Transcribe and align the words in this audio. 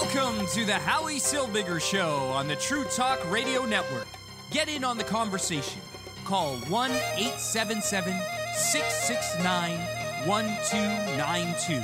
Welcome 0.00 0.44
to 0.48 0.64
the 0.64 0.74
Howie 0.74 1.20
Silbiger 1.20 1.80
Show 1.80 2.16
on 2.32 2.48
the 2.48 2.56
True 2.56 2.82
Talk 2.82 3.30
Radio 3.30 3.64
Network. 3.64 4.08
Get 4.50 4.68
in 4.68 4.82
on 4.82 4.98
the 4.98 5.04
conversation. 5.04 5.80
Call 6.24 6.56
1 6.56 6.90
877 6.90 8.12
669 8.56 10.26
1292. 10.26 11.74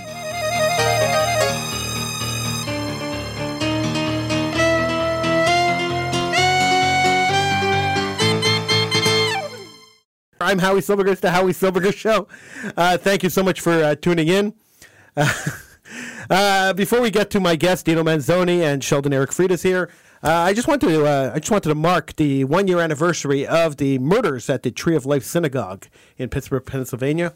I'm 10.40 10.58
Howie 10.58 10.80
Silbiger. 10.80 11.12
It's 11.12 11.20
the 11.20 11.30
Howie 11.30 11.52
Silbiger 11.52 11.94
Show. 11.94 12.26
Uh, 12.76 12.98
thank 12.98 13.22
you 13.22 13.30
so 13.30 13.44
much 13.44 13.60
for 13.60 13.70
uh, 13.70 13.94
tuning 13.94 14.26
in. 14.26 14.52
Uh, 15.16 15.32
before 16.74 17.00
we 17.00 17.10
get 17.10 17.30
to 17.30 17.40
my 17.40 17.56
guests, 17.56 17.82
Dino 17.82 18.02
Manzoni 18.02 18.60
and 18.60 18.82
Sheldon 18.82 19.12
Eric 19.12 19.32
Freed 19.32 19.50
is 19.50 19.62
here, 19.62 19.90
uh, 20.22 20.28
I 20.28 20.52
just 20.52 20.68
wanted 20.68 20.88
to 20.88 21.06
uh, 21.06 21.32
I 21.34 21.38
just 21.38 21.50
wanted 21.50 21.70
to 21.70 21.74
mark 21.74 22.14
the 22.16 22.44
one 22.44 22.68
year 22.68 22.78
anniversary 22.78 23.46
of 23.46 23.78
the 23.78 23.98
murders 23.98 24.50
at 24.50 24.62
the 24.62 24.70
Tree 24.70 24.94
of 24.94 25.06
Life 25.06 25.24
Synagogue 25.24 25.86
in 26.18 26.28
Pittsburgh, 26.28 26.64
Pennsylvania. 26.66 27.32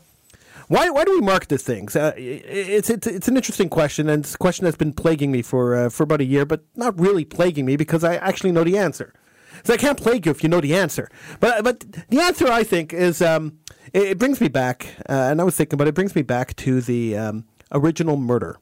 Why, 0.69 0.88
why 0.91 1.05
do 1.05 1.12
we 1.12 1.20
mark 1.20 1.48
these 1.48 1.62
things? 1.62 1.96
Uh, 1.96 2.12
it's, 2.16 2.91
it's 2.91 3.06
it's 3.06 3.29
an 3.29 3.37
interesting 3.37 3.70
question, 3.70 4.09
and 4.10 4.24
it's 4.24 4.34
a 4.34 4.38
question 4.38 4.65
that's 4.65 4.77
been 4.77 4.93
plaguing 4.93 5.32
me 5.32 5.41
for 5.41 5.74
uh, 5.74 5.88
for 5.88 6.02
about 6.02 6.21
a 6.21 6.24
year, 6.24 6.45
but 6.45 6.62
not 6.77 6.98
really 6.98 7.24
plaguing 7.24 7.65
me 7.65 7.77
because 7.77 8.05
I 8.05 8.16
actually 8.16 8.52
know 8.52 8.65
the 8.65 8.77
answer. 8.77 9.15
So 9.62 9.73
I 9.73 9.77
can't 9.79 9.98
plague 9.98 10.27
you 10.27 10.32
if 10.32 10.43
you 10.43 10.51
know 10.51 10.60
the 10.60 10.74
answer. 10.74 11.10
But 11.41 11.65
but 11.65 11.80
the 12.09 12.21
answer 12.21 12.48
I 12.48 12.65
think 12.65 12.93
is 12.93 13.23
um, 13.23 13.60
it, 13.95 14.02
it 14.02 14.18
brings 14.18 14.43
me 14.43 14.48
back, 14.48 14.87
uh, 15.09 15.29
and 15.30 15.41
I 15.41 15.45
was 15.45 15.57
thinking, 15.57 15.79
but 15.79 15.88
it 15.88 15.95
brings 15.95 16.15
me 16.15 16.23
back 16.23 16.55
to 16.57 16.82
the 16.82 17.16
um, 17.16 17.45
original 17.74 18.16
murder, 18.16 18.56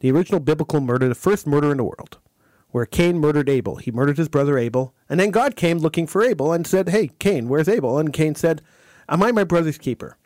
the 0.00 0.10
original 0.10 0.40
biblical 0.40 0.80
murder, 0.80 1.08
the 1.08 1.14
first 1.14 1.46
murder 1.46 1.70
in 1.70 1.78
the 1.78 1.84
world, 1.84 2.18
where 2.70 2.84
Cain 2.84 3.18
murdered 3.18 3.48
Abel. 3.48 3.76
He 3.76 3.90
murdered 3.90 4.18
his 4.18 4.28
brother 4.28 4.58
Abel, 4.58 4.94
and 5.08 5.18
then 5.18 5.30
God 5.30 5.56
came 5.56 5.78
looking 5.78 6.06
for 6.06 6.22
Abel 6.22 6.52
and 6.52 6.66
said, 6.66 6.90
"Hey, 6.90 7.12
Cain, 7.18 7.48
where's 7.48 7.68
Abel?" 7.68 7.98
And 7.98 8.12
Cain 8.12 8.34
said, 8.34 8.60
"Am 9.08 9.22
I 9.22 9.32
my 9.32 9.44
brother's 9.44 9.78
keeper?" 9.78 10.18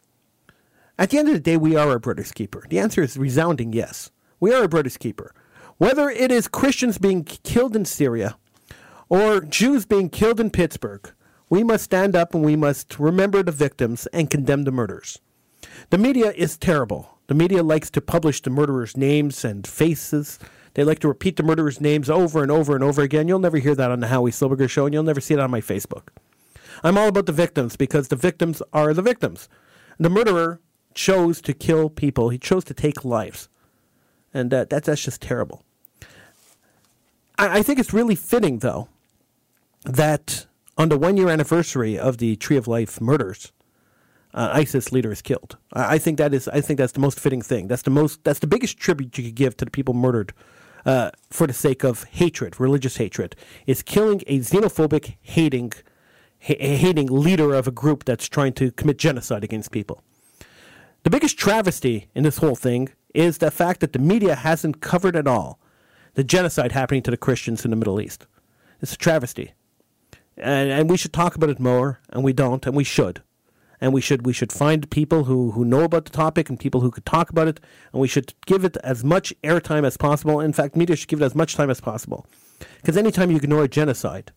At 0.99 1.11
the 1.11 1.19
end 1.19 1.29
of 1.29 1.35
the 1.35 1.41
day, 1.41 1.57
we 1.57 1.77
are 1.77 1.89
our 1.89 1.99
brother's 1.99 2.33
keeper. 2.33 2.65
The 2.69 2.79
answer 2.79 3.03
is 3.03 3.17
resounding 3.17 3.73
yes. 3.73 4.11
We 4.39 4.53
are 4.53 4.63
our 4.63 4.69
brother's 4.69 4.97
keeper. 4.97 5.33
Whether 5.79 6.11
it 6.11 6.31
is 6.31 6.49
Christians 6.49 6.99
being 6.99 7.25
killed 7.25 7.75
in 7.75 7.87
Syria 7.87 8.37
or 9.09 9.41
Jews 9.41 9.87
being 9.87 10.11
killed 10.11 10.41
in 10.41 10.51
Pittsburgh, 10.51 11.11
we 11.49 11.65
must 11.65 11.85
stand 11.85 12.15
up 12.15 12.35
and 12.35 12.45
we 12.45 12.55
must 12.55 12.99
remember 12.99 13.43
the 13.43 13.53
victims 13.53 14.07
and 14.13 14.29
condemn 14.31 14.65
the 14.65 14.73
murders. 14.73 15.19
The 15.89 15.99
media 15.99 16.33
is 16.37 16.59
terrible. 16.59 17.19
The 17.31 17.37
media 17.37 17.63
likes 17.63 17.91
to 17.91 18.01
publish 18.01 18.43
the 18.43 18.51
murderers' 18.51 18.97
names 18.97 19.45
and 19.45 19.65
faces. 19.65 20.41
They 20.75 20.83
like 20.83 20.99
to 20.99 21.07
repeat 21.07 21.37
the 21.37 21.45
murderers' 21.45 21.81
names 21.81 22.11
over 22.11 22.43
and 22.43 22.51
over 22.51 22.75
and 22.75 22.83
over 22.83 23.03
again. 23.03 23.29
You'll 23.29 23.39
never 23.39 23.59
hear 23.59 23.77
that 23.77 23.93
on 23.93 24.01
the 24.01 24.09
Howie 24.09 24.33
Silberger 24.33 24.69
show, 24.69 24.85
and 24.85 24.93
you'll 24.93 25.05
never 25.05 25.21
see 25.21 25.35
it 25.35 25.39
on 25.39 25.49
my 25.49 25.61
Facebook. 25.61 26.09
I'm 26.83 26.99
all 26.99 27.07
about 27.07 27.27
the 27.27 27.33
victims 27.33 27.77
because 27.77 28.09
the 28.09 28.17
victims 28.17 28.65
are 28.73 28.93
the 28.93 29.01
victims. 29.01 29.49
The 29.97 30.11
murderer 30.11 30.61
chose 30.93 31.41
to 31.43 31.53
kill 31.53 31.89
people. 31.89 32.31
He 32.31 32.39
chose 32.39 32.65
to 32.65 32.75
take 32.75 33.05
lives, 33.05 33.49
and 34.35 34.51
that's 34.51 34.87
that's 34.87 35.05
just 35.05 35.23
terrible. 35.23 35.63
I, 37.39 37.59
I 37.59 37.63
think 37.63 37.79
it's 37.79 37.93
really 37.93 38.17
fitting, 38.17 38.59
though, 38.59 38.89
that 39.85 40.47
on 40.77 40.89
the 40.89 40.99
one 40.99 41.17
year 41.17 41.29
anniversary 41.29 41.97
of 41.97 42.19
the 42.19 42.35
Tree 42.35 42.57
of 42.57 42.67
Life 42.67 43.01
murders, 43.01 43.53
uh, 44.35 44.51
ISIS 44.53 44.93
leader 44.93 45.11
is 45.11 45.23
killed. 45.23 45.57
I, 45.73 45.95
I 45.95 45.99
think 45.99 46.19
that 46.19 46.35
is. 46.35 46.49
I 46.49 46.61
think 46.61 46.79
that's 46.79 46.93
the 46.93 47.01
most 47.01 47.19
fitting 47.19 47.43
thing. 47.43 47.69
That's 47.69 47.83
the 47.83 47.91
most. 47.91 48.25
That's 48.25 48.39
the 48.39 48.47
biggest 48.47 48.79
tribute 48.79 49.17
you 49.19 49.25
could 49.25 49.35
give 49.35 49.57
to 49.59 49.65
the 49.65 49.71
people 49.71 49.95
murdered 49.95 50.33
uh, 50.87 51.11
for 51.31 51.47
the 51.47 51.53
sake 51.53 51.85
of 51.85 52.05
hatred, 52.05 52.61
religious 52.61 52.97
hatred. 52.97 53.37
Is 53.67 53.83
killing 53.83 54.23
a 54.27 54.39
xenophobic, 54.41 55.17
hating, 55.21 55.73
ha- 56.43 56.57
hating 56.59 57.07
leader 57.09 57.55
of 57.55 57.67
a 57.67 57.73
group 57.73 58.05
that's 58.05 58.29
trying 58.29 58.53
to 58.55 58.71
commit 58.73 58.99
genocide 58.99 59.45
against 59.45 59.71
people. 59.71 60.03
The 61.03 61.11
biggest 61.11 61.39
travesty 61.39 62.09
in 62.15 62.25
this 62.25 62.39
whole 62.39 62.57
thing 62.57 62.91
is 63.15 63.39
the 63.39 63.51
fact 63.51 63.81
that 63.81 63.93
the 63.93 63.99
media 63.99 64.35
hasn't 64.35 64.81
covered 64.81 65.17
at 65.17 65.27
all 65.27 65.59
the 66.15 66.25
genocide 66.25 66.73
happening 66.73 67.03
to 67.03 67.11
the 67.11 67.17
Christians 67.17 67.65
in 67.65 67.71
the 67.71 67.77
Middle 67.77 68.01
East. 68.01 68.27
It's 68.81 68.93
a 68.93 68.97
travesty. 68.97 69.53
And, 70.37 70.71
and 70.71 70.91
we 70.91 70.97
should 70.97 71.13
talk 71.13 71.35
about 71.35 71.51
it 71.51 71.61
more, 71.61 72.01
and 72.11 72.25
we 72.25 72.33
don't, 72.33 72.67
and 72.67 72.75
we 72.75 72.85
should. 72.85 73.23
And 73.81 73.93
we 73.93 74.01
should 74.01 74.27
we 74.27 74.33
should 74.33 74.53
find 74.53 74.91
people 74.91 75.25
who, 75.25 75.53
who 75.53 75.65
know 75.65 75.85
about 75.85 76.05
the 76.05 76.11
topic 76.11 76.51
and 76.51 76.61
people 76.61 76.83
who 76.83 76.91
could 76.91 77.07
talk 77.07 77.31
about 77.31 77.49
it, 77.49 77.61
and 77.93 78.01
we 78.01 78.09
should 78.09 78.35
give 78.47 78.65
it 78.65 78.77
as 78.85 79.03
much 79.03 79.33
airtime 79.43 79.87
as 79.87 79.97
possible. 79.97 80.41
In 80.41 80.53
fact, 80.53 80.77
media 80.77 80.97
should 80.97 81.09
give 81.09 81.23
it 81.23 81.25
as 81.25 81.35
much 81.35 81.55
time 81.55 81.71
as 81.71 81.81
possible. 81.81 82.27
Because 82.77 82.97
anytime 82.97 83.31
you 83.31 83.39
ignore 83.39 83.67
genocide, 83.69 84.33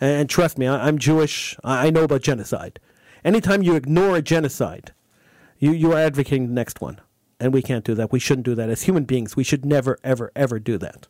and, 0.00 0.10
and 0.20 0.30
trust 0.30 0.58
me, 0.58 0.66
I, 0.66 0.86
I'm 0.86 0.98
Jewish, 0.98 1.56
I, 1.64 1.86
I 1.86 1.90
know 1.90 2.04
about 2.04 2.22
genocide. 2.22 2.78
Anytime 3.24 3.62
you 3.62 3.74
ignore 3.74 4.16
a 4.16 4.22
genocide, 4.22 4.92
you, 5.58 5.72
you 5.72 5.92
are 5.92 5.98
advocating 5.98 6.48
the 6.48 6.52
next 6.52 6.80
one. 6.80 7.00
And 7.40 7.52
we 7.52 7.62
can't 7.62 7.84
do 7.84 7.94
that. 7.94 8.12
We 8.12 8.20
shouldn't 8.20 8.44
do 8.44 8.54
that. 8.54 8.70
As 8.70 8.82
human 8.82 9.04
beings, 9.04 9.34
we 9.34 9.44
should 9.44 9.64
never, 9.64 9.98
ever, 10.04 10.30
ever 10.36 10.58
do 10.58 10.78
that. 10.78 11.08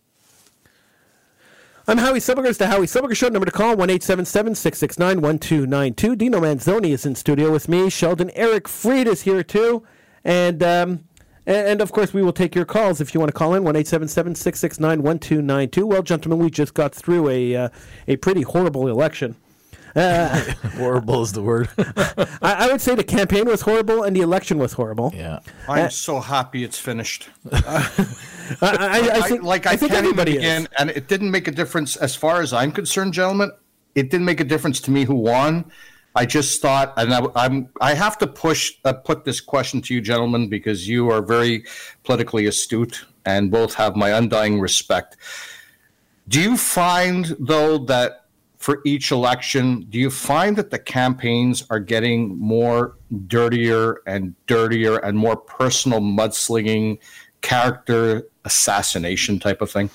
I'm 1.86 1.98
Howie 1.98 2.18
Silberger. 2.18 2.46
It's 2.46 2.56
the 2.58 2.66
Howie 2.68 2.86
Silberger 2.86 3.14
Show. 3.14 3.28
Number 3.28 3.44
to 3.44 3.52
call, 3.52 3.76
1-877-669-1292. 3.76 6.16
Dino 6.16 6.40
Manzoni 6.40 6.92
is 6.94 7.04
in 7.04 7.14
studio 7.14 7.52
with 7.52 7.68
me. 7.68 7.90
Sheldon 7.90 8.30
Eric 8.30 8.68
Freed 8.68 9.06
is 9.06 9.20
here 9.22 9.42
too. 9.42 9.84
And, 10.24 10.62
um, 10.62 11.04
and, 11.46 11.68
and 11.68 11.80
of 11.82 11.92
course, 11.92 12.14
we 12.14 12.22
will 12.22 12.32
take 12.32 12.54
your 12.54 12.64
calls 12.64 13.02
if 13.02 13.12
you 13.12 13.20
want 13.20 13.28
to 13.28 13.34
call 13.36 13.52
in, 13.54 13.64
1-877-669-1292. 13.64 15.84
Well, 15.84 16.00
gentlemen, 16.02 16.38
we 16.38 16.50
just 16.50 16.72
got 16.72 16.94
through 16.94 17.28
a, 17.28 17.54
uh, 17.54 17.68
a 18.08 18.16
pretty 18.16 18.40
horrible 18.42 18.88
election. 18.88 19.36
Uh, 19.94 20.40
Horrible 20.76 21.22
is 21.22 21.32
the 21.32 21.42
word. 21.42 21.68
I, 21.78 22.26
I 22.42 22.66
would 22.72 22.80
say 22.80 22.96
the 22.96 23.04
campaign 23.04 23.46
was 23.46 23.60
horrible 23.60 24.02
and 24.02 24.16
the 24.16 24.22
election 24.22 24.58
was 24.58 24.72
horrible. 24.72 25.12
yeah. 25.14 25.38
I'm 25.68 25.90
so 25.90 26.18
happy 26.18 26.64
it's 26.64 26.78
finished. 26.80 27.28
I, 28.60 28.76
I, 28.76 29.18
I 29.18 29.20
think, 29.22 29.42
like 29.42 29.66
I, 29.66 29.76
think 29.76 29.92
everybody 29.92 30.36
is. 30.36 30.68
and 30.78 30.90
it 30.90 31.08
didn't 31.08 31.30
make 31.30 31.48
a 31.48 31.50
difference 31.50 31.96
as 31.96 32.14
far 32.14 32.40
as 32.40 32.52
I'm 32.52 32.72
concerned, 32.72 33.14
gentlemen. 33.14 33.50
It 33.94 34.10
didn't 34.10 34.26
make 34.26 34.40
a 34.40 34.44
difference 34.44 34.80
to 34.82 34.90
me 34.90 35.04
who 35.04 35.14
won. 35.14 35.70
I 36.16 36.26
just 36.26 36.62
thought, 36.62 36.94
and 36.96 37.12
I, 37.12 37.26
I'm 37.34 37.68
I 37.80 37.94
have 37.94 38.18
to 38.18 38.26
push 38.26 38.72
uh, 38.84 38.92
put 38.92 39.24
this 39.24 39.40
question 39.40 39.80
to 39.82 39.94
you, 39.94 40.00
gentlemen, 40.00 40.48
because 40.48 40.88
you 40.88 41.10
are 41.10 41.22
very 41.22 41.64
politically 42.04 42.46
astute 42.46 43.04
and 43.24 43.50
both 43.50 43.74
have 43.74 43.96
my 43.96 44.10
undying 44.10 44.60
respect. 44.60 45.16
Do 46.28 46.40
you 46.40 46.56
find 46.56 47.36
though 47.38 47.78
that 47.78 48.24
for 48.64 48.80
each 48.86 49.10
election, 49.10 49.86
do 49.90 49.98
you 49.98 50.08
find 50.08 50.56
that 50.56 50.70
the 50.70 50.78
campaigns 50.78 51.64
are 51.68 51.80
getting 51.80 52.38
more 52.38 52.96
dirtier 53.26 54.00
and 54.06 54.34
dirtier 54.46 54.96
and 54.96 55.18
more 55.18 55.36
personal 55.36 56.00
mudslinging, 56.00 56.98
character 57.44 58.26
assassination 58.44 59.38
type 59.38 59.60
of 59.60 59.70
thing? 59.70 59.90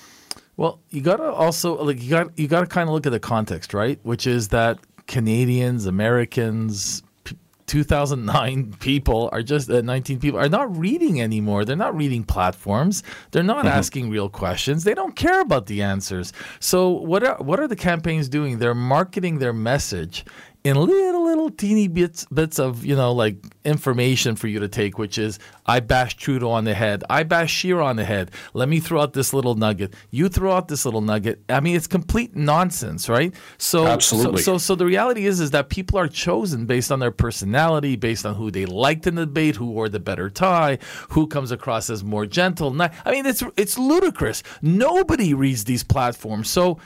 Well, 0.56 0.80
you 0.90 1.00
gotta 1.00 1.24
also 1.24 1.82
like 1.82 2.02
you 2.02 2.10
got 2.10 2.38
you 2.38 2.46
gotta 2.46 2.66
kind 2.66 2.88
of 2.88 2.94
look 2.94 3.06
at 3.06 3.12
the 3.12 3.20
context, 3.20 3.74
right? 3.74 3.98
Which 4.02 4.26
is 4.26 4.48
that 4.48 4.78
Canadians, 5.06 5.86
Americans, 5.86 7.02
p- 7.24 7.36
2009 7.66 8.74
people 8.80 9.28
are 9.32 9.42
just 9.42 9.68
uh, 9.70 9.80
19 9.80 10.20
people 10.20 10.38
are 10.38 10.48
not 10.48 10.74
reading 10.76 11.20
anymore. 11.20 11.64
They're 11.64 11.76
not 11.76 11.96
reading 11.96 12.22
platforms. 12.22 13.02
They're 13.32 13.42
not 13.42 13.66
asking 13.66 14.10
real 14.10 14.28
questions. 14.28 14.84
They 14.84 14.94
don't 14.94 15.16
care 15.16 15.40
about 15.40 15.66
the 15.66 15.82
answers. 15.82 16.32
So 16.60 16.90
what 16.90 17.24
are 17.24 17.36
what 17.38 17.58
are 17.58 17.66
the 17.66 17.76
campaigns 17.76 18.28
doing? 18.28 18.58
They're 18.58 18.74
marketing 18.74 19.38
their 19.38 19.54
message 19.54 20.24
in 20.62 20.76
little 20.76 21.24
little 21.24 21.50
teeny 21.50 21.88
bits 21.88 22.26
bits 22.26 22.58
of 22.58 22.84
you 22.84 22.94
know 22.94 23.12
like 23.12 23.36
information 23.64 24.36
for 24.36 24.46
you 24.46 24.60
to 24.60 24.68
take 24.68 24.98
which 24.98 25.16
is 25.16 25.38
i 25.66 25.80
bash 25.80 26.16
trudeau 26.16 26.50
on 26.50 26.64
the 26.64 26.74
head. 26.74 27.04
I 27.08 27.22
bash 27.22 27.52
Scheer 27.52 27.80
on 27.80 27.96
the 27.96 28.04
head. 28.04 28.30
Let 28.54 28.68
me 28.68 28.80
throw 28.80 29.00
out 29.00 29.12
this 29.12 29.32
little 29.32 29.54
nugget. 29.54 29.94
You 30.10 30.28
throw 30.28 30.52
out 30.52 30.68
this 30.68 30.84
little 30.84 31.00
nugget. 31.00 31.40
I 31.48 31.60
mean 31.60 31.76
it's 31.76 31.86
complete 31.86 32.34
nonsense 32.34 33.08
right? 33.08 33.32
So 33.58 33.86
Absolutely. 33.86 34.42
so 34.42 34.54
so, 34.54 34.58
so 34.58 34.74
the 34.74 34.86
reality 34.86 35.26
is 35.26 35.40
is 35.40 35.52
that 35.52 35.68
people 35.68 35.98
are 35.98 36.08
chosen 36.08 36.66
based 36.66 36.90
on 36.90 36.98
their 36.98 37.10
personality 37.10 37.96
based 37.96 38.26
on 38.26 38.34
who 38.34 38.50
they 38.50 38.66
liked 38.66 39.06
in 39.06 39.14
the 39.14 39.26
debate 39.26 39.56
who 39.56 39.66
wore 39.66 39.88
the 39.88 40.00
better 40.00 40.28
tie 40.28 40.78
who 41.10 41.26
comes 41.26 41.52
across 41.52 41.88
as 41.88 42.02
more 42.02 42.26
gentle. 42.26 42.76
I 42.80 43.10
mean 43.10 43.26
it's 43.26 43.42
it's 43.56 43.78
ludicrous. 43.78 44.42
Nobody 44.60 45.34
reads 45.34 45.64
these 45.64 45.84
platforms. 45.84 46.50
So 46.50 46.78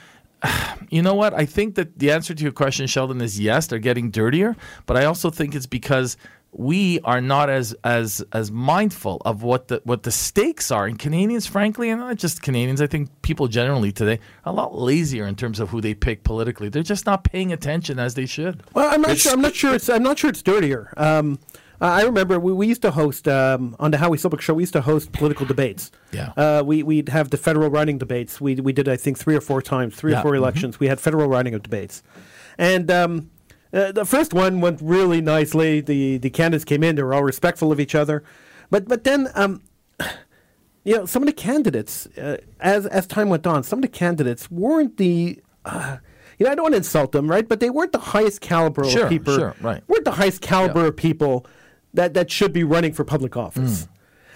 you 0.91 1.03
know 1.03 1.15
what? 1.15 1.35
I 1.35 1.47
think 1.47 1.75
that 1.77 1.99
the 1.99 2.11
answer 2.11 2.35
to 2.35 2.43
your 2.43 2.53
question, 2.53 2.87
Sheldon, 2.87 3.21
is 3.21 3.39
yes. 3.41 3.67
They're 3.67 3.79
getting 3.79 4.11
dirtier, 4.11 4.57
but 4.87 4.97
I 4.97 5.05
also 5.05 5.31
think 5.31 5.55
it's 5.55 5.67
because 5.67 6.17
we 6.57 7.01
are 7.01 7.21
not 7.21 7.51
as 7.51 7.75
as 7.83 8.23
as 8.33 8.53
mindful 8.53 9.21
of 9.25 9.43
what 9.43 9.67
the 9.69 9.81
what 9.85 10.05
the 10.05 10.13
stakes 10.13 10.71
are. 10.71 10.87
And 10.87 10.97
Canadians, 10.99 11.47
frankly, 11.49 11.91
and 11.91 12.01
not 12.01 12.17
just 12.17 12.43
Canadians, 12.43 12.81
I 12.81 12.87
think 12.87 13.11
people 13.23 13.49
generally 13.49 13.91
today 13.91 14.21
are 14.45 14.53
a 14.53 14.57
lot 14.57 14.73
lazier 14.79 15.27
in 15.27 15.35
terms 15.35 15.59
of 15.59 15.71
who 15.71 15.81
they 15.81 15.95
pick 15.95 16.23
politically. 16.23 16.69
They're 16.69 16.85
just 16.85 17.07
not 17.07 17.25
paying 17.25 17.53
attention 17.53 17.99
as 17.99 18.15
they 18.15 18.27
should. 18.27 18.63
Well, 18.73 18.89
I'm 18.89 19.01
not 19.01 19.11
It's- 19.11 19.23
sure. 19.23 19.33
I'm 19.33 19.41
not 19.41 19.55
sure. 19.57 19.75
It's. 19.75 19.89
I'm 19.89 20.05
not 20.05 20.19
sure 20.19 20.31
it's 20.31 20.43
dirtier. 20.43 20.93
Um, 20.97 21.41
Uh, 21.85 21.89
I 21.89 22.03
remember 22.05 22.41
we, 22.41 22.51
we 22.55 22.67
used 22.67 22.81
to 22.81 22.91
host 22.91 23.29
um, 23.29 23.77
on 23.79 23.91
the 23.91 23.99
Howie 23.99 24.17
Silbiger 24.17 24.41
show. 24.41 24.55
We 24.55 24.63
used 24.63 24.73
to 24.73 24.81
host 24.81 25.13
political 25.13 25.45
debates. 25.45 25.91
Yeah. 26.13 26.33
Uh, 26.35 26.63
we 26.65 26.83
we'd 26.83 27.11
have 27.11 27.29
the 27.29 27.37
federal 27.37 27.69
riding 27.69 27.99
debates. 27.99 28.41
We 28.41 28.55
we 28.55 28.73
did 28.73 28.89
I 28.89 28.97
think 28.97 29.19
three 29.19 29.37
or 29.37 29.43
four 29.43 29.61
times, 29.61 29.95
three 29.95 30.13
Yeah, 30.13 30.21
or 30.21 30.23
4 30.23 30.33
mhm. 30.33 30.37
elections. 30.39 30.81
We 30.81 30.87
had 30.89 30.99
federal 30.99 31.29
riding 31.29 31.53
of 31.53 31.63
debates, 31.63 32.03
and 32.57 32.91
um, 32.91 33.31
uh, 33.71 33.93
the 33.93 34.07
first 34.07 34.33
one 34.33 34.63
went 34.63 34.81
really 34.81 35.21
nicely. 35.21 35.83
The 35.83 36.17
the 36.17 36.31
candidates 36.31 36.65
came 36.65 36.83
in; 36.83 36.97
they 36.97 37.03
were 37.03 37.13
all 37.13 37.23
respectful 37.23 37.71
of 37.71 37.79
each 37.79 37.95
other, 37.95 38.25
but 38.71 38.89
but 38.89 39.05
then. 39.05 39.29
Um, 39.35 39.61
you 40.87 40.95
know, 40.97 41.07
some 41.07 41.23
of 41.23 41.27
the 41.27 41.33
candidates, 41.33 42.07
uh, 42.19 42.37
as 42.61 42.87
as 42.87 43.07
time 43.07 43.29
went 43.31 43.47
on, 43.47 43.63
some 43.63 43.79
of 43.79 43.83
the 43.83 43.89
candidates 43.89 44.51
weren't 44.51 44.99
the, 44.99 45.41
uh, 45.65 45.97
you 46.39 46.45
know, 46.45 46.53
I 46.53 46.55
don't 46.55 46.63
want 46.65 46.73
to 46.75 46.77
insult 46.79 47.13
them, 47.13 47.27
right? 47.31 47.49
But 47.49 47.61
they 47.61 47.71
weren't 47.71 47.93
the 47.93 47.99
highest 47.99 48.43
caliber 48.43 48.85
Sure, 48.85 49.05
of 49.05 49.09
people. 49.09 49.35
sure, 49.35 49.55
right. 49.63 49.83
Weren't 49.89 50.05
the 50.05 50.11
highest 50.13 50.43
caliber 50.43 50.83
Yeah. 50.83 50.89
of 50.89 50.97
people 50.97 51.47
that 51.95 52.15
that 52.15 52.31
should 52.31 52.53
be 52.53 52.65
running 52.65 52.93
for 52.93 53.05
public 53.05 53.37
office. 53.37 53.85
Mm. 53.85 53.89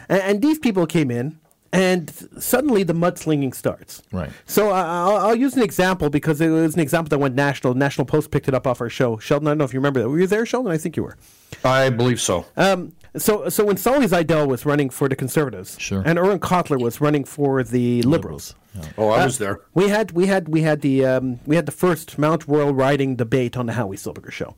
And, 0.08 0.22
and 0.22 0.42
these 0.42 0.58
people 0.58 0.86
came 0.86 1.10
in, 1.10 1.38
and 1.72 2.10
suddenly 2.38 2.82
the 2.82 2.94
mudslinging 2.94 3.54
starts. 3.54 4.02
Right. 4.10 4.30
So 4.46 4.70
I 4.70 4.80
I'll, 4.82 5.16
I'll 5.16 5.34
use 5.36 5.54
an 5.54 5.62
example 5.62 6.08
because 6.08 6.40
it 6.40 6.48
was 6.48 6.74
an 6.74 6.80
example 6.80 7.10
that 7.10 7.18
went 7.18 7.34
national. 7.34 7.74
National 7.74 8.06
Post 8.06 8.30
picked 8.30 8.48
it 8.48 8.54
up 8.54 8.66
off 8.66 8.80
our 8.80 8.88
show. 8.88 9.18
Sheldon, 9.18 9.48
I 9.48 9.50
don't 9.50 9.58
know 9.58 9.64
if 9.64 9.74
you 9.74 9.78
remember 9.80 10.00
that. 10.00 10.08
Were 10.08 10.18
you 10.18 10.26
there, 10.26 10.46
Sheldon? 10.46 10.72
I 10.72 10.78
think 10.78 10.96
you 10.96 11.02
were. 11.02 11.16
I 11.64 11.90
believe 11.90 12.20
so. 12.20 12.46
Um, 12.56 12.92
so, 13.16 13.48
so 13.48 13.64
when 13.64 13.76
Saulie 13.76 14.06
Zajdel 14.08 14.46
was 14.48 14.64
running 14.64 14.90
for 14.90 15.08
the 15.08 15.16
Conservatives, 15.16 15.76
Sure. 15.80 16.02
and 16.06 16.18
Irwin 16.18 16.38
Cotler 16.38 16.80
was 16.80 17.00
running 17.00 17.24
for 17.24 17.62
the 17.64 18.02
Liberals, 18.02 18.54
oh, 18.96 19.08
I 19.08 19.24
was 19.24 19.38
there. 19.38 19.60
we 19.74 19.88
had 19.88 20.12
we 20.12 20.26
had 20.26 20.48
we 20.48 20.62
had 20.62 20.82
the 20.82 21.04
um, 21.04 21.40
we 21.46 21.56
had 21.56 21.66
the 21.66 21.72
first 21.72 22.18
Mount 22.18 22.46
Royal 22.46 22.72
riding 22.72 23.16
debate 23.16 23.56
on 23.56 23.66
the 23.66 23.72
Howie 23.72 23.96
Silberger 23.96 24.30
show, 24.30 24.54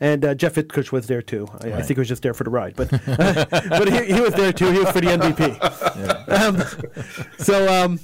and 0.00 0.24
uh, 0.24 0.34
Jeff 0.34 0.54
Itcush 0.54 0.92
was 0.92 1.06
there 1.06 1.22
too. 1.22 1.48
I, 1.60 1.72
I 1.72 1.82
think 1.82 1.96
he 1.96 2.00
was 2.00 2.08
just 2.08 2.22
there 2.22 2.34
for 2.34 2.44
the 2.44 2.50
ride, 2.50 2.74
but 2.76 2.90
but 3.06 3.92
he, 3.92 4.14
he 4.14 4.20
was 4.20 4.34
there 4.34 4.52
too. 4.52 4.70
He 4.70 4.78
was 4.78 4.90
for 4.90 5.00
the 5.00 5.08
NDP. 5.08 6.28
Um, 6.28 7.22
so 7.38 7.84
um, 7.84 8.00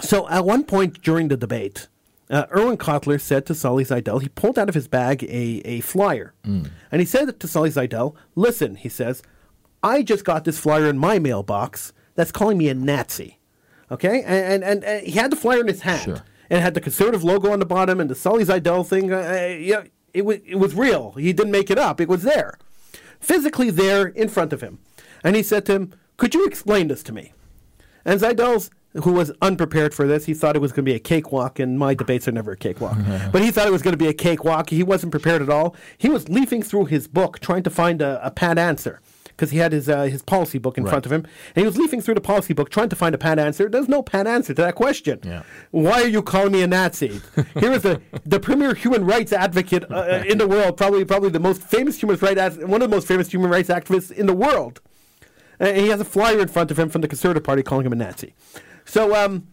so 0.00 0.28
at 0.28 0.44
one 0.44 0.64
point 0.64 1.02
during 1.02 1.28
the 1.28 1.36
debate, 1.36 1.88
uh, 2.28 2.46
Irwin 2.54 2.76
Cotler 2.76 3.20
said 3.20 3.46
to 3.46 3.52
Saulie 3.52 3.86
Zajdel, 3.86 4.20
he 4.20 4.28
pulled 4.28 4.58
out 4.58 4.68
of 4.68 4.74
his 4.74 4.88
bag 4.88 5.22
a, 5.24 5.62
a 5.64 5.80
flyer. 5.80 6.34
And 6.44 7.00
he 7.00 7.04
said 7.04 7.38
to 7.38 7.46
Saulie 7.46 7.72
Zajdel, 7.72 8.14
listen, 8.34 8.74
he 8.76 8.88
says, 8.88 9.22
I 9.82 10.02
just 10.02 10.24
got 10.24 10.44
this 10.44 10.58
flyer 10.58 10.86
in 10.86 10.98
my 10.98 11.18
mailbox 11.18 11.92
that's 12.14 12.32
calling 12.32 12.58
me 12.58 12.68
a 12.68 12.74
Nazi. 12.74 13.38
Okay? 13.90 14.22
And, 14.22 14.62
and, 14.62 14.64
and, 14.64 14.84
and 14.84 15.06
he 15.06 15.12
had 15.12 15.30
the 15.30 15.36
flyer 15.36 15.60
in 15.60 15.68
his 15.68 15.82
hand. 15.82 16.02
Sure. 16.02 16.22
And 16.50 16.58
it 16.58 16.62
had 16.62 16.74
the 16.74 16.80
conservative 16.80 17.24
logo 17.24 17.52
on 17.52 17.58
the 17.58 17.66
bottom 17.66 18.00
and 18.00 18.10
the 18.10 18.14
Saulie 18.14 18.44
Zajdel 18.44 18.86
thing. 18.86 19.12
Uh, 19.12 19.16
uh, 19.16 19.46
yeah, 19.56 19.84
it, 20.16 20.24
was, 20.24 20.38
it 20.46 20.56
was 20.56 20.74
real. 20.74 21.12
He 21.12 21.32
didn't 21.32 21.52
make 21.52 21.70
it 21.70 21.78
up. 21.78 22.00
It 22.00 22.08
was 22.08 22.22
there. 22.22 22.58
Physically 23.20 23.70
there 23.70 24.06
in 24.06 24.28
front 24.28 24.52
of 24.52 24.62
him. 24.62 24.78
And 25.22 25.36
he 25.36 25.42
said 25.42 25.66
to 25.66 25.72
him, 25.72 25.92
Could 26.16 26.34
you 26.34 26.46
explain 26.46 26.88
this 26.88 27.02
to 27.04 27.12
me? 27.12 27.32
And 28.04 28.20
Zajdel's, 28.20 28.70
who 28.94 29.12
was 29.12 29.30
unprepared 29.42 29.92
for 29.92 30.06
this, 30.06 30.24
he 30.24 30.32
thought 30.32 30.56
it 30.56 30.60
was 30.60 30.72
going 30.72 30.84
to 30.84 30.90
be 30.90 30.94
a 30.94 31.00
cakewalk, 31.00 31.58
and 31.58 31.78
my 31.78 31.92
debates 31.92 32.26
are 32.26 32.32
never 32.32 32.52
a 32.52 32.56
cakewalk. 32.56 32.96
but 33.32 33.42
he 33.42 33.50
thought 33.50 33.66
it 33.66 33.72
was 33.72 33.82
going 33.82 33.92
to 33.92 33.98
be 33.98 34.08
a 34.08 34.14
cakewalk. 34.14 34.70
He 34.70 34.82
wasn't 34.82 35.10
prepared 35.10 35.42
at 35.42 35.50
all. 35.50 35.76
He 35.98 36.08
was 36.08 36.28
leafing 36.28 36.62
through 36.62 36.86
his 36.86 37.08
book 37.08 37.40
trying 37.40 37.62
to 37.64 37.70
find 37.70 38.00
a, 38.00 38.24
a 38.24 38.30
pat 38.30 38.58
answer 38.58 39.00
because 39.36 39.50
he 39.50 39.58
had 39.58 39.72
his 39.72 39.86
uh, 39.88 40.04
his 40.04 40.22
policy 40.22 40.58
book 40.58 40.78
in 40.78 40.84
Right. 40.84 40.90
front 40.90 41.04
of 41.06 41.12
him, 41.12 41.26
and 41.54 41.62
he 41.62 41.66
was 41.66 41.76
leafing 41.76 42.00
through 42.00 42.14
the 42.14 42.20
policy 42.22 42.54
book 42.54 42.70
trying 42.70 42.88
to 42.88 42.96
find 42.96 43.14
a 43.14 43.18
pat 43.18 43.38
answer. 43.38 43.68
There's 43.68 43.88
no 43.88 44.02
pat 44.02 44.26
answer 44.26 44.54
to 44.54 44.62
that 44.62 44.74
question. 44.74 45.20
Yeah. 45.22 45.42
Why 45.70 46.02
are 46.02 46.08
you 46.08 46.22
calling 46.22 46.52
me 46.52 46.62
a 46.62 46.66
Nazi? 46.66 47.20
Here 47.60 47.72
is 47.72 47.82
the 47.82 48.00
the 48.24 48.40
premier 48.40 48.74
human 48.74 49.04
rights 49.04 49.32
advocate 49.32 49.84
uh, 49.90 50.22
in 50.26 50.38
the 50.38 50.48
world, 50.48 50.76
probably 50.76 51.04
probably 51.04 51.30
the 51.30 51.40
most 51.40 51.62
famous 51.62 52.00
human 52.02 52.16
rights 52.18 52.56
one 52.58 52.80
of 52.82 52.88
the 52.90 52.96
most 52.96 53.06
famous 53.06 53.30
human 53.30 53.50
rights 53.50 53.68
activists 53.68 54.10
in 54.10 54.26
the 54.26 54.34
world. 54.34 54.80
And 55.60 55.76
he 55.76 55.88
has 55.88 56.00
a 56.00 56.04
flyer 56.04 56.40
in 56.40 56.48
front 56.48 56.70
of 56.70 56.78
him 56.78 56.88
from 56.90 57.00
the 57.00 57.08
Conservative 57.08 57.42
Party 57.44 57.62
calling 57.62 57.86
him 57.86 57.92
a 57.92 57.96
Nazi. 57.96 58.34
So, 58.84 59.14
um, 59.16 59.46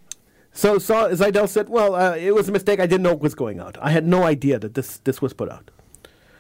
so, 0.51 0.77
so 0.77 1.09
Zajdel 1.15 1.47
said, 1.49 1.69
"Well, 1.69 1.95
uh, 1.95 2.15
it 2.15 2.35
was 2.35 2.47
a 2.49 2.51
mistake. 2.51 2.79
I 2.79 2.85
didn't 2.85 3.03
know 3.03 3.13
what 3.13 3.21
was 3.21 3.35
going 3.35 3.59
out. 3.59 3.77
I 3.81 3.91
had 3.91 4.05
no 4.05 4.23
idea 4.23 4.59
that 4.59 4.73
this 4.75 4.97
this 4.99 5.21
was 5.21 5.33
put 5.33 5.49
out." 5.49 5.71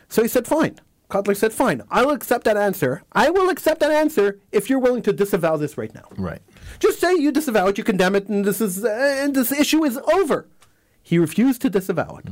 So 0.09 0.21
he 0.21 0.27
said, 0.27 0.45
"Fine." 0.47 0.79
Cotler 1.13 1.35
said, 1.37 1.53
"Fine. 1.53 1.79
I 1.91 2.03
will 2.05 2.13
accept 2.21 2.43
that 2.45 2.57
answer. 2.57 2.91
I 3.13 3.29
will 3.29 3.49
accept 3.55 3.79
that 3.81 3.91
answer 3.91 4.39
if 4.51 4.63
you're 4.69 4.79
willing 4.87 5.03
to 5.03 5.13
disavow 5.13 5.57
this 5.57 5.77
right 5.77 5.93
now. 5.93 6.07
Right. 6.17 6.41
Just 6.79 6.99
say 6.99 7.11
you 7.15 7.31
disavow 7.31 7.67
it, 7.67 7.77
you 7.77 7.83
condemn 7.83 8.15
it, 8.15 8.27
and 8.29 8.43
this 8.43 8.59
is 8.61 8.83
uh, 8.83 8.89
and 9.23 9.35
this 9.35 9.51
issue 9.51 9.83
is 9.89 9.97
over." 10.19 10.47
He 11.05 11.17
refused 11.19 11.61
to 11.63 11.69
disavow 11.69 12.11
it, 12.21 12.25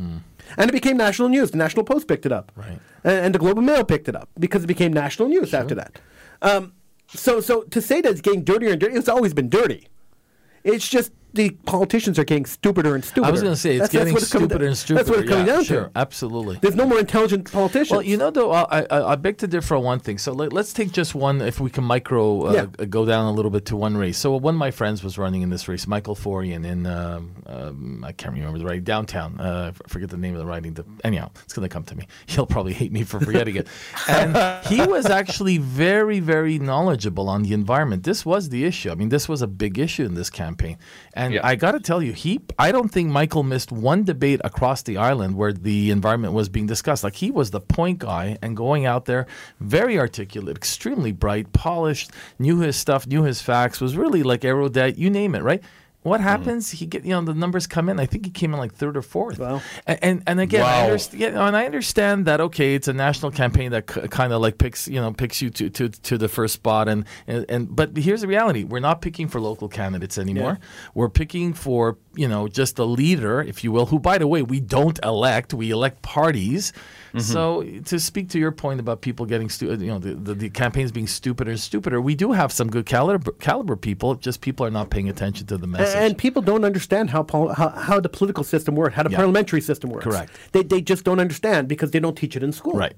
and 0.57 0.69
it 0.69 0.71
became 0.71 0.95
national 0.97 1.27
news. 1.29 1.51
The 1.51 1.57
National 1.57 1.83
Post 1.83 2.07
picked 2.07 2.25
it 2.25 2.31
up, 2.31 2.51
Right. 2.55 2.79
and, 3.03 3.17
and 3.25 3.35
the 3.35 3.39
Globe 3.39 3.57
and 3.57 3.67
Mail 3.67 3.83
picked 3.83 4.07
it 4.07 4.15
up 4.15 4.29
because 4.39 4.63
it 4.63 4.67
became 4.67 4.93
national 4.93 5.27
news 5.27 5.53
after 5.53 5.75
that. 5.75 5.99
Um, 6.41 6.73
so, 7.13 7.41
so 7.41 7.63
to 7.63 7.81
say 7.81 7.99
that 8.01 8.09
it's 8.09 8.21
getting 8.21 8.43
dirtier 8.45 8.71
and 8.71 8.79
dirtier, 8.79 8.97
it's 8.97 9.09
always 9.09 9.33
been 9.33 9.49
dirty. 9.49 9.89
It's 10.63 10.87
just 10.87 11.11
the 11.33 11.51
politicians 11.65 12.19
are 12.19 12.23
getting 12.23 12.45
stupider 12.45 12.95
and 12.95 13.03
stupider. 13.03 13.27
I 13.27 13.31
was 13.31 13.41
going 13.41 13.53
to 13.53 13.59
say 13.59 13.77
it's 13.77 13.89
That's- 13.89 13.91
that's 13.91 13.93
getting 13.93 14.13
coming 14.15 14.25
stupider 14.25 14.57
down- 14.59 14.67
and 14.67 14.77
stupider. 14.77 15.03
That's 15.03 15.09
what 15.09 15.19
it's 15.19 15.29
coming 15.29 15.47
yeah, 15.47 15.53
down 15.53 15.63
sure, 15.63 15.83
to. 15.85 15.91
absolutely. 15.95 16.57
There's 16.61 16.75
no 16.75 16.85
more 16.85 16.99
intelligent 16.99 17.51
politicians. 17.51 17.91
Well, 17.91 18.01
you 18.03 18.17
know, 18.17 18.31
though, 18.31 18.51
I, 18.51 18.81
I, 18.81 19.11
I 19.11 19.15
beg 19.15 19.37
to 19.39 19.47
differ 19.47 19.75
on 19.75 19.83
one 19.83 19.99
thing. 19.99 20.17
So 20.17 20.33
let, 20.33 20.53
us 20.53 20.73
take 20.73 20.91
just 20.91 21.15
one, 21.15 21.41
if 21.41 21.59
we 21.59 21.69
can 21.69 21.83
micro 21.83 22.47
uh, 22.47 22.53
Yeah. 22.53 22.85
go 22.85 23.05
down 23.05 23.25
a 23.25 23.31
little 23.31 23.51
bit 23.51 23.65
to 23.67 23.75
one 23.75 23.95
race. 23.97 24.17
So 24.17 24.35
one 24.35 24.55
of 24.55 24.59
my 24.59 24.71
friends 24.71 25.03
was 25.03 25.17
running 25.17 25.41
in 25.41 25.49
this 25.49 25.67
race, 25.67 25.87
Michael 25.87 26.15
Forian, 26.15 26.65
in 26.65 26.85
um, 26.85 27.31
um, 27.47 28.03
I 28.05 28.11
can't 28.11 28.33
remember 28.33 28.59
the 28.59 28.65
riding 28.65 28.83
downtown. 28.83 29.39
Uh, 29.39 29.71
I 29.85 29.87
forget 29.89 30.09
the 30.09 30.17
name 30.17 30.33
of 30.33 30.39
the 30.39 30.45
riding. 30.45 30.73
The, 30.73 30.85
anyhow, 31.03 31.29
it's 31.43 31.53
going 31.53 31.67
to 31.67 31.73
come 31.73 31.83
to 31.85 31.95
me. 31.95 32.07
He'll 32.25 32.45
probably 32.45 32.73
hate 32.73 32.91
me 32.91 33.03
for 33.03 33.19
forgetting 33.19 33.55
it. 33.55 33.67
And 34.07 34.35
he 34.67 34.81
was 34.81 35.05
actually 35.05 35.57
very, 35.57 36.19
very 36.19 36.59
knowledgeable 36.59 37.29
on 37.29 37.43
the 37.43 37.53
environment. 37.53 38.03
This 38.03 38.25
was 38.25 38.49
the 38.49 38.65
issue. 38.65 38.91
I 38.91 38.95
mean, 38.95 39.09
this 39.09 39.29
was 39.29 39.41
a 39.41 39.47
big 39.47 39.79
issue 39.79 40.03
in 40.05 40.15
this 40.15 40.29
campaign. 40.29 40.77
And 41.13 41.20
Yeah. 41.29 41.41
I 41.43 41.55
got 41.55 41.73
to 41.73 41.79
tell 41.79 42.01
you, 42.01 42.13
he 42.13 42.39
I 42.57 42.71
don't 42.71 42.89
think 42.89 43.09
Michael 43.09 43.43
missed 43.43 43.71
one 43.71 44.03
debate 44.03 44.41
across 44.43 44.81
the 44.81 44.97
island 44.97 45.35
where 45.35 45.53
the 45.53 45.91
environment 45.91 46.33
was 46.33 46.49
being 46.49 46.67
discussed. 46.67 47.03
Like 47.03 47.15
he 47.15 47.31
was 47.31 47.51
the 47.51 47.61
point 47.61 47.99
guy 47.99 48.37
and 48.41 48.55
going 48.57 48.85
out 48.85 49.05
there, 49.05 49.27
very 49.59 49.99
articulate, 49.99 50.57
extremely 50.57 51.11
bright, 51.11 51.53
polished, 51.53 52.11
knew 52.39 52.59
his 52.59 52.75
stuff, 52.75 53.05
knew 53.05 53.23
his 53.23 53.41
facts, 53.41 53.79
was 53.79 53.95
really 53.95 54.23
like 54.23 54.43
erudite, 54.43 54.97
you 54.97 55.09
name 55.09 55.35
it, 55.35 55.43
right? 55.43 55.63
What 56.03 56.19
Mm-hmm. 56.19 56.27
happens? 56.29 56.71
He 56.71 56.87
get 56.87 57.03
you 57.05 57.11
know 57.11 57.21
the 57.21 57.35
numbers 57.35 57.67
come 57.67 57.87
in. 57.87 57.99
I 57.99 58.07
think 58.07 58.25
he 58.25 58.31
came 58.31 58.53
in 58.53 58.59
like 58.59 58.73
third 58.73 58.97
or 58.97 59.03
fourth. 59.03 59.37
Wow. 59.37 59.61
And 59.85 59.99
and, 60.01 60.23
and 60.25 60.39
again, 60.39 60.61
I 60.63 60.79
Wow. 60.79 60.83
understand. 60.85 61.21
Yeah, 61.21 61.47
and 61.47 61.55
I 61.55 61.65
understand 61.65 62.25
that. 62.25 62.41
Okay, 62.41 62.73
it's 62.73 62.87
a 62.87 62.93
national 62.93 63.31
campaign 63.31 63.69
that 63.71 63.89
c- 63.91 64.07
kind 64.07 64.33
of 64.33 64.41
like 64.41 64.57
picks 64.57 64.87
you 64.87 64.99
know 64.99 65.13
picks 65.13 65.43
you 65.43 65.51
to, 65.51 65.69
to, 65.69 65.89
to 65.89 66.17
the 66.17 66.27
first 66.27 66.55
spot. 66.55 66.87
And, 66.89 67.05
and 67.27 67.45
and 67.49 67.75
but 67.75 67.95
here's 67.95 68.21
the 68.21 68.27
reality: 68.27 68.63
we're 68.63 68.79
not 68.79 69.01
picking 69.01 69.27
for 69.27 69.39
local 69.39 69.67
candidates 69.69 70.17
anymore. 70.17 70.57
We're 70.95 71.09
picking 71.09 71.53
for 71.53 71.97
you 72.15 72.27
know 72.27 72.47
just 72.47 72.79
a 72.79 72.85
leader, 72.85 73.41
if 73.41 73.63
you 73.63 73.71
will. 73.71 73.85
Who, 73.85 73.99
by 73.99 74.17
the 74.17 74.27
way, 74.27 74.41
we 74.41 74.59
don't 74.59 74.99
elect. 75.03 75.53
We 75.53 75.69
elect 75.69 76.01
parties. 76.01 76.73
Mm-hmm. 77.13 77.19
So 77.19 77.63
to 77.85 77.99
speak 77.99 78.29
to 78.29 78.39
your 78.39 78.51
point 78.51 78.79
about 78.79 79.01
people 79.01 79.25
getting 79.25 79.49
stu- 79.49 79.67
you 79.73 79.87
know 79.87 79.99
the, 79.99 80.13
the, 80.15 80.33
the 80.33 80.49
campaigns 80.49 80.91
being 80.91 81.07
stupider 81.07 81.51
and 81.51 81.59
stupider, 81.59 81.99
we 81.99 82.15
do 82.15 82.31
have 82.31 82.51
some 82.51 82.69
good 82.69 82.85
caliber 82.85 83.31
caliber 83.33 83.75
people. 83.75 84.15
Just 84.15 84.41
people 84.41 84.65
are 84.65 84.71
not 84.71 84.89
paying 84.89 85.09
attention 85.09 85.45
to 85.47 85.57
the 85.57 85.67
message. 85.67 85.95
and 85.95 86.17
people 86.17 86.41
don't 86.41 86.63
understand 86.63 87.09
how, 87.09 87.23
pol- 87.23 87.53
how 87.53 87.69
how 87.69 87.99
the 87.99 88.09
political 88.09 88.43
system 88.43 88.75
works, 88.75 88.95
how 88.95 89.03
the 89.03 89.09
Yeah. 89.11 89.17
parliamentary 89.17 89.61
system 89.61 89.89
works. 89.89 90.05
Correct. 90.05 90.31
They, 90.53 90.63
they 90.63 90.81
just 90.81 91.03
don't 91.03 91.19
understand 91.19 91.67
because 91.67 91.91
they 91.91 91.99
don't 91.99 92.15
teach 92.17 92.35
it 92.37 92.43
in 92.43 92.51
school. 92.53 92.73
Right. 92.77 92.95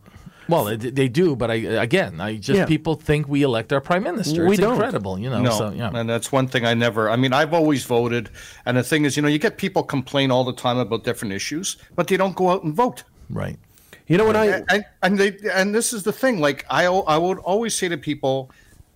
Well, 0.49 0.65
they, 0.65 0.75
they 0.75 1.07
do, 1.07 1.35
but 1.37 1.49
I 1.49 1.55
again, 1.55 2.19
I 2.19 2.35
just 2.35 2.57
Yeah. 2.59 2.65
people 2.65 2.95
think 2.95 3.27
we 3.29 3.43
elect 3.43 3.71
our 3.73 3.79
prime 3.81 4.03
minister. 4.03 4.45
We 4.45 4.55
it's 4.55 4.59
don't. 4.61 4.73
incredible, 4.73 5.17
you 5.17 5.29
know. 5.29 5.41
No, 5.41 5.51
So 5.51 5.71
yeah, 5.71 5.89
and 5.93 6.07
that's 6.09 6.31
one 6.33 6.47
thing 6.47 6.65
I 6.65 6.73
never. 6.73 7.09
I 7.09 7.15
mean, 7.15 7.31
I've 7.33 7.53
always 7.53 7.85
voted, 7.85 8.29
and 8.65 8.75
the 8.77 8.83
thing 8.83 9.05
is, 9.05 9.15
you 9.15 9.21
know, 9.23 9.29
you 9.29 9.39
get 9.39 9.57
people 9.57 9.83
complain 9.83 10.31
all 10.31 10.43
the 10.43 10.53
time 10.53 10.77
about 10.77 11.03
different 11.05 11.33
issues, 11.33 11.77
but 11.95 12.07
they 12.07 12.17
don't 12.17 12.35
go 12.35 12.49
out 12.49 12.63
and 12.63 12.75
vote. 12.75 13.03
right. 13.29 13.57
You 14.07 14.17
know 14.17 14.25
when 14.25 14.35
I 14.35 14.63
and, 14.69 14.85
and 15.01 15.17
they 15.17 15.37
and 15.51 15.73
this 15.73 15.93
is 15.93 16.03
the 16.03 16.11
thing. 16.11 16.39
Like 16.39 16.65
I 16.69 16.85
I 16.85 17.17
would 17.17 17.39
always 17.39 17.75
say 17.75 17.87
to 17.89 17.97
people, 17.97 18.51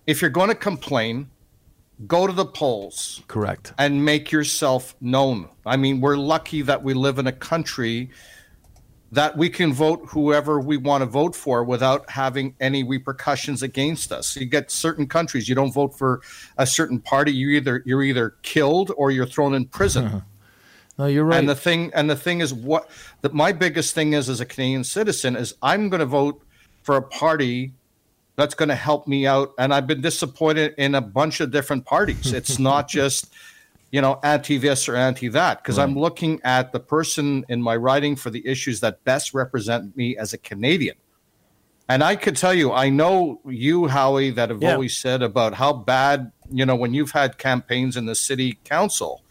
if 0.06 0.20
you're 0.20 0.30
going 0.30 0.48
to 0.48 0.54
complain, 0.54 1.30
go 2.06 2.26
to 2.26 2.32
the 2.32 2.46
polls 2.46 3.22
Correct. 3.26 3.72
and 3.78 4.04
make 4.04 4.30
yourself 4.30 4.94
known. 5.00 5.48
I 5.66 5.76
mean, 5.76 6.00
we're 6.00 6.16
lucky 6.16 6.62
that 6.62 6.82
we 6.82 6.94
live 6.94 7.18
in 7.18 7.26
a 7.26 7.32
country 7.32 8.10
that 9.10 9.36
we 9.38 9.48
can 9.48 9.72
vote 9.72 10.02
whoever 10.08 10.60
we 10.60 10.76
want 10.76 11.00
to 11.00 11.06
vote 11.06 11.34
for 11.34 11.64
without 11.64 12.10
having 12.10 12.54
any 12.60 12.84
repercussions 12.84 13.62
against 13.62 14.12
us. 14.12 14.36
You 14.36 14.44
get 14.44 14.70
certain 14.70 15.06
countries, 15.06 15.48
you 15.48 15.54
don't 15.54 15.72
vote 15.72 15.96
for 15.96 16.20
a 16.58 16.66
certain 16.66 17.00
party, 17.00 17.32
you 17.32 17.50
either 17.50 17.82
you're 17.86 18.02
either 18.02 18.36
killed 18.42 18.92
or 18.96 19.10
you're 19.10 19.26
thrown 19.26 19.54
in 19.54 19.66
prison. 19.66 20.22
No, 20.98 21.06
you're 21.06 21.24
right. 21.24 21.38
And 21.38 21.48
the 21.48 21.54
thing 21.54 21.92
and 21.94 22.10
the 22.10 22.16
thing 22.16 22.40
is 22.40 22.52
what 22.52 22.90
that 23.22 23.32
my 23.32 23.52
biggest 23.52 23.94
thing 23.94 24.14
is 24.14 24.28
as 24.28 24.40
a 24.40 24.46
Canadian 24.46 24.84
citizen 24.84 25.36
is 25.36 25.54
I'm 25.62 25.88
going 25.88 26.00
to 26.00 26.06
vote 26.06 26.42
for 26.82 26.96
a 26.96 27.02
party 27.02 27.74
that's 28.36 28.54
going 28.54 28.68
to 28.68 28.74
help 28.74 29.06
me 29.06 29.26
out 29.26 29.52
and 29.58 29.72
I've 29.72 29.86
been 29.86 30.00
disappointed 30.00 30.74
in 30.78 30.94
a 30.94 31.00
bunch 31.00 31.40
of 31.40 31.50
different 31.50 31.84
parties. 31.84 32.32
It's 32.32 32.58
not 32.58 32.88
just 32.88 33.32
you 33.90 34.00
know 34.00 34.18
anti 34.22 34.58
this 34.58 34.88
or 34.88 34.96
anti 34.96 35.28
that 35.28 35.62
because 35.62 35.78
I'm 35.78 35.96
looking 35.96 36.40
at 36.42 36.72
the 36.72 36.80
person 36.80 37.44
in 37.48 37.62
my 37.62 37.76
writing 37.76 38.16
for 38.16 38.30
the 38.30 38.46
issues 38.46 38.80
that 38.80 39.04
best 39.04 39.34
represent 39.34 39.96
me 39.96 40.16
as 40.16 40.32
a 40.32 40.38
Canadian. 40.38 40.96
And 41.90 42.04
I 42.04 42.16
could 42.16 42.36
tell 42.36 42.52
you, 42.52 42.70
I 42.70 42.90
know 42.90 43.40
you, 43.46 43.86
Howie, 43.86 44.30
that 44.32 44.50
have 44.50 44.62
Yeah. 44.62 44.72
always 44.72 44.94
said 44.98 45.22
about 45.22 45.54
how 45.54 45.72
bad, 45.72 46.32
you 46.50 46.66
know, 46.66 46.76
when 46.76 46.92
you've 46.92 47.12
had 47.12 47.38
campaigns 47.38 47.96
in 47.96 48.04
the 48.04 48.14
city 48.14 48.58
council, 48.64 49.22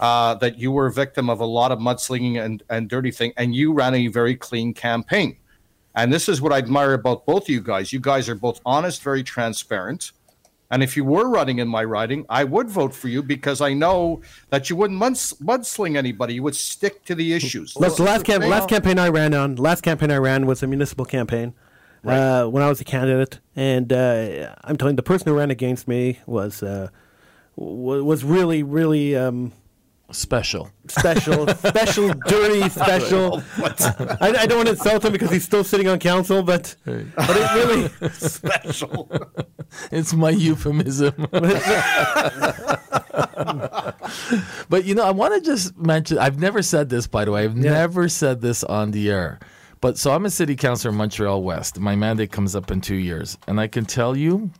uh, 0.00 0.34
that 0.36 0.58
you 0.58 0.72
were 0.72 0.86
a 0.86 0.92
victim 0.92 1.30
of 1.30 1.40
a 1.40 1.44
lot 1.44 1.70
of 1.70 1.78
mudslinging 1.78 2.42
and, 2.42 2.62
and 2.68 2.88
dirty 2.88 3.12
thing, 3.12 3.32
and 3.36 3.54
you 3.54 3.72
ran 3.72 3.94
a 3.94 4.08
very 4.08 4.34
clean 4.34 4.74
campaign. 4.74 5.36
And 5.94 6.12
this 6.12 6.28
is 6.28 6.40
what 6.40 6.52
I 6.52 6.58
admire 6.58 6.94
about 6.94 7.26
both 7.26 7.44
of 7.44 7.48
you 7.50 7.60
guys. 7.60 7.92
You 7.92 8.00
guys 8.00 8.28
are 8.28 8.34
both 8.34 8.60
honest, 8.64 9.02
very 9.02 9.22
transparent. 9.22 10.12
And 10.72 10.84
if 10.84 10.96
you 10.96 11.04
were 11.04 11.28
running 11.28 11.58
in 11.58 11.66
my 11.66 11.82
riding, 11.82 12.24
I 12.28 12.44
would 12.44 12.70
vote 12.70 12.94
for 12.94 13.08
you 13.08 13.24
because 13.24 13.60
I 13.60 13.74
know 13.74 14.22
that 14.50 14.70
you 14.70 14.76
wouldn't 14.76 14.98
muds- 15.00 15.34
mudsling 15.40 15.96
anybody. 15.96 16.34
You 16.34 16.44
would 16.44 16.54
stick 16.54 17.04
to 17.06 17.14
the 17.16 17.32
issues. 17.32 17.74
Look, 17.76 17.96
the 17.96 18.04
last, 18.04 18.24
camp- 18.24 18.44
last 18.44 18.68
campaign 18.68 18.98
I 18.98 19.08
ran 19.08 19.34
on, 19.34 19.56
last 19.56 19.80
campaign 19.82 20.12
I 20.12 20.18
ran 20.18 20.46
was 20.46 20.62
a 20.62 20.68
municipal 20.68 21.04
campaign 21.04 21.54
uh, 22.04 22.46
when 22.46 22.62
I 22.62 22.68
was 22.68 22.80
a 22.80 22.84
candidate, 22.84 23.40
and 23.56 23.92
uh, 23.92 24.54
I'm 24.62 24.76
telling 24.76 24.94
you, 24.94 24.96
the 24.96 25.02
person 25.02 25.26
who 25.28 25.36
ran 25.36 25.50
against 25.50 25.88
me 25.88 26.20
was 26.24 26.62
uh, 26.62 26.88
w- 27.58 28.04
was 28.04 28.24
really, 28.24 28.62
really 28.62 29.16
um, 29.16 29.52
Special. 30.12 30.70
special, 30.88 31.46
special, 31.54 32.12
dirty, 32.26 32.68
special. 32.68 33.42
I, 34.20 34.34
I 34.40 34.46
don't 34.46 34.58
want 34.58 34.66
to 34.68 34.74
insult 34.74 35.04
him 35.04 35.12
because 35.12 35.30
he's 35.30 35.44
still 35.44 35.64
sitting 35.64 35.88
on 35.88 35.98
council, 35.98 36.42
but 36.42 36.74
but 36.84 36.96
it 37.18 37.54
really, 37.54 37.88
special. 38.12 39.10
It's 39.92 40.12
my 40.12 40.30
euphemism. 40.30 41.14
but 44.68 44.84
you 44.84 44.94
know, 44.94 45.04
I 45.04 45.10
want 45.10 45.34
to 45.34 45.40
just 45.40 45.76
mention 45.78 46.18
I've 46.18 46.38
never 46.38 46.62
said 46.62 46.88
this 46.88 47.06
by 47.06 47.24
the 47.24 47.32
way. 47.32 47.44
I've 47.44 47.56
never 47.56 48.08
said 48.08 48.40
this 48.40 48.64
on 48.64 48.90
the 48.90 49.10
air. 49.10 49.38
But 49.80 49.96
so 49.96 50.12
I'm 50.12 50.26
a 50.26 50.30
city 50.30 50.56
councilor 50.56 50.90
in 50.90 50.98
Montreal 50.98 51.42
West. 51.42 51.80
My 51.80 51.96
mandate 51.96 52.30
comes 52.30 52.54
up 52.54 52.70
in 52.70 52.82
2 52.82 52.96
years, 52.96 53.38
and 53.48 53.58
I 53.58 53.66
can 53.66 53.86
tell 53.86 54.14
you 54.14 54.50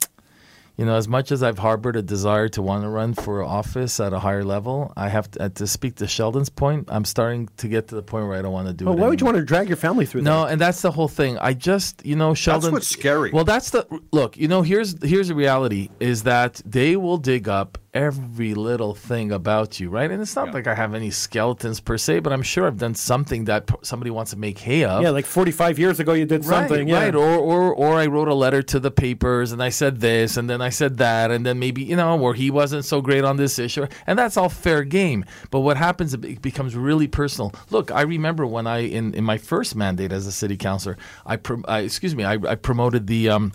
you 0.77 0.85
know, 0.87 0.95
as 0.97 1.09
much 1.09 1.31
as 1.33 1.43
I've 1.43 1.59
harbored 1.59 1.97
a 1.97 2.03
desire 2.03 2.49
to 2.50 2.62
want 2.62 2.85
to 2.85 2.89
run 2.89 3.15
for 3.15 3.43
office 3.45 4.00
at 4.00 4.12
a 4.12 4.19
higher 4.19 4.45
level, 4.45 4.93
I 4.97 5.09
have 5.09 5.31
to, 5.33 5.43
uh, 5.45 5.49
to 5.50 5.67
speak 5.67 5.97
to 5.97 6.07
Sheldon's 6.07 6.49
point. 6.49 6.89
I'm 6.89 7.05
starting 7.05 7.49
to 7.59 7.69
get 7.69 7.89
to 7.89 7.95
the 7.95 8.03
point 8.03 8.27
where 8.29 8.39
I 8.39 8.43
don't 8.43 8.53
want 8.53 8.69
to 8.69 8.73
do 8.73 8.87
well, 8.87 8.95
it. 8.95 8.99
why 9.00 9.09
would 9.09 9.21
you 9.21 9.27
want 9.27 9.37
to 9.39 9.45
drag 9.45 9.69
your 9.69 9.77
family 9.77 10.07
through 10.07 10.23
No, 10.23 10.45
that? 10.45 10.53
and 10.53 10.61
that's 10.61 10.81
the 10.83 10.91
whole 10.91 11.09
thing. 11.09 11.37
I 11.39 11.53
just, 11.55 12.05
you 12.07 12.17
know, 12.17 12.33
Sheldon. 12.35 12.62
That's 12.62 12.73
what's 12.73 12.89
scary. 12.89 13.31
Well, 13.31 13.45
that's 13.45 13.71
the 13.71 13.87
look. 14.12 14.37
You 14.37 14.49
know, 14.49 14.62
here's 14.62 15.03
here's 15.05 15.29
the 15.29 15.35
reality: 15.35 15.91
is 16.00 16.23
that 16.25 16.62
they 16.65 16.97
will 16.97 17.19
dig 17.19 17.49
up 17.49 17.77
every 17.92 18.54
little 18.54 18.94
thing 18.94 19.32
about 19.32 19.80
you, 19.80 19.90
right? 19.90 20.11
And 20.11 20.23
it's 20.23 20.37
not 20.37 20.54
like 20.54 20.66
I 20.66 20.75
have 20.75 20.94
any 20.94 21.11
skeletons 21.11 21.80
per 21.80 21.99
se, 21.99 22.20
but 22.20 22.32
I'm 22.32 22.42
sure 22.42 22.66
I've 22.66 22.78
done 22.78 22.94
something 22.94 23.47
that 23.47 23.68
somebody 23.82 24.11
wants 24.11 24.30
to 24.30 24.37
make 24.37 24.59
hay 24.59 24.85
of. 24.85 25.02
Yeah, 25.02 25.11
like 25.11 25.26
45 25.26 25.78
years 25.78 25.99
ago, 25.99 26.12
you 26.12 26.25
did 26.25 26.44
something. 26.44 26.78
Right, 26.78 26.88
yeah. 26.88 27.04
right. 27.04 27.14
Or, 27.14 27.37
or 27.37 27.75
or 27.75 27.94
I 27.94 28.06
wrote 28.06 28.28
a 28.28 28.35
letter 28.35 28.62
to 28.62 28.80
the 28.80 28.90
papers 28.90 29.52
and 29.52 29.62
I 29.62 29.70
said 29.70 30.00
this 30.00 30.37
and 30.37 30.49
then 30.49 30.61
I 30.61 30.68
said 30.68 30.99
that 30.99 31.30
and 31.30 31.44
then 31.44 31.59
maybe 31.59 31.82
you 31.82 31.97
know 31.97 32.18
or 32.18 32.35
he 32.35 32.50
wasn't 32.50 32.85
so 32.85 33.00
great 33.00 33.25
on 33.25 33.37
this 33.37 33.59
issue 33.59 33.87
and 34.06 34.18
that's 34.18 34.37
all 34.37 34.49
fair 34.49 34.85
game. 34.85 35.25
But 35.50 35.61
what 35.61 35.76
happens 35.76 36.14
it 36.14 36.42
becomes 36.42 36.76
really 36.76 37.09
personal. 37.09 37.52
Look, 37.70 37.90
I 37.90 38.02
remember 38.02 38.47
when 38.47 38.66
I 38.66 38.80
in, 38.80 39.14
in 39.14 39.25
my 39.25 39.38
first 39.38 39.75
mandate 39.75 40.12
as 40.12 40.26
a 40.26 40.32
city 40.32 40.56
councilor, 40.56 40.97
I, 41.26 41.38
I 41.66 41.80
excuse 41.80 42.14
me, 42.14 42.25
I, 42.25 42.35
I 42.35 42.54
promoted 42.54 43.06
the. 43.06 43.30
Um, 43.30 43.52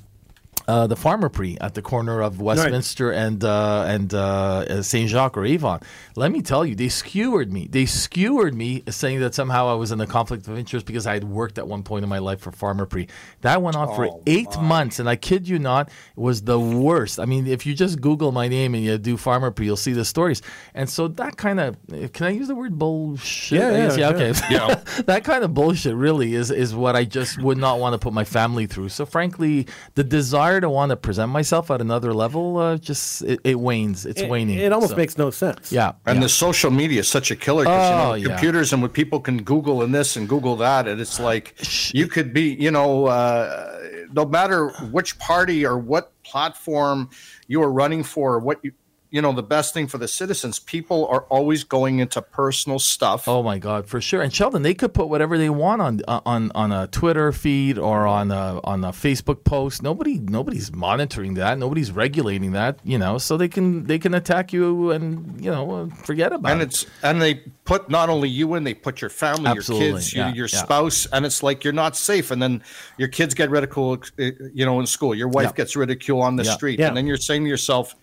uh, 0.68 0.88
the 0.88 0.96
Pharmaprix 0.96 1.58
at 1.62 1.74
the 1.74 1.82
corner 1.82 2.22
of 2.22 2.42
Westminster 2.42 3.12
and 3.12 3.44
uh, 3.44 3.86
and 3.88 4.14
uh, 4.14 4.82
Saint 4.82 5.10
Jacques 5.10 5.38
or 5.38 5.46
Avon. 5.46 5.80
Let 6.16 6.32
me 6.32 6.42
tell 6.42 6.66
you, 6.66 6.76
they 6.76 6.90
skewered 6.90 7.52
me. 7.52 7.68
They 7.68 7.86
skewered 7.86 8.56
me, 8.56 8.84
saying 8.90 9.20
that 9.20 9.36
somehow 9.36 9.68
I 9.68 9.74
was 9.74 9.92
in 9.92 10.02
a 10.02 10.08
conflict 10.08 10.48
of 10.48 10.58
interest 10.58 10.86
because 10.86 11.06
I 11.06 11.14
had 11.14 11.24
worked 11.24 11.58
at 11.58 11.68
one 11.68 11.84
point 11.84 12.04
in 12.04 12.10
my 12.10 12.20
life 12.20 12.40
for 12.40 12.52
Pharmaprix. 12.52 13.10
That 13.42 13.62
went 13.62 13.76
on 13.76 13.96
for 13.96 14.22
eight 14.26 14.60
months, 14.60 15.00
and 15.00 15.10
I 15.10 15.16
kid 15.16 15.48
you 15.48 15.60
not, 15.60 15.90
it 15.90 15.94
was 16.16 16.42
the 16.42 16.60
worst. 16.60 17.20
I 17.20 17.26
mean, 17.26 17.48
if 17.48 17.66
you 17.66 17.74
just 17.74 18.02
Google 18.02 18.32
my 18.32 18.48
name 18.48 18.74
and 18.74 18.84
you 18.84 18.98
do 18.98 19.18
Pharmaprix, 19.18 19.66
you'll 19.66 19.78
see 19.78 19.94
the 19.94 20.06
stories. 20.06 20.42
And 20.74 20.90
so 20.90 21.08
that 21.10 21.38
kind 21.38 21.60
of 21.60 21.78
can 22.14 22.26
I 22.26 22.30
use 22.30 22.48
the 22.48 22.56
word 22.56 22.78
bullshit? 22.80 23.60
Yeah, 23.60 23.68
I 23.68 23.72
guess, 23.72 23.98
yeah, 23.98 24.10
okay. 24.10 24.34
Yeah. 24.50 24.84
that 25.06 25.24
kind 25.24 25.44
of 25.44 25.54
bullshit 25.54 25.96
really 25.96 26.34
is 26.34 26.50
is 26.50 26.74
what 26.74 26.96
I 26.96 27.04
just 27.04 27.42
would 27.42 27.58
not 27.58 27.80
want 27.80 27.94
to 27.94 28.00
put 28.00 28.14
my 28.14 28.24
family 28.24 28.66
through. 28.66 28.90
So 28.90 29.06
frankly, 29.06 29.68
the 29.94 30.04
desire 30.04 30.45
to 30.60 30.70
want 30.70 30.90
to 30.92 30.96
present 30.96 31.32
myself 31.32 31.70
at 31.72 31.82
another 31.82 32.14
level 32.14 32.58
uh, 32.58 32.78
just 32.78 33.22
it, 33.24 33.40
it 33.44 33.60
wanes. 33.60 34.06
It's 34.06 34.22
It- 34.22 34.30
waning. 34.30 34.58
It 34.60 34.72
almost 34.72 34.92
So, 34.92 34.98
makes 34.98 35.18
no 35.18 35.30
sense. 35.32 35.72
yeah. 35.72 35.94
And 36.06 36.18
yeah. 36.18 36.24
the 36.24 36.30
social 36.30 36.72
media 36.72 37.00
is 37.02 37.08
such 37.08 37.32
a 37.32 37.36
killer 37.36 37.64
because 37.64 37.92
Oh, 37.92 38.14
you 38.14 38.24
know, 38.26 38.30
yeah. 38.30 38.36
computers 38.36 38.72
and 38.74 38.82
what 38.82 38.94
people 38.94 39.20
can 39.20 39.44
Google 39.44 39.82
and 39.84 39.94
this 39.94 40.16
and 40.16 40.28
Google 40.30 40.56
that, 40.58 40.88
and 40.88 41.00
it's 41.02 41.20
like 41.20 41.56
you 41.94 42.08
could 42.08 42.34
be, 42.34 42.54
you 42.66 42.72
know, 42.72 43.06
uh, 43.08 43.80
no 44.14 44.26
matter 44.26 44.70
which 44.92 45.18
party 45.20 45.66
or 45.66 45.78
what 45.78 46.12
platform 46.24 47.10
you 47.48 47.62
are 47.62 47.72
running 47.72 48.04
for, 48.04 48.40
what 48.40 48.60
you, 48.64 48.72
you 49.16 49.22
know, 49.22 49.32
the 49.32 49.42
best 49.42 49.74
thing 49.74 49.88
for 49.88 49.98
the 49.98 50.10
citizens, 50.10 50.60
people 50.60 51.08
are 51.08 51.22
always 51.30 51.64
going 51.64 52.00
into 52.00 52.22
personal 52.22 52.80
stuff. 52.80 53.30
Oh 53.30 53.42
my 53.42 53.58
God, 53.58 53.88
for 53.88 54.02
sure. 54.02 54.22
And 54.22 54.34
Sheldon, 54.34 54.62
they 54.62 54.74
could 54.74 54.94
put 54.94 55.08
whatever 55.08 55.38
they 55.38 55.50
want 55.50 55.82
on 55.82 56.02
uh, 56.06 56.20
on 56.26 56.52
on 56.54 56.74
a 56.74 56.88
Twitter 56.88 57.32
feed 57.32 57.78
or 57.78 58.06
on 58.06 58.30
a 58.30 58.60
on 58.66 58.84
a 58.84 58.90
Facebook 58.92 59.46
post. 59.46 59.82
Nobody 59.82 60.20
nobody's 60.20 60.74
monitoring 60.74 61.36
that. 61.36 61.58
Nobody's 61.58 61.94
regulating 61.94 62.52
that. 62.52 62.80
You 62.84 62.98
know, 62.98 63.18
so 63.18 63.38
they 63.38 63.48
can 63.48 63.86
they 63.86 64.00
can 64.00 64.14
attack 64.14 64.52
you 64.52 64.92
and 64.92 65.40
you 65.44 65.50
know 65.50 65.72
uh, 65.72 65.96
forget 65.96 66.34
about 66.34 66.52
and 66.52 66.62
it. 66.62 66.66
it's 66.66 66.86
and 67.02 67.22
they 67.22 67.36
put 67.64 67.90
not 67.90 68.10
only 68.10 68.28
you 68.28 68.54
in, 68.56 68.66
they 68.66 68.74
put 68.74 69.00
your 69.00 69.10
family, 69.10 69.48
Absolutely, 69.50 69.88
your 69.88 69.96
kids, 69.96 70.14
yeah, 70.14 70.28
your, 70.28 70.36
your 70.36 70.48
yeah. 70.52 70.60
spouse, 70.62 71.06
and 71.14 71.26
it's 71.26 71.42
like 71.42 71.64
you're 71.64 71.72
not 71.74 71.96
safe. 71.96 72.32
And 72.32 72.42
then 72.42 72.62
your 72.98 73.08
kids 73.08 73.34
get 73.34 73.50
ridiculed, 73.50 74.12
uh, 74.20 74.32
you 74.54 74.66
know, 74.66 74.82
in 74.82 74.86
school. 74.86 75.16
Your 75.16 75.30
wife 75.30 75.46
Yeah. 75.52 75.64
gets 75.64 75.76
ridiculed 75.78 76.22
on 76.24 76.36
the 76.36 76.44
Yeah. 76.44 76.54
street, 76.54 76.80
Yeah. 76.80 76.90
and 76.90 76.98
then 76.98 77.08
you're 77.08 77.16
saying 77.18 77.44
to 77.44 77.50
yourself, 77.50 77.96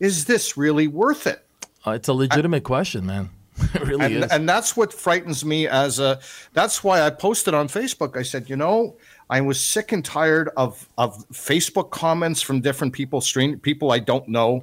"Is 0.00 0.24
this 0.26 0.56
really 0.56 0.88
worth 0.88 1.26
it?" 1.26 1.44
Uh, 1.86 1.92
it's 1.92 2.08
a 2.08 2.12
legitimate 2.12 2.64
question, 2.64 3.06
man. 3.06 3.30
it 3.74 3.86
really 3.86 4.04
and, 4.04 4.24
is. 4.24 4.30
and 4.30 4.48
that's 4.48 4.76
what 4.76 4.92
frightens 4.92 5.44
me 5.44 5.66
as 5.66 5.98
a 5.98 6.18
that's 6.52 6.84
why 6.84 7.00
i 7.00 7.08
posted 7.08 7.54
on 7.54 7.68
facebook 7.68 8.16
i 8.16 8.22
said 8.22 8.50
you 8.50 8.56
know 8.56 8.96
i 9.30 9.40
was 9.40 9.58
sick 9.58 9.92
and 9.92 10.04
tired 10.04 10.50
of 10.56 10.86
of 10.98 11.26
facebook 11.30 11.90
comments 11.90 12.42
from 12.42 12.60
different 12.60 12.92
people 12.92 13.20
strange 13.20 13.60
people 13.62 13.92
i 13.92 13.98
don't 13.98 14.28
know 14.28 14.62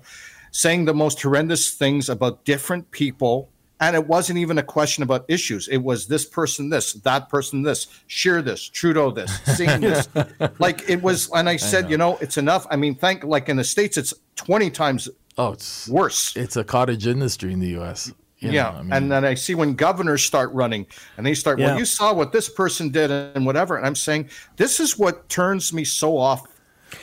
saying 0.51 0.85
the 0.85 0.93
most 0.93 1.21
horrendous 1.21 1.71
things 1.71 2.07
about 2.07 2.45
different 2.45 2.89
people 2.91 3.49
and 3.79 3.95
it 3.95 4.07
wasn't 4.07 4.37
even 4.37 4.59
a 4.59 4.63
question 4.63 5.01
about 5.01 5.25
issues 5.27 5.67
it 5.69 5.77
was 5.77 6.05
this 6.05 6.25
person 6.25 6.69
this 6.69 6.93
that 6.93 7.29
person 7.29 7.63
this 7.63 7.87
Scheer 8.05 8.43
this 8.43 8.61
trudeau 8.61 9.09
this 9.09 9.39
Singh 9.57 9.81
this 9.81 10.07
like 10.59 10.87
it 10.87 11.01
was 11.01 11.31
and 11.33 11.49
i 11.49 11.55
said 11.55 11.89
you 11.89 11.97
know 11.97 12.17
it's 12.21 12.37
enough 12.37 12.67
i 12.69 12.75
mean 12.75 12.93
thank 12.93 13.23
like 13.23 13.49
in 13.49 13.57
the 13.57 13.63
states 13.63 13.97
it's 13.97 14.13
20 14.35 14.69
times 14.69 15.09
oh, 15.37 15.51
it's 15.53 15.87
worse 15.87 16.35
it's 16.35 16.55
a 16.57 16.63
cottage 16.63 17.07
industry 17.07 17.53
in 17.53 17.59
the 17.59 17.69
U.S. 17.69 18.11
You 18.39 18.49
know, 18.49 18.53
yeah, 18.55 18.69
I 18.71 18.81
mean- 18.83 18.91
and 18.93 19.11
then 19.11 19.23
I 19.23 19.35
see 19.35 19.55
when 19.55 19.73
governors 19.73 20.23
start 20.23 20.51
running 20.51 20.85
and 21.15 21.25
they 21.25 21.33
start, 21.33 21.59
Yeah. 21.59 21.67
well, 21.67 21.79
you 21.79 21.85
saw 21.85 22.13
what 22.13 22.33
this 22.33 22.49
person 22.49 22.89
did 22.89 23.09
and 23.09 23.45
whatever, 23.45 23.77
and 23.77 23.85
I'm 23.85 23.95
saying 23.95 24.29
this 24.57 24.79
is 24.81 24.97
what 24.97 25.29
turns 25.29 25.71
me 25.71 25.85
so 25.85 26.17
off. 26.17 26.41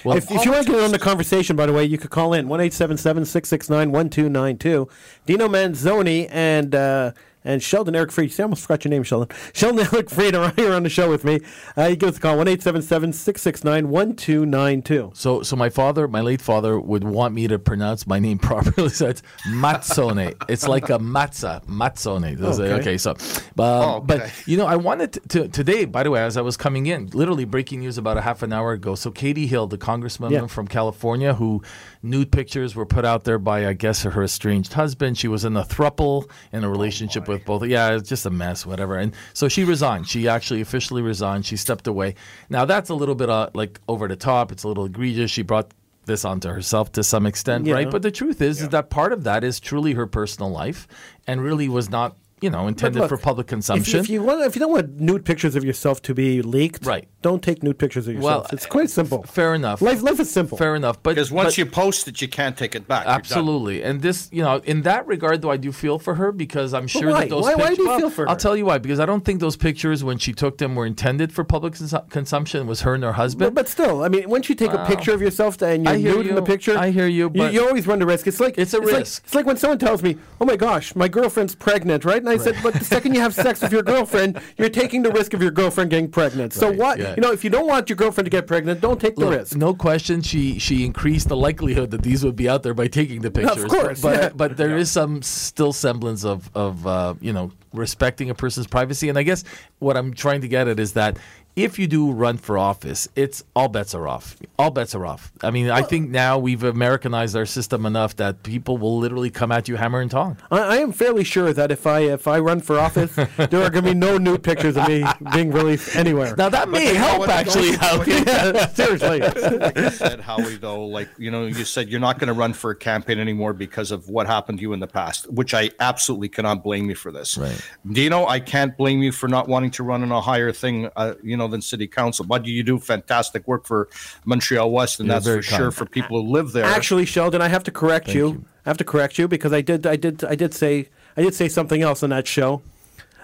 Well, 0.04 0.16
If, 0.16 0.30
if 0.30 0.44
you 0.44 0.52
want 0.52 0.66
to 0.66 0.72
get 0.72 0.82
on 0.82 0.92
the 0.92 0.98
conversation, 0.98 1.56
by 1.56 1.66
the 1.66 1.72
way, 1.72 1.84
you 1.84 1.98
could 1.98 2.10
call 2.10 2.34
in 2.34 2.46
1 2.46 2.70
669 2.70 3.90
1292. 3.90 4.88
Dino 5.26 5.48
Manzoni 5.48 6.28
and 6.30 6.74
uh, 6.74 7.12
and 7.44 7.62
Sheldon 7.62 7.94
Eric 7.96 8.12
Freed. 8.12 8.32
See, 8.32 8.42
I 8.42 8.44
almost 8.44 8.62
forgot 8.62 8.84
your 8.84 8.90
name, 8.90 9.02
Sheldon. 9.02 9.28
Sheldon 9.52 9.86
Eric 9.92 10.10
Freed 10.10 10.34
are 10.34 10.52
here 10.56 10.72
on 10.72 10.82
the 10.82 10.88
show 10.88 11.08
with 11.10 11.24
me. 11.24 11.40
Uh, 11.76 11.86
you 11.86 11.96
give 11.96 12.08
us 12.10 12.16
a 12.18 12.20
call 12.20 12.36
1 12.36 12.46
669 12.46 13.88
1292. 13.88 15.10
So, 15.14 15.42
so 15.42 15.56
my 15.56 15.68
father, 15.70 16.06
my 16.08 16.20
late 16.20 16.40
father, 16.42 16.78
would 16.78 17.04
want 17.04 17.34
me 17.34 17.48
to 17.48 17.58
pronounce 17.58 18.06
my 18.06 18.18
name 18.18 18.38
properly. 18.50 18.88
So 18.90 19.08
it's 19.08 19.22
Mazzone. 19.48 20.34
it's 20.48 20.66
like 20.68 20.90
a 20.90 20.98
matzah, 20.98 21.64
Mazzone. 21.66 22.36
That's 22.38 22.58
it. 22.58 22.62
Okay. 22.64 22.80
Okay, 22.80 22.98
so, 22.98 23.12
uh, 23.12 23.14
Oh, 23.58 23.96
okay. 23.96 24.06
but 24.18 24.32
you 24.46 24.56
know, 24.56 24.66
I 24.66 24.76
wanted 24.76 25.12
to, 25.14 25.20
to 25.28 25.48
today. 25.48 25.84
By 25.84 26.02
the 26.02 26.10
way, 26.10 26.20
as 26.22 26.36
I 26.36 26.40
was 26.40 26.56
coming 26.56 26.86
in, 26.86 27.06
literally 27.08 27.44
breaking 27.44 27.80
news 27.80 27.98
about 27.98 28.16
a 28.16 28.20
half 28.22 28.42
an 28.42 28.52
hour 28.52 28.72
ago. 28.72 28.94
So 28.94 29.10
Katie 29.10 29.46
Hill, 29.46 29.66
the 29.66 29.78
congresswoman 29.78 30.30
Yeah. 30.32 30.46
from 30.46 30.66
California, 30.66 31.34
who 31.34 31.62
nude 32.02 32.32
pictures 32.32 32.74
were 32.74 32.86
put 32.86 33.04
out 33.04 33.24
there 33.24 33.38
by, 33.38 33.66
I 33.66 33.72
guess, 33.74 34.02
her 34.02 34.22
estranged 34.22 34.72
husband. 34.72 35.18
She 35.18 35.28
was 35.28 35.44
in 35.44 35.56
a 35.56 35.62
thruple 35.64 36.30
in 36.52 36.64
a 36.64 36.70
relationship 36.70 37.28
with 37.28 37.44
both. 37.44 37.64
Yeah, 37.66 37.94
it's 37.94 38.08
just 38.08 38.24
a 38.26 38.30
mess, 38.30 38.64
whatever. 38.64 38.96
And 38.96 39.12
so 39.34 39.48
she 39.48 39.64
resigned. 39.64 40.08
She 40.08 40.28
actually 40.28 40.60
officially 40.60 41.02
resigned. 41.02 41.44
She 41.46 41.56
stepped 41.56 41.86
away. 41.86 42.14
Now 42.48 42.64
that's 42.64 42.88
a 42.90 42.94
little 42.94 43.14
bit 43.14 43.28
uh, 43.28 43.50
like 43.54 43.80
over 43.88 44.08
the 44.08 44.16
top. 44.16 44.50
It's 44.52 44.62
a 44.64 44.68
little 44.68 44.86
egregious. 44.86 45.30
She 45.30 45.42
brought 45.42 45.72
this 46.06 46.24
onto 46.24 46.48
herself 46.48 46.90
to 46.92 47.04
some 47.04 47.26
extent, 47.26 47.66
Yeah. 47.66 47.74
right? 47.74 47.90
But 47.90 48.02
the 48.02 48.10
truth 48.10 48.40
is, 48.40 48.62
is 48.62 48.70
that 48.70 48.88
part 48.90 49.12
of 49.12 49.24
that 49.24 49.44
is 49.44 49.60
truly 49.60 49.92
her 49.92 50.06
personal 50.06 50.50
life, 50.50 50.88
and 51.26 51.42
really 51.42 51.68
was 51.68 51.90
not 51.90 52.16
you 52.40 52.50
know 52.50 52.66
intended 52.68 53.00
look, 53.00 53.08
for 53.08 53.16
public 53.16 53.46
consumption. 53.46 54.00
if 54.00 54.08
you 54.08 54.22
want, 54.22 54.42
if 54.42 54.54
you 54.56 54.60
don't 54.60 54.72
want 54.72 54.98
nude 55.00 55.24
pictures 55.24 55.56
of 55.56 55.64
yourself 55.64 56.00
to 56.02 56.14
be 56.14 56.42
leaked, 56.42 56.84
Right. 56.86 57.06
Don't 57.22 57.42
take 57.42 57.62
nude 57.62 57.78
pictures 57.78 58.08
of 58.08 58.14
yourself. 58.14 58.44
Well, 58.44 58.46
it's 58.52 58.64
quite 58.64 58.88
simple. 58.88 59.22
fair 59.24 59.54
enough. 59.54 59.82
Life, 59.82 60.02
life 60.02 60.18
is 60.20 60.30
simple. 60.30 60.56
Fair 60.56 60.74
enough, 60.74 61.02
but 61.02 61.10
Because 61.16 61.30
once 61.30 61.48
but- 61.50 61.58
you 61.58 61.66
post 61.66 62.08
it, 62.08 62.22
you 62.22 62.28
can't 62.28 62.56
take 62.56 62.74
it 62.74 62.88
back. 62.88 63.04
Absolutely, 63.06 63.82
and 63.82 64.00
this, 64.00 64.28
you 64.32 64.42
know, 64.42 64.62
in 64.64 64.82
that 64.82 65.06
regard, 65.06 65.42
though, 65.42 65.50
I 65.50 65.58
do 65.58 65.70
feel 65.70 65.98
for 65.98 66.14
her 66.14 66.32
because 66.32 66.72
I'm 66.72 66.86
sure 66.86 67.10
why? 67.10 67.20
that 67.20 67.28
those 67.28 67.42
Why- 67.44 67.54
why 67.56 67.60
pictures. 67.68 67.76
do 67.76 67.82
you 67.82 67.88
well, 67.88 67.98
feel 67.98 68.10
for 68.10 68.22
her? 68.22 68.28
I'll 68.30 68.36
tell 68.36 68.56
you 68.56 68.64
why. 68.64 68.78
Because 68.78 69.00
I 69.00 69.06
don't 69.06 69.22
think 69.24 69.40
those 69.40 69.56
pictures, 69.56 70.02
when 70.02 70.16
she 70.16 70.32
took 70.32 70.56
them, 70.58 70.74
were 70.74 70.86
intended 70.86 71.30
for 71.32 71.44
public 71.44 71.74
consu- 71.74 72.08
consumption. 72.08 72.62
It 72.62 72.66
was 72.66 72.80
her 72.82 72.94
and 72.94 73.04
her 73.04 73.12
husband. 73.12 73.54
But, 73.54 73.64
but 73.64 73.68
still, 73.68 74.02
I 74.02 74.08
mean, 74.08 74.28
once 74.30 74.48
you 74.48 74.54
take 74.54 74.72
a 74.72 74.84
picture 74.86 75.12
of 75.12 75.20
yourself 75.20 75.60
and 75.60 75.84
you're 75.84 75.92
I 75.92 75.98
hear 75.98 76.14
nude 76.14 76.26
in 76.28 76.34
the 76.36 76.40
you. 76.40 76.46
picture, 76.46 76.78
I 76.78 76.90
hear 76.90 77.06
you, 77.06 77.24
You, 77.24 77.30
but- 77.30 77.52
you 77.52 77.66
always 77.66 77.86
run 77.86 77.98
the 77.98 78.06
risk. 78.06 78.26
It's 78.26 78.40
like 78.40 78.56
It's 78.56 78.72
a 78.72 78.78
like- 78.78 78.96
risk. 78.96 79.24
it's 79.26 79.34
like 79.34 79.44
when 79.44 79.58
someone 79.58 79.78
tells 79.78 80.02
me, 80.02 80.16
"Oh 80.40 80.46
my 80.46 80.56
gosh, 80.56 80.94
my 80.96 81.06
girlfriend's 81.08 81.54
pregnant," 81.54 82.04
right? 82.06 82.22
And 82.30 82.40
I 82.40 82.44
said, 82.44 82.56
"But 82.62 82.74
the 82.74 82.84
second 82.84 83.14
you 83.14 83.20
have 83.20 83.34
sex 83.34 83.60
with 83.60 83.72
your 83.72 83.82
girlfriend, 83.82 84.40
you're 84.58 84.68
taking 84.68 85.02
the 85.02 85.10
risk 85.10 85.34
of 85.34 85.42
your 85.42 85.50
girlfriend 85.50 85.90
getting 85.90 86.10
pregnant. 86.10 86.52
So 86.52 86.68
Right, 86.68 86.78
what? 86.78 86.98
yeah. 86.98 87.14
You 87.14 87.22
know, 87.22 87.32
if 87.32 87.44
you 87.44 87.50
don't 87.50 87.66
want 87.66 87.88
your 87.88 87.96
girlfriend 87.96 88.26
to 88.26 88.30
get 88.30 88.46
pregnant, 88.46 88.80
don't 88.80 89.00
take 89.00 89.16
the 89.16 89.26
risk." 89.26 89.56
no 89.56 89.74
question, 89.74 90.22
she 90.22 90.58
she 90.58 90.84
increased 90.84 91.28
the 91.28 91.36
likelihood 91.36 91.90
that 91.90 92.02
these 92.02 92.24
would 92.24 92.36
be 92.36 92.48
out 92.48 92.62
there 92.62 92.74
by 92.74 92.88
taking 92.88 93.20
the 93.20 93.30
pictures. 93.30 93.64
Of 93.64 93.70
course, 93.70 94.00
but 94.00 94.14
yeah. 94.14 94.28
but 94.34 94.56
there 94.56 94.76
is 94.76 94.90
some 94.90 95.22
still 95.22 95.72
semblance 95.72 96.24
of 96.24 96.50
of 96.54 96.86
uh, 96.86 97.14
you 97.20 97.32
know 97.32 97.52
respecting 97.72 98.30
a 98.30 98.34
person's 98.34 98.66
privacy, 98.66 99.08
and 99.08 99.18
I 99.18 99.22
guess 99.22 99.44
what 99.78 99.96
I'm 99.96 100.12
trying 100.14 100.40
to 100.42 100.48
get 100.48 100.68
at 100.68 100.78
is 100.78 100.92
that. 100.94 101.18
If 101.64 101.78
you 101.78 101.86
do 101.86 102.10
run 102.10 102.38
for 102.38 102.56
office, 102.56 103.08
it's 103.14 103.44
all 103.54 103.68
bets 103.68 103.94
are 103.94 104.08
off. 104.08 104.36
All 104.58 104.70
bets 104.70 104.94
are 104.94 105.04
off. 105.04 105.32
I 105.42 105.50
mean, 105.50 105.70
I 105.70 105.82
think 105.82 106.10
now 106.10 106.38
we've 106.38 106.62
Americanized 106.62 107.36
our 107.36 107.46
system 107.46 107.86
enough 107.86 108.16
that 108.16 108.42
people 108.42 108.78
will 108.78 108.98
literally 108.98 109.30
come 109.30 109.52
at 109.52 109.68
you 109.68 109.76
hammer 109.76 110.00
and 110.00 110.10
tong. 110.10 110.36
I, 110.50 110.58
I 110.58 110.76
am 110.78 110.92
fairly 110.92 111.24
sure 111.24 111.52
that 111.52 111.70
if 111.70 111.86
I 111.86 112.00
if 112.00 112.26
I 112.26 112.38
run 112.38 112.60
for 112.60 112.78
office, 112.78 113.14
there 113.36 113.62
are 113.62 113.70
going 113.70 113.84
to 113.84 113.90
be 113.90 113.94
no 113.94 114.18
nude 114.18 114.42
pictures 114.42 114.76
of 114.76 114.88
me 114.88 115.04
being 115.32 115.50
released 115.50 115.96
anywhere. 115.96 116.34
Now 116.36 116.48
that 116.48 116.68
may 116.68 116.94
help 116.94 117.28
actually. 117.28 117.72
Howie. 117.72 118.06
Yeah, 118.30 118.66
seriously. 118.68 119.20
like 119.58 119.76
you 119.76 119.90
said, 119.90 120.20
Howie, 120.20 120.56
though, 120.56 120.84
like 120.86 121.08
you 121.18 121.30
know, 121.30 121.46
you 121.46 121.64
said 121.64 121.88
you're 121.88 122.00
not 122.00 122.18
going 122.18 122.28
to 122.28 122.34
run 122.34 122.52
for 122.52 122.70
a 122.70 122.76
campaign 122.76 123.18
anymore 123.18 123.52
because 123.52 123.90
of 123.90 124.08
what 124.08 124.26
happened 124.26 124.58
to 124.58 124.62
you 124.62 124.72
in 124.72 124.80
the 124.80 124.86
past, 124.86 125.30
which 125.30 125.54
I 125.54 125.70
absolutely 125.80 126.28
cannot 126.28 126.62
blame 126.62 126.88
you 126.88 126.94
for 126.94 127.10
this. 127.10 127.36
Right. 127.36 127.60
Dino, 127.90 128.26
I 128.26 128.40
can't 128.40 128.76
blame 128.76 129.02
you 129.02 129.12
for 129.12 129.28
not 129.28 129.48
wanting 129.48 129.70
to 129.72 129.82
run 129.82 130.02
in 130.02 130.12
a 130.12 130.20
higher 130.20 130.52
thing, 130.52 130.90
uh, 130.96 131.14
you 131.22 131.36
know, 131.36 131.48
than 131.50 131.60
city 131.60 131.86
council. 131.86 132.24
But 132.24 132.46
you 132.46 132.62
do 132.62 132.78
fantastic 132.78 133.46
work 133.46 133.66
for 133.66 133.88
Montreal 134.24 134.70
West, 134.70 135.00
and 135.00 135.06
You're 135.08 135.16
that's 135.16 135.26
very 135.26 135.42
for 135.42 135.54
sure 135.54 135.70
for 135.70 135.84
people 135.86 136.22
who 136.22 136.30
live 136.30 136.52
there. 136.52 136.64
Actually, 136.64 137.04
Sheldon, 137.04 137.42
I 137.42 137.48
have 137.48 137.64
to 137.64 137.70
correct 137.70 138.14
you. 138.14 138.28
you. 138.28 138.44
I 138.64 138.70
have 138.70 138.78
to 138.78 138.84
correct 138.84 139.18
you 139.18 139.28
because 139.28 139.52
I 139.52 139.60
did, 139.60 139.86
I 139.86 139.96
did, 139.96 140.24
I 140.24 140.34
did 140.34 140.54
say, 140.54 140.88
I 141.16 141.22
did 141.22 141.34
say 141.34 141.48
something 141.48 141.82
else 141.82 142.02
on 142.02 142.10
that 142.10 142.26
show 142.26 142.62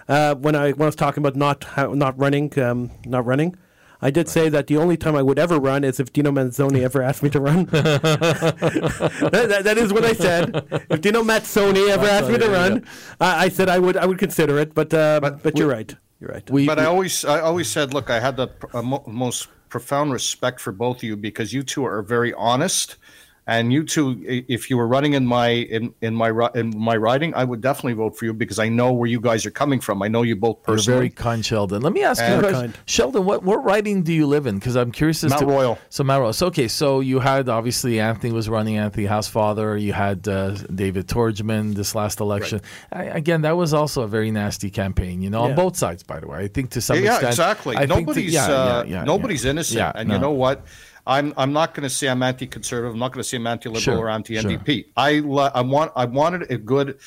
uh, 0.08 0.34
when 0.34 0.54
I 0.54 0.72
when 0.72 0.82
I 0.82 0.86
was 0.86 0.96
talking 0.96 1.22
about 1.22 1.36
not 1.36 1.64
not 1.96 2.18
running, 2.18 2.58
um, 2.58 2.90
not 3.04 3.24
running. 3.26 3.56
I 4.02 4.10
did 4.10 4.28
say 4.28 4.50
that 4.50 4.66
the 4.66 4.76
only 4.76 4.98
time 4.98 5.16
I 5.16 5.22
would 5.22 5.38
ever 5.38 5.58
run 5.58 5.82
is 5.82 5.98
if 5.98 6.12
Dino 6.12 6.30
Manzoni 6.30 6.82
ever 6.82 7.00
asked 7.02 7.22
me 7.22 7.30
to 7.30 7.40
run. 7.40 7.64
that, 7.70 9.30
that- 9.30 9.64
that 9.64 9.78
is 9.78 9.90
what 9.92 10.04
I 10.04 10.12
said. 10.12 10.54
If 10.90 11.00
Dino 11.00 11.22
Mazzoni 11.22 11.88
ever 11.88 12.06
asked 12.06 12.28
me 12.30 12.38
to 12.38 12.48
run, 12.50 12.84
I 13.20 13.44
I 13.46 13.48
said 13.48 13.68
I 13.68 13.78
would 13.78 13.96
I 13.96 14.06
would 14.06 14.18
consider 14.18 14.58
it. 14.58 14.74
But 14.74 14.92
uh, 14.92 15.20
but, 15.20 15.42
But 15.42 15.56
you're 15.58 15.68
right. 15.68 15.94
You're 16.20 16.30
right. 16.30 16.50
We, 16.50 16.66
but 16.66 16.78
I 16.78 16.86
always, 16.86 17.24
I 17.24 17.40
always 17.40 17.68
said, 17.68 17.92
look, 17.92 18.10
I 18.10 18.20
had 18.20 18.36
the 18.36 18.48
uh, 18.72 18.82
mo- 18.82 19.04
most 19.06 19.48
profound 19.68 20.12
respect 20.12 20.60
for 20.60 20.72
both 20.72 20.98
of 20.98 21.02
you 21.04 21.16
because 21.16 21.52
you 21.52 21.62
two 21.62 21.84
are 21.84 22.02
very 22.02 22.32
honest, 22.34 22.96
and 23.48 23.72
you 23.72 23.84
two, 23.84 24.20
if 24.26 24.70
you 24.70 24.76
were 24.76 24.88
running 24.88 25.12
in 25.12 25.24
my 25.24 25.48
in 25.48 25.94
in 26.00 26.14
my 26.14 26.28
ri- 26.28 26.48
in 26.54 26.76
my 26.76 26.96
riding, 26.96 27.32
I 27.34 27.44
would 27.44 27.60
definitely 27.60 27.92
vote 27.92 28.18
for 28.18 28.24
you 28.24 28.34
because 28.34 28.58
I 28.58 28.68
know 28.68 28.92
where 28.92 29.08
you 29.08 29.20
guys 29.20 29.46
are 29.46 29.50
coming 29.52 29.80
from. 29.80 30.02
I 30.02 30.08
know 30.08 30.22
you 30.22 30.34
both 30.34 30.62
personally. 30.64 30.74
You're 30.74 30.76
personally. 30.76 30.98
very 30.98 31.10
kind, 31.10 31.44
Sheldon. 31.46 31.82
Let 31.82 31.92
me 31.92 32.02
ask 32.02 32.20
you 32.20 32.26
a 32.26 32.30
And- 32.32 32.40
question. 32.40 32.60
Kind. 32.72 32.78
Sheldon, 32.86 33.24
what, 33.24 33.42
what 33.44 33.62
riding 33.64 34.02
do 34.02 34.12
you 34.12 34.26
live 34.26 34.46
in? 34.46 34.56
Because 34.58 34.74
I'm 34.76 34.90
curious 34.90 35.22
as 35.22 35.30
Mount 35.30 35.40
to 35.40 35.46
Royal. 35.46 35.78
So 35.90 36.02
Mount 36.02 36.20
Royal. 36.22 36.32
So 36.32 36.46
okay, 36.46 36.66
so 36.66 37.00
you 37.00 37.20
had 37.20 37.48
obviously 37.48 38.00
Anthony 38.00 38.32
was 38.32 38.48
running 38.48 38.78
Anthony 38.78 39.06
Housefather. 39.06 39.80
You 39.80 39.92
had 39.92 40.26
uh, 40.26 40.50
David 40.74 41.06
Tordjman 41.06 41.74
this 41.74 41.94
last 41.94 42.18
election. 42.20 42.60
I, 42.92 43.04
again, 43.04 43.42
that 43.42 43.56
was 43.56 43.72
also 43.72 44.02
a 44.02 44.08
very 44.08 44.30
nasty 44.32 44.70
campaign. 44.70 45.22
You 45.22 45.30
know, 45.30 45.42
on 45.44 45.54
both 45.54 45.76
sides, 45.76 46.02
by 46.02 46.18
the 46.18 46.26
way. 46.26 46.38
I 46.40 46.48
think 46.48 46.70
to 46.70 46.80
some 46.80 46.98
yeah, 46.98 47.12
extent, 47.12 47.30
exactly. 47.32 47.76
I 47.76 47.86
think 47.86 47.90
that- 47.90 48.00
nobody's 48.00 48.32
yeah, 48.34 48.46
uh, 48.46 48.84
yeah, 48.86 48.92
yeah, 48.92 49.04
nobody's 49.04 49.44
yeah. 49.44 49.50
innocent, 49.50 49.78
Yeah, 49.78 49.92
and 49.94 50.08
no. 50.08 50.14
you 50.16 50.20
know 50.20 50.30
what? 50.32 50.64
I'm 51.06 51.32
I'm 51.36 51.52
not 51.52 51.74
going 51.74 51.84
to 51.84 51.90
say 51.90 52.08
I'm 52.08 52.22
anti-conservative. 52.22 52.92
I'm 52.94 52.98
not 52.98 53.12
going 53.12 53.22
to 53.22 53.28
say 53.28 53.36
I'm 53.36 53.46
anti-liberal 53.46 53.80
Sure, 53.80 53.98
or 53.98 54.10
anti-NDP. 54.10 54.86
I 54.96 55.18
I 55.54 55.60
want 55.62 55.92
I 55.94 56.04
wanted 56.04 56.50
a 56.50 56.58
good, 56.58 56.98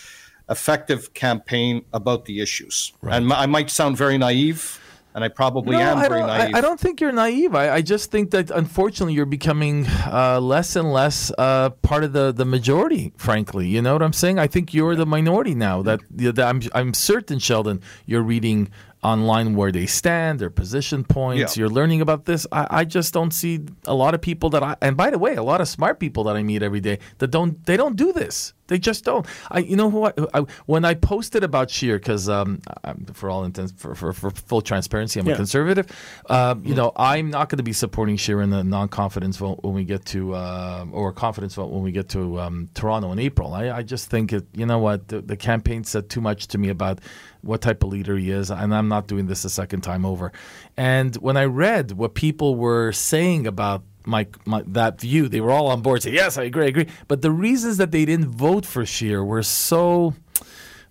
effective 0.49 1.13
campaign 1.13 1.83
about 1.93 2.25
the 2.25 2.39
issues. 2.41 2.93
And 3.03 3.31
I 3.33 3.45
might 3.45 3.69
sound 3.69 3.97
very 3.97 4.17
naive, 4.17 4.79
and 5.13 5.23
I 5.23 5.27
probably 5.27 5.75
No, 5.75 5.81
am 5.81 5.97
I 5.97 6.07
very 6.07 6.21
don't, 6.21 6.29
I, 6.29 6.37
naive. 6.37 6.55
I 6.55 6.61
don't 6.61 6.79
think 6.79 7.01
you're 7.01 7.11
naive. 7.11 7.53
I, 7.55 7.69
I 7.75 7.81
just 7.81 8.09
think 8.11 8.31
that 8.31 8.49
unfortunately 8.51 9.13
you're 9.13 9.25
becoming 9.25 9.85
uh, 10.07 10.39
less 10.39 10.75
and 10.75 10.91
less 10.93 11.31
uh, 11.37 11.69
part 11.81 12.03
of 12.03 12.13
the, 12.13 12.31
the 12.31 12.45
majority. 12.45 13.13
Frankly, 13.17 13.67
you 13.67 13.81
know 13.81 13.93
what 13.93 14.01
I'm 14.01 14.13
saying. 14.13 14.39
I 14.39 14.47
think 14.47 14.73
you're 14.73 14.95
the 14.95 15.05
minority 15.05 15.55
now. 15.55 15.81
That, 15.81 15.99
that 16.11 16.39
I'm 16.39 16.61
I'm 16.73 16.93
certain, 16.93 17.39
Sheldon, 17.39 17.81
you're 18.05 18.23
reading 18.23 18.69
online 19.03 19.55
where 19.55 19.71
they 19.71 19.85
stand, 19.85 20.39
their 20.39 20.49
position 20.49 21.03
points. 21.03 21.55
Yeah. 21.55 21.61
You're 21.61 21.69
learning 21.69 22.01
about 22.01 22.25
this. 22.25 22.45
I, 22.51 22.67
I 22.69 22.83
just 22.85 23.13
don't 23.13 23.31
see 23.31 23.65
a 23.85 23.93
lot 23.93 24.13
of 24.13 24.21
people 24.21 24.49
that 24.51 24.63
I 24.63 24.75
and 24.81 24.97
by 24.97 25.09
the 25.09 25.19
way, 25.19 25.35
a 25.35 25.43
lot 25.43 25.61
of 25.61 25.67
smart 25.67 25.99
people 25.99 26.23
that 26.25 26.35
I 26.35 26.43
meet 26.43 26.61
every 26.63 26.81
day 26.81 26.99
that 27.19 27.31
don't 27.31 27.65
they 27.65 27.77
don't 27.77 27.95
do 27.95 28.11
this. 28.11 28.53
They 28.67 28.77
just 28.77 29.03
don't. 29.03 29.25
I, 29.49 29.59
you 29.59 29.75
know 29.75 29.89
who? 29.89 30.05
I, 30.05 30.13
I, 30.31 30.39
when 30.67 30.85
I 30.85 30.93
posted 30.93 31.43
about 31.43 31.71
Scheer, 31.71 31.97
because 31.97 32.29
um, 32.29 32.61
I'm- 32.83 33.03
for 33.13 33.27
all 33.27 33.43
intents, 33.43 33.73
for, 33.75 33.95
for, 33.95 34.13
for 34.13 34.29
full 34.29 34.61
transparency, 34.61 35.19
I'm 35.19 35.27
a 35.27 35.35
conservative. 35.35 35.87
Um, 36.29 36.63
you 36.63 36.75
know, 36.75 36.91
I'm 36.95 37.31
not 37.31 37.49
going 37.49 37.57
to 37.57 37.63
be 37.63 37.73
supporting 37.73 38.15
Scheer 38.15 38.41
in 38.43 38.51
the 38.51 38.63
non-confidence 38.63 39.37
vote 39.37 39.63
when 39.63 39.73
we 39.73 39.85
get 39.85 40.05
to, 40.07 40.35
uh, 40.35 40.85
or 40.91 41.11
confidence 41.13 41.55
vote 41.55 41.71
when 41.71 41.81
we 41.81 41.91
get 41.91 42.09
to 42.09 42.39
um, 42.39 42.69
Toronto 42.75 43.11
in 43.11 43.17
April. 43.17 43.55
I, 43.55 43.71
I 43.71 43.81
just 43.81 44.07
think 44.07 44.33
it. 44.33 44.45
You 44.53 44.67
know 44.67 44.77
what? 44.77 45.07
The, 45.07 45.21
the 45.21 45.35
campaign 45.35 45.83
said 45.83 46.07
too 46.07 46.21
much 46.21 46.47
to 46.49 46.59
me 46.59 46.69
about 46.69 46.99
what 47.41 47.61
type 47.61 47.83
of 47.83 47.89
leader 47.89 48.17
he 48.17 48.31
is, 48.31 48.49
and 48.51 48.73
I'm 48.73 48.87
not 48.87 49.07
doing 49.07 49.27
this 49.27 49.45
a 49.45 49.49
second 49.49 49.81
time 49.81 50.05
over. 50.05 50.31
And 50.77 51.15
when 51.17 51.37
I 51.37 51.45
read 51.45 51.93
what 51.93 52.13
people 52.13 52.55
were 52.55 52.91
saying 52.91 53.47
about 53.47 53.83
my, 54.05 54.27
my 54.45 54.63
that 54.67 54.99
view, 54.99 55.27
they 55.27 55.41
were 55.41 55.51
all 55.51 55.67
on 55.67 55.81
board. 55.81 56.03
Say 56.03 56.11
yes, 56.11 56.37
I 56.37 56.43
agree, 56.43 56.65
I 56.65 56.69
agree. 56.69 56.87
But 57.07 57.21
the 57.21 57.31
reasons 57.31 57.77
that 57.77 57.91
they 57.91 58.05
didn't 58.05 58.29
vote 58.29 58.65
for 58.65 58.85
Scheer 58.85 59.23
were 59.23 59.43
so. 59.43 60.15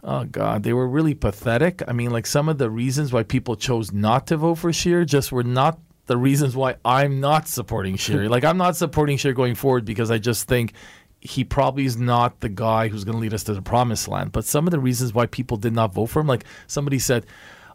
Oh 0.04 0.24
God, 0.24 0.62
they 0.62 0.72
were 0.72 0.87
really 0.87 1.14
pathetic. 1.14 1.82
I 1.88 1.92
mean, 1.92 2.11
like 2.11 2.26
some 2.26 2.48
of 2.48 2.58
the 2.58 2.70
reasons 2.70 3.12
why 3.12 3.24
people 3.24 3.56
chose 3.56 3.92
not 3.92 4.28
to 4.28 4.37
vote 4.37 4.56
for 4.56 4.72
Scheer 4.72 5.04
just 5.04 5.32
were 5.32 5.42
not 5.42 5.80
the 6.06 6.16
reasons 6.16 6.56
why 6.56 6.76
I'm 6.84 7.20
not 7.20 7.46
supporting 7.48 7.96
Scheer. 7.96 8.28
like 8.30 8.44
I'm 8.44 8.56
not 8.56 8.76
supporting 8.76 9.16
Scheer 9.16 9.32
going 9.32 9.54
forward 9.54 9.84
because 9.84 10.11
I 10.11 10.18
just 10.18 10.48
think 10.48 10.72
he 11.20 11.44
probably 11.44 11.85
is 11.85 11.96
not 11.96 12.40
the 12.40 12.48
guy 12.48 12.88
who's 12.88 13.04
going 13.04 13.16
to 13.16 13.20
lead 13.20 13.35
us 13.35 13.42
to 13.44 13.54
the 13.54 13.62
promised 13.62 14.07
land. 14.09 14.33
But 14.33 14.44
some 14.44 14.66
of 14.66 14.70
the 14.70 14.78
reasons 14.78 15.12
why 15.12 15.26
people 15.26 15.57
did 15.57 15.72
not 15.72 15.92
vote 15.92 16.07
for 16.07 16.20
him, 16.20 16.26
like 16.28 16.44
somebody 16.68 16.98
said, 17.00 17.26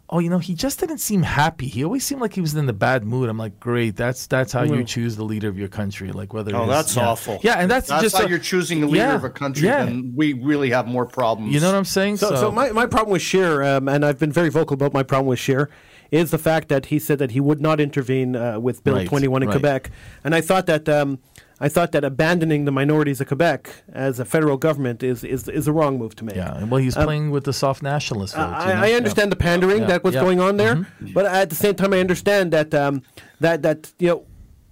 "Oh, 0.08 0.18
you 0.18 0.30
know, 0.30 0.38
he 0.38 0.54
just 0.54 0.80
didn't 0.80 0.98
seem 0.98 1.22
happy. 1.22 1.66
He 1.66 1.84
always 1.84 2.04
seemed 2.06 2.20
like 2.22 2.32
he 2.34 2.40
was 2.40 2.54
in 2.54 2.64
the 2.66 2.72
bad 2.72 3.04
mood." 3.04 3.28
I'm 3.28 3.36
like, 3.38 3.60
"Great, 3.60 3.96
that's 3.96 4.26
that's 4.26 4.52
how 4.52 4.62
you 4.62 4.82
choose 4.84 5.16
the 5.16 5.24
leader 5.24 5.48
of 5.48 5.58
your 5.58 5.68
country. 5.68 6.10
Like 6.12 6.32
whether 6.32 6.54
Oh, 6.56 6.62
it's- 6.64 6.76
that's 6.76 6.96
yeah. 6.96 7.08
awful. 7.08 7.38
Yeah, 7.42 7.54
and 7.56 7.70
that's, 7.70 7.88
That's 7.88 8.02
just 8.02 8.16
how 8.16 8.24
a- 8.24 8.28
you're 8.28 8.38
choosing 8.38 8.80
the 8.80 8.86
leader 8.86 9.04
yeah, 9.04 9.14
of 9.14 9.24
a 9.24 9.30
country. 9.30 9.66
Yeah, 9.68 9.84
Then 9.84 10.12
we 10.16 10.32
really 10.32 10.70
have 10.70 10.86
more 10.86 11.04
problems. 11.06 11.52
you 11.52 11.60
know 11.60 11.66
what 11.70 11.76
I'm 11.76 11.84
saying? 11.84 12.16
So, 12.18 12.34
so 12.36 12.50
my, 12.50 12.70
my 12.72 12.86
problem 12.86 13.12
with 13.12 13.22
Scheer, 13.22 13.62
um, 13.62 13.88
and 13.88 14.04
I've 14.06 14.18
been 14.18 14.32
very 14.32 14.48
vocal 14.48 14.74
about 14.74 14.92
my 14.94 15.02
problem 15.02 15.26
with 15.28 15.38
Scheer 15.38 15.68
is 16.10 16.30
the 16.30 16.38
fact 16.38 16.68
that 16.68 16.86
he 16.86 16.98
said 16.98 17.18
that 17.18 17.32
he 17.32 17.40
would 17.40 17.60
not 17.60 17.80
intervene 17.80 18.36
uh, 18.36 18.58
with 18.60 18.84
Bill 18.84 18.94
Right, 18.94 19.08
21 19.08 19.42
in 19.42 19.48
right. 19.48 19.54
Quebec, 19.54 19.90
and 20.22 20.34
I 20.34 20.40
thought 20.40 20.66
that 20.66 20.88
um, 20.88 21.18
I 21.60 21.68
thought 21.68 21.92
that 21.92 22.04
abandoning 22.04 22.64
the 22.64 22.72
minorities 22.72 23.20
of 23.20 23.28
Quebec 23.28 23.70
as 23.92 24.18
a 24.18 24.24
federal 24.24 24.56
government 24.56 25.02
is 25.02 25.22
is, 25.24 25.48
is 25.48 25.68
a 25.68 25.72
wrong 25.72 25.98
move 25.98 26.14
to 26.16 26.24
make. 26.24 26.36
Yeah, 26.36 26.56
and 26.56 26.70
well, 26.70 26.80
he's 26.82 26.94
playing 26.96 27.30
with 27.30 27.44
the 27.44 27.52
soft 27.52 27.82
nationalist 27.82 28.34
vote. 28.34 28.42
Um, 28.42 28.54
I, 28.54 28.68
you 28.68 28.74
know? 28.74 28.82
I 28.82 28.92
understand 28.92 29.32
the 29.32 29.36
pandering 29.36 29.82
Yeah, 29.82 29.86
that 29.86 30.04
was 30.04 30.14
yeah. 30.14 30.20
Mm-hmm. 30.20 30.26
going 30.26 30.40
on 30.40 30.56
there, 30.56 30.86
but 31.14 31.26
at 31.26 31.50
the 31.50 31.56
same 31.56 31.74
time, 31.74 31.92
I 31.92 32.00
understand 32.00 32.52
that 32.52 32.74
um, 32.74 33.02
that 33.40 33.62
that 33.62 33.92
you 33.98 34.08
know. 34.08 34.26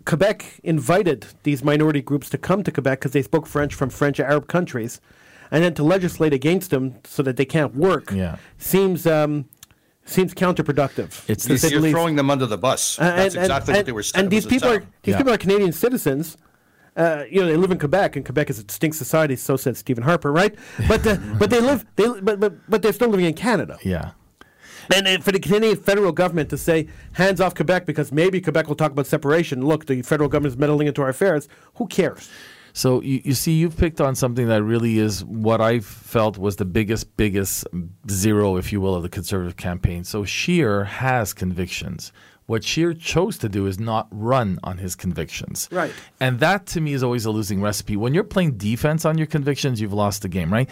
Quebec 0.05 0.59
invited 0.65 1.27
these 1.45 1.63
minority 1.63 2.03
groups 2.03 2.29
to 2.31 2.37
come 2.37 2.65
to 2.65 2.73
Quebec 2.73 2.99
because 2.99 3.13
they 3.13 3.23
spoke 3.23 3.47
French 3.47 3.73
from 3.73 3.89
French 3.89 4.19
Arab 4.19 4.49
countries, 4.49 5.01
and 5.53 5.63
then 5.63 5.75
to 5.75 5.85
legislate 5.85 6.33
against 6.35 6.71
them 6.71 6.97
so 7.05 7.23
that 7.23 7.37
they 7.37 7.45
can't 7.45 7.77
work 7.77 8.11
Yeah. 8.11 8.39
seems 8.59 9.07
um, 9.07 9.45
seems 10.05 10.35
counterproductive. 10.35 11.23
It's 11.31 11.45
to 11.45 11.51
the- 11.51 11.59
say 11.59 11.69
the 11.69 11.75
You're 11.75 11.83
least. 11.83 11.93
throwing 11.95 12.17
them 12.17 12.31
under 12.31 12.47
the 12.47 12.59
bus. 12.59 12.99
Uh, 12.99 13.05
That's 13.15 13.37
and- 13.37 13.45
exactly 13.45 13.75
and- 13.75 13.79
what 13.79 13.87
they 13.87 13.93
were 13.93 14.03
saying. 14.03 14.25
And 14.25 14.33
these 14.33 14.45
people 14.45 14.71
are 14.71 14.81
these 15.05 15.13
Yeah. 15.13 15.19
people 15.19 15.33
are 15.35 15.39
Canadian 15.39 15.71
citizens. 15.71 16.37
Uh, 16.97 17.25
you 17.31 17.41
know, 17.41 17.47
they 17.47 17.57
live 17.57 17.71
in 17.71 17.79
Quebec, 17.79 18.17
and 18.17 18.25
Quebec 18.25 18.51
is 18.51 18.59
a 18.59 18.65
distinct 18.65 18.97
society. 18.97 19.37
So 19.37 19.57
said 19.57 19.77
Stephen 19.77 20.05
Harper, 20.05 20.31
right? 20.31 20.55
But 20.89 21.07
uh, 21.07 21.17
but 21.39 21.51
they 21.51 21.61
live 21.61 21.87
they 21.97 22.09
but, 22.21 22.39
but 22.39 22.71
but 22.71 22.83
they're 22.83 22.93
still 22.93 23.09
living 23.09 23.27
in 23.27 23.35
Canada. 23.35 23.79
Yeah. 23.83 24.13
And 24.95 25.07
uh, 25.07 25.19
for 25.21 25.33
the 25.33 25.41
Canadian 25.41 25.77
federal 25.77 26.13
government 26.13 26.51
to 26.51 26.59
say 26.59 26.89
hands 27.13 27.41
off 27.41 27.55
Quebec 27.55 27.87
because 27.87 28.13
maybe 28.13 28.41
Quebec 28.41 28.69
will 28.69 28.75
talk 28.75 28.93
about 28.93 29.07
separation. 29.07 29.65
Look, 29.65 29.87
the 29.87 30.03
federal 30.03 30.29
government 30.29 30.55
is 30.55 30.59
meddling 30.59 30.89
into 30.89 31.03
our 31.03 31.09
affairs. 31.09 31.49
Who 31.75 31.87
cares? 31.87 32.29
So 32.75 33.03
you, 33.03 33.21
you 33.25 33.35
see, 33.35 33.53
you've 33.53 33.77
picked 33.77 34.01
on 34.01 34.15
something 34.15 34.49
that 34.49 34.63
really 34.63 34.99
is 34.99 35.25
what 35.25 35.61
I 35.61 35.81
felt 35.81 36.39
was 36.39 36.57
the 36.57 36.65
biggest, 36.65 37.17
biggest 37.17 37.67
zero, 38.11 38.57
if 38.57 38.73
you 38.73 38.81
will, 38.81 38.95
of 38.95 39.03
the 39.03 39.09
conservative 39.09 39.57
campaign. 39.57 40.05
So 40.05 40.25
Scheer 40.25 40.85
has 40.85 41.35
convictions. 41.35 42.13
What 42.53 42.65
Scheer 42.65 42.93
chose 42.93 43.39
to 43.39 43.49
do 43.49 43.67
is 43.67 43.81
not 43.81 44.09
run 44.11 44.59
on 44.63 44.77
his 44.77 44.95
convictions. 44.95 45.71
Right. 45.73 45.91
And 46.21 46.39
that 46.41 46.67
to 46.67 46.83
me 46.83 46.93
is 46.93 47.03
always 47.03 47.25
a 47.25 47.31
losing 47.31 47.63
recipe. 47.63 47.97
When 47.97 48.13
you're 48.13 48.25
playing 48.25 48.59
defense 48.59 49.07
on 49.07 49.17
your 49.17 49.27
convictions, 49.27 49.81
you've 49.81 49.95
lost 49.95 50.21
the 50.21 50.29
game, 50.29 50.53
right? 50.53 50.69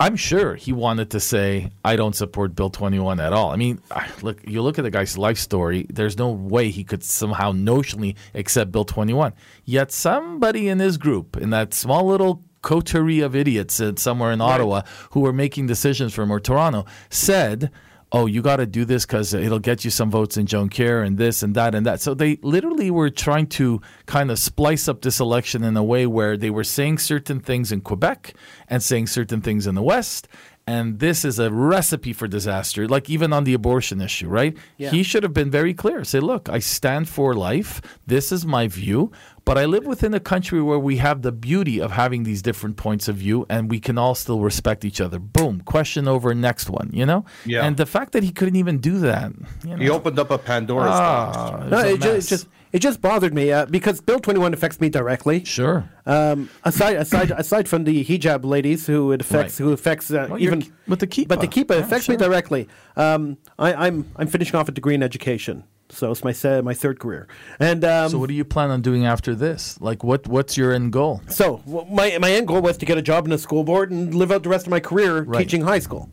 I'm 0.00 0.16
sure 0.16 0.54
he 0.54 0.72
wanted 0.72 1.10
to 1.10 1.20
say, 1.20 1.70
I 1.84 1.96
don't 1.96 2.16
support 2.16 2.56
Bill 2.56 2.70
21 2.70 3.20
at 3.20 3.34
all. 3.34 3.50
I 3.50 3.56
mean, 3.56 3.78
look, 4.22 4.40
you 4.42 4.62
look 4.62 4.78
at 4.78 4.84
the 4.84 4.90
guy's 4.90 5.18
life 5.18 5.36
story, 5.36 5.86
there's 5.90 6.16
no 6.16 6.30
way 6.30 6.70
he 6.70 6.82
could 6.82 7.04
somehow 7.04 7.52
notionally 7.52 8.16
accept 8.34 8.72
Bill 8.72 8.86
21. 8.86 9.34
Yet 9.66 9.92
somebody 9.92 10.66
in 10.68 10.78
his 10.78 10.96
group, 10.96 11.36
in 11.36 11.50
that 11.50 11.74
small 11.74 12.06
little 12.06 12.42
coterie 12.62 13.20
of 13.20 13.36
idiots 13.36 13.82
somewhere 13.96 14.32
in 14.32 14.40
Ottawa 14.40 14.80
who 15.10 15.20
were 15.20 15.34
making 15.34 15.66
decisions 15.66 16.14
for 16.14 16.22
him 16.22 16.32
or 16.32 16.40
Toronto, 16.40 16.86
said, 17.10 17.70
oh, 18.12 18.26
you 18.26 18.40
got 18.42 18.56
to 18.56 18.66
do 18.66 18.84
this 18.84 19.04
because 19.04 19.34
it'll 19.34 19.58
get 19.58 19.84
you 19.84 19.90
some 19.90 20.10
votes 20.10 20.36
in 20.36 20.46
Joan 20.46 20.68
Care 20.68 21.02
and 21.02 21.18
this 21.18 21.42
and 21.42 21.54
that 21.54 21.74
and 21.74 21.84
that. 21.86 22.00
So 22.00 22.14
they 22.14 22.38
literally 22.42 22.90
were 22.90 23.10
trying 23.10 23.46
to 23.48 23.80
kind 24.06 24.30
of 24.30 24.38
splice 24.38 24.88
up 24.88 25.02
this 25.02 25.20
election 25.20 25.62
in 25.62 25.76
a 25.76 25.84
way 25.84 26.06
where 26.06 26.36
they 26.36 26.50
were 26.50 26.64
saying 26.64 26.98
certain 26.98 27.40
things 27.40 27.70
in 27.70 27.80
Quebec 27.82 28.34
and 28.68 28.82
saying 28.82 29.08
certain 29.08 29.40
things 29.40 29.66
in 29.66 29.74
the 29.74 29.82
West. 29.82 30.28
And 30.66 30.98
this 30.98 31.24
is 31.24 31.38
a 31.38 31.50
recipe 31.50 32.12
for 32.12 32.28
disaster, 32.28 32.86
like 32.86 33.08
even 33.08 33.32
on 33.32 33.44
the 33.44 33.54
abortion 33.54 34.02
issue, 34.02 34.28
right? 34.28 34.54
Yeah. 34.76 34.90
He 34.90 35.02
should 35.02 35.22
have 35.22 35.32
been 35.32 35.50
very 35.50 35.72
clear. 35.72 36.04
Say, 36.04 36.20
look, 36.20 36.50
I 36.50 36.58
stand 36.58 37.08
for 37.08 37.32
life. 37.32 37.80
This 38.06 38.30
is 38.32 38.44
my 38.44 38.68
view. 38.68 39.10
But 39.48 39.56
I 39.56 39.64
live 39.64 39.86
within 39.86 40.12
a 40.12 40.20
country 40.20 40.60
where 40.60 40.78
we 40.78 40.98
have 40.98 41.22
the 41.22 41.32
beauty 41.32 41.80
of 41.80 41.92
having 41.92 42.24
these 42.24 42.42
different 42.42 42.76
points 42.76 43.08
of 43.08 43.16
view 43.16 43.46
and 43.48 43.70
we 43.70 43.80
can 43.80 43.96
all 43.96 44.14
still 44.14 44.40
respect 44.40 44.84
each 44.84 45.00
other. 45.00 45.18
Boom. 45.18 45.62
Question 45.62 46.06
over, 46.06 46.34
next 46.34 46.68
one, 46.68 46.90
you 46.92 47.06
know? 47.06 47.24
Yeah. 47.46 47.64
And 47.64 47.78
the 47.78 47.86
fact 47.86 48.12
that 48.12 48.22
he 48.22 48.30
couldn't 48.30 48.56
even 48.56 48.76
do 48.78 48.98
that. 48.98 49.32
You 49.64 49.70
know, 49.70 49.76
He 49.76 49.88
opened 49.88 50.18
up 50.18 50.30
a 50.30 50.36
Pandora's 50.36 50.90
box. 50.90 51.36
ah, 51.38 51.66
No, 51.70 51.78
it, 51.78 52.00
ju- 52.02 52.10
it 52.10 52.20
just 52.26 52.46
it 52.72 52.80
just 52.80 53.00
bothered 53.00 53.32
me 53.32 53.50
uh, 53.50 53.64
because 53.64 54.02
Bill 54.02 54.20
21 54.20 54.52
affects 54.52 54.78
me 54.82 54.90
directly. 54.90 55.42
Sure. 55.46 55.88
Um, 56.04 56.50
aside 56.64 56.96
aside 56.98 57.30
aside 57.30 57.66
from 57.68 57.84
the 57.84 58.04
hijab 58.04 58.44
ladies 58.44 58.86
who 58.86 59.12
it 59.12 59.22
affects 59.22 59.58
Right. 59.58 59.64
who 59.66 59.72
affects 59.72 60.10
uh, 60.10 60.26
Well, 60.28 60.38
even 60.42 60.60
ki- 60.60 60.72
with 60.86 60.98
the 61.00 61.06
kippah. 61.06 61.28
but 61.28 61.40
the 61.40 61.48
kippah 61.48 61.70
Yeah, 61.78 61.84
affects 61.86 62.06
me 62.10 62.16
directly. 62.18 62.68
Um, 62.98 63.38
I, 63.58 63.72
I'm 63.86 64.04
I'm 64.16 64.26
finishing 64.26 64.56
off 64.56 64.68
a 64.68 64.72
degree 64.72 64.94
in 64.94 65.02
education, 65.02 65.64
so 65.90 66.10
it's 66.10 66.22
my 66.24 66.32
se- 66.32 66.60
my 66.62 66.74
third 66.74 66.98
career, 67.00 67.26
and 67.58 67.84
um, 67.84 68.10
So 68.10 68.18
what 68.18 68.28
do 68.28 68.34
you 68.34 68.44
plan 68.44 68.70
on 68.70 68.82
doing 68.82 69.06
after 69.06 69.34
this? 69.34 69.80
Like, 69.80 70.04
what 70.04 70.26
what's 70.28 70.56
your 70.56 70.72
end 70.72 70.92
goal? 70.92 71.22
So 71.28 71.62
my 71.90 72.16
my 72.18 72.30
end 72.32 72.46
goal 72.48 72.60
was 72.62 72.76
to 72.78 72.86
get 72.86 72.98
a 72.98 73.02
job 73.02 73.26
in 73.26 73.32
a 73.32 73.38
school 73.38 73.64
board 73.64 73.90
and 73.90 74.14
live 74.14 74.30
out 74.30 74.42
the 74.42 74.48
rest 74.50 74.66
of 74.66 74.70
my 74.70 74.80
career 74.80 75.22
Right. 75.22 75.38
teaching 75.40 75.62
high 75.62 75.78
school. 75.80 76.08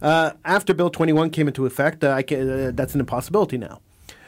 Uh, 0.00 0.30
after 0.44 0.72
Bill 0.74 0.90
21 0.90 1.30
came 1.30 1.48
into 1.48 1.66
effect, 1.66 2.04
uh, 2.04 2.10
I 2.12 2.22
ca 2.22 2.36
uh, 2.40 2.70
that's 2.74 2.94
an 2.94 3.00
impossibility 3.00 3.58
now. 3.58 3.80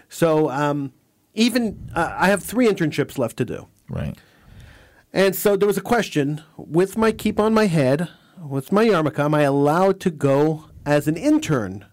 So 0.09 0.51
um, 0.51 0.93
even 1.35 1.91
uh, 1.95 2.13
I 2.19 2.27
have 2.29 2.43
three 2.43 2.67
internships 2.67 3.17
left 3.19 3.37
to 3.37 3.45
do, 3.45 3.69
Right. 3.89 4.19
and 5.13 5.37
so 5.37 5.57
there 5.57 5.69
was 5.69 5.79
a 5.79 5.81
question 5.95 6.43
with 6.57 6.99
my 6.99 7.13
keep 7.13 7.39
on 7.39 7.55
my 7.55 7.67
head, 7.67 8.09
with 8.43 8.73
my 8.73 8.85
yarmulke, 8.85 9.21
am 9.21 9.35
I 9.35 9.43
allowed 9.43 10.01
to 10.01 10.11
go 10.11 10.65
as 10.85 11.07
an 11.07 11.17
intern 11.17 11.85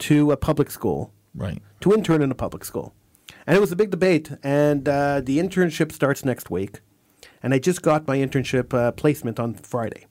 to 0.00 0.32
a 0.32 0.36
public 0.36 0.70
school? 0.70 1.12
Right. 1.34 1.62
to 1.80 1.92
intern 1.92 2.22
in 2.22 2.30
a 2.30 2.34
public 2.34 2.64
school. 2.64 2.94
And 3.46 3.56
it 3.56 3.60
was 3.60 3.72
a 3.72 3.76
big 3.76 3.90
debate, 3.90 4.30
and 4.42 4.88
uh, 4.88 5.20
the 5.20 5.38
internship 5.38 5.92
starts 5.92 6.24
next 6.24 6.50
week. 6.50 6.80
And 7.42 7.54
I 7.54 7.58
just 7.58 7.82
got 7.82 8.06
my 8.06 8.18
internship 8.18 8.74
uh, 8.74 8.92
placement 8.92 9.38
on 9.40 9.54
Friday. 9.54 10.06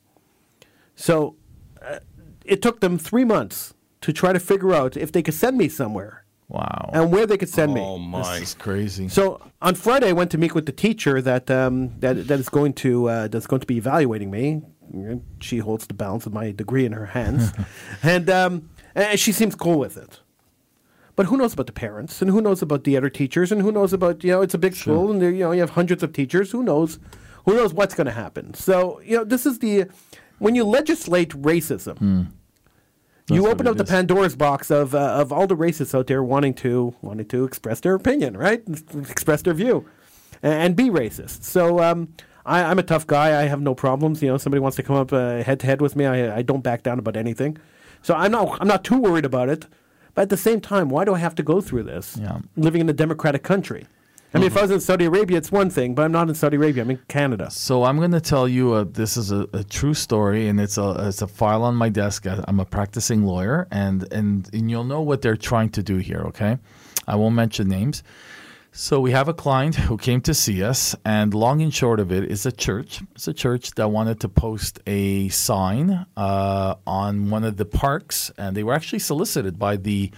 So 0.95 1.35
uh, 1.81 1.99
it 2.45 2.61
took 2.61 2.79
them 2.79 2.97
three 2.97 3.25
months 3.25 3.73
to 4.01 4.13
try 4.13 4.33
to 4.33 4.39
figure 4.39 4.73
out 4.73 4.97
if 4.97 5.11
they 5.11 5.21
could 5.21 5.33
send 5.33 5.57
me 5.57 5.69
somewhere 5.69 6.25
Wow. 6.47 6.89
and 6.93 7.11
where 7.11 7.27
they 7.27 7.37
could 7.37 7.49
send 7.49 7.77
Oh 7.77 7.97
me. 7.99 8.07
my! 8.07 8.39
This 8.39 8.49
is 8.49 8.55
crazy. 8.55 9.07
So 9.09 9.39
on 9.61 9.75
Friday, 9.75 10.09
I 10.09 10.13
went 10.13 10.31
to 10.31 10.37
meet 10.37 10.55
with 10.55 10.65
the 10.65 10.71
teacher 10.71 11.21
that 11.21 11.51
um, 11.51 11.99
that 11.99 12.27
that 12.27 12.39
is 12.39 12.49
going 12.49 12.73
to 12.75 13.07
uh, 13.09 13.27
that's 13.27 13.45
going 13.45 13.59
to 13.59 13.67
be 13.67 13.77
evaluating 13.77 14.31
me. 14.31 14.61
She 15.39 15.59
holds 15.59 15.85
the 15.85 15.93
balance 15.93 16.25
of 16.25 16.33
my 16.33 16.51
degree 16.51 16.85
in 16.85 16.93
her 16.93 17.05
hands, 17.05 17.51
and 18.03 18.27
um, 18.31 18.69
and 18.95 19.19
she 19.19 19.31
seems 19.31 19.53
cool 19.55 19.77
with 19.77 19.95
it. 19.97 20.21
But 21.19 21.25
who 21.25 21.35
knows 21.35 21.51
about 21.51 21.65
the 21.65 21.73
parents, 21.73 22.21
and 22.21 22.31
who 22.31 22.39
knows 22.39 22.61
about 22.61 22.85
the 22.85 22.95
other 22.95 23.09
teachers, 23.09 23.51
and 23.51 23.61
who 23.61 23.73
knows 23.73 23.91
about 23.91 24.23
you 24.23 24.31
know 24.31 24.41
it's 24.41 24.53
a 24.53 24.57
big 24.57 24.73
school, 24.73 25.11
and 25.11 25.21
there, 25.21 25.29
you 25.29 25.43
know 25.43 25.51
you 25.51 25.59
have 25.59 25.71
hundreds 25.71 26.01
of 26.01 26.13
teachers. 26.13 26.51
Who 26.51 26.63
knows? 26.63 26.97
Who 27.43 27.55
knows 27.55 27.73
what's 27.73 27.93
going 27.93 28.07
to 28.07 28.13
happen? 28.13 28.53
So 28.53 29.01
you 29.01 29.17
know 29.17 29.25
this 29.25 29.45
is 29.45 29.59
the 29.59 29.87
when 30.37 30.55
you 30.55 30.63
legislate 30.63 31.31
racism 31.31 32.27
you 33.27 33.43
what 33.43 33.51
open 33.51 33.67
up 33.67 33.75
the 33.75 33.83
is. 33.83 33.89
Pandora's 33.89 34.37
box 34.37 34.71
of 34.71 34.95
uh, 34.95 34.99
of 34.99 35.33
all 35.33 35.45
the 35.45 35.57
racists 35.57 35.93
out 35.93 36.07
there 36.07 36.23
wanting 36.23 36.53
to 36.53 36.95
wanting 37.01 37.27
to 37.27 37.43
express 37.43 37.81
their 37.81 37.95
opinion, 37.95 38.37
right? 38.37 38.63
Express 39.09 39.41
their 39.41 39.53
view, 39.53 39.85
and, 40.41 40.53
and 40.53 40.75
be 40.77 40.89
racist. 40.89 41.43
So 41.43 41.83
um, 41.83 42.13
I, 42.45 42.63
I'm 42.63 42.79
a 42.79 42.83
tough 42.83 43.05
guy. 43.05 43.41
I 43.41 43.43
have 43.47 43.59
no 43.59 43.75
problems. 43.75 44.21
You 44.21 44.29
know, 44.29 44.37
somebody 44.37 44.61
wants 44.61 44.77
to 44.77 44.83
come 44.83 44.95
up 44.95 45.11
head 45.11 45.59
to 45.59 45.65
head 45.65 45.81
with 45.81 45.97
me. 45.97 46.05
I, 46.05 46.37
I 46.37 46.41
don't 46.43 46.63
back 46.63 46.83
down 46.83 46.97
about 46.97 47.17
anything. 47.17 47.57
So 48.03 48.15
I'm 48.15 48.31
not 48.31 48.57
I'm 48.61 48.69
not 48.69 48.85
too 48.85 48.97
worried 48.97 49.25
about 49.25 49.49
it. 49.49 49.67
But 50.15 50.23
at 50.23 50.29
the 50.29 50.37
same 50.37 50.59
time, 50.61 50.89
why 50.89 51.05
do 51.05 51.13
I 51.13 51.19
have 51.19 51.35
to 51.35 51.43
go 51.43 51.61
through 51.61 51.83
this? 51.83 52.17
Yeah. 52.19 52.39
Living 52.57 52.81
in 52.81 52.89
a 52.89 52.93
democratic 52.93 53.43
country. 53.43 53.85
I 54.31 54.37
mean, 54.37 54.45
if 54.45 54.55
I 54.57 54.61
was 54.61 54.69
in 54.69 54.79
Saudi 54.79 55.05
Arabia, 55.05 55.37
it's 55.39 55.51
one 55.51 55.71
thing, 55.71 55.95
but 55.95 56.03
I'm 56.05 56.11
not 56.11 56.29
in 56.29 56.35
Saudi 56.35 56.55
Arabia. 56.57 56.83
I'm 56.83 56.91
in 56.91 56.99
Canada. 57.07 57.49
So 57.49 57.83
I'm 57.83 57.97
going 57.97 58.11
to 58.11 58.21
tell 58.21 58.47
you 58.47 58.73
uh, 58.73 58.85
this 58.87 59.17
is 59.17 59.31
a, 59.31 59.47
a 59.53 59.63
true 59.63 59.95
story, 59.95 60.47
and 60.47 60.61
it's 60.61 60.77
a 60.77 61.07
it's 61.07 61.23
a 61.23 61.27
file 61.27 61.63
on 61.63 61.75
my 61.75 61.89
desk. 61.89 62.27
I- 62.27 62.43
I'm 62.47 62.59
a 62.59 62.65
practicing 62.65 63.23
lawyer, 63.25 63.67
and 63.71 64.05
and 64.13 64.47
and 64.53 64.69
you'll 64.69 64.83
know 64.83 65.01
what 65.01 65.23
they're 65.23 65.35
trying 65.35 65.69
to 65.71 65.81
do 65.81 65.97
here. 65.97 66.19
Okay, 66.27 66.59
I 67.07 67.15
won't 67.15 67.33
mention 67.33 67.67
names. 67.69 68.03
So 68.71 68.99
we 68.99 69.11
have 69.11 69.27
a 69.27 69.33
client 69.33 69.75
who 69.87 69.97
came 69.97 70.21
to 70.21 70.33
see 70.33 70.63
us, 70.63 70.95
and 71.03 71.33
long 71.33 71.61
and 71.61 71.73
short 71.73 71.99
of 71.99 72.11
it 72.11 72.29
is 72.31 72.45
a 72.45 72.51
church. 72.51 73.01
It's 73.15 73.27
a 73.27 73.33
church 73.33 73.71
that 73.71 73.89
wanted 73.89 74.19
to 74.21 74.29
post 74.29 74.79
a 74.85 75.29
sign 75.29 76.05
uh, 76.15 76.75
on 76.85 77.29
one 77.29 77.43
of 77.43 77.57
the 77.57 77.65
parks, 77.65 78.31
and 78.37 78.55
they 78.55 78.63
were 78.63 78.73
actually 78.73 78.99
solicited 78.99 79.57
by 79.57 79.77
the 79.77 80.11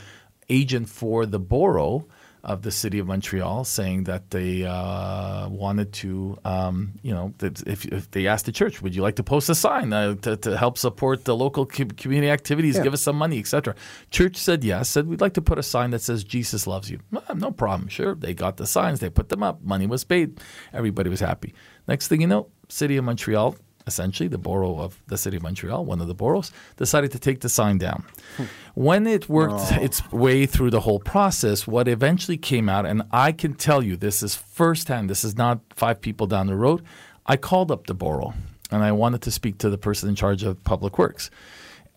agent 0.50 0.90
for 0.90 1.26
the 1.26 1.40
borough 1.40 2.08
of 2.44 2.64
the 2.64 2.72
city 2.72 2.98
of 3.00 3.06
Montreal, 3.08 3.64
saying 3.66 4.06
that 4.06 4.32
they 4.32 4.64
uh, 4.66 5.48
wanted 5.50 5.94
to, 5.94 6.38
um, 6.44 6.94
you 7.04 7.14
know, 7.14 7.34
that 7.38 7.62
if, 7.68 7.86
if 7.86 8.10
they 8.12 8.26
asked 8.26 8.46
the 8.48 8.52
church, 8.52 8.82
would 8.82 8.96
you 8.96 9.02
like 9.04 9.16
to 9.18 9.24
post 9.24 9.48
a 9.50 9.56
sign 9.56 9.94
uh, 9.94 10.16
to, 10.16 10.36
to 10.38 10.58
help 10.58 10.78
support 10.78 11.26
the 11.26 11.36
local 11.36 11.66
community 11.68 12.30
activities, 12.32 12.78
Yeah. 12.78 12.84
give 12.84 12.94
us 12.94 13.02
some 13.02 13.16
money, 13.16 13.38
etc. 13.38 13.76
Church 14.10 14.38
said 14.38 14.64
yes, 14.64 14.90
said 14.90 15.08
we'd 15.08 15.22
like 15.22 15.34
to 15.36 15.42
put 15.42 15.60
a 15.60 15.64
sign 15.64 15.92
that 15.92 16.02
says 16.02 16.24
Jesus 16.24 16.66
loves 16.66 16.90
you. 16.90 17.00
"Ah, 17.16 17.34
no 17.36 17.52
problem, 17.52 17.90
sure. 17.90 18.16
They 18.16 18.34
got 18.34 18.58
the 18.58 18.66
signs, 18.66 19.00
they 19.02 19.10
put 19.10 19.30
them 19.30 19.44
up, 19.44 19.62
money 19.64 19.86
was 19.86 20.04
paid, 20.04 20.40
everybody 20.74 21.10
was 21.10 21.20
happy. 21.20 21.54
Next 21.88 22.08
thing 22.08 22.22
you 22.22 22.28
know, 22.28 22.48
city 22.70 22.98
of 22.98 23.06
Montreal. 23.06 23.56
Essentially, 23.88 24.30
the 24.30 24.38
borough 24.38 24.80
of 24.80 25.02
the 25.08 25.18
city 25.18 25.38
of 25.38 25.44
Montreal, 25.44 25.86
one 25.86 26.02
of 26.02 26.08
the 26.08 26.14
boroughs, 26.14 26.52
decided 26.78 27.12
to 27.12 27.20
take 27.20 27.42
the 27.42 27.50
sign 27.50 27.78
down. 27.78 28.04
When 28.76 29.08
it 29.08 29.28
worked 29.28 29.72
its 29.74 30.12
way 30.12 30.46
through 30.46 30.70
the 30.70 30.82
whole 30.82 31.00
process, 31.00 31.68
what 31.68 31.88
eventually 31.88 32.38
came 32.38 32.70
out, 32.70 32.86
and 32.86 33.04
I 33.12 33.32
can 33.32 33.54
tell 33.54 33.82
you 33.84 33.98
this 33.98 34.22
is 34.22 34.36
firsthand, 34.36 35.10
this 35.10 35.24
is 35.24 35.36
not 35.36 35.60
five 35.72 36.00
people 36.02 36.28
down 36.28 36.48
the 36.48 36.56
road. 36.56 36.84
I 37.26 37.38
called 37.38 37.72
up 37.72 37.88
the 37.88 37.94
borough 37.94 38.34
and 38.72 38.84
I 38.84 38.92
wanted 38.92 39.22
to 39.24 39.32
speak 39.32 39.58
to 39.60 39.70
the 39.70 39.78
person 39.78 40.10
in 40.10 40.16
charge 40.16 40.44
of 40.44 40.64
public 40.64 40.98
works. 40.98 41.30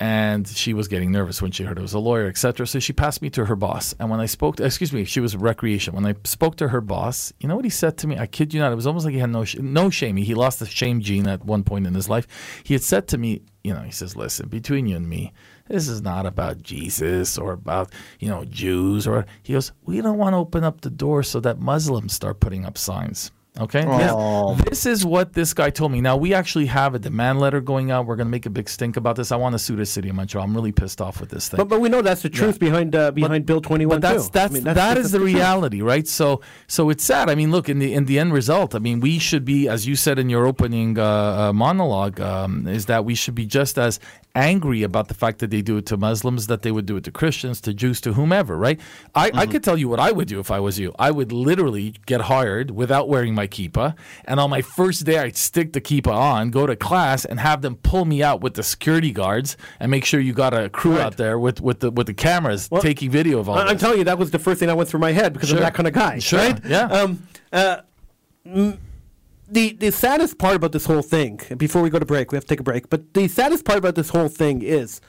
And 0.00 0.46
she 0.48 0.74
was 0.74 0.88
getting 0.88 1.12
nervous 1.12 1.40
when 1.40 1.52
she 1.52 1.62
heard 1.62 1.78
I 1.78 1.82
was 1.82 1.94
a 1.94 2.00
lawyer, 2.00 2.26
etc. 2.26 2.66
So 2.66 2.80
she 2.80 2.92
passed 2.92 3.22
me 3.22 3.30
to 3.30 3.44
her 3.44 3.54
boss. 3.54 3.94
And 4.00 4.10
when 4.10 4.18
I 4.18 4.26
spoke, 4.26 4.56
to, 4.56 4.64
excuse 4.64 4.92
me, 4.92 5.04
she 5.04 5.20
was 5.20 5.36
recreation. 5.36 5.94
When 5.94 6.04
I 6.04 6.14
spoke 6.24 6.56
to 6.56 6.68
her 6.68 6.80
boss, 6.80 7.32
you 7.38 7.48
know 7.48 7.54
what 7.54 7.64
he 7.64 7.70
said 7.70 7.96
to 7.98 8.08
me? 8.08 8.18
I 8.18 8.26
kid 8.26 8.52
you 8.52 8.60
not. 8.60 8.72
It 8.72 8.76
was 8.76 8.88
almost 8.88 9.04
like 9.04 9.14
he 9.14 9.20
had 9.20 9.30
no 9.30 9.44
sh- 9.44 9.56
no 9.56 9.90
shame. 9.90 10.16
He 10.16 10.34
lost 10.34 10.58
the 10.58 10.66
shame 10.66 11.00
gene 11.00 11.28
at 11.28 11.44
one 11.44 11.62
point 11.62 11.86
in 11.86 11.94
his 11.94 12.08
life. 12.08 12.26
He 12.64 12.74
had 12.74 12.82
said 12.82 13.06
to 13.08 13.18
me, 13.18 13.42
you 13.62 13.72
know, 13.72 13.80
he 13.80 13.92
says, 13.92 14.16
"Listen, 14.16 14.48
between 14.48 14.86
you 14.86 14.96
and 14.96 15.08
me, 15.08 15.32
this 15.68 15.88
is 15.88 16.02
not 16.02 16.26
about 16.26 16.62
Jesus 16.62 17.38
or 17.38 17.52
about 17.52 17.92
you 18.18 18.28
know 18.28 18.44
Jews 18.44 19.06
or." 19.06 19.26
He 19.42 19.52
goes, 19.52 19.72
"We 19.84 20.00
don't 20.00 20.18
want 20.18 20.34
to 20.34 20.38
open 20.38 20.64
up 20.64 20.80
the 20.80 20.90
door 20.90 21.22
so 21.22 21.38
that 21.40 21.60
Muslims 21.60 22.12
start 22.12 22.40
putting 22.40 22.64
up 22.64 22.76
signs." 22.76 23.30
Okay. 23.56 23.84
Now, 23.84 24.54
this 24.68 24.84
is 24.84 25.06
what 25.06 25.32
this 25.32 25.54
guy 25.54 25.70
told 25.70 25.92
me. 25.92 26.00
Now 26.00 26.16
we 26.16 26.34
actually 26.34 26.66
have 26.66 26.96
a 26.96 26.98
demand 26.98 27.38
letter 27.38 27.60
going 27.60 27.92
out. 27.92 28.04
We're 28.04 28.16
going 28.16 28.26
to 28.26 28.30
make 28.30 28.46
a 28.46 28.50
big 28.50 28.68
stink 28.68 28.96
about 28.96 29.14
this. 29.14 29.30
I 29.30 29.36
want 29.36 29.52
to 29.52 29.60
sue 29.60 29.76
the 29.76 29.86
city 29.86 30.08
of 30.08 30.16
Montreal. 30.16 30.44
I'm 30.44 30.56
really 30.56 30.72
pissed 30.72 31.00
off 31.00 31.20
with 31.20 31.30
this 31.30 31.48
thing. 31.48 31.58
But, 31.58 31.68
but 31.68 31.80
we 31.80 31.88
know 31.88 32.02
that's 32.02 32.22
the 32.22 32.30
truth 32.30 32.58
behind 32.58 32.96
uh, 32.96 33.12
behind 33.12 33.46
Bill 33.46 33.60
21 33.60 34.00
But 34.00 34.08
that's 34.08 34.24
too. 34.24 34.30
that's 34.32 34.50
I 34.50 34.54
mean, 34.54 34.64
that 34.64 34.74
that's 34.74 34.98
is 34.98 35.12
the 35.12 35.20
reality, 35.20 35.82
right? 35.82 36.08
So 36.08 36.40
so 36.66 36.90
it's 36.90 37.04
sad. 37.04 37.30
I 37.30 37.36
mean, 37.36 37.52
look 37.52 37.68
in 37.68 37.78
the 37.78 37.94
in 37.94 38.06
the 38.06 38.18
end 38.18 38.32
result. 38.32 38.74
I 38.74 38.80
mean, 38.80 38.98
we 38.98 39.20
should 39.20 39.44
be, 39.44 39.68
as 39.68 39.86
you 39.86 39.94
said 39.94 40.18
in 40.18 40.28
your 40.28 40.46
opening 40.46 40.98
uh, 40.98 41.04
uh, 41.04 41.52
monologue, 41.52 42.20
um, 42.20 42.66
is 42.66 42.86
that 42.86 43.04
we 43.04 43.14
should 43.14 43.36
be 43.36 43.46
just 43.46 43.78
as 43.78 44.00
angry 44.34 44.82
about 44.82 45.06
the 45.06 45.14
fact 45.14 45.38
that 45.38 45.50
they 45.50 45.62
do 45.62 45.76
it 45.76 45.86
to 45.86 45.96
Muslims, 45.96 46.48
that 46.48 46.62
they 46.62 46.72
would 46.72 46.86
do 46.86 46.96
it 46.96 47.04
to 47.04 47.12
Christians, 47.12 47.60
to 47.60 47.72
Jews, 47.72 48.00
to 48.00 48.14
whomever, 48.14 48.56
right? 48.56 48.80
I, 49.14 49.30
Mm-hmm. 49.30 49.38
I 49.38 49.46
could 49.46 49.62
tell 49.62 49.76
you 49.76 49.88
what 49.88 50.00
I 50.00 50.10
would 50.10 50.26
do 50.26 50.40
if 50.40 50.50
I 50.50 50.58
was 50.58 50.78
you. 50.80 50.92
I 50.98 51.10
would 51.12 51.30
literally 51.30 51.94
get 52.06 52.22
hired 52.22 52.72
without 52.72 53.08
wearing 53.08 53.32
my 53.32 53.44
my 53.44 53.48
kippa, 53.48 53.94
and 54.24 54.40
on 54.40 54.48
my 54.48 54.62
first 54.62 55.04
day, 55.04 55.18
I'd 55.18 55.36
stick 55.36 55.74
the 55.74 55.80
kippa 55.82 56.10
on, 56.14 56.48
go 56.50 56.66
to 56.66 56.74
class, 56.74 57.26
and 57.26 57.38
have 57.38 57.60
them 57.60 57.76
pull 57.76 58.06
me 58.06 58.22
out 58.22 58.40
with 58.40 58.54
the 58.54 58.62
security 58.62 59.12
guards 59.12 59.58
and 59.78 59.90
make 59.90 60.06
sure 60.06 60.18
you 60.18 60.32
got 60.32 60.54
a 60.54 60.70
crew 60.70 60.98
out 60.98 61.18
there 61.18 61.38
with, 61.38 61.60
with 61.60 61.80
the 61.80 61.90
with 61.90 62.06
the 62.06 62.14
cameras 62.14 62.70
taking 62.80 63.10
video 63.10 63.38
of 63.38 63.50
all. 63.50 63.58
I- 63.58 63.64
I'm 63.66 63.76
telling 63.76 63.98
you, 63.98 64.04
that 64.04 64.16
was 64.18 64.30
the 64.30 64.38
first 64.38 64.60
thing 64.60 64.68
that 64.68 64.76
went 64.78 64.88
through 64.88 65.00
my 65.00 65.12
head 65.12 65.34
because 65.34 65.52
I'm 65.52 65.58
that 65.60 65.74
kind 65.74 65.86
of 65.86 65.92
guy. 65.92 66.20
Sure, 66.20 66.38
Right? 66.38 66.58
yeah. 66.64 66.84
Um, 66.86 67.26
uh, 67.52 67.76
mm, 68.46 68.78
the 69.54 69.72
the 69.84 69.90
saddest 69.92 70.38
part 70.38 70.56
about 70.56 70.72
this 70.72 70.86
whole 70.86 71.02
thing, 71.02 71.40
before 71.56 71.82
we 71.82 71.90
go 71.90 71.98
to 71.98 72.06
break, 72.14 72.30
we 72.32 72.36
have 72.36 72.44
to 72.44 72.48
take 72.54 72.60
a 72.60 72.68
break. 72.72 72.90
But 72.90 73.14
the 73.14 73.26
saddest 73.28 73.64
part 73.64 73.78
about 73.78 73.94
this 73.94 74.10
whole 74.10 74.28
thing 74.28 74.62
is 74.62 75.00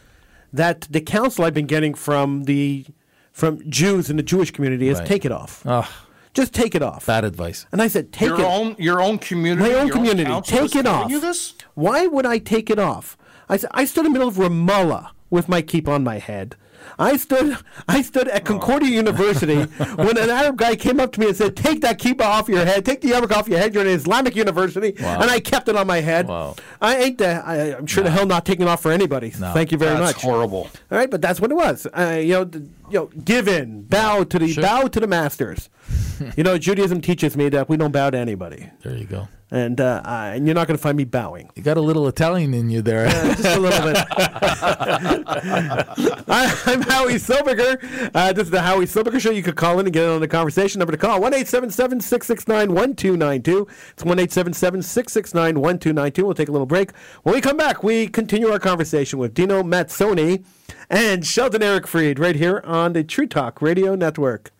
that 0.53 0.81
the 0.89 1.01
counsel 1.01 1.43
I've 1.45 1.53
been 1.53 1.65
getting 1.75 1.93
from 1.93 2.43
the 2.45 2.85
from 3.31 3.59
Jews 3.69 4.09
in 4.09 4.15
the 4.17 4.23
Jewish 4.23 4.51
community 4.51 4.87
is 4.89 4.99
Right. 4.99 5.07
take 5.07 5.25
it 5.25 5.31
off. 5.31 5.61
Ugh, 5.65 5.85
Just 6.33 6.53
take 6.53 6.73
it 6.75 6.81
off. 6.81 7.05
bad 7.05 7.25
advice. 7.25 7.65
And 7.71 7.81
I 7.81 7.87
said, 7.89 8.11
take 8.13 8.29
your 8.29 8.39
it. 8.39 8.45
own 8.45 8.75
your 8.79 9.01
own 9.01 9.17
community, 9.17 9.69
my 9.69 9.75
own 9.79 9.87
your 9.87 9.95
community. 9.97 10.29
council 10.31 10.57
take 10.67 10.75
it 10.75 10.85
off. 10.87 11.09
You 11.11 11.19
this? 11.19 11.53
Why 11.73 12.07
would 12.07 12.25
I 12.25 12.37
take 12.37 12.69
it 12.69 12.79
off? 12.79 13.17
I 13.49 13.57
said, 13.57 13.69
I 13.73 13.83
stood 13.85 14.05
in 14.05 14.11
the 14.13 14.17
middle 14.19 14.29
of 14.29 14.35
Ramallah 14.35 15.09
with 15.29 15.49
my 15.49 15.61
keep 15.61 15.87
on 15.89 16.03
my 16.03 16.17
head. 16.19 16.55
I 16.99 17.17
stood 17.17 17.57
I 17.87 18.01
stood 18.01 18.27
at 18.27 18.45
Concordia 18.45 18.89
University 18.89 19.63
when 19.95 20.17
an 20.17 20.29
Arab 20.29 20.57
guy 20.57 20.75
came 20.75 20.99
up 20.99 21.11
to 21.13 21.19
me 21.19 21.27
and 21.27 21.35
said, 21.35 21.55
"Take 21.55 21.81
that 21.81 21.99
kippah 21.99 22.21
off 22.21 22.47
your 22.49 22.65
head. 22.65 22.85
Take 22.85 23.01
the 23.01 23.09
yarmulke 23.11 23.31
off 23.35 23.47
your 23.47 23.59
head. 23.59 23.73
You're 23.73 23.83
in 23.83 23.89
an 23.89 23.95
Islamic 23.95 24.35
university." 24.35 24.95
Wow. 25.01 25.19
And 25.21 25.29
I 25.31 25.39
kept 25.39 25.67
it 25.69 25.75
on 25.75 25.87
my 25.87 26.01
head. 26.01 26.27
Wow. 26.27 26.55
I 26.81 26.97
ain't 26.97 27.17
the, 27.17 27.43
I, 27.45 27.75
I'm 27.77 27.85
sure 27.85 28.03
the 28.03 28.09
hell 28.09 28.25
not 28.25 28.45
taking 28.45 28.65
it 28.65 28.69
off 28.69 28.81
for 28.81 28.91
anybody. 28.91 29.29
Thank 29.29 29.71
you 29.71 29.77
very 29.77 29.97
That's 29.97 30.15
much. 30.15 30.21
horrible. 30.23 30.69
All 30.91 30.97
right, 30.97 31.09
but 31.09 31.21
that's 31.21 31.39
what 31.41 31.51
it 31.51 31.55
was. 31.55 31.85
Uh, 31.87 32.19
you 32.21 32.33
know, 32.33 32.49
you 32.89 32.99
know, 32.99 33.05
give 33.23 33.47
in, 33.47 33.83
bow 33.83 34.23
to 34.23 34.39
the 34.39 34.47
Sure. 34.51 34.63
bow 34.63 34.87
to 34.87 34.99
the 34.99 35.07
masters. 35.07 35.69
you 36.37 36.43
know, 36.43 36.57
Judaism 36.57 37.01
teaches 37.01 37.35
me 37.35 37.49
that 37.49 37.67
we 37.69 37.77
don't 37.77 37.91
bow 37.91 38.09
to 38.09 38.17
anybody, 38.17 38.69
There 38.83 38.95
you 38.95 39.05
go. 39.05 39.27
And 39.51 39.79
uh, 39.79 40.01
I, 40.03 40.35
and 40.35 40.47
you're 40.47 40.55
not 40.55 40.67
going 40.67 40.77
to 40.77 40.81
find 40.81 40.97
me 40.97 41.03
bowing. 41.03 41.49
You 41.55 41.61
got 41.61 41.77
a 41.77 41.81
little 41.81 42.07
Italian 42.07 42.53
in 42.53 42.69
you 42.69 42.81
there. 42.81 43.07
Just 43.35 43.57
a 43.57 43.59
little 43.59 43.85
bit. 43.85 43.97
I, 46.27 46.61
I'm 46.65 46.81
Howie 46.81 47.15
Silberger. 47.15 48.11
Uh, 48.13 48.33
this 48.33 48.45
is 48.45 48.51
the 48.51 48.61
Howie 48.61 48.85
Silberger 48.85 49.19
Show. 49.19 49.31
You 49.31 49.43
could 49.43 49.55
call 49.55 49.79
in 49.79 49.85
and 49.85 49.93
get 49.93 50.03
in 50.03 50.09
on 50.09 50.21
the 50.21 50.27
conversation. 50.27 50.79
Number 50.79 50.91
to 50.91 50.97
call 50.97 51.21
1 51.21 51.33
877 51.33 52.01
669 52.01 52.73
1292. 52.73 53.67
It's 53.91 54.03
1 54.03 54.19
877 54.19 54.81
669 54.81 55.61
1292. 55.61 56.25
We'll 56.25 56.33
take 56.33 56.49
a 56.49 56.51
little 56.51 56.65
break. 56.65 56.91
When 57.23 57.35
we 57.35 57.41
come 57.41 57.57
back, 57.57 57.83
we 57.83 58.07
continue 58.07 58.49
our 58.49 58.59
conversation 58.59 59.19
with 59.19 59.35
Dino 59.35 59.61
Mazzoni 59.61 60.43
and 60.89 61.25
Sheldon 61.25 61.61
Eric 61.61 61.87
Freed 61.87 62.17
right 62.17 62.35
here 62.35 62.61
on 62.65 62.93
the 62.93 63.03
True 63.03 63.27
Talk 63.27 63.61
Radio 63.61 63.95
Network. 63.95 64.51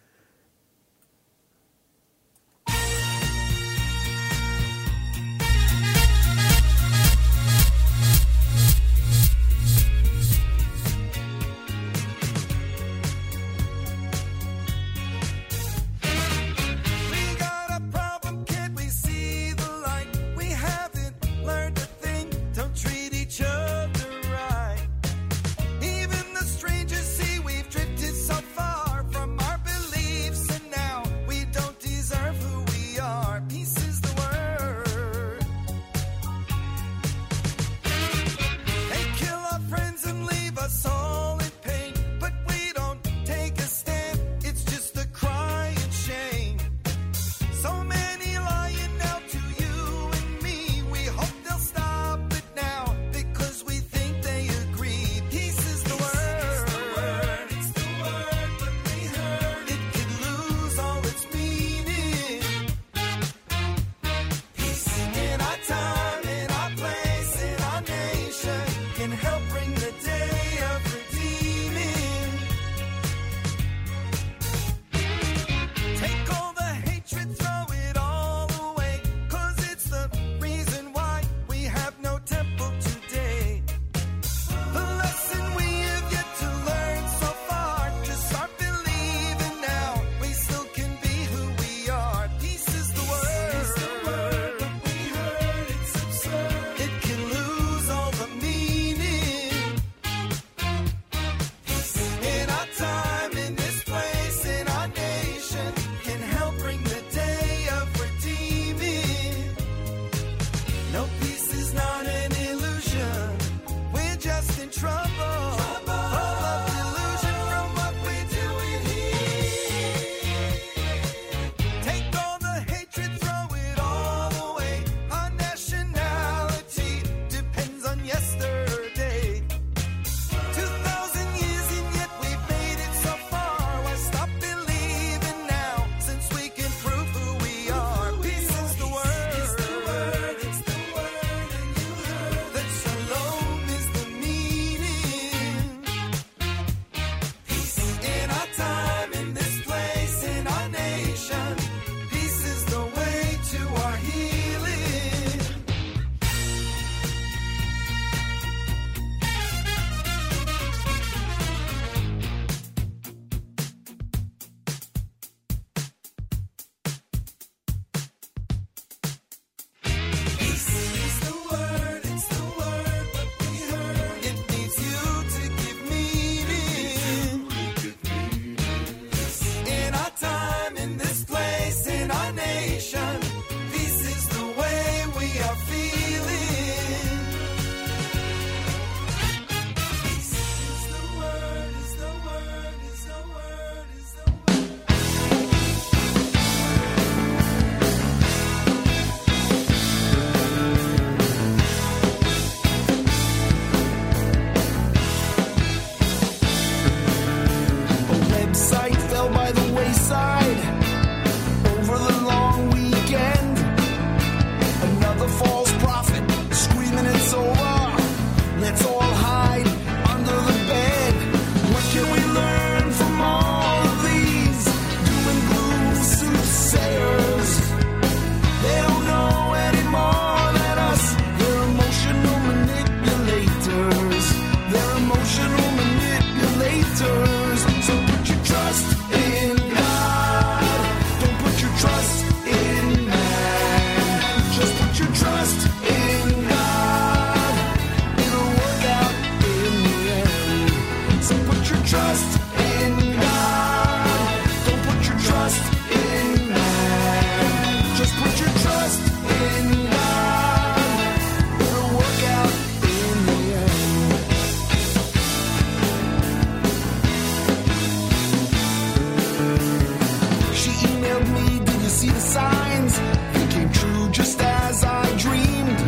see 272.06 272.12
the 272.12 272.20
signs. 272.20 273.00
They 273.34 273.48
came 273.54 273.72
true 273.72 274.10
just 274.10 274.40
as 274.42 274.84
I 274.84 275.06
dreamed. 275.18 275.80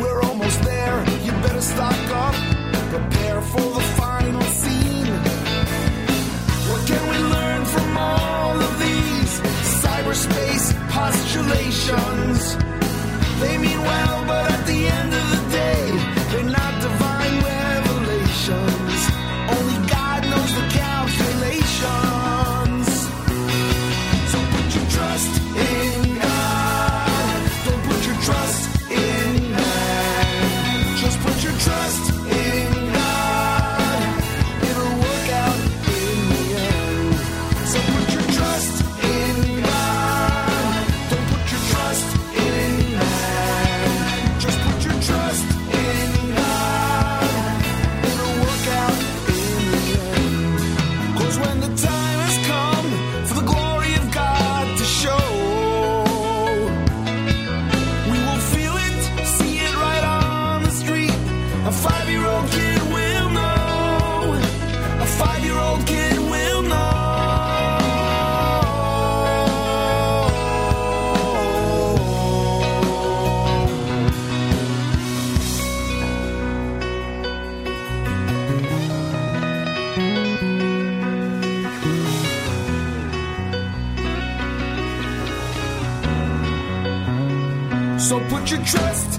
We're 0.00 0.22
almost 0.22 0.62
there, 0.62 0.98
you 1.24 1.32
better 1.44 1.60
stock 1.60 2.02
up. 2.24 2.34
Prepare 2.90 3.40
for 3.42 3.68
the 3.78 3.84
final 4.00 4.42
scene. 4.60 5.12
What 6.68 6.82
can 6.86 7.02
we 7.12 7.18
learn 7.34 7.64
from 7.64 7.96
all 7.96 8.56
of 8.68 8.72
these 8.78 9.32
cyberspace 9.84 10.66
postulations? 10.96 12.56
They 13.40 13.58
mean 13.58 13.80
well. 13.80 14.11
Your 88.52 88.64
trust 88.66 89.11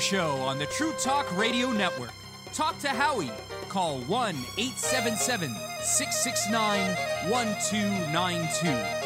Show 0.00 0.36
on 0.36 0.58
the 0.58 0.64
True 0.66 0.94
Talk 0.98 1.36
Radio 1.36 1.70
Network. 1.72 2.12
Talk 2.54 2.78
to 2.78 2.88
Howie. 2.88 3.30
Call 3.68 3.98
1 3.98 4.34
877 4.56 5.54
669 5.82 6.96
1292. 7.30 9.00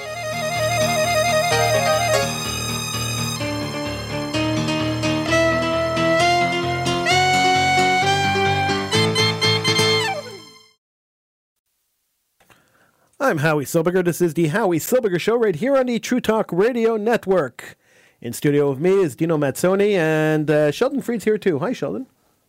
I'm 13.19 13.39
Howie 13.39 13.65
Silbiger. 13.65 14.05
This 14.05 14.21
is 14.21 14.35
the 14.35 14.49
Howie 14.49 14.79
Silbiger 14.79 15.21
Show 15.21 15.37
right 15.37 15.57
here 15.57 15.77
on 15.77 15.87
the 15.87 15.99
True 15.99 16.21
Talk 16.21 16.53
Radio 16.53 16.97
Network. 16.97 17.77
In 18.25 18.33
studio 18.33 18.71
with 18.71 18.79
me 18.81 19.03
is 19.03 19.15
Dino 19.15 19.37
Mazonne 19.37 19.99
and 19.99 20.51
uh, 20.51 20.71
Sheldon 20.71 21.03
Freed's 21.03 21.25
here 21.25 21.37
too. 21.37 21.59
Hi, 21.59 21.75
Sheldon. 21.75 22.07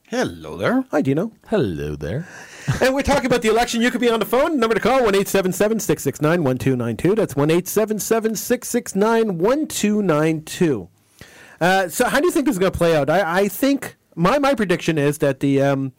Hello 0.08 0.56
there. 0.56 0.86
Hi, 0.92 1.02
Dino. 1.02 1.34
Hello 1.48 1.98
there. 1.98 2.30
and 2.82 2.96
we're 2.96 3.02
talking 3.02 3.26
about 3.26 3.42
the 3.42 3.50
election. 3.50 3.82
You 3.82 3.92
could 3.92 4.00
be 4.00 4.10
on 4.10 4.22
the 4.22 4.26
phone. 4.26 4.58
Number 4.58 4.74
to 4.74 4.80
call 4.80 5.04
one 5.04 5.16
eight 5.16 5.28
seven 5.28 5.52
seven 5.52 5.82
six 5.82 6.02
six 6.02 6.22
nine 6.22 6.46
one 6.46 6.58
two 6.58 6.78
nine 6.78 6.96
two. 6.96 7.14
That's 7.14 7.36
one 7.36 7.52
eight 7.52 7.68
seven 7.68 8.00
seven 8.00 8.36
six 8.36 8.70
six 8.70 8.96
nine 8.96 9.38
one 9.38 9.68
two 9.68 10.02
nine 10.02 10.44
two. 10.44 10.88
Uh, 11.60 11.90
so, 11.90 12.08
how 12.08 12.22
do 12.22 12.26
you 12.26 12.32
think 12.32 12.46
this 12.46 12.56
is 12.56 12.60
going 12.60 12.72
to 12.72 12.78
play 12.78 12.96
out? 12.96 13.10
I, 13.10 13.42
I 13.42 13.48
think 13.50 13.98
my 14.16 14.40
my 14.40 14.56
prediction 14.56 14.98
is 14.98 15.18
that 15.18 15.42
the 15.42 15.62
um, 15.62 15.92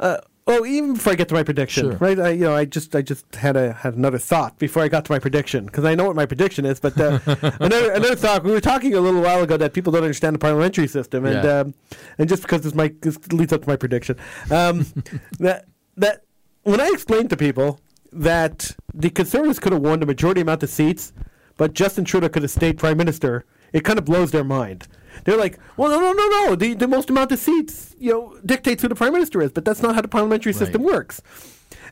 uh, 0.00 0.18
oh, 0.46 0.64
even 0.66 0.94
before 0.94 1.12
I 1.12 1.16
get 1.16 1.28
to 1.28 1.34
my 1.34 1.42
prediction, 1.42 1.90
Sure. 1.90 1.96
right? 1.98 2.18
I, 2.18 2.30
you 2.30 2.40
know, 2.44 2.54
I 2.56 2.64
just 2.64 2.94
I 2.96 3.02
just 3.02 3.34
had 3.36 3.56
a 3.56 3.72
had 3.72 3.94
another 3.94 4.18
thought 4.18 4.58
before 4.58 4.82
I 4.82 4.88
got 4.88 5.04
to 5.06 5.12
my 5.12 5.18
prediction 5.18 5.66
because 5.66 5.84
I 5.84 5.94
know 5.94 6.04
what 6.06 6.16
my 6.16 6.26
prediction 6.26 6.64
is. 6.64 6.80
But 6.80 6.98
uh, 7.00 7.18
another 7.60 7.92
another 7.92 8.16
thought. 8.16 8.44
We 8.44 8.50
were 8.52 8.60
talking 8.60 8.94
a 8.94 9.00
little 9.00 9.20
while 9.22 9.42
ago 9.42 9.56
that 9.56 9.72
people 9.72 9.92
don't 9.92 10.02
understand 10.02 10.34
the 10.34 10.38
parliamentary 10.40 10.88
system, 10.88 11.24
and 11.24 11.44
Yeah. 11.44 11.58
um, 11.60 11.74
and 12.18 12.28
just 12.28 12.42
because 12.42 12.62
this 12.62 12.74
might 12.74 13.00
this 13.02 13.18
leads 13.32 13.52
up 13.52 13.62
to 13.62 13.68
my 13.68 13.76
prediction, 13.76 14.16
um, 14.50 14.86
that 15.38 15.66
that 15.96 16.22
when 16.62 16.80
I 16.80 16.88
explained 16.92 17.30
to 17.30 17.36
people 17.36 17.80
that 18.12 18.74
the 18.92 19.10
Conservatives 19.10 19.58
could 19.60 19.72
have 19.72 19.82
won 19.82 20.00
the 20.00 20.06
majority 20.06 20.40
amount 20.40 20.62
of 20.62 20.70
seats, 20.70 21.12
but 21.56 21.74
Justin 21.74 22.04
Trudeau 22.04 22.28
could 22.28 22.42
have 22.42 22.50
stayed 22.50 22.76
prime 22.78 22.96
minister, 22.96 23.44
it 23.72 23.84
kind 23.84 23.98
of 23.98 24.04
blows 24.04 24.30
their 24.32 24.42
mind. 24.44 24.88
They're 25.24 25.36
like, 25.36 25.58
well, 25.76 25.90
no, 25.90 26.00
no, 26.00 26.12
no, 26.12 26.28
no. 26.28 26.54
The, 26.54 26.74
the 26.74 26.88
most 26.88 27.10
amount 27.10 27.32
of 27.32 27.38
seats, 27.38 27.94
you 27.98 28.12
know, 28.12 28.38
dictates 28.44 28.82
who 28.82 28.88
the 28.88 28.94
prime 28.94 29.12
minister 29.12 29.40
is, 29.42 29.52
but 29.52 29.64
that's 29.64 29.82
not 29.82 29.94
how 29.94 30.00
the 30.00 30.08
parliamentary 30.08 30.52
system 30.52 30.82
works. 30.82 31.20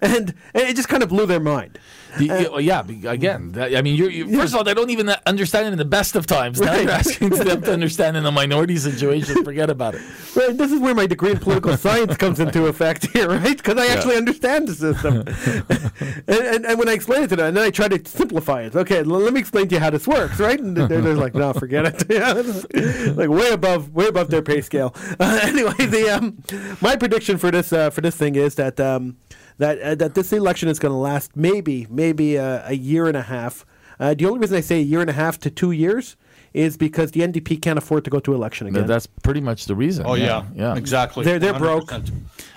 And, 0.00 0.34
and 0.54 0.62
it 0.68 0.76
just 0.76 0.88
kind 0.88 1.02
of 1.02 1.08
blew 1.08 1.26
their 1.26 1.40
mind. 1.40 1.78
The, 2.18 2.58
yeah, 2.60 2.82
be- 2.82 3.06
again, 3.06 3.52
that, 3.52 3.76
I 3.76 3.82
mean, 3.82 3.94
you're, 3.96 4.10
you 4.10 4.26
first 4.38 4.52
of 4.52 4.58
all, 4.58 4.64
they 4.64 4.72
don't 4.74 4.90
even 4.90 5.10
understand 5.26 5.66
it 5.66 5.72
in 5.72 5.78
the 5.78 5.84
best 5.84 6.16
of 6.16 6.26
times. 6.26 6.60
Now 6.60 6.72
Right. 6.72 6.82
you're 6.82 6.90
asking 6.90 7.28
them 7.30 7.62
to 7.62 7.72
understand 7.72 8.16
in 8.16 8.24
a 8.24 8.32
minority 8.32 8.76
situation. 8.76 9.44
Forget 9.44 9.68
about 9.70 9.94
it. 9.94 10.02
Right, 10.34 10.56
this 10.56 10.72
is 10.72 10.80
where 10.80 10.94
my 10.94 11.06
degree 11.06 11.32
in 11.32 11.38
political 11.38 11.76
science 11.86 12.16
comes 12.16 12.40
into 12.40 12.66
effect 12.66 13.06
here, 13.12 13.28
right? 13.28 13.56
Because 13.56 13.76
I 13.76 13.88
actually 13.88 14.16
understand 14.16 14.68
the 14.68 14.74
system. 14.74 15.24
and, 16.26 16.46
and, 16.54 16.66
and 16.66 16.78
when 16.78 16.88
I 16.88 16.92
explain 16.92 17.24
it 17.24 17.28
to 17.28 17.36
them, 17.36 17.46
and 17.48 17.56
then 17.56 17.64
I 17.64 17.70
try 17.70 17.88
to 17.88 18.08
simplify 18.08 18.62
it. 18.62 18.74
Okay, 18.74 18.98
l- 18.98 19.04
let 19.06 19.32
me 19.32 19.40
explain 19.40 19.68
to 19.68 19.74
you 19.74 19.80
how 19.80 19.90
this 19.90 20.06
works, 20.06 20.40
right? 20.40 20.58
And 20.58 20.76
they're, 20.76 20.86
they're 20.88 21.14
like, 21.14 21.34
no, 21.34 21.52
forget 21.52 21.84
it. 22.08 23.16
Like 23.16 23.28
way 23.28 23.50
above, 23.50 23.92
way 23.94 24.06
above 24.08 24.30
their 24.30 24.42
pay 24.42 24.60
scale. 24.62 24.94
Uh, 25.20 25.40
anyway, 25.42 25.74
the 25.86 26.08
um, 26.10 26.42
my 26.80 26.96
prediction 26.96 27.38
for 27.38 27.50
this 27.50 27.72
uh, 27.72 27.90
for 27.90 28.00
this 28.00 28.16
thing 28.16 28.34
is 28.34 28.54
that 28.56 28.78
um, 28.80 29.16
that 29.58 29.80
uh, 29.80 29.94
that 29.96 30.14
this 30.14 30.32
election 30.32 30.68
is 30.68 30.78
going 30.78 30.92
to 30.92 30.98
last 30.98 31.36
maybe 31.36 31.86
maybe 31.90 32.38
uh, 32.38 32.62
a 32.64 32.74
year 32.74 33.06
and 33.06 33.16
a 33.16 33.22
half. 33.22 33.64
Uh, 34.00 34.14
the 34.14 34.26
only 34.26 34.38
reason 34.38 34.56
I 34.56 34.60
say 34.60 34.78
a 34.78 34.82
year 34.82 35.00
and 35.00 35.10
a 35.10 35.14
half 35.14 35.38
to 35.40 35.50
two 35.50 35.72
years 35.72 36.16
is 36.54 36.76
because 36.76 37.10
the 37.10 37.20
NDP 37.20 37.60
can't 37.60 37.76
afford 37.78 38.04
to 38.04 38.10
go 38.10 38.20
to 38.20 38.32
election 38.34 38.66
again. 38.68 38.86
That's 38.86 39.06
pretty 39.06 39.40
much 39.40 39.66
the 39.66 39.74
reason. 39.74 40.06
Oh 40.06 40.14
yeah, 40.14 40.44
yeah. 40.54 40.76
exactly. 40.76 41.24
They're- 41.24 41.38
they're 41.38 41.58
broke. 41.58 41.90
100%. 41.90 42.12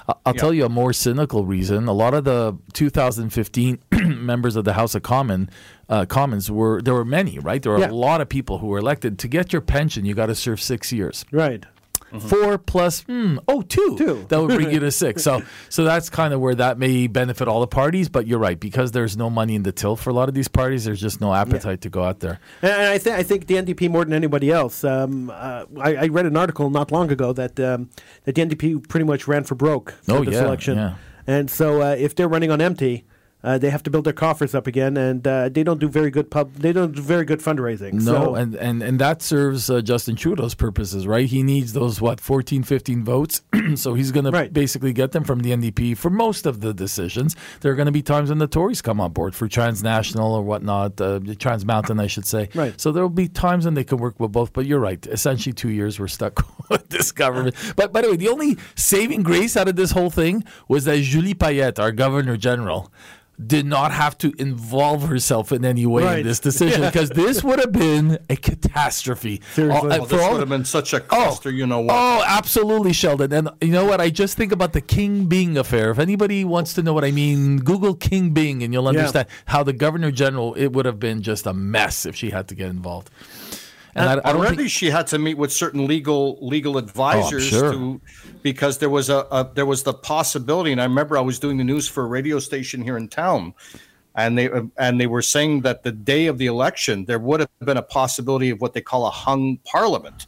I- 0.08 0.14
I'll 0.26 0.34
tell 0.34 0.54
you 0.54 0.66
a 0.66 0.70
more 0.70 0.94
cynical 0.94 1.46
reason. 1.46 1.88
A 1.88 1.94
lot 1.94 2.14
of 2.14 2.24
the 2.24 2.56
2015 2.74 3.80
members 4.26 4.56
of 4.56 4.66
the 4.66 4.74
House 4.74 4.96
of 4.96 5.04
Common 5.04 5.50
uh, 5.90 6.06
Commons 6.06 6.50
were 6.50 6.82
there 6.82 6.94
were 6.94 7.04
many, 7.06 7.38
right? 7.40 7.62
There 7.62 7.72
were 7.74 7.80
Yeah. 7.80 7.90
a 7.90 7.94
lot 8.08 8.22
of 8.22 8.30
people 8.30 8.60
who 8.60 8.68
were 8.68 8.78
elected. 8.78 9.20
To 9.20 9.28
get 9.28 9.52
your 9.52 9.62
pension, 9.62 10.06
you 10.06 10.14
got 10.14 10.28
to 10.28 10.36
serve 10.36 10.62
six 10.62 10.92
years. 10.94 11.26
right. 11.32 11.66
Four 12.20 12.58
plus, 12.58 13.02
hmm, 13.04 13.38
oh, 13.48 13.62
two. 13.62 13.96
Two. 13.98 14.26
That 14.30 14.42
would 14.42 14.50
bring 14.56 14.72
you 14.72 14.80
to 14.80 14.92
six. 14.92 15.24
So, 15.24 15.42
so 15.70 15.84
that's 15.84 16.10
kind 16.10 16.34
of 16.34 16.42
where 16.42 16.56
that 16.56 16.78
may 16.78 17.08
benefit 17.08 17.48
all 17.48 17.62
the 17.62 17.68
parties. 17.68 18.10
But 18.10 18.28
you're 18.28 18.40
right 18.40 18.60
because 18.60 18.92
there's 18.92 19.16
no 19.16 19.30
money 19.30 19.56
in 19.56 19.64
the 19.64 19.72
till 19.72 19.96
for 19.96 20.10
a 20.10 20.14
lot 20.14 20.28
of 20.30 20.36
these 20.36 20.48
parties. 20.48 20.86
There's 20.86 21.00
just 21.02 21.22
no 21.22 21.34
appetite 21.34 21.82
to 21.82 21.90
go 21.90 22.04
out 22.04 22.20
there. 22.20 22.40
And 22.62 22.72
I, 22.72 22.98
th- 22.98 23.16
I 23.16 23.24
think 23.24 23.48
the 23.48 23.56
NDP 23.56 23.90
more 23.90 24.04
than 24.04 24.14
anybody 24.14 24.52
else. 24.52 24.84
Um, 24.84 25.30
uh, 25.30 25.66
I, 25.80 25.96
I 25.96 26.06
read 26.08 26.26
an 26.26 26.36
article 26.38 26.70
not 26.70 26.92
long 26.92 27.12
ago 27.12 27.32
that 27.34 27.60
um, 27.60 27.90
that 28.26 28.36
the 28.36 28.42
NDP 28.46 28.88
pretty 28.90 29.06
much 29.06 29.28
ran 29.28 29.44
for 29.44 29.56
broke 29.56 29.92
for 30.04 30.18
Oh, 30.18 30.24
this 30.26 30.36
yeah, 30.36 30.44
election, 30.46 30.78
yeah. 30.78 30.96
and 31.28 31.50
so 31.50 31.82
uh, 31.82 31.96
if 31.98 32.16
they're 32.16 32.28
running 32.28 32.52
on 32.52 32.60
empty, 32.62 33.06
uh, 33.44 33.58
they 33.58 33.70
have 33.70 33.84
to 33.84 33.90
build 33.90 34.06
their 34.06 34.14
coffers 34.14 34.54
up 34.54 34.68
again, 34.68 34.98
and 34.98 35.26
uh, 35.28 35.50
they 35.50 35.64
don't 35.64 35.80
do 35.80 35.90
very 35.90 36.12
good 36.12 36.30
pub. 36.30 36.54
They 36.54 36.74
don't 36.74 36.96
do 36.96 37.02
very 37.02 37.26
good 37.26 37.40
fundraising. 37.40 37.94
No, 37.94 38.02
so, 38.02 38.36
and, 38.36 38.56
and, 38.56 38.84
and 38.84 39.00
that 39.00 39.22
serves 39.22 39.70
uh, 39.70 39.82
Justin 39.82 40.16
Trudeau's 40.16 40.56
purposes, 40.56 41.08
right? 41.08 41.28
He 41.28 41.44
needs 41.44 41.74
those, 41.74 42.00
what, 42.00 42.20
14, 42.20 42.64
15 42.64 43.04
votes. 43.04 43.42
so 43.76 43.94
he's 43.94 44.12
going 44.12 44.32
to 44.32 44.50
basically 44.50 44.94
get 44.94 45.12
them 45.12 45.24
from 45.24 45.40
the 45.40 45.52
NDP 45.52 45.98
for 45.98 46.10
most 46.10 46.46
of 46.46 46.62
the 46.62 46.74
decisions. 46.74 47.36
There 47.62 47.72
are 47.72 47.76
going 47.76 47.88
to 47.88 47.92
be 47.92 48.02
times 48.02 48.30
when 48.30 48.38
the 48.38 48.48
Tories 48.48 48.82
come 48.82 49.02
on 49.02 49.12
board 49.12 49.34
for 49.36 49.48
transnational 49.48 50.34
or 50.34 50.44
whatnot, 50.44 51.00
uh, 51.02 51.20
Trans 51.40 51.66
Mountain, 51.66 52.00
I 52.00 52.08
should 52.08 52.26
say. 52.26 52.50
Right. 52.54 52.80
So 52.80 52.92
there 52.92 53.04
will 53.04 53.10
be 53.10 53.28
times 53.28 53.66
when 53.66 53.74
they 53.74 53.84
can 53.84 53.98
work 53.98 54.20
with 54.20 54.32
both. 54.32 54.54
But 54.54 54.66
you're 54.66 54.80
right. 54.80 55.06
Essentially, 55.08 55.54
two 55.54 55.70
years 55.70 56.00
we're 56.00 56.08
stuck 56.08 56.46
with 56.70 56.90
this 56.90 57.12
government. 57.12 57.56
But 57.76 57.92
by 57.92 58.02
the 58.02 58.12
way, 58.12 58.18
the 58.18 58.30
only 58.30 58.58
saving 58.76 59.24
grace 59.24 59.58
out 59.58 59.68
of 59.68 59.76
this 59.76 59.92
whole 59.92 60.10
thing 60.10 60.44
was 60.68 60.86
that 60.86 61.00
Julie 61.02 61.34
Payette, 61.34 61.80
our 61.80 61.92
Governor 61.92 62.38
General, 62.38 62.92
did 63.48 63.66
not 63.66 63.92
have 63.92 64.18
to 64.20 64.34
involve 64.38 65.04
herself 65.08 65.52
in 65.52 65.66
any 65.66 65.86
way 65.86 66.04
Right. 66.04 66.20
in 66.20 66.26
this 66.28 66.40
decision 66.40 66.82
because 66.82 67.10
this 67.10 67.44
would 67.44 67.60
have 67.60 67.72
been 67.72 68.20
a 68.30 68.36
catastrophe. 68.36 69.42
Seriously. 69.54 69.80
All- 69.80 69.86
uh, 69.86 69.98
Well, 69.98 70.06
for 70.06 70.16
this 70.16 70.24
all- 70.26 70.32
would 70.34 70.40
have 70.42 70.50
been 70.50 70.66
such 70.66 70.94
a 70.94 71.00
cluster, 71.00 71.50
oh. 71.50 71.52
you 71.52 71.66
know 71.66 71.80
what? 71.80 71.94
Oh, 71.98 72.24
absolutely, 72.26 72.94
Sheldon. 72.94 73.32
And 73.34 73.50
you 73.62 73.72
know 73.72 73.86
what? 73.86 74.00
I 74.02 74.10
just 74.10 74.38
think 74.38 74.52
about 74.52 74.74
the 74.74 74.82
King 74.82 75.26
Byng 75.26 75.58
affair. 75.58 75.92
If 75.92 76.00
anybody 76.00 76.44
wants 76.46 76.74
to 76.74 76.84
know 76.84 76.94
what 76.94 77.04
I 77.06 77.12
mean, 77.12 77.58
Google 77.58 77.96
King 77.96 78.32
Byng 78.32 78.64
and 78.64 78.74
you'll 78.74 78.88
understand 78.88 79.28
how 79.46 79.64
the 79.64 79.74
Governor 79.74 80.12
General, 80.12 80.54
it 80.56 80.68
would 80.74 80.86
have 80.86 81.00
been 81.00 81.22
just 81.22 81.46
a 81.46 81.54
mess 81.54 82.06
if 82.06 82.16
she 82.16 82.30
had 82.30 82.48
to 82.50 82.56
get 82.56 82.70
involved. 82.70 83.10
And 83.96 84.08
I, 84.08 84.14
I 84.14 84.16
don't 84.32 84.38
Already, 84.38 84.58
think, 84.58 84.70
she 84.70 84.90
had 84.90 85.08
to 85.08 85.20
meet 85.20 85.38
with 85.38 85.52
certain 85.52 85.86
legal 85.86 86.38
legal 86.42 86.78
advisors 86.78 87.46
sure. 87.46 87.74
to, 87.74 88.02
because 88.42 88.78
there 88.78 88.90
was 88.90 89.10
a, 89.10 89.28
a 89.32 89.50
there 89.54 89.66
was 89.66 89.84
the 89.84 89.94
possibility, 89.94 90.72
and 90.72 90.80
I 90.80 90.86
remember 90.86 91.18
I 91.18 91.22
was 91.22 91.40
doing 91.40 91.58
the 91.58 91.64
news 91.64 91.88
for 91.88 92.04
a 92.04 92.08
radio 92.08 92.40
station 92.40 92.82
here 92.82 92.98
in 92.98 93.10
town, 93.10 93.54
and 94.16 94.38
they 94.38 94.50
and 94.78 95.00
they 95.00 95.08
were 95.08 95.22
saying 95.22 95.62
that 95.62 95.84
the 95.84 95.92
day 95.92 96.28
of 96.28 96.38
the 96.38 96.46
election 96.46 97.06
there 97.06 97.20
would 97.20 97.42
have 97.42 97.50
been 97.60 97.78
a 97.78 97.82
possibility 97.82 98.50
of 98.50 98.62
what 98.62 98.74
they 98.74 98.82
call 98.82 99.06
a 99.06 99.12
hung 99.12 99.58
parliament, 99.66 100.28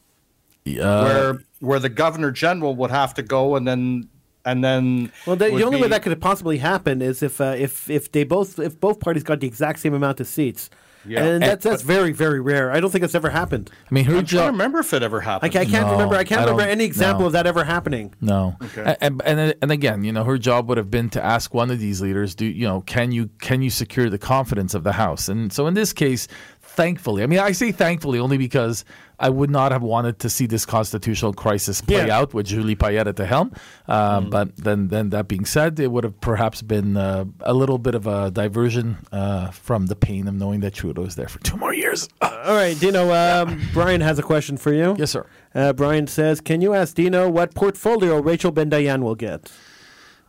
uh, 0.68 1.04
where 1.04 1.44
where 1.60 1.80
the 1.80 1.90
governor 1.90 2.32
general 2.32 2.76
would 2.76 2.92
have 2.92 3.14
to 3.14 3.24
go 3.24 3.56
and 3.56 3.66
then 3.66 4.10
and 4.46 4.62
then 4.62 5.12
well, 5.26 5.38
the, 5.38 5.46
the 5.46 5.64
only 5.64 5.82
way 5.82 5.88
that 5.88 6.04
could 6.04 6.12
have 6.12 6.20
possibly 6.20 6.58
happen 6.58 7.02
is 7.02 7.24
if 7.24 7.40
uh, 7.40 7.56
if 7.58 7.90
if 7.90 8.12
they 8.12 8.26
both 8.26 8.60
if 8.60 8.78
both 8.78 9.00
parties 9.00 9.24
got 9.24 9.40
the 9.40 9.48
exact 9.48 9.80
same 9.80 9.94
amount 9.94 10.20
of 10.20 10.28
seats. 10.28 10.70
Yeah. 11.06 11.20
And 11.24 11.30
And- 11.30 11.44
that's 11.44 11.64
that's 11.64 11.82
very 11.84 12.12
very 12.14 12.40
rare. 12.40 12.72
I 12.72 12.80
don't 12.80 12.90
think 12.92 13.04
it's 13.04 13.16
ever 13.16 13.30
happened. 13.30 13.70
I 13.90 13.94
mean, 13.94 14.06
her 14.06 14.12
I'm 14.12 14.26
trying 14.26 14.26
to 14.26 14.32
job. 14.36 14.52
remember 14.54 14.80
if 14.80 14.94
it 14.94 15.04
ever 15.04 15.22
I, 15.22 15.26
happened. 15.26 15.54
ca- 15.54 15.60
I 15.60 15.66
can't 15.66 15.86
No, 15.88 15.92
remember. 15.94 16.16
I 16.16 16.24
can't 16.24 16.42
I 16.42 16.44
remember 16.46 16.62
don't- 16.64 16.72
any 16.72 16.86
example 16.86 17.22
no. 17.22 17.28
of 17.28 17.34
that 17.34 17.46
ever 17.48 17.64
happening. 17.64 18.14
No, 18.22 18.56
Okay. 18.64 18.96
and, 19.02 19.22
and 19.26 19.56
and 19.62 19.72
again, 19.72 20.04
you 20.04 20.12
know, 20.12 20.24
her 20.24 20.38
job 20.38 20.70
would 20.70 20.78
have 20.78 20.90
been 20.92 21.10
to 21.12 21.24
ask 21.24 21.54
one 21.54 21.72
of 21.72 21.80
these 21.80 22.02
leaders, 22.02 22.36
do 22.36 22.46
you 22.46 22.66
know, 22.68 22.82
can 22.82 23.12
you 23.12 23.30
can 23.40 23.62
you 23.62 23.70
secure 23.70 24.10
the 24.10 24.18
confidence 24.18 24.74
of 24.74 24.84
the 24.84 24.94
House? 24.94 25.28
And 25.28 25.52
so 25.52 25.68
in 25.68 25.74
this 25.74 25.92
case, 25.94 26.28
thankfully. 26.76 27.24
I 27.24 27.28
mean, 27.28 27.40
I 27.40 27.52
say 27.54 27.72
thankfully 27.72 28.20
only 28.20 28.38
because 28.38 28.84
I 29.20 29.30
would 29.30 29.50
not 29.50 29.72
have 29.72 29.84
wanted 29.84 30.20
to 30.20 30.30
see 30.30 30.48
this 30.48 30.66
constitutional 30.66 31.34
crisis 31.34 31.82
play 31.82 32.08
Yeah. 32.08 32.18
out 32.18 32.34
with 32.34 32.46
Julie 32.48 32.76
Payette 32.76 33.08
at 33.08 33.16
the 33.16 33.26
helm. 33.26 33.52
Uh, 33.88 34.20
Mm. 34.22 34.30
But 34.30 34.58
then, 34.58 34.88
then 34.90 35.10
that 35.12 35.28
being 35.28 35.46
said, 35.46 35.80
it 35.80 35.92
would 35.92 36.04
have 36.04 36.20
perhaps 36.20 36.62
been 36.62 36.98
uh, 36.98 37.26
a 37.42 37.54
little 37.54 37.78
bit 37.78 37.96
of 37.96 38.08
a 38.08 38.32
diversion 38.32 38.98
uh, 39.12 39.52
from 39.52 39.86
the 39.88 39.96
pain 39.96 40.28
of 40.28 40.34
knowing 40.34 40.60
that 40.62 40.74
Trudeau 40.74 41.06
is 41.06 41.16
there 41.16 41.28
for 41.30 41.40
two 41.40 41.58
more 41.58 41.74
years. 41.74 42.10
All 42.22 42.56
right, 42.56 42.78
Dino. 42.80 43.14
Um, 43.14 43.62
Brian 43.74 44.02
has 44.02 44.18
a 44.20 44.24
question 44.24 44.58
for 44.58 44.74
you. 44.74 44.96
yes, 44.98 45.12
sir. 45.12 45.26
Uh, 45.56 45.72
Brian 45.74 46.08
says, 46.08 46.42
"Can 46.42 46.62
you 46.62 46.74
ask 46.74 46.96
Dino 46.96 47.30
what 47.30 47.54
portfolio 47.54 48.20
Rachel 48.22 48.52
Bendayan 48.52 49.04
will 49.04 49.16
get?" 49.16 49.52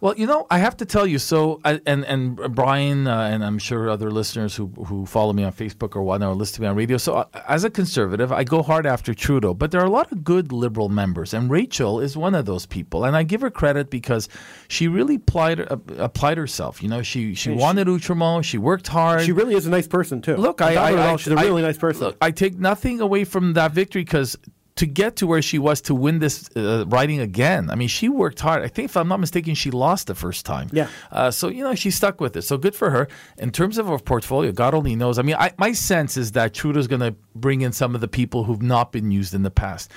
Well, 0.05 0.14
you 0.18 0.26
know, 0.26 0.46
I 0.50 0.59
have 0.59 0.76
to 0.76 0.84
tell 0.84 1.07
you. 1.07 1.18
So, 1.18 1.62
I, 1.64 1.80
and 1.86 2.05
and 2.05 2.36
Brian, 2.55 3.07
uh, 3.07 3.22
and 3.22 3.42
I'm 3.42 3.59
sure 3.59 3.88
other 3.88 4.11
listeners 4.11 4.55
who 4.55 4.66
who 4.86 5.07
follow 5.07 5.32
me 5.32 5.44
on 5.44 5.52
Facebook 5.55 5.96
or 5.96 6.02
whatnot 6.02 6.28
or 6.28 6.34
listen 6.34 6.57
to 6.57 6.61
me 6.61 6.66
on 6.66 6.76
radio. 6.76 6.98
So, 6.98 7.14
uh, 7.14 7.24
as 7.48 7.64
a 7.64 7.70
conservative, 7.70 8.30
I 8.30 8.44
go 8.44 8.62
hard 8.62 8.84
after 8.84 9.14
Trudeau, 9.14 9.55
but 9.55 9.70
there 9.70 9.80
are 9.80 9.86
a 9.86 9.90
lot 9.90 10.12
of 10.12 10.22
good 10.22 10.52
liberal 10.52 10.90
members, 10.90 11.32
and 11.32 11.50
Rachel 11.50 12.00
is 12.00 12.18
one 12.18 12.34
of 12.34 12.44
those 12.44 12.66
people. 12.66 13.07
And 13.07 13.16
I 13.16 13.22
give 13.22 13.40
her 13.40 13.50
credit 13.50 13.88
because 13.88 14.28
she 14.68 14.88
really 14.88 15.14
applied 15.14 15.61
uh, 15.61 15.78
applied 15.96 16.36
herself. 16.36 16.82
You 16.82 16.90
know, 16.90 17.00
she 17.00 17.34
she 17.34 17.52
she- 17.52 17.57
wanted 17.57 17.86
Outremont, 17.86 18.44
she 18.44 18.59
worked 18.59 18.88
hard. 18.88 19.22
She 19.22 19.32
really 19.32 19.55
is 19.55 19.64
a 19.64 19.70
nice 19.70 19.88
person 19.88 20.20
too. 20.20 20.36
Look, 20.36 20.61
I, 20.61 20.72
I, 20.72 20.92
her 20.92 20.98
at 20.98 21.09
all, 21.09 21.14
I- 21.14 21.16
she's 21.16 21.32
a 21.32 21.36
really 21.36 21.62
nice 21.62 21.78
person. 21.78 22.09
Look, 22.09 22.18
I 22.20 22.30
take 22.30 22.59
nothing 22.59 23.00
away 23.00 23.24
from 23.24 23.55
that 23.55 23.72
victory 23.72 24.05
because 24.05 24.36
to 24.77 24.87
get 24.87 25.16
to 25.16 25.27
where 25.27 25.41
she 25.41 25.59
was 25.59 25.81
to 25.83 25.95
win 25.95 26.18
this 26.18 26.51
uh, 26.57 26.85
riding 26.89 27.20
again, 27.20 27.70
I 27.70 27.77
mean, 27.77 27.87
she 27.87 28.09
worked 28.09 28.41
hard. 28.41 28.62
I 28.62 28.68
think, 28.68 28.87
if 28.87 28.97
I'm 28.97 29.07
not 29.07 29.20
mistaken, 29.20 29.55
she 29.55 29.70
lost 29.70 30.09
the 30.09 30.16
first 30.16 30.45
time. 30.45 30.68
Yeah. 30.72 30.89
Uh, 31.12 31.31
so 31.31 31.49
you 31.49 31.62
know, 31.62 31.75
she 31.75 31.91
stuck 31.91 32.20
with 32.20 32.37
it. 32.37 32.43
So 32.43 32.59
good 32.59 32.75
for 32.75 32.91
her. 32.91 33.07
In 33.39 33.53
terms 33.53 33.79
of 33.79 33.87
her 33.87 33.99
portfolio, 33.99 34.51
God 34.51 34.75
only 34.75 34.97
knows. 34.97 35.18
I 35.18 35.22
mean, 35.22 35.37
I, 35.39 35.53
my 35.59 35.72
sense 35.72 36.16
is 36.16 36.33
that 36.33 36.55
Trudeau's 36.55 36.89
going 36.89 37.01
to 37.01 37.14
bring 37.37 37.61
in 37.61 37.72
some 37.72 37.95
of 37.95 38.01
the 38.01 38.09
people 38.09 38.45
who've 38.45 38.62
not 38.62 38.91
been 38.91 39.11
used 39.12 39.33
in 39.33 39.43
the 39.43 39.51
past. 39.51 39.91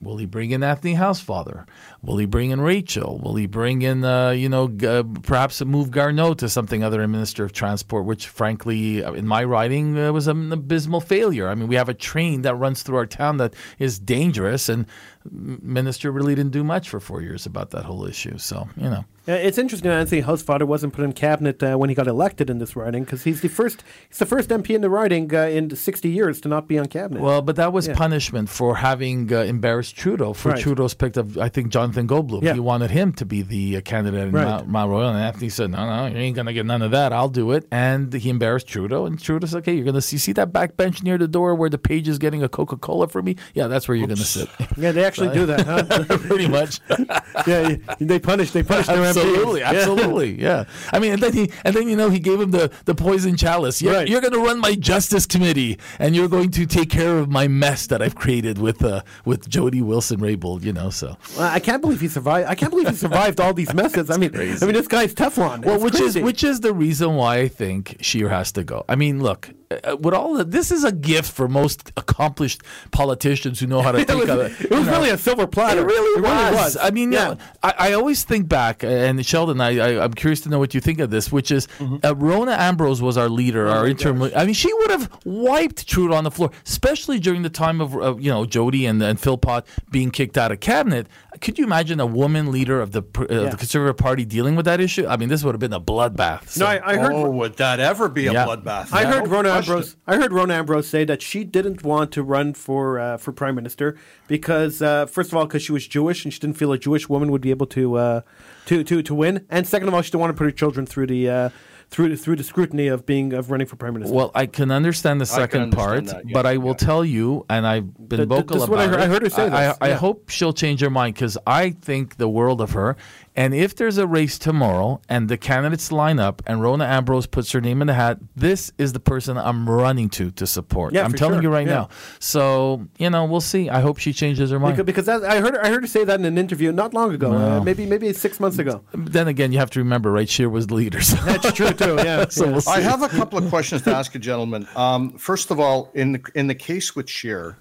Will 0.00 0.16
he 0.16 0.26
bring 0.26 0.52
in 0.52 0.62
Anthony 0.62 0.94
Housefather? 0.94 1.66
Will 2.02 2.18
he 2.18 2.26
bring 2.26 2.50
in 2.50 2.60
Rachel? 2.60 3.18
Will 3.18 3.34
he 3.34 3.46
bring 3.46 3.82
in, 3.82 4.04
uh, 4.04 4.30
you 4.30 4.48
know, 4.48 4.70
uh, 4.86 5.02
perhaps 5.22 5.60
move 5.64 5.90
Garneau 5.90 6.34
to 6.34 6.48
something 6.48 6.84
other 6.84 6.98
than 6.98 7.10
Minister 7.10 7.42
of 7.44 7.52
Transport, 7.52 8.04
which, 8.04 8.28
frankly, 8.28 9.02
uh, 9.02 9.12
in 9.14 9.26
my 9.26 9.42
writing, 9.42 9.98
uh, 9.98 10.12
was 10.12 10.28
an 10.28 10.52
abysmal 10.52 11.00
failure. 11.00 11.48
I 11.48 11.56
mean, 11.56 11.66
we 11.66 11.74
have 11.74 11.88
a 11.88 11.94
train 11.94 12.42
that 12.42 12.54
runs 12.54 12.84
through 12.84 12.96
our 12.96 13.06
town 13.06 13.38
that 13.38 13.54
is 13.80 13.98
dangerous, 13.98 14.68
and 14.68 14.86
Minister 15.30 16.10
really 16.12 16.34
didn't 16.34 16.52
do 16.52 16.64
much 16.64 16.88
for 16.88 17.00
four 17.00 17.22
years 17.22 17.46
about 17.46 17.70
that 17.70 17.84
whole 17.84 18.04
issue. 18.04 18.38
So, 18.38 18.68
you 18.76 18.88
know. 18.90 19.04
It's 19.30 19.58
interesting 19.58 19.90
Anthony 19.90 20.22
Housefather 20.22 20.62
wasn't 20.66 20.94
put 20.94 21.04
in 21.04 21.12
cabinet 21.12 21.62
uh, 21.62 21.76
when 21.76 21.90
he 21.90 21.94
got 21.94 22.06
elected 22.06 22.48
in 22.48 22.56
this 22.60 22.74
riding 22.74 23.04
because 23.04 23.24
he's 23.24 23.42
the 23.42 23.48
first 23.50 23.84
he's 24.08 24.16
the 24.16 24.24
first 24.24 24.48
MP 24.48 24.70
in 24.70 24.80
the 24.80 24.88
riding 24.88 25.34
uh, 25.34 25.40
in 25.42 25.68
60 25.76 26.08
years 26.08 26.40
to 26.40 26.48
not 26.48 26.66
be 26.66 26.78
on 26.78 26.86
cabinet. 26.86 27.22
Well, 27.22 27.42
but 27.42 27.56
that 27.56 27.70
was 27.74 27.88
Yeah. 27.88 27.94
punishment 27.94 28.48
for 28.48 28.76
having 28.76 29.30
uh, 29.30 29.40
embarrassed 29.42 29.96
Trudeau. 29.96 30.32
For 30.32 30.52
Right. 30.52 30.58
Trudeau's 30.58 30.94
picked 30.94 31.18
up, 31.18 31.36
I 31.36 31.50
think, 31.50 31.68
Jonathan 31.68 32.08
Goldbloom. 32.08 32.42
Yeah. 32.42 32.54
He 32.54 32.60
wanted 32.60 32.90
him 32.90 33.12
to 33.14 33.26
be 33.26 33.42
the 33.42 33.76
uh, 33.76 33.80
candidate 33.82 34.28
in 34.28 34.32
Right. 34.32 34.44
Mount, 34.46 34.68
Mount 34.68 34.90
Royal, 34.90 35.10
and 35.10 35.18
Anthony 35.18 35.50
said, 35.50 35.72
"No, 35.72 35.84
no, 35.84 36.06
you 36.06 36.16
ain't 36.16 36.34
gonna 36.34 36.54
get 36.54 36.64
none 36.64 36.80
of 36.80 36.92
that. 36.92 37.12
I'll 37.12 37.28
do 37.28 37.52
it." 37.52 37.66
And 37.70 38.10
he 38.14 38.30
embarrassed 38.30 38.66
Trudeau, 38.66 39.04
and 39.04 39.20
Trudeau 39.20 39.46
said, 39.46 39.58
"Okay, 39.58 39.74
you're 39.74 39.84
gonna 39.84 40.00
see, 40.00 40.16
see 40.16 40.32
that 40.32 40.54
back 40.54 40.78
bench 40.78 41.02
near 41.02 41.18
the 41.18 41.28
door 41.28 41.54
where 41.54 41.68
the 41.68 41.76
page 41.76 42.08
is 42.08 42.16
getting 42.16 42.42
a 42.42 42.48
Coca 42.48 42.78
Cola 42.78 43.08
for 43.08 43.20
me. 43.20 43.36
Yeah, 43.52 43.66
that's 43.66 43.88
where 43.88 43.94
you're 43.98 44.06
gonna 44.08 44.16
sit." 44.24 44.48
yeah, 44.78 44.92
they 44.92 45.04
actually 45.04 45.17
do 45.26 45.46
that, 45.46 45.66
huh? 45.66 46.18
Pretty 46.28 46.48
much. 46.48 46.80
yeah, 47.46 47.76
they 48.00 48.18
punish 48.18 48.50
they 48.52 48.62
punish 48.62 48.86
their 48.86 49.02
absolutely, 49.04 49.60
MPs. 49.60 49.64
Absolutely, 49.74 50.40
yeah. 50.40 50.64
I 50.92 50.98
mean, 50.98 51.12
and 51.14 51.22
then 51.22 51.32
he 51.32 51.50
and 51.64 51.74
then 51.74 51.88
you 51.88 51.96
know 51.96 52.10
he 52.10 52.18
gave 52.18 52.40
him 52.40 52.50
the 52.50 52.70
the 52.84 52.94
poison 52.94 53.36
chalice. 53.36 53.80
You're, 53.82 53.92
Right. 53.94 54.08
you're 54.08 54.20
going 54.20 54.32
to 54.32 54.38
run 54.40 54.58
my 54.60 54.74
justice 54.74 55.26
committee, 55.26 55.78
and 55.98 56.14
you're 56.14 56.28
going 56.28 56.50
to 56.52 56.66
take 56.66 56.90
care 56.90 57.18
of 57.18 57.28
my 57.30 57.48
mess 57.48 57.86
that 57.88 58.00
I've 58.02 58.14
created 58.14 58.58
with 58.58 58.82
uh, 58.84 59.02
with 59.24 59.48
Jody 59.48 59.82
Wilson 59.82 60.20
Raybould. 60.20 60.62
You 60.62 60.72
know, 60.72 60.90
so 60.90 61.16
Well, 61.36 61.50
I 61.50 61.60
can't 61.60 61.80
believe 61.80 62.00
he 62.00 62.08
survived. 62.08 62.48
I 62.48 62.54
can't 62.54 62.70
believe 62.70 62.88
he 62.88 62.94
survived 62.96 63.40
all 63.40 63.54
these 63.54 63.72
messes. 63.74 64.10
I 64.10 64.16
mean, 64.16 64.34
I 64.36 64.38
mean, 64.38 64.72
this 64.74 64.88
guy's 64.88 65.14
Teflon. 65.14 65.64
well, 65.64 65.76
It's 65.76 65.84
which 65.84 65.94
crazy. 65.94 66.20
is 66.20 66.24
which 66.24 66.44
is 66.44 66.60
the 66.60 66.72
reason 66.72 67.14
why 67.16 67.38
I 67.38 67.48
think 67.48 67.96
Scheer 68.00 68.28
has 68.28 68.52
to 68.52 68.64
go. 68.64 68.84
I 68.88 68.94
mean, 68.96 69.22
look. 69.22 69.50
Uh, 69.70 69.96
with 69.98 70.14
all 70.14 70.32
the, 70.32 70.44
this 70.44 70.70
is 70.72 70.82
a 70.82 70.90
gift 70.92 71.30
for 71.30 71.46
most 71.46 71.92
accomplished 71.98 72.62
politicians 72.90 73.60
who 73.60 73.66
know 73.66 73.82
how 73.82 73.92
to 73.92 73.98
it 74.02 74.06
think 74.08 74.20
was, 74.20 74.30
of 74.30 74.38
it. 74.40 74.60
it 74.62 74.70
was 74.70 74.86
know. 74.86 74.92
really 74.92 75.10
a 75.10 75.18
silver 75.18 75.46
platter. 75.46 75.82
It 75.82 75.84
really, 75.84 76.22
was. 76.22 76.76
I 76.80 76.90
mean, 76.90 77.12
yeah. 77.12 77.30
yeah. 77.30 77.34
I, 77.62 77.74
I 77.90 77.92
always 77.92 78.24
think 78.24 78.48
back, 78.48 78.82
and 78.82 79.24
Sheldon, 79.26 79.60
I, 79.60 79.78
I, 79.78 80.04
I'm 80.04 80.14
curious 80.14 80.40
to 80.42 80.48
know 80.48 80.58
what 80.58 80.72
you 80.74 80.80
think 80.80 81.00
of 81.00 81.10
this, 81.10 81.30
which 81.30 81.50
is 81.50 81.66
Mm-hmm. 81.78 81.96
uh, 82.04 82.14
Rona 82.14 82.52
Ambrose 82.52 83.02
was 83.02 83.16
our 83.18 83.28
leader, 83.28 83.68
Oh 83.68 83.72
our 83.72 83.86
interim. 83.86 84.22
I 84.34 84.44
mean, 84.46 84.54
she 84.54 84.72
would 84.72 84.90
have 84.90 85.10
wiped 85.24 85.86
Trudeau 85.86 86.14
on 86.14 86.24
the 86.24 86.30
floor, 86.30 86.50
especially 86.66 87.18
during 87.20 87.42
the 87.42 87.50
time 87.50 87.80
of, 87.80 87.94
uh, 87.94 88.16
you 88.16 88.30
know, 88.30 88.46
Jody 88.46 88.86
and, 88.86 89.02
and 89.02 89.20
Philpott 89.20 89.64
being 89.90 90.10
kicked 90.10 90.38
out 90.38 90.50
of 90.50 90.60
cabinet. 90.60 91.06
Could 91.40 91.58
you 91.58 91.64
imagine 91.64 92.00
a 92.00 92.06
woman 92.06 92.50
leader 92.50 92.80
of 92.80 92.92
the, 92.92 93.02
uh, 93.18 93.26
Yeah. 93.44 93.48
the 93.50 93.56
Conservative 93.56 93.96
Party 93.96 94.24
dealing 94.24 94.56
with 94.56 94.64
that 94.66 94.80
issue? 94.80 95.06
I 95.06 95.16
mean, 95.16 95.28
this 95.28 95.44
would 95.44 95.54
have 95.54 95.60
been 95.60 95.72
a 95.72 95.80
bloodbath. 95.80 96.48
So- 96.48 96.64
No, 96.64 96.70
I, 96.70 96.92
I 96.92 96.96
heard. 96.96 97.12
oh, 97.12 97.30
would 97.30 97.56
that 97.56 97.80
ever 97.80 98.08
be 98.08 98.26
a 98.26 98.32
Yeah. 98.32 98.46
bloodbath? 98.46 98.88
I 98.92 99.04
heard 99.04 99.24
No 99.24 99.30
Rona 99.30 99.50
question. 99.50 99.72
Ambrose. 99.74 99.96
I 100.06 100.16
heard 100.16 100.32
Rona 100.32 100.54
Ambrose 100.54 100.86
say 100.88 101.04
that 101.04 101.22
she 101.22 101.44
didn't 101.44 101.82
want 101.84 102.12
to 102.12 102.22
run 102.22 102.54
for 102.54 102.98
uh, 102.98 103.16
for 103.16 103.32
prime 103.32 103.54
minister 103.54 103.96
because, 104.26 104.82
uh, 104.82 105.06
first 105.06 105.30
of 105.32 105.36
all, 105.38 105.44
because 105.46 105.62
she 105.62 105.72
was 105.72 105.86
Jewish 105.86 106.24
and 106.24 106.32
she 106.32 106.40
didn't 106.40 106.56
feel 106.56 106.72
a 106.72 106.78
Jewish 106.78 107.08
woman 107.08 107.30
would 107.30 107.40
be 107.42 107.50
able 107.50 107.66
to 107.66 107.96
uh, 107.96 108.20
to 108.66 108.82
to 108.84 109.02
to 109.02 109.14
win, 109.14 109.44
and 109.50 109.66
second 109.66 109.88
of 109.88 109.94
all, 109.94 110.02
she 110.02 110.10
didn't 110.10 110.20
want 110.20 110.30
to 110.34 110.38
put 110.38 110.44
her 110.44 110.50
children 110.50 110.86
through 110.86 111.06
the 111.06 111.28
uh, 111.28 111.48
through 111.90 112.14
through 112.16 112.36
the 112.36 112.44
scrutiny 112.44 112.88
of 112.88 113.06
being 113.06 113.32
of 113.32 113.50
running 113.50 113.66
for 113.66 113.76
prime 113.76 113.94
minister. 113.94 114.14
Well, 114.14 114.30
I 114.34 114.46
can 114.46 114.70
understand 114.70 115.20
the 115.20 115.26
second 115.26 115.62
understand 115.62 115.74
part, 115.74 116.04
that, 116.06 116.26
yeah, 116.26 116.32
but 116.34 116.44
I 116.46 116.58
will 116.58 116.68
yeah. 116.72 116.86
tell 116.86 117.04
you, 117.04 117.46
and 117.48 117.66
I've 117.66 117.94
been 117.96 118.18
Th- 118.18 118.18
th- 118.18 118.28
vocal 118.28 118.54
this 118.56 118.62
is 118.64 118.68
about 118.68 118.70
what 118.70 118.80
I 118.80 118.86
heard- 118.88 119.00
it. 119.00 119.02
I 119.02 119.06
heard 119.06 119.22
her 119.22 119.30
say 119.30 119.42
I, 119.44 119.48
this, 119.68 119.78
I, 119.80 119.86
I 119.86 119.88
yeah. 119.90 119.94
hope 119.96 120.28
she'll 120.28 120.52
change 120.52 120.80
her 120.82 120.90
mind 120.90 121.14
because 121.14 121.38
I 121.46 121.70
think 121.70 122.16
the 122.16 122.28
world 122.28 122.60
of 122.60 122.72
her. 122.72 122.96
And 123.38 123.54
if 123.54 123.76
there's 123.76 123.98
a 123.98 124.06
race 124.06 124.36
tomorrow 124.36 125.00
and 125.08 125.28
the 125.28 125.38
candidates 125.38 125.92
line 125.92 126.18
up 126.18 126.42
and 126.44 126.60
Rona 126.60 126.86
Ambrose 126.86 127.28
puts 127.28 127.52
her 127.52 127.60
name 127.60 127.80
in 127.80 127.86
the 127.86 127.94
hat, 127.94 128.18
this 128.34 128.72
is 128.78 128.92
the 128.94 128.98
person 128.98 129.38
I'm 129.38 129.70
running 129.70 130.08
to 130.10 130.32
to 130.32 130.44
support. 130.44 130.92
Yeah, 130.92 131.04
I'm 131.04 131.12
telling 131.12 131.36
sure, 131.36 131.42
you 131.44 131.50
right 131.50 131.64
yeah. 131.64 131.72
now. 131.72 131.88
So 132.18 132.88
you 132.98 133.08
know, 133.10 133.26
we'll 133.26 133.40
see. 133.40 133.70
I 133.70 133.78
hope 133.78 133.98
she 133.98 134.12
changes 134.12 134.50
her 134.50 134.58
mind. 134.58 134.74
because, 134.74 134.86
because 134.86 135.06
that, 135.06 135.24
I 135.24 135.38
heard 135.40 135.56
I 135.56 135.68
heard 135.68 135.84
her 135.84 135.86
say 135.86 136.02
that 136.02 136.18
in 136.18 136.26
an 136.26 136.36
interview 136.36 136.72
not 136.72 136.94
long 136.94 137.14
ago, 137.14 137.32
uh, 137.32 137.60
maybe 137.62 137.86
maybe 137.86 138.12
six 138.12 138.40
months 138.40 138.58
ago. 138.58 138.82
then 138.92 139.28
again, 139.28 139.52
you 139.52 139.58
have 139.60 139.70
to 139.70 139.78
remember, 139.78 140.10
right? 140.10 140.28
Scheer 140.28 140.48
was 140.48 140.66
the 140.66 140.74
leader. 140.74 141.00
So. 141.00 141.16
That's 141.18 141.52
true 141.52 141.70
too. 141.70 141.94
Yeah. 141.94 142.24
So 142.30 142.44
yeah. 142.44 142.50
we'll 142.50 142.60
see. 142.60 142.72
I 142.72 142.80
have 142.80 143.02
a 143.02 143.08
couple 143.08 143.38
of 143.38 143.48
questions 143.48 143.82
to 143.82 143.94
ask 143.94 144.12
you, 144.14 144.20
gentlemen. 144.20 144.66
Um, 144.74 145.12
first 145.12 145.52
of 145.52 145.60
all, 145.60 145.90
in 145.94 146.12
the, 146.12 146.22
in 146.34 146.48
the 146.48 146.54
case 146.54 146.96
with 146.96 147.08
Scheer, 147.08 147.56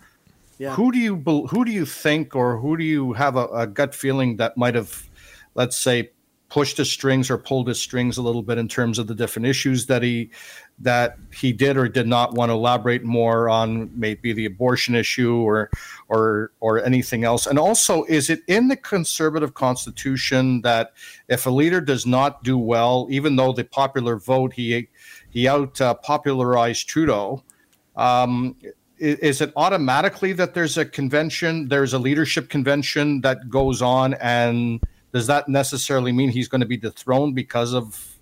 Yeah. 0.58 0.74
who 0.74 0.92
do 0.92 0.98
you 0.98 1.16
who 1.52 1.64
do 1.64 1.72
you 1.72 1.86
think 1.86 2.36
or 2.36 2.58
who 2.58 2.78
do 2.78 2.84
you 2.84 3.14
have 3.14 3.36
a, 3.36 3.46
a 3.48 3.68
gut 3.68 3.94
feeling 3.94 4.38
that 4.38 4.58
might 4.58 4.76
have, 4.76 5.07
let's 5.58 5.78
say, 5.78 6.12
pushed 6.50 6.78
his 6.78 6.90
strings 6.90 7.30
or 7.30 7.38
pulled 7.38 7.68
his 7.68 7.80
strings 7.80 8.18
a 8.18 8.22
little 8.22 8.42
bit 8.42 8.58
in 8.58 8.68
terms 8.68 9.00
of 9.00 9.08
the 9.08 9.16
different 9.16 9.46
issues 9.46 9.86
that 9.88 10.02
he 10.02 10.30
that 10.80 11.18
he 11.34 11.52
did 11.52 11.76
or 11.76 11.90
did 11.90 12.08
not 12.08 12.34
want 12.36 12.50
to 12.50 12.54
elaborate 12.54 13.04
more 13.04 13.50
on, 13.50 13.90
maybe 13.94 14.32
the 14.32 14.46
abortion 14.46 14.96
issue 14.96 15.36
or 15.36 15.70
or 16.08 16.52
or 16.62 16.84
anything 16.86 17.24
else. 17.24 17.48
And 17.48 17.60
also, 17.60 18.04
is 18.06 18.30
it 18.30 18.42
in 18.48 18.70
the 18.70 18.78
conservative 18.78 19.56
constitution 19.56 20.62
that 20.62 20.94
if 21.28 21.46
a 21.46 21.50
leader 21.50 21.82
does 21.82 22.06
not 22.06 22.44
do 22.44 22.58
well, 22.58 23.08
even 23.10 23.36
though 23.36 23.52
the 23.52 23.66
popular 23.66 24.18
vote 24.18 24.54
he 24.54 24.88
he 25.30 25.48
out 25.48 25.82
uh, 25.82 25.96
popularized 25.96 26.88
Trudeau, 26.88 27.44
um, 27.98 28.56
is 29.00 29.42
it 29.42 29.52
automatically 29.56 30.34
that 30.34 30.54
there's 30.54 30.78
a 30.78 30.86
convention, 30.86 31.68
there's 31.68 31.94
a 31.94 32.00
leadership 32.00 32.50
convention 32.50 33.22
that 33.22 33.50
goes 33.50 33.82
on, 33.82 34.14
and 34.16 34.82
does 35.18 35.28
that 35.28 35.50
necessarily 35.50 36.12
mean 36.12 36.30
he's 36.30 36.48
going 36.48 36.62
to 36.62 36.68
be 36.68 36.78
dethroned 36.78 37.34
because 37.34 37.74
of? 37.74 38.18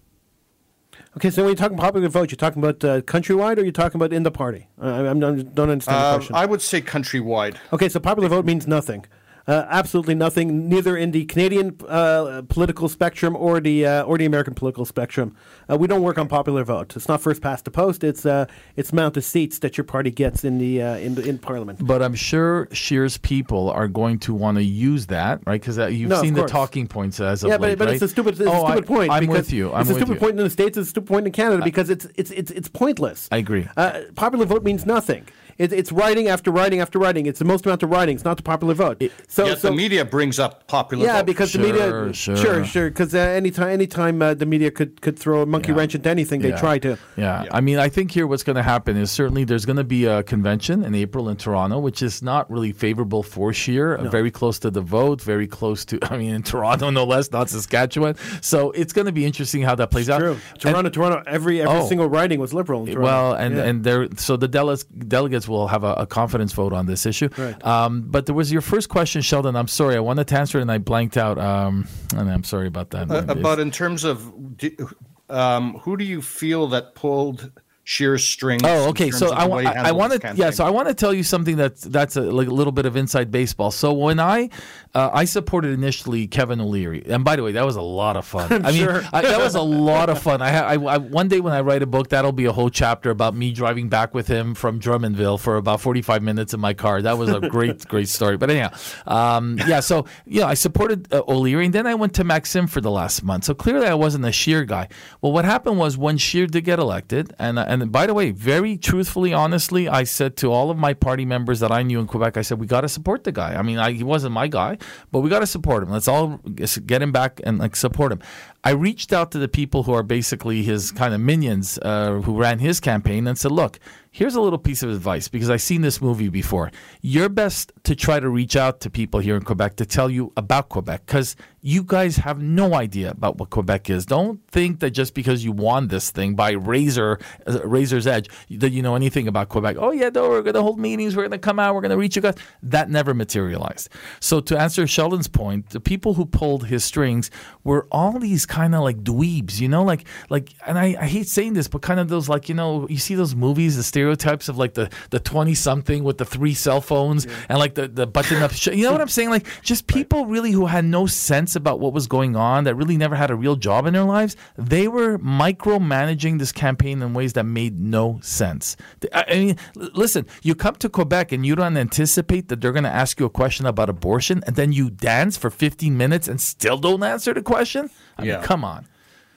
Okay, 1.18 1.30
so 1.30 1.42
when 1.44 1.50
you're 1.50 1.56
talking 1.58 1.78
popular 1.78 2.08
vote, 2.08 2.32
you're 2.32 2.38
talking 2.38 2.62
about 2.64 2.84
uh, 2.84 3.02
countrywide, 3.02 3.58
or 3.58 3.64
you're 3.64 3.72
talking 3.72 4.00
about 4.00 4.14
in 4.14 4.24
the 4.24 4.32
party? 4.32 4.68
I, 4.80 4.90
I'm, 5.08 5.18
I 5.18 5.20
don't 5.20 5.70
understand 5.70 5.98
the 5.98 6.06
Uh, 6.06 6.16
question. 6.16 6.36
I 6.36 6.46
would 6.46 6.62
say 6.62 6.82
countrywide. 6.82 7.58
Okay, 7.74 7.90
so 7.90 8.00
popular 8.00 8.30
vote 8.30 8.46
means 8.46 8.66
nothing. 8.68 9.06
Uh, 9.48 9.66
absolutely 9.70 10.16
nothing, 10.16 10.68
neither 10.68 10.98
in 10.98 11.12
the 11.12 11.24
Canadian 11.26 11.78
uh, 11.88 12.42
political 12.50 12.90
spectrum 12.90 13.36
or 13.36 13.60
the 13.60 13.86
uh, 13.86 14.04
or 14.04 14.18
the 14.18 14.26
American 14.26 14.56
political 14.56 14.86
spectrum. 14.86 15.36
Uh, 15.70 15.78
we 15.78 15.88
don't 15.88 16.02
work 16.02 16.18
on 16.18 16.28
popular 16.28 16.64
vote. 16.64 16.96
It's 16.96 17.08
not 17.08 17.22
first 17.22 17.44
past 17.44 17.64
the 17.66 17.70
post. 17.72 18.04
It's 18.04 18.26
uh, 18.26 18.48
it's 18.76 18.92
amount 18.92 19.18
of 19.18 19.24
seats 19.24 19.60
that 19.60 19.78
your 19.78 19.84
party 19.84 20.10
gets 20.10 20.44
in 20.44 20.58
the 20.58 20.82
uh, 20.82 20.98
in 20.98 21.14
the, 21.14 21.28
in 21.30 21.38
Parliament. 21.38 21.80
But 21.86 22.02
I'm 22.02 22.16
sure 22.16 22.68
Scheer's 22.72 23.18
people 23.20 23.70
are 23.70 23.88
going 23.88 24.18
to 24.20 24.34
want 24.34 24.58
to 24.58 24.64
use 24.64 25.06
that, 25.08 25.42
right? 25.46 25.62
Because 25.62 25.78
you've 25.94 26.10
No, 26.10 26.22
seen 26.22 26.34
the 26.34 26.46
talking 26.48 26.88
points 26.88 27.20
as 27.20 27.44
of 27.44 27.50
Yeah, 27.50 27.58
late, 27.58 27.78
but, 27.78 27.80
but 27.80 27.86
right? 27.90 27.94
it's 27.96 28.04
a 28.04 28.08
stupid, 28.08 28.40
it's 28.40 28.50
Oh, 28.50 28.66
a 28.66 28.72
stupid 28.72 28.86
I, 28.86 28.88
point. 28.88 29.12
I'm 29.12 29.28
with 29.28 29.54
you. 29.54 29.72
I'm 29.72 29.82
it's 29.82 29.92
a 29.92 29.94
stupid 29.96 30.16
you. 30.16 30.20
point 30.20 30.32
in 30.32 30.44
the 30.44 30.50
states. 30.50 30.76
It's 30.76 30.88
a 30.88 30.90
stupid 30.90 31.08
point 31.08 31.28
in 31.28 31.34
Canada 31.34 31.64
because 31.64 31.92
it's 31.92 32.08
it's 32.16 32.32
it's 32.32 32.50
it's 32.50 32.68
pointless. 32.68 33.28
I 33.32 33.38
agree. 33.38 33.68
Uh, 33.78 34.02
popular 34.16 34.48
vote 34.48 34.64
means 34.64 34.88
nothing. 34.88 35.28
It, 35.58 35.72
it's 35.72 35.92
writing 35.92 36.28
after 36.28 36.52
writing 36.52 36.80
after 36.82 37.00
writing. 37.00 37.26
It's 37.26 37.40
the 37.40 37.46
most 37.46 37.66
amount 37.66 37.82
of 37.84 37.90
writing. 37.90 38.16
It's 38.16 38.26
not 38.26 38.38
the 38.38 38.44
popular 38.44 38.74
vote. 38.74 39.02
so, 39.28 39.46
Yet 39.46 39.60
so 39.60 39.70
the 39.70 39.76
media 39.76 40.04
brings 40.04 40.38
up 40.40 40.68
popular. 40.68 41.06
yeah, 41.06 41.18
vote. 41.18 41.26
because 41.28 41.52
Sure, 41.52 41.62
the 41.62 41.68
media, 41.72 42.14
sure. 42.14 42.36
sure, 42.36 42.66
sure, 42.66 42.90
because 42.90 43.16
uh, 43.16 43.20
anytime, 43.20 43.70
anytime 43.70 44.22
uh, 44.22 44.34
the 44.34 44.46
media 44.46 44.70
could 44.72 45.02
could 45.02 45.18
throw 45.18 45.42
a 45.44 45.46
monkey 45.46 45.72
Yeah. 45.72 45.78
wrench 45.78 45.96
into 45.96 46.10
anything, 46.10 46.42
they 46.42 46.50
Yeah. 46.50 46.60
try 46.60 46.78
to. 46.80 46.98
Yeah. 47.18 47.46
I 47.52 47.62
mean, 47.62 47.78
I 47.80 47.88
think 47.90 48.12
here 48.12 48.28
what's 48.28 48.44
going 48.44 48.58
to 48.58 48.64
happen 48.64 48.98
is 48.98 49.12
certainly 49.12 49.44
there's 49.46 49.66
going 49.66 49.78
to 49.78 49.84
be 49.86 50.06
a 50.06 50.24
convention 50.24 50.84
in 50.84 50.94
April 50.96 51.30
in 51.30 51.38
Toronto, 51.38 51.80
which 51.80 52.02
is 52.02 52.22
not 52.22 52.50
really 52.52 52.74
favorable 52.74 53.24
for 53.24 53.54
Scheer, 53.54 53.98
very 54.12 54.32
close 54.32 54.60
to 54.60 54.70
the 54.72 54.82
vote, 54.82 55.22
very 55.22 55.48
close 55.48 55.86
to, 55.86 56.00
I 56.12 56.18
mean, 56.18 56.34
in 56.36 56.44
Toronto, 56.44 56.90
no 56.90 57.06
less, 57.06 57.32
not 57.32 57.50
Saskatchewan. 57.50 58.16
So 58.42 58.72
it's 58.72 58.92
going 58.94 59.06
to 59.06 59.12
be 59.14 59.26
interesting 59.26 59.62
how 59.62 59.76
that 59.76 59.90
plays 59.92 60.10
out. 60.10 60.20
True. 60.20 60.32
And- 60.54 60.60
Toronto, 60.60 60.90
Toronto. 60.90 61.24
Every 61.28 61.62
every 61.62 61.80
Oh. 61.80 61.88
single 61.88 62.10
writing 62.10 62.40
was 62.42 62.54
liberal. 62.54 62.82
In 62.82 62.88
Toronto. 62.94 63.02
Well, 63.04 63.34
and 63.34 63.56
Yeah. 63.56 63.64
and 63.64 63.84
there, 63.84 64.08
so 64.18 64.36
the 64.36 64.48
delegates 64.48 65.45
delegates 65.46 65.50
will 65.50 65.68
have 65.68 65.84
a, 65.84 66.02
a 66.04 66.06
confidence 66.08 66.54
vote 66.54 66.74
on 66.74 66.86
this 66.86 67.06
issue. 67.06 67.30
Right. 67.38 67.66
Um, 67.66 68.02
but 68.02 68.26
there 68.26 68.36
was 68.36 68.52
your 68.52 68.62
first 68.62 68.90
question, 68.90 69.22
Sheldon. 69.22 69.56
I'm 69.56 69.68
sorry, 69.68 69.96
I 69.96 70.00
wanted 70.00 70.28
to 70.28 70.40
answer 70.40 70.60
it 70.60 70.62
and 70.62 70.72
I 70.72 70.78
blanked 70.78 71.18
out. 71.18 71.38
Um, 71.38 71.88
and 72.16 72.30
I'm 72.30 72.44
sorry 72.44 72.68
about 72.68 72.92
that. 72.92 73.10
Uh, 73.10 73.36
but 73.36 73.60
in 73.60 73.72
terms 73.72 74.04
of, 74.04 74.58
do- 74.58 74.90
um, 75.30 75.80
who 75.80 75.98
do 75.98 76.04
you 76.06 76.22
feel 76.22 76.68
that 76.68 76.94
pulled 76.96 77.52
Scheer's 77.84 78.24
strings? 78.24 78.64
Oh, 78.66 78.90
okay. 78.90 79.12
So 79.12 79.32
I, 79.32 79.44
the 79.44 79.50
wa- 79.50 79.58
way 79.58 79.64
he 79.64 79.70
I, 79.70 79.90
I 79.90 79.92
want 79.92 80.22
to, 80.22 80.34
yeah. 80.36 80.50
So 80.52 80.66
I 80.66 80.70
want 80.70 80.88
to 80.88 80.94
tell 80.94 81.14
you 81.14 81.24
something 81.24 81.56
that's 81.56 81.82
that's 81.82 82.16
a, 82.16 82.22
like 82.22 82.48
a 82.48 82.54
little 82.54 82.72
bit 82.72 82.86
of 82.86 82.96
inside 82.96 83.32
baseball. 83.32 83.72
So 83.72 83.94
when 83.94 84.20
I 84.20 84.50
uh, 84.96 85.10
I 85.14 85.26
supported 85.26 85.72
initially 85.72 86.26
Kevin 86.26 86.62
O'Leary, 86.62 87.04
and 87.06 87.26
by 87.26 87.36
the 87.36 87.44
way, 87.44 87.52
that 87.52 87.66
was 87.66 87.76
a 87.76 87.82
lot 87.82 88.16
of 88.16 88.26
fun. 88.26 88.52
I 88.66 88.72
mean, 88.72 88.82
sure. 88.82 89.04
I, 89.12 89.22
that 89.24 89.40
was 89.40 89.56
a 89.56 89.62
lot 89.62 90.10
of 90.10 90.22
fun. 90.22 90.42
I, 90.42 90.52
ha- 90.52 90.66
I, 90.68 90.76
I 90.76 90.98
one 90.98 91.28
day 91.28 91.42
when 91.42 91.52
I 91.52 91.60
write 91.60 91.84
a 91.84 91.86
book, 91.86 92.10
that'll 92.10 92.32
be 92.32 92.46
a 92.46 92.54
whole 92.54 92.70
chapter 92.70 93.10
about 93.10 93.36
me 93.36 93.52
driving 93.52 93.90
back 93.90 94.14
with 94.14 94.28
him 94.28 94.56
from 94.56 94.80
Drummondville 94.80 95.38
for 95.40 95.58
about 95.58 95.82
forty 95.82 96.02
five 96.02 96.24
minutes 96.24 96.54
in 96.54 96.62
my 96.62 96.74
car. 96.74 97.02
That 97.02 97.18
was 97.18 97.30
a 97.30 97.40
great, 97.50 97.86
great 97.88 98.08
story. 98.08 98.38
But 98.38 98.50
anyhow, 98.50 98.72
um, 99.06 99.60
yeah. 99.68 99.82
So 99.82 100.06
yeah, 100.26 100.46
I 100.46 100.54
supported 100.54 101.14
uh, 101.14 101.24
O'Leary, 101.28 101.66
and 101.66 101.76
then 101.76 101.88
I 101.88 101.96
went 101.96 102.14
to 102.16 102.24
Maxime 102.24 102.68
for 102.68 102.80
the 102.80 102.92
last 102.92 103.22
month. 103.22 103.44
So 103.44 103.54
clearly, 103.54 103.88
I 103.88 103.96
wasn't 103.96 104.24
a 104.24 104.32
Scheer 104.32 104.64
guy. 104.64 104.88
Well, 105.22 105.34
what 105.34 105.44
happened 105.44 105.78
was 105.78 105.98
when 105.98 106.18
Scheer 106.18 106.48
did 106.48 106.64
get 106.64 106.80
elected, 106.80 107.34
and 107.38 107.60
uh, 107.60 107.66
and 107.68 107.92
by 107.92 108.08
the 108.08 108.14
way, 108.14 108.32
very 108.32 108.78
truthfully, 108.78 109.34
honestly, 109.34 109.90
I 109.90 110.06
said 110.06 110.38
to 110.38 110.54
all 110.54 110.72
of 110.72 110.78
my 110.78 110.94
party 110.94 111.26
members 111.26 111.60
that 111.60 111.72
I 111.74 111.84
knew 111.84 112.00
in 112.00 112.08
Quebec, 112.08 112.38
I 112.38 112.44
said 112.44 112.60
we 112.60 112.68
got 112.68 112.82
to 112.82 112.90
support 112.90 113.26
the 113.26 113.34
guy. 113.34 113.56
I 113.56 113.62
mean, 113.62 113.78
I, 113.78 113.92
he 113.92 114.04
wasn't 114.04 114.34
my 114.34 114.48
guy, 114.48 114.78
but 115.12 115.20
we 115.20 115.30
got 115.30 115.40
to 115.40 115.48
support 115.48 115.84
him. 115.84 115.90
Let's 115.90 116.08
all 116.08 116.38
get 116.48 117.02
him 117.02 117.12
back 117.12 117.42
and 117.44 117.60
like 117.60 117.76
support 117.76 118.12
him. 118.12 118.22
I 118.64 118.72
reached 118.72 119.14
out 119.14 119.32
to 119.32 119.38
the 119.38 119.48
people 119.48 119.84
who 119.84 119.94
are 119.94 120.02
basically 120.02 120.64
his 120.64 120.92
kind 120.92 121.14
of 121.14 121.22
minions 121.22 121.78
uh, 121.82 122.22
who 122.22 122.40
ran 122.40 122.60
his 122.60 122.80
campaign 122.80 123.28
and 123.28 123.38
said, 123.38 123.52
look, 123.52 123.80
here's 124.12 124.34
a 124.34 124.42
little 124.42 124.58
piece 124.58 124.82
of 124.82 124.90
advice 124.90 125.28
because 125.28 125.50
I've 125.50 125.62
seen 125.62 125.82
this 125.82 126.02
movie 126.02 126.30
before. 126.30 126.72
You're 127.02 127.30
best 127.30 127.72
to 127.84 127.96
try 127.96 128.20
to 128.20 128.28
reach 128.28 128.56
out 128.56 128.80
to 128.82 128.90
people 128.90 129.20
here 129.20 129.36
in 129.36 129.44
Quebec 129.44 129.76
to 129.76 129.86
tell 129.86 130.10
you 130.10 130.34
about 130.36 130.70
Quebec 130.70 131.06
because 131.06 131.36
you 131.66 131.82
guys 131.82 132.18
have 132.18 132.40
no 132.40 132.76
idea 132.76 133.10
about 133.10 133.38
what 133.38 133.50
Quebec 133.50 133.90
is. 133.90 134.06
Don't 134.06 134.40
think 134.50 134.82
that 134.82 134.92
just 134.92 135.16
because 135.16 135.44
you 135.44 135.52
won 135.52 135.88
this 135.88 136.12
thing 136.12 136.36
by 136.36 136.52
razor 136.52 137.18
uh, 137.48 137.60
razor's 137.68 138.06
edge 138.06 138.30
that 138.52 138.70
you 138.70 138.84
know 138.84 138.94
anything 138.94 139.28
about 139.28 139.50
Quebec. 139.50 139.78
Oh 139.80 139.90
yeah, 139.90 140.10
no, 140.10 140.30
we're 140.30 140.44
going 140.44 140.54
to 140.54 140.62
hold 140.62 140.78
meetings. 140.78 141.16
We're 141.16 141.24
going 141.24 141.32
to 141.32 141.40
come 141.40 141.58
out. 141.58 141.74
We're 141.74 141.82
going 141.82 141.90
to 141.90 141.98
reach 141.98 142.16
you 142.16 142.22
guys. 142.22 142.36
That 142.62 142.92
never 142.92 143.16
materialized. 143.16 143.90
So 144.20 144.42
to 144.42 144.56
answer 144.56 144.86
Sheldon's 144.86 145.28
point, 145.28 145.72
the 145.72 145.80
people 145.80 146.14
who 146.14 146.28
pulled 146.28 146.68
his 146.68 146.86
strings 146.86 147.32
were 147.64 147.88
all 147.92 148.20
these 148.20 148.46
kind 148.46 148.76
of 148.76 148.84
like 148.84 148.98
dweebs, 148.98 149.60
you 149.60 149.68
know, 149.68 149.84
like 149.84 150.06
like. 150.30 150.54
And 150.68 150.78
I, 150.78 150.96
I 151.02 151.08
hate 151.08 151.28
saying 151.28 151.54
this, 151.54 151.68
but 151.68 151.82
kind 151.82 152.00
of 152.00 152.10
those 152.10 152.30
like 152.30 152.48
you 152.48 152.54
know 152.54 152.88
you 152.90 152.98
see 152.98 153.16
those 153.16 153.34
movies, 153.34 153.76
the 153.76 153.82
stereotypes 153.82 154.50
of 154.50 154.60
like 154.60 154.76
the 154.76 154.92
the 155.10 155.20
twenty 155.20 155.56
something 155.56 156.04
with 156.04 156.20
the 156.20 156.26
three 156.26 156.54
cell 156.54 156.80
phones 156.80 157.26
and 157.50 157.58
like 157.58 157.74
the 157.74 157.88
the 157.88 158.06
button 158.06 158.44
up. 158.44 158.52
Sh- 158.52 158.68
you 158.68 158.84
know 158.84 158.92
what 158.92 159.02
I'm 159.02 159.08
saying? 159.08 159.32
Like 159.32 159.48
just 159.64 159.88
people 159.88 160.28
really 160.28 160.52
who 160.52 160.68
had 160.68 160.86
no 160.86 161.08
sense 161.08 161.55
about 161.56 161.80
what 161.80 161.94
was 161.94 162.08
going 162.08 162.36
on, 162.36 162.64
that 162.66 162.76
really 162.76 162.98
never 162.98 163.16
had 163.16 163.32
a 163.32 163.36
real 163.36 163.56
job 163.56 163.86
in 163.86 163.94
their 163.94 164.04
lives. 164.04 164.36
They 164.58 164.88
were 164.88 165.18
micromanaging 165.20 166.40
this 166.40 166.52
campaign 166.52 167.02
in 167.02 167.14
ways 167.14 167.34
that 167.34 167.46
made 167.46 167.80
no 167.80 168.20
sense. 168.22 168.76
I 169.14 169.26
I 169.36 169.40
mean, 169.40 169.58
listen, 169.76 170.26
you 170.44 170.56
come 170.56 170.76
to 170.76 170.90
Quebec 170.90 171.32
and 171.32 171.46
you 171.46 171.56
don't 171.56 171.76
anticipate 171.78 172.48
that 172.50 172.62
they're 172.62 172.72
going 172.72 172.84
to 172.86 172.90
ask 172.90 173.20
you 173.20 173.26
a 173.26 173.30
question 173.30 173.66
about 173.66 173.90
abortion, 173.90 174.44
and 174.48 174.56
then 174.56 174.72
you 174.72 174.90
dance 174.90 175.36
for 175.38 175.50
15 175.50 175.98
minutes 175.98 176.28
and 176.28 176.40
still 176.40 176.78
don't 176.78 177.04
answer 177.04 177.34
the 177.34 177.42
question. 177.42 177.90
I 178.18 178.24
Yeah. 178.24 178.36
mean, 178.38 178.44
come 178.44 178.64
on. 178.64 178.88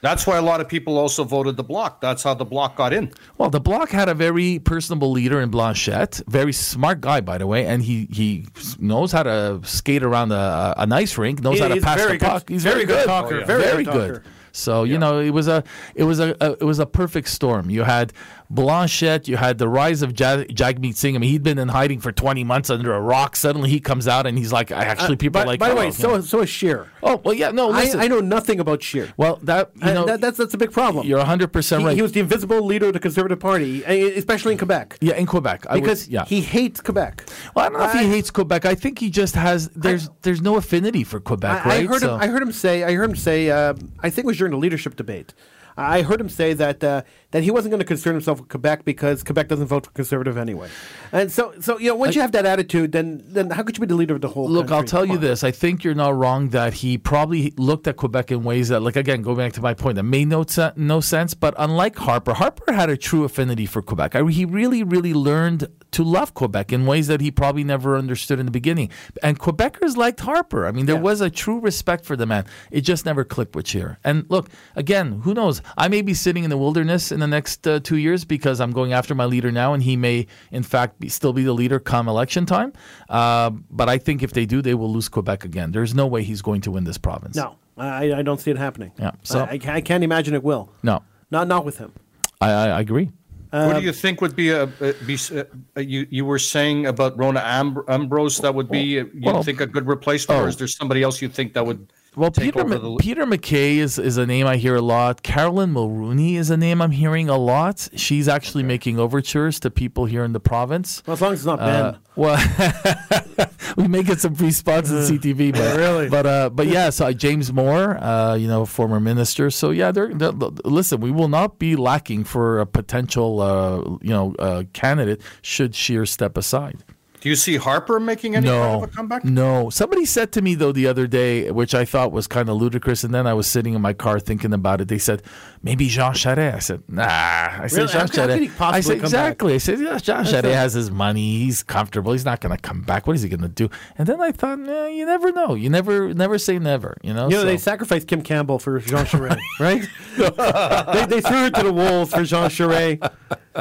That's 0.01 0.25
why 0.25 0.37
a 0.37 0.41
lot 0.41 0.61
of 0.61 0.69
people 0.69 0.97
also 0.97 1.23
voted 1.25 1.57
the 1.57 1.63
Bloc. 1.63 1.99
That's 1.99 2.23
how 2.23 2.33
the 2.33 2.45
Bloc 2.45 2.75
got 2.77 2.93
in. 2.93 3.11
Well, 3.37 3.49
the 3.49 3.59
Bloc 3.59 3.89
had 3.89 4.07
a 4.07 4.13
very 4.13 4.59
personable 4.59 5.11
leader 5.11 5.41
in 5.41 5.49
Blanchet, 5.49 6.21
very 6.27 6.53
smart 6.53 7.01
guy, 7.01 7.19
by 7.21 7.37
the 7.37 7.45
way, 7.47 7.65
and 7.65 7.83
he 7.83 8.07
he 8.11 8.47
knows 8.79 9.11
how 9.11 9.23
to 9.23 9.59
skate 9.63 10.03
around 10.03 10.31
a, 10.31 10.73
a 10.77 10.85
nice 10.85 11.17
rink, 11.17 11.41
knows 11.41 11.55
He- 11.55 11.61
how 11.61 11.67
to 11.67 11.81
pass 11.81 11.97
very 11.99 12.17
the 12.17 12.25
puck. 12.25 12.45
good- 12.45 12.53
He's 12.53 12.63
very 12.63 12.85
very, 12.85 12.85
good 12.85 12.95
good 12.99 13.05
talker, 13.07 13.35
Oh, 13.35 13.39
yeah. 13.39 13.45
very 13.45 13.61
very, 13.63 13.83
good 13.83 13.93
good. 13.93 14.07
talker. 14.15 14.23
So 14.51 14.83
you 14.83 14.97
know, 14.97 15.19
it 15.19 15.29
was 15.29 15.47
a 15.47 15.63
it 15.95 16.05
was 16.05 16.19
a, 16.19 16.35
a 16.41 16.51
it 16.53 16.63
was 16.63 16.79
a 16.79 16.85
perfect 16.85 17.27
storm. 17.29 17.69
You 17.69 17.83
had 17.83 18.13
Blanchet, 18.51 19.27
you 19.27 19.37
had 19.37 19.59
the 19.59 19.67
rise 19.69 20.01
of 20.01 20.13
Jag- 20.13 20.47
Jagmeet 20.55 20.95
Singh. 20.95 21.15
I 21.15 21.19
mean, 21.19 21.29
he'd 21.29 21.43
been 21.43 21.59
in 21.59 21.67
hiding 21.67 21.99
for 21.99 22.11
twenty 22.11 22.43
months 22.43 22.71
under 22.71 22.93
a 22.93 22.99
rock. 22.99 23.35
Suddenly, 23.35 23.69
he 23.69 23.79
comes 23.79 24.07
out 24.07 24.25
and 24.25 24.37
he's 24.39 24.51
like, 24.51 24.71
I 24.71 24.85
actually, 24.85 25.17
people 25.17 25.39
by, 25.39 25.43
are 25.43 25.45
like. 25.45 25.59
by 25.59 25.69
the 25.69 25.75
oh, 25.75 25.77
way, 25.77 25.85
you 25.87 25.91
so 25.91 26.19
so 26.21 26.41
is 26.41 26.49
Scheer. 26.49 26.87
oh 27.03 27.21
well, 27.23 27.33
yeah, 27.35 27.51
no, 27.51 27.71
I, 27.71 27.81
listen. 27.83 27.99
I 27.99 28.07
know 28.07 28.19
nothing 28.19 28.59
about 28.59 28.81
Scheer. 28.81 29.13
well, 29.17 29.35
that 29.43 29.69
you 29.75 29.81
And 29.83 29.93
know, 29.95 30.05
that, 30.07 30.19
that's 30.21 30.37
that's 30.37 30.53
a 30.55 30.57
big 30.57 30.71
problem. 30.71 31.05
you're 31.05 31.23
hundred 31.23 31.53
percent 31.53 31.81
he, 31.81 31.85
right. 31.87 31.95
he 31.95 32.01
was 32.01 32.11
the 32.13 32.21
invisible 32.21 32.65
leader 32.65 32.87
of 32.87 32.93
the 32.93 32.99
Conservative 32.99 33.39
Party, 33.39 33.85
eh, 33.85 34.13
especially 34.15 34.53
in 34.53 34.57
Quebec. 34.57 34.97
yeah, 34.99 35.13
in 35.15 35.27
Quebec, 35.27 35.67
I 35.69 35.75
because 35.79 35.99
was, 36.05 36.09
yeah. 36.09 36.25
he 36.25 36.41
hates 36.41 36.81
Quebec. 36.81 37.29
Well, 37.55 37.65
I 37.65 37.69
don't 37.69 37.77
know 37.77 37.85
if 37.85 37.93
he 37.93 38.07
hates 38.07 38.31
Quebec. 38.31 38.65
I 38.65 38.73
think 38.73 38.97
he 38.97 39.11
just 39.11 39.35
has 39.35 39.69
there's 39.69 40.09
there's 40.23 40.41
no 40.41 40.55
affinity 40.57 41.03
for 41.03 41.19
Quebec, 41.19 41.65
I, 41.65 41.69
right? 41.69 41.83
I 41.83 41.85
heard 41.85 42.01
So- 42.01 42.15
him. 42.15 42.21
I 42.21 42.27
heard 42.27 42.41
him 42.41 42.51
say. 42.51 42.83
I 42.83 42.93
heard 42.93 43.11
him 43.11 43.15
say. 43.15 43.51
Uh, 43.51 43.75
I 43.99 44.09
think 44.09 44.25
it 44.25 44.27
was 44.27 44.37
during 44.37 44.51
the 44.51 44.57
leadership 44.57 44.95
debate. 44.95 45.35
I 45.77 46.01
heard 46.01 46.19
him 46.19 46.27
say 46.27 46.51
that 46.55 46.83
uh, 46.83 47.03
that 47.31 47.43
he 47.43 47.51
wasn't 47.51 47.69
going 47.71 47.79
to 47.79 47.85
concern 47.85 48.13
himself 48.15 48.39
with 48.39 48.49
Quebec 48.49 48.85
because 48.85 49.23
Quebec 49.23 49.47
doesn't 49.47 49.67
vote 49.67 49.85
for 49.85 49.91
conservative 49.91 50.37
anyway. 50.37 50.67
And 51.11 51.31
so, 51.31 51.53
so 51.59 51.77
you 51.77 51.89
know, 51.89 51.95
once 51.95 52.15
you 52.15 52.21
have 52.21 52.31
that 52.31 52.45
attitude, 52.45 52.91
then 52.91 53.23
then 53.27 53.49
how 53.51 53.63
could 53.63 53.77
you 53.77 53.81
be 53.81 53.87
the 53.87 53.95
leader 53.95 54.15
of 54.15 54.21
the 54.21 54.27
whole? 54.29 54.49
Look, 54.49 54.71
I'll 54.71 54.83
tell 54.83 55.01
Come 55.01 55.11
you 55.11 55.15
on. 55.17 55.21
this. 55.21 55.43
I 55.43 55.51
think 55.51 55.83
you're 55.83 55.93
not 55.95 56.15
wrong 56.15 56.49
that 56.49 56.73
he 56.75 56.97
probably 56.97 57.53
looked 57.57 57.87
at 57.87 57.97
Quebec 57.97 58.31
in 58.31 58.43
ways 58.43 58.69
that, 58.69 58.79
like, 58.81 58.95
again, 58.95 59.21
go 59.21 59.35
back 59.35 59.53
to 59.53 59.61
my 59.61 59.73
point, 59.73 59.95
that 59.95 60.03
made 60.03 60.27
no, 60.27 60.43
se- 60.43 60.71
no 60.75 60.99
sense. 61.01 61.33
But 61.33 61.53
unlike 61.57 61.95
Harper, 61.97 62.33
Harper 62.33 62.71
had 62.73 62.89
a 62.89 62.97
true 62.97 63.23
affinity 63.23 63.65
for 63.65 63.81
Quebec. 63.81 64.15
I, 64.15 64.23
he 64.29 64.45
really, 64.45 64.83
really 64.83 65.13
learned 65.13 65.67
to 65.91 66.03
love 66.03 66.33
Quebec 66.33 66.71
in 66.71 66.85
ways 66.85 67.07
that 67.07 67.19
he 67.21 67.31
probably 67.31 67.63
never 67.63 67.97
understood 67.97 68.39
in 68.39 68.45
the 68.45 68.51
beginning. 68.51 68.89
And 69.23 69.39
Quebecers 69.39 69.97
liked 69.97 70.19
Harper. 70.19 70.65
I 70.67 70.71
mean, 70.71 70.85
there 70.85 70.95
Yeah. 70.95 71.01
was 71.01 71.21
a 71.21 71.29
true 71.29 71.59
respect 71.59 72.05
for 72.05 72.15
the 72.15 72.25
man. 72.25 72.45
It 72.71 72.81
just 72.81 73.05
never 73.05 73.23
clicked 73.23 73.55
with 73.55 73.67
Scheer. 73.67 73.97
And 74.03 74.25
look, 74.29 74.49
again, 74.75 75.21
who 75.23 75.33
knows? 75.33 75.61
I 75.77 75.87
may 75.87 76.01
be 76.01 76.13
sitting 76.13 76.43
in 76.43 76.49
the 76.49 76.57
wilderness 76.57 77.11
in 77.19 77.29
the 77.29 77.35
next 77.35 77.67
uh, 77.67 77.79
two 77.81 77.97
years 77.97 78.23
because 78.23 78.61
I'm 78.61 78.71
going 78.71 78.93
after 78.93 79.13
my 79.13 79.25
leader 79.25 79.51
now, 79.51 79.73
and 79.73 79.83
he 79.83 79.97
may, 79.97 80.25
in 80.51 80.63
fact, 80.63 80.99
be, 80.99 81.09
still 81.09 81.33
be 81.33 81.43
the 81.43 81.51
leader 81.53 81.79
come 81.79 82.07
election 82.07 82.45
time. 82.45 82.71
Uh, 83.09 83.49
but 83.69 83.89
I 83.89 83.97
think 83.97 84.23
if 84.23 84.31
they 84.31 84.45
do, 84.45 84.61
they 84.61 84.73
will 84.73 84.91
lose 84.91 85.09
Quebec 85.09 85.43
again. 85.43 85.71
There's 85.71 85.93
no 85.93 86.07
way 86.07 86.23
he's 86.23 86.41
going 86.41 86.61
to 86.61 86.71
win 86.71 86.85
this 86.85 86.97
province. 86.97 87.35
No, 87.35 87.57
I, 87.77 88.13
I 88.13 88.21
don't 88.21 88.39
see 88.39 88.51
it 88.51 88.57
happening. 88.57 88.91
Yeah, 88.97 89.11
so- 89.23 89.41
I, 89.41 89.59
I 89.67 89.81
can't- 89.81 90.03
imagine 90.03 90.33
it 90.33 90.43
will. 90.43 90.71
No, 90.81 91.03
Not 91.29 91.47
not 91.47 91.65
with 91.65 91.77
him. 91.77 91.91
I, 92.39 92.51
I, 92.51 92.67
I 92.69 92.79
agree. 92.79 93.11
what 93.51 93.73
do 93.79 93.81
you 93.81 93.91
think 93.91 94.21
would 94.21 94.35
be 94.35 94.49
a, 94.51 94.63
a 94.63 94.93
be 95.05 95.17
uh, 95.35 95.81
you 95.81 96.07
you 96.09 96.23
were 96.23 96.39
saying 96.39 96.85
about 96.85 97.17
Rona 97.17 97.41
Amb- 97.41 97.83
Ambrose 97.89 98.37
that 98.37 98.55
would 98.55 98.69
be 98.69 98.99
uh, 99.01 99.03
you 99.13 99.21
well- 99.23 99.43
think 99.43 99.59
a 99.59 99.65
good 99.67 99.87
replacement, 99.87 100.39
oh. 100.39 100.45
or 100.45 100.47
is 100.47 100.55
there 100.55 100.67
somebody 100.67 101.03
else 101.03 101.21
you 101.21 101.27
think 101.27 101.53
that 101.53 101.65
would 101.65 101.91
Well, 102.15 102.31
take 102.31 102.53
Peter, 102.53 102.61
over 102.61 102.77
the 102.77 102.95
Peter 102.97 103.25
MacKay 103.25 103.77
is, 103.77 103.99
is 103.99 104.17
a 104.17 104.25
name 104.25 104.47
I 104.47 104.57
hear 104.57 104.75
a 104.75 104.81
lot. 104.81 105.21
Caroline 105.23 105.73
Mulroney 105.73 106.35
is 106.35 106.49
a 106.49 106.57
name 106.57 106.81
I'm 106.81 106.91
hearing 106.91 107.29
a 107.29 107.37
lot. 107.37 107.87
She's 107.95 108.27
actually 108.27 108.63
making 108.63 108.99
overtures 108.99 109.59
to 109.61 109.69
people 109.69 110.05
here 110.05 110.23
in 110.23 110.33
the 110.33 110.39
province. 110.39 111.03
Well, 111.05 111.13
as 111.13 111.21
long 111.21 111.33
as 111.33 111.39
it's 111.39 111.45
not 111.45 111.59
Ben. 111.59 111.85
Uh, 111.85 111.97
well, 112.15 113.49
we 113.77 113.87
may 113.87 114.03
get 114.03 114.19
some 114.19 114.35
free 114.35 114.51
spots 114.51 114.89
in 114.89 114.97
CTV, 114.97 115.53
but 115.53 115.77
Really? 115.77 116.09
but 116.09 116.25
uh, 116.25 116.49
but 116.49 116.67
yeah. 116.67 116.89
So 116.89 117.05
uh, 117.05 117.13
James 117.13 117.53
Moore, 117.53 117.97
uh, 118.03 118.35
you 118.35 118.47
know, 118.47 118.65
former 118.65 118.99
minister. 118.99 119.49
So 119.49 119.69
yeah, 119.69 119.91
they're, 119.91 120.13
they're, 120.13 120.31
listen, 120.31 120.99
we 120.99 121.11
will 121.11 121.29
not 121.29 121.59
be 121.59 121.75
lacking 121.75 122.23
for 122.23 122.59
a 122.59 122.65
potential, 122.65 123.39
uh, 123.39 123.97
you 124.01 124.09
know, 124.09 124.35
uh, 124.39 124.63
candidate 124.73 125.21
should 125.41 125.75
Scheer 125.75 126.05
step 126.05 126.37
aside. 126.37 126.83
Do 127.21 127.27
you 127.27 127.35
see 127.35 127.57
Harper 127.57 127.99
making 127.99 128.35
any 128.37 128.47
kind 128.47 128.75
of 128.75 128.83
a 128.83 128.87
comeback? 128.87 129.25
No. 129.25 129.69
Somebody 129.69 130.05
said 130.05 130.31
to 130.33 130.41
me 130.41 130.55
though 130.55 130.71
the 130.71 130.87
other 130.87 131.05
day, 131.05 131.51
which 131.51 131.75
I 131.75 131.83
thought 131.83 132.11
was 132.13 132.27
kind 132.27 132.47
of 132.47 132.55
ludicrous, 132.55 133.03
and 133.03 133.13
then 133.13 133.27
I 133.27 133.33
was 133.33 133.45
sitting 133.45 133.73
in 133.73 133.81
my 133.81 133.91
car 133.93 134.19
thinking 134.21 134.53
about 134.53 134.79
it. 134.79 134.87
They 134.87 134.99
said 134.99 135.21
maybe 135.61 135.87
Jean 135.89 136.13
Charest. 136.13 136.55
I 136.55 136.59
said 136.59 136.83
nah. 136.87 137.03
I 137.03 137.67
said 137.67 137.77
Really? 137.77 137.87
Jean 137.91 137.99
How 138.01 138.07
could- 138.07 138.15
how 138.19 138.27
could 138.27 138.39
he 138.41 138.47
Charest. 138.47 138.57
possibly 138.57 138.77
I 138.77 138.81
said 138.81 139.01
come 139.01 139.01
back? 139.01 139.03
exactly. 139.03 139.53
I 139.53 139.57
said 139.57 139.79
yeah, 139.79 139.97
Jean 139.97 140.23
Charest 140.23 140.43
a- 140.45 140.55
has 140.55 140.73
his 140.73 140.89
money. 140.91 141.39
He's 141.39 141.61
comfortable. 141.63 142.13
He's 142.13 142.23
not 142.25 142.39
going 142.39 142.55
to 142.55 142.61
come 142.61 142.81
back. 142.83 143.05
What 143.05 143.15
is 143.17 143.21
he 143.21 143.27
going 143.29 143.41
to 143.41 143.49
do? 143.49 143.69
And 143.97 144.07
then 144.07 144.21
I 144.21 144.31
thought, 144.31 144.59
nah, 144.59 144.85
you 144.87 145.05
never 145.05 145.31
know. 145.33 145.55
You 145.55 145.69
never 145.69 146.13
never 146.13 146.37
say 146.37 146.57
never. 146.57 146.95
You 147.03 147.13
know. 147.13 147.25
You 147.25 147.35
know, 147.35 147.41
So- 147.41 147.45
they 147.47 147.57
sacrificed 147.57 148.07
Kim 148.07 148.21
Campbell 148.21 148.59
for 148.59 148.79
Jean 148.79 149.03
Charest, 149.05 149.39
right? 149.59 149.85
they, 150.93 151.05
they 151.05 151.21
threw 151.21 151.37
her 151.37 151.49
to 151.49 151.63
the 151.63 151.73
wolves 151.73 152.11
for 152.13 152.23
Jean 152.23 152.49
Charest. 152.49 153.11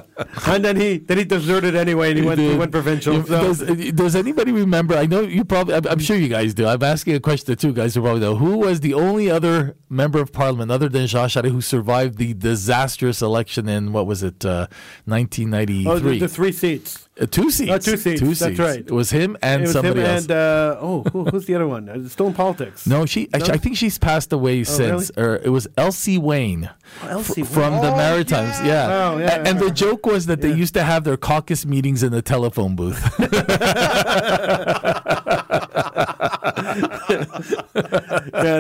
and 0.46 0.64
then 0.64 0.76
he 0.76 0.99
then 0.99 1.18
he 1.18 1.24
deserted 1.24 1.74
anyway, 1.74 2.11
and 2.11 2.18
he 2.18 2.24
went 2.24 2.40
he 2.40 2.57
went 2.57 2.72
provincial. 2.72 3.24
So- 3.24 3.40
Does, 3.55 3.92
does 3.92 4.16
anybody 4.16 4.53
remember? 4.53 4.94
I 4.94 5.07
know 5.07 5.20
you 5.22 5.44
probably. 5.44 5.74
I'm, 5.74 5.86
I'm 5.86 5.99
sure 5.99 6.16
you 6.16 6.28
guys 6.28 6.55
do. 6.55 6.66
I'm 6.66 6.82
asking 6.82 7.14
a 7.14 7.20
question 7.20 7.46
to 7.46 7.57
two 7.57 7.72
guys 7.72 7.94
who 7.94 8.03
probably 8.03 8.20
know. 8.20 8.36
Who 8.36 8.59
was 8.59 8.80
the 8.80 8.94
only 8.94 9.30
other 9.30 9.76
member 9.88 10.20
of 10.20 10.32
parliament 10.32 10.70
other 10.70 10.88
than 10.88 11.07
Jean 11.07 11.28
Charest 11.28 11.51
who 11.51 11.61
survived 11.61 12.18
the 12.18 12.34
disastrous 12.34 13.22
election 13.22 13.68
in 13.68 13.92
what 13.92 14.07
was 14.07 14.22
it, 14.22 14.44
uh, 14.44 14.66
1993? 15.07 15.86
oh, 15.86 15.99
the, 15.99 16.18
the 16.18 16.28
three 16.28 16.53
seats. 16.53 17.07
Uh, 17.20 17.26
two 17.26 17.50
seats. 17.50 17.84
Two 17.84 17.96
seats, 17.96 18.20
Two 18.20 18.26
that's 18.28 18.38
seats. 18.38 18.58
right. 18.60 18.78
It 18.78 18.90
was 18.92 19.10
him 19.10 19.36
and 19.42 19.62
it 19.62 19.66
was 19.66 19.72
somebody 19.72 20.00
him 20.00 20.06
else. 20.06 20.22
and 20.22 20.30
uh, 20.30 20.76
oh, 20.80 21.02
who, 21.12 21.24
who's 21.24 21.46
the 21.46 21.54
other 21.56 21.66
one? 21.66 21.88
Uh, 21.88 22.08
Still 22.08 22.28
in 22.28 22.34
politics. 22.34 22.86
no, 22.86 23.06
she. 23.06 23.28
Actually, 23.34 23.54
I 23.54 23.58
think 23.58 23.76
she's 23.76 23.98
passed 23.98 24.32
away 24.32 24.62
since. 24.64 25.10
Or 25.16 25.34
it 25.36 25.48
was 25.50 25.66
Elsie 25.76 26.16
Wayne. 26.18 26.70
Oh, 27.02 27.08
Elsie 27.08 27.42
fr- 27.42 27.54
from 27.54 27.72
the 27.82 27.92
Oh, 27.92 27.96
Maritimes. 27.96 28.60
Yeah. 28.64 29.10
Oh, 29.14 29.18
yeah, 29.18 29.42
A- 29.42 29.48
and 29.48 29.58
the 29.58 29.70
joke 29.70 30.06
was 30.06 30.26
that 30.26 30.40
they 30.40 30.52
used 30.52 30.74
to 30.74 30.84
have 30.84 31.02
their 31.04 31.16
caucus 31.16 31.66
meetings 31.66 32.02
in 32.04 32.12
the 32.12 32.22
telephone 32.22 32.76
booth. 32.76 33.02
yeah, 33.28 33.28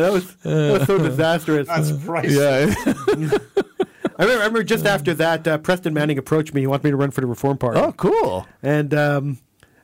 that 0.00 0.10
was, 0.12 0.34
that 0.36 0.72
was 0.78 0.86
so 0.86 0.98
disastrous. 0.98 1.68
That's 1.68 1.92
priceless. 2.04 2.76
yeah. 3.16 3.38
I 4.18 4.22
remember, 4.22 4.42
I 4.42 4.46
remember 4.46 4.62
just 4.64 4.84
after 4.86 5.14
that, 5.14 5.46
uh, 5.46 5.58
Preston 5.58 5.94
Manning 5.94 6.18
approached 6.18 6.52
me. 6.54 6.62
He 6.62 6.66
wanted 6.66 6.84
me 6.84 6.90
to 6.90 6.96
run 6.96 7.10
for 7.12 7.20
the 7.20 7.26
Reform 7.28 7.56
Party. 7.58 7.78
oh, 7.80 7.92
cool. 7.92 8.46
And 8.62 8.92
um, 8.92 9.38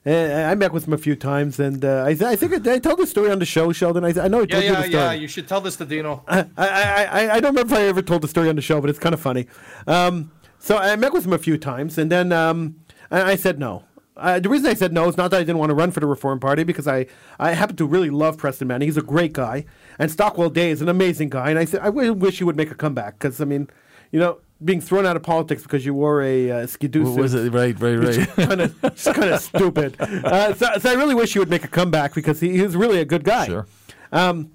eh, 0.05 0.51
I 0.51 0.55
met 0.57 0.73
with 0.73 0.87
him 0.89 0.93
a 0.93 0.99
few 0.99 1.15
times, 1.15 1.61
and 1.61 1.85
uh, 1.85 2.05
I, 2.05 2.11
I 2.11 2.35
think 2.37 2.67
I, 2.67 2.73
I 2.75 2.79
told 2.81 2.99
the 2.99 3.07
story 3.07 3.31
on 3.31 3.39
the 3.39 3.45
show, 3.47 3.71
Sheldon. 3.73 4.05
I, 4.05 4.09
I 4.09 4.27
know 4.29 4.39
I 4.43 4.47
told 4.47 4.51
Yeah, 4.51 4.59
you 4.59 4.65
yeah, 4.65 4.71
the 4.73 4.83
story. 4.89 4.93
yeah. 4.93 5.13
You 5.13 5.29
should 5.29 5.47
tell 5.47 5.61
this 5.61 5.77
to 5.77 5.85
Dino. 5.85 6.25
I, 6.27 6.47
I, 6.57 6.67
I, 7.05 7.21
I 7.37 7.41
don't 7.41 7.55
remember 7.55 7.75
if 7.75 7.79
I 7.81 7.83
ever 7.85 8.03
told 8.03 8.23
the 8.23 8.29
story 8.29 8.49
on 8.49 8.57
the 8.57 8.63
show, 8.63 8.81
but 8.81 8.91
it's 8.91 8.99
kind 8.99 9.15
of 9.15 9.21
funny. 9.21 9.47
Um, 9.87 10.33
so 10.59 10.79
I 10.79 10.97
met 10.97 11.13
with 11.13 11.25
him 11.27 11.33
a 11.33 11.39
few 11.39 11.57
times, 11.57 11.97
and 11.99 12.11
then 12.11 12.33
um, 12.33 12.77
I, 13.11 13.33
I 13.33 13.37
said 13.37 13.59
no. 13.61 13.85
Uh, 14.17 14.39
the 14.39 14.49
reason 14.49 14.67
I 14.71 14.75
said 14.75 14.93
no 14.93 15.09
is 15.09 15.17
not 15.17 15.31
that 15.33 15.39
I 15.39 15.41
didn't 15.45 15.59
want 15.59 15.71
to 15.71 15.75
run 15.75 15.91
for 15.91 15.99
the 16.01 16.07
Reform 16.07 16.41
Party, 16.41 16.65
because 16.65 16.89
I, 16.89 17.07
I 17.39 17.53
happen 17.53 17.77
to 17.77 17.87
really 17.87 18.11
love 18.11 18.37
Preston 18.39 18.67
Manning. 18.69 18.89
He's 18.89 18.97
a 18.97 19.03
great 19.03 19.33
guy, 19.33 19.65
and 19.99 20.11
Stockwell 20.11 20.51
Day 20.51 20.71
is 20.71 20.81
an 20.83 20.89
amazing 20.89 21.31
guy. 21.31 21.51
And 21.51 21.59
I 21.59 21.65
said 21.65 21.81
I 21.83 21.87
w- 21.87 22.13
wish 22.13 22.39
he 22.39 22.45
would 22.45 22.57
make 22.57 22.71
a 22.73 22.75
comeback, 22.77 23.19
because 23.19 23.41
I 23.41 23.45
mean, 23.45 23.69
you 24.15 24.21
know, 24.21 24.39
being 24.65 24.81
thrown 24.81 25.07
out 25.07 25.17
of 25.17 25.25
politics 25.25 25.65
because 25.65 25.85
you 25.85 25.93
wore 25.93 26.23
a 26.23 26.49
uh, 26.49 26.67
skidoo 26.69 27.03
What 27.03 27.19
was 27.19 27.33
suit 27.33 27.47
it? 27.47 27.51
Right, 27.51 27.79
right, 27.81 27.97
right. 27.97 28.95
just 28.95 29.13
kind 29.13 29.31
of 29.31 29.41
stupid. 29.41 30.01
Uh, 30.01 30.55
so, 30.55 30.69
so 30.79 30.89
I 30.89 30.93
really 30.95 31.17
wish 31.17 31.33
he 31.33 31.41
would 31.41 31.51
make 31.51 31.65
a 31.65 31.69
comeback 31.69 32.15
because 32.15 32.39
he, 32.39 32.51
he 32.51 32.63
was 32.63 32.77
really 32.77 33.01
a 33.01 33.05
good 33.05 33.25
guy. 33.25 33.47
Sure. 33.47 33.67
Um, 34.13 34.53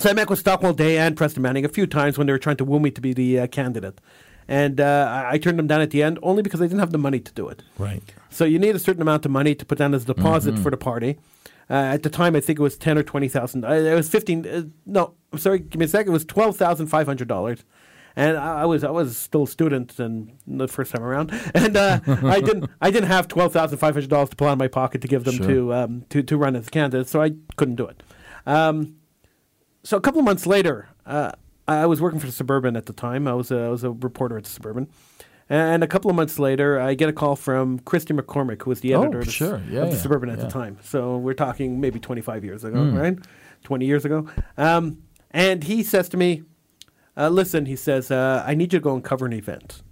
so 0.00 0.10
I 0.10 0.12
met 0.12 0.28
with 0.28 0.40
Stockwell 0.40 0.72
Day 0.72 0.98
and 0.98 1.16
Preston 1.16 1.40
Manning 1.40 1.64
a 1.64 1.68
few 1.68 1.86
times 1.86 2.18
when 2.18 2.26
they 2.26 2.32
were 2.32 2.38
trying 2.38 2.56
to 2.56 2.64
woo 2.64 2.80
me 2.80 2.90
to 2.90 3.00
be 3.00 3.14
the 3.14 3.38
uh, 3.38 3.46
candidate, 3.46 4.00
and 4.48 4.80
uh, 4.80 5.24
I, 5.30 5.34
I 5.34 5.38
turned 5.38 5.56
them 5.56 5.68
down 5.68 5.80
at 5.80 5.92
the 5.92 6.02
end 6.02 6.18
only 6.20 6.42
because 6.42 6.60
I 6.60 6.64
didn't 6.64 6.80
have 6.80 6.90
the 6.90 6.98
money 6.98 7.20
to 7.20 7.32
do 7.32 7.48
it. 7.48 7.62
Right. 7.78 8.02
So 8.30 8.44
you 8.44 8.58
need 8.58 8.74
a 8.74 8.80
certain 8.80 9.02
amount 9.02 9.24
of 9.24 9.30
money 9.30 9.54
to 9.54 9.64
put 9.64 9.78
down 9.78 9.94
as 9.94 10.02
a 10.02 10.06
deposit 10.06 10.58
for 10.58 10.70
the 10.72 10.76
party. 10.76 11.16
Uh, 11.70 11.74
at 11.74 12.02
the 12.02 12.10
time, 12.10 12.34
I 12.34 12.40
think 12.40 12.58
it 12.58 12.62
was 12.62 12.76
ten 12.76 12.98
or 12.98 13.04
twenty 13.04 13.28
thousand. 13.28 13.64
Uh, 13.64 13.74
it 13.74 13.94
was 13.94 14.08
fifteen. 14.08 14.44
Uh, 14.44 14.62
no, 14.84 15.14
I'm 15.32 15.38
sorry. 15.38 15.60
Give 15.60 15.78
me 15.78 15.84
a 15.84 15.88
second. 15.88 16.10
It 16.10 16.12
was 16.12 16.24
twelve 16.24 16.56
thousand 16.56 16.88
five 16.88 17.06
hundred 17.06 17.28
dollars. 17.28 17.64
And 18.16 18.36
I 18.36 18.62
I 18.62 18.64
was 18.64 18.84
I 18.84 18.90
was 18.90 19.16
still 19.18 19.42
a 19.42 19.46
student 19.48 19.98
and 19.98 20.32
the 20.46 20.68
first 20.68 20.92
time 20.92 21.02
around, 21.02 21.32
and 21.54 21.76
uh, 21.76 21.98
I 22.06 22.40
didn't 22.40 22.70
I 22.80 22.90
didn't 22.90 23.08
have 23.08 23.26
twelve 23.28 23.52
thousand 23.52 23.78
five 23.78 23.94
hundred 23.94 24.10
dollars 24.10 24.28
to 24.30 24.36
pull 24.36 24.46
out 24.48 24.52
of 24.52 24.58
my 24.58 24.68
pocket 24.68 25.00
to 25.02 25.08
give 25.08 25.24
them 25.24 25.34
Sure. 25.36 25.46
to 25.48 25.74
um, 25.74 26.04
to 26.10 26.22
to 26.22 26.36
run 26.36 26.54
as 26.54 26.68
a 26.68 26.70
candidate, 26.70 27.08
so 27.08 27.20
I 27.20 27.32
couldn't 27.56 27.74
do 27.76 27.86
it. 27.86 28.02
Um, 28.46 28.96
so 29.82 29.96
a 29.96 30.00
couple 30.00 30.20
of 30.20 30.24
months 30.24 30.46
later, 30.46 30.88
uh, 31.06 31.32
I 31.66 31.86
was 31.86 32.00
working 32.00 32.20
for 32.20 32.26
the 32.26 32.32
Suburban 32.32 32.76
at 32.76 32.86
the 32.86 32.92
time. 32.92 33.26
I 33.26 33.34
was 33.34 33.50
a, 33.50 33.58
I 33.58 33.68
was 33.68 33.84
a 33.84 33.90
reporter 33.90 34.38
at 34.38 34.44
the 34.44 34.50
Suburban, 34.50 34.88
and 35.48 35.82
a 35.82 35.86
couple 35.88 36.08
of 36.08 36.14
months 36.16 36.38
later, 36.38 36.78
I 36.80 36.94
get 36.94 37.08
a 37.08 37.12
call 37.12 37.34
from 37.36 37.80
Christy 37.80 38.14
McCormick, 38.14 38.62
who 38.62 38.70
was 38.70 38.80
the 38.80 38.94
Oh, 38.94 39.02
editor 39.02 39.18
of 39.20 39.24
the, 39.26 39.30
sure. 39.32 39.60
Yeah, 39.68 39.80
of 39.82 39.90
the 39.90 39.96
yeah, 39.96 40.02
Suburban 40.02 40.30
at 40.30 40.38
the 40.38 40.48
time. 40.48 40.78
So 40.82 41.16
we're 41.18 41.34
talking 41.34 41.80
maybe 41.80 41.98
25 41.98 42.44
years 42.44 42.62
ago, 42.64 42.78
Hmm. 42.82 42.96
right? 42.96 43.18
20 43.64 43.86
years 43.86 44.04
ago. 44.04 44.28
Um, 44.56 44.98
and 45.32 45.64
he 45.64 45.82
says 45.82 46.08
to 46.10 46.16
me, 46.16 46.44
uh, 47.16 47.28
"Listen," 47.28 47.66
he 47.66 47.76
says, 47.76 48.10
uh, 48.10 48.42
"I 48.46 48.54
need 48.54 48.72
you 48.72 48.78
to 48.78 48.82
go 48.82 48.94
and 48.94 49.04
cover 49.04 49.26
an 49.26 49.32
event." 49.32 49.82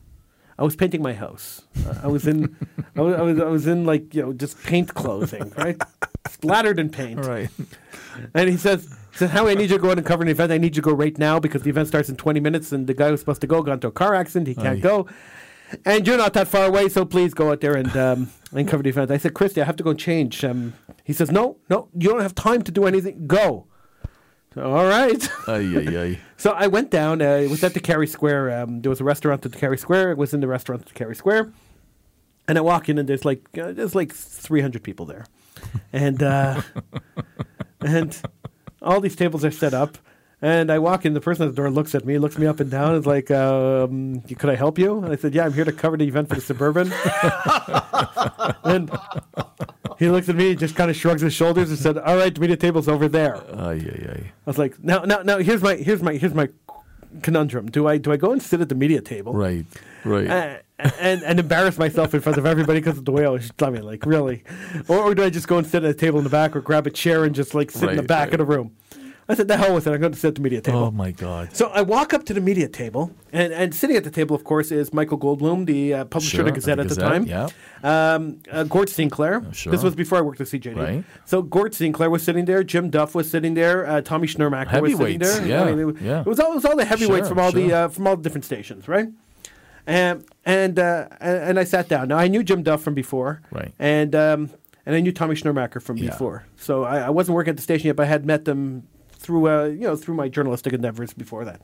I 0.58 0.64
was 0.64 0.76
painting 0.76 1.02
my 1.02 1.14
house. 1.14 1.62
Uh, 1.86 2.00
I 2.04 2.06
was 2.08 2.26
in, 2.26 2.56
I 2.96 3.00
was, 3.00 3.14
I 3.16 3.22
was, 3.22 3.40
I 3.40 3.44
was 3.44 3.66
in 3.66 3.84
like 3.84 4.14
you 4.14 4.22
know 4.22 4.32
just 4.32 4.62
paint 4.62 4.94
clothing, 4.94 5.52
right? 5.56 5.80
Splattered 6.28 6.78
in 6.78 6.90
paint. 6.90 7.24
Right. 7.24 7.48
And 8.34 8.48
he 8.48 8.56
says, 8.56 8.86
he 9.12 9.18
says, 9.18 9.30
Howie, 9.30 9.52
I 9.52 9.54
need 9.54 9.70
you 9.70 9.76
to 9.76 9.82
go 9.82 9.90
out 9.90 9.98
and 9.98 10.06
cover 10.06 10.22
an 10.22 10.28
event. 10.28 10.52
I 10.52 10.58
need 10.58 10.76
you 10.76 10.82
to 10.82 10.88
go 10.90 10.92
right 10.92 11.16
now 11.18 11.38
because 11.38 11.62
the 11.62 11.70
event 11.70 11.88
starts 11.88 12.08
in 12.08 12.16
20 12.16 12.40
minutes 12.40 12.72
and 12.72 12.86
the 12.86 12.94
guy 12.94 13.08
who's 13.08 13.20
supposed 13.20 13.40
to 13.40 13.46
go 13.46 13.62
got 13.62 13.74
into 13.74 13.88
a 13.88 13.92
car 13.92 14.14
accident. 14.14 14.46
He 14.46 14.54
can't 14.54 14.78
Aye. 14.78 14.80
go. 14.80 15.06
And 15.84 16.06
you're 16.06 16.18
not 16.18 16.34
that 16.34 16.48
far 16.48 16.66
away, 16.66 16.88
so 16.88 17.04
please 17.04 17.32
go 17.34 17.50
out 17.50 17.60
there 17.60 17.74
and, 17.74 17.96
um, 17.96 18.30
and 18.52 18.68
cover 18.68 18.82
the 18.82 18.90
event. 18.90 19.10
I 19.10 19.16
said, 19.16 19.34
Christy, 19.34 19.60
I 19.62 19.64
have 19.64 19.76
to 19.76 19.82
go 19.82 19.90
and 19.90 19.98
change. 19.98 20.44
Um, 20.44 20.74
he 21.04 21.12
says, 21.12 21.30
no, 21.30 21.56
no, 21.70 21.88
you 21.98 22.10
don't 22.10 22.20
have 22.20 22.34
time 22.34 22.62
to 22.62 22.70
do 22.72 22.84
anything. 22.84 23.26
Go. 23.26 23.66
All 24.56 24.86
right. 24.86 25.28
Ay, 25.48 25.76
ay, 25.76 25.96
ay. 25.96 26.18
So 26.36 26.50
I 26.52 26.66
went 26.66 26.90
down. 26.90 27.22
Uh, 27.22 27.36
it 27.36 27.50
was 27.50 27.64
at 27.64 27.72
the 27.72 27.80
Carey 27.80 28.06
Square. 28.06 28.62
Um, 28.62 28.82
there 28.82 28.90
was 28.90 29.00
a 29.00 29.04
restaurant 29.04 29.44
at 29.46 29.52
the 29.52 29.58
Carey 29.58 29.78
Square. 29.78 30.12
It 30.12 30.18
was 30.18 30.34
in 30.34 30.40
the 30.40 30.46
restaurant 30.46 30.82
at 30.82 30.88
the 30.88 30.94
Carey 30.94 31.16
Square. 31.16 31.52
And 32.46 32.58
I 32.58 32.60
walk 32.60 32.88
in, 32.88 32.98
and 32.98 33.08
there's 33.08 33.24
like 33.24 33.46
uh, 33.56 33.72
there's 33.72 33.94
like 33.94 34.12
300 34.12 34.82
people 34.82 35.06
there, 35.06 35.24
and 35.92 36.22
uh, 36.22 36.60
and 37.80 38.20
all 38.82 39.00
these 39.00 39.16
tables 39.16 39.44
are 39.44 39.50
set 39.50 39.72
up. 39.72 39.96
And 40.44 40.72
I 40.72 40.80
walk 40.80 41.06
in, 41.06 41.14
the 41.14 41.20
person 41.20 41.46
at 41.46 41.54
the 41.54 41.56
door 41.56 41.70
looks 41.70 41.94
at 41.94 42.04
me, 42.04 42.18
looks 42.18 42.36
me 42.36 42.48
up 42.48 42.58
and 42.58 42.68
down, 42.68 42.96
is 42.96 43.06
like, 43.06 43.30
um, 43.30 44.22
"Could 44.22 44.50
I 44.50 44.56
help 44.56 44.76
you?" 44.76 44.98
And 44.98 45.12
I 45.12 45.16
said, 45.16 45.34
"Yeah, 45.36 45.44
I'm 45.44 45.52
here 45.52 45.64
to 45.64 45.72
cover 45.72 45.96
the 45.96 46.04
event 46.04 46.28
for 46.28 46.34
the 46.34 46.40
Suburban." 46.40 46.92
and 48.64 48.90
he 50.00 50.10
looks 50.10 50.28
at 50.28 50.34
me, 50.34 50.56
just 50.56 50.74
kind 50.74 50.90
of 50.90 50.96
shrugs 50.96 51.22
his 51.22 51.32
shoulders, 51.32 51.70
and 51.70 51.78
said, 51.78 51.96
"All 51.96 52.16
right, 52.16 52.34
the 52.34 52.40
media 52.40 52.56
table's 52.56 52.88
over 52.88 53.06
there." 53.08 53.36
Ay, 53.54 53.80
ay, 53.86 54.08
ay. 54.10 54.20
I 54.20 54.50
was 54.50 54.58
like, 54.58 54.82
now, 54.82 55.04
now, 55.04 55.22
now. 55.22 55.38
Here's 55.38 55.62
my, 55.62 55.76
here's 55.76 56.02
my, 56.02 56.14
here's 56.14 56.34
my 56.34 56.48
conundrum. 57.22 57.70
Do 57.70 57.86
I, 57.86 57.98
do 57.98 58.10
I 58.10 58.16
go 58.16 58.32
and 58.32 58.42
sit 58.42 58.60
at 58.60 58.68
the 58.68 58.74
media 58.74 59.00
table, 59.00 59.34
Right, 59.34 59.64
right. 60.04 60.28
uh, 60.28 60.56
and 60.98 61.22
and 61.22 61.38
embarrass 61.38 61.78
myself 61.78 62.14
in 62.14 62.20
front 62.20 62.38
of 62.38 62.46
everybody 62.46 62.80
because 62.80 62.98
of 62.98 63.04
the 63.04 63.12
way 63.12 63.24
I 63.24 63.28
was? 63.28 63.52
I 63.62 63.70
mean, 63.70 63.84
like, 63.84 64.04
really, 64.06 64.42
or, 64.88 64.98
or 64.98 65.14
do 65.14 65.22
I 65.22 65.30
just 65.30 65.46
go 65.46 65.58
and 65.58 65.66
sit 65.68 65.84
at 65.84 65.90
a 65.90 65.94
table 65.94 66.18
in 66.18 66.24
the 66.24 66.30
back, 66.30 66.56
or 66.56 66.60
grab 66.60 66.88
a 66.88 66.90
chair 66.90 67.22
and 67.22 67.32
just 67.32 67.54
like 67.54 67.70
sit 67.70 67.90
in 67.90 67.96
the 67.96 68.02
back 68.02 68.32
right. 68.32 68.40
of 68.40 68.46
the 68.46 68.52
room? 68.52 68.74
I 69.32 69.34
said, 69.34 69.48
the 69.48 69.56
hell 69.56 69.74
with 69.74 69.86
it. 69.86 69.92
I'm 69.92 70.00
going 70.00 70.12
to 70.12 70.18
sit 70.18 70.28
at 70.28 70.34
the 70.36 70.40
media 70.42 70.60
table. 70.60 70.78
oh 70.78 70.90
my 70.90 71.10
God. 71.10 71.56
So 71.56 71.68
I 71.70 71.80
walk 71.82 72.12
up 72.14 72.24
to 72.26 72.34
the 72.34 72.40
media 72.40 72.68
table, 72.68 73.10
and, 73.32 73.52
and 73.52 73.74
sitting 73.74 73.96
at 73.96 74.04
the 74.04 74.10
table, 74.10 74.36
of 74.36 74.44
course, 74.44 74.70
is 74.70 74.92
Michael 74.92 75.18
Goldbloom, 75.18 75.66
the 75.66 75.94
uh, 75.94 76.04
publisher 76.04 76.40
of 76.40 76.46
the 76.46 76.52
Gazette 76.52 76.78
at 76.78 76.88
the 76.88 76.94
Gazette, 76.94 77.10
time. 77.10 77.24
yeah. 77.26 77.48
Um, 77.82 78.40
uh, 78.50 78.64
Gord 78.64 78.88
Sinclair. 78.88 79.42
sure. 79.52 79.70
This 79.72 79.82
was 79.82 79.94
before 79.96 80.18
I 80.18 80.20
worked 80.20 80.40
at 80.40 80.46
CJAD. 80.48 80.76
Right. 80.76 81.04
So 81.24 81.42
Gord 81.42 81.74
Sinclair 81.74 82.10
was 82.10 82.22
sitting 82.22 82.44
there. 82.44 82.62
Jim 82.62 82.90
Duff 82.90 83.14
was 83.14 83.30
sitting 83.30 83.54
there. 83.54 83.86
Uh, 83.88 84.00
Tommy 84.02 84.28
Schnurmacher 84.28 84.80
was 84.80 84.96
sitting 84.96 85.18
there. 85.18 85.46
yeah, 85.46 85.64
I 85.64 85.74
mean, 85.74 85.88
it, 85.90 86.00
yeah. 86.02 86.20
it 86.20 86.26
was 86.26 86.38
all 86.38 86.52
it 86.52 86.56
was 86.56 86.64
all 86.64 86.76
the 86.76 86.84
heavyweights 86.84 87.26
Sure, 87.28 87.34
from 87.34 87.38
all 87.38 87.50
the 87.52 87.72
uh, 87.72 87.88
from 87.88 88.06
all 88.06 88.16
the 88.16 88.22
different 88.22 88.44
stations, 88.44 88.86
right? 88.86 89.08
Um, 89.86 90.24
and 90.44 90.78
uh, 90.78 91.08
and 91.20 91.38
and 91.38 91.58
I 91.58 91.64
sat 91.64 91.88
down. 91.88 92.08
Now 92.08 92.18
I 92.18 92.28
knew 92.28 92.42
Jim 92.42 92.62
Duff 92.62 92.82
from 92.82 92.94
before, 92.94 93.42
Right. 93.50 93.72
And 93.78 94.14
um, 94.14 94.50
and 94.86 94.94
I 94.94 95.00
knew 95.00 95.12
Tommy 95.12 95.34
Schnurmacher 95.34 95.80
from 95.82 95.96
Yeah. 95.96 96.10
before. 96.10 96.44
So 96.56 96.84
I, 96.84 96.98
I 97.00 97.10
wasn't 97.10 97.34
working 97.36 97.50
at 97.50 97.56
the 97.56 97.62
station 97.62 97.86
yet, 97.88 97.96
but 97.96 98.04
I 98.04 98.06
had 98.06 98.24
met 98.26 98.44
them 98.44 98.86
through 99.22 99.48
uh, 99.48 99.64
you 99.66 99.86
know 99.86 99.96
through 99.96 100.14
my 100.14 100.28
journalistic 100.28 100.72
endeavors 100.72 101.12
before 101.14 101.44
that. 101.44 101.60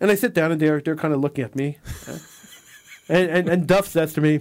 And 0.00 0.10
I 0.10 0.14
sit 0.14 0.34
down 0.34 0.50
and 0.52 0.60
they're 0.60 0.80
they're 0.80 0.96
kind 0.96 1.14
of 1.14 1.20
looking 1.20 1.44
at 1.44 1.54
me, 1.54 1.78
uh, 2.08 2.18
and, 3.08 3.30
and 3.30 3.48
and 3.48 3.66
Duff 3.66 3.86
says 3.86 4.12
to 4.14 4.20
me, 4.20 4.40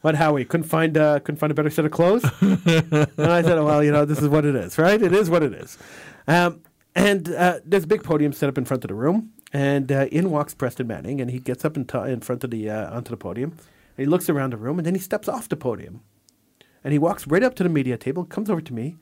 "What 0.00 0.16
Howie 0.16 0.44
couldn't 0.44 0.66
find 0.66 0.96
uh, 0.96 1.20
couldn't 1.20 1.38
find 1.38 1.50
a 1.50 1.54
better 1.54 1.70
set 1.70 1.84
of 1.84 1.92
clothes?" 1.92 2.24
and 2.40 3.08
I 3.18 3.42
said, 3.42 3.62
"Well, 3.62 3.84
you 3.84 3.92
know, 3.92 4.04
this 4.04 4.20
is 4.20 4.28
what 4.28 4.44
it 4.44 4.56
is, 4.56 4.78
right? 4.78 5.00
It 5.00 5.12
is 5.12 5.30
what 5.30 5.42
it 5.42 5.52
is." 5.52 5.78
Um, 6.26 6.62
and 6.96 7.28
uh, 7.28 7.60
there's 7.64 7.84
a 7.84 7.86
big 7.86 8.02
podium 8.02 8.32
set 8.32 8.48
up 8.48 8.56
in 8.56 8.64
front 8.64 8.82
of 8.82 8.88
the 8.88 8.94
room, 8.94 9.32
and 9.52 9.92
uh, 9.92 10.06
in 10.10 10.30
walks 10.30 10.54
Preston 10.54 10.86
Manning, 10.86 11.20
and 11.20 11.30
he 11.30 11.38
gets 11.38 11.64
up 11.64 11.76
in, 11.76 11.84
t- 11.84 11.98
in 11.98 12.20
front 12.20 12.42
of 12.42 12.50
the 12.50 12.70
uh, 12.70 12.96
onto 12.96 13.10
the 13.10 13.16
podium, 13.18 13.50
and 13.50 14.04
he 14.04 14.06
looks 14.06 14.30
around 14.30 14.54
the 14.54 14.56
room, 14.56 14.78
and 14.78 14.86
then 14.86 14.94
he 14.94 15.00
steps 15.00 15.28
off 15.28 15.48
the 15.48 15.56
podium, 15.56 16.00
and 16.82 16.92
he 16.92 16.98
walks 16.98 17.26
right 17.26 17.42
up 17.42 17.54
to 17.56 17.62
the 17.62 17.68
media 17.68 17.98
table, 17.98 18.24
comes 18.24 18.48
over 18.48 18.62
to 18.62 18.72
me, 18.72 18.96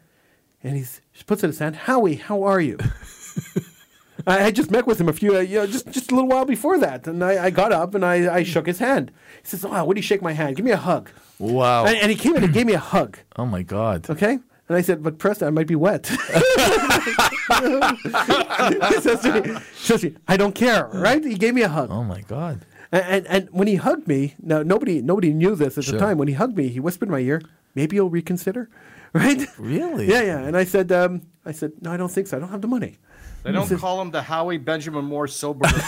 and 0.65 0.77
he's 0.77 1.01
he 1.13 1.23
puts 1.23 1.45
out 1.45 1.49
his 1.49 1.61
hand, 1.61 1.77
Howie, 1.77 2.17
how 2.17 2.43
are 2.43 2.61
you? 2.61 2.79
I 4.27 4.39
had 4.39 4.55
just 4.57 4.71
met 4.71 4.87
with 4.87 5.01
him 5.01 5.09
a 5.09 5.13
few, 5.13 5.37
uh, 5.37 5.41
you 5.41 5.59
know, 5.59 5.67
just 5.67 5.89
just 5.91 6.11
a 6.11 6.15
little 6.15 6.31
while 6.31 6.45
before 6.45 6.79
that, 6.79 7.07
and 7.07 7.23
I, 7.23 7.45
I 7.47 7.51
got 7.51 7.73
up 7.73 7.95
and 7.95 8.05
I, 8.05 8.35
I 8.37 8.43
shook 8.43 8.67
his 8.67 8.79
hand. 8.79 9.13
He 9.43 9.49
says, 9.49 9.65
"Oh, 9.65 9.85
would 9.85 9.97
you 9.97 10.03
shake 10.03 10.23
my 10.23 10.33
hand? 10.33 10.57
Give 10.57 10.65
me 10.65 10.71
a 10.73 10.77
hug." 10.77 11.11
Wow. 11.39 11.85
And, 11.87 11.97
and 11.97 12.11
he 12.11 12.17
came 12.17 12.35
in 12.37 12.45
and 12.45 12.53
gave 12.53 12.67
me 12.67 12.73
a 12.75 12.79
hug. 12.79 13.19
oh 13.37 13.45
my 13.47 13.63
God. 13.63 14.09
Okay. 14.09 14.39
And 14.67 14.79
I 14.79 14.81
said, 14.81 15.03
but 15.03 15.19
Preston, 15.19 15.47
I 15.47 15.51
might 15.51 15.67
be 15.67 15.75
wet. 15.75 16.07
he 16.09 16.15
says 19.01 19.21
to 19.21 19.43
me, 19.43 19.61
says 19.75 20.01
to 20.01 20.11
me, 20.11 20.17
I 20.27 20.37
don't 20.39 20.55
care, 20.55 20.87
right? 20.87 21.23
He 21.23 21.35
gave 21.35 21.53
me 21.55 21.61
a 21.63 21.69
hug. 21.69 21.91
Oh 21.91 22.03
my 22.03 22.23
God. 22.23 22.65
And, 22.91 23.05
and, 23.05 23.27
and 23.27 23.49
when 23.51 23.67
he 23.69 23.75
hugged 23.77 24.09
me, 24.09 24.35
now 24.43 24.63
nobody 24.63 25.03
nobody 25.03 25.35
knew 25.35 25.55
this 25.55 25.77
at 25.77 25.85
Sure. 25.85 25.93
the 25.93 25.99
time. 25.99 26.17
When 26.17 26.29
he 26.29 26.35
hugged 26.35 26.57
me, 26.57 26.69
he 26.69 26.81
whispered 26.81 27.09
in 27.09 27.13
my 27.13 27.19
ear, 27.19 27.43
maybe 27.75 27.97
you'll 27.97 28.09
reconsider, 28.09 28.71
right? 29.15 29.47
Really? 29.59 30.07
Yeah, 30.09 30.23
yeah. 30.23 30.39
And 30.41 30.57
I 30.57 30.65
said, 30.65 30.93
um, 30.93 31.23
I 31.47 31.53
said, 31.53 31.73
no, 31.81 31.91
I 31.93 31.97
don't 31.97 32.11
think 32.11 32.27
so. 32.27 32.37
I 32.37 32.41
don't 32.41 32.51
have 32.51 32.61
the 32.61 32.69
money. 32.69 32.99
They 33.45 33.53
don't 33.53 33.69
call 33.79 34.01
him 34.01 34.11
the 34.11 34.23
Howie 34.23 34.57
Benjamin 34.57 35.05
Moore 35.05 35.29
sober. 35.29 35.69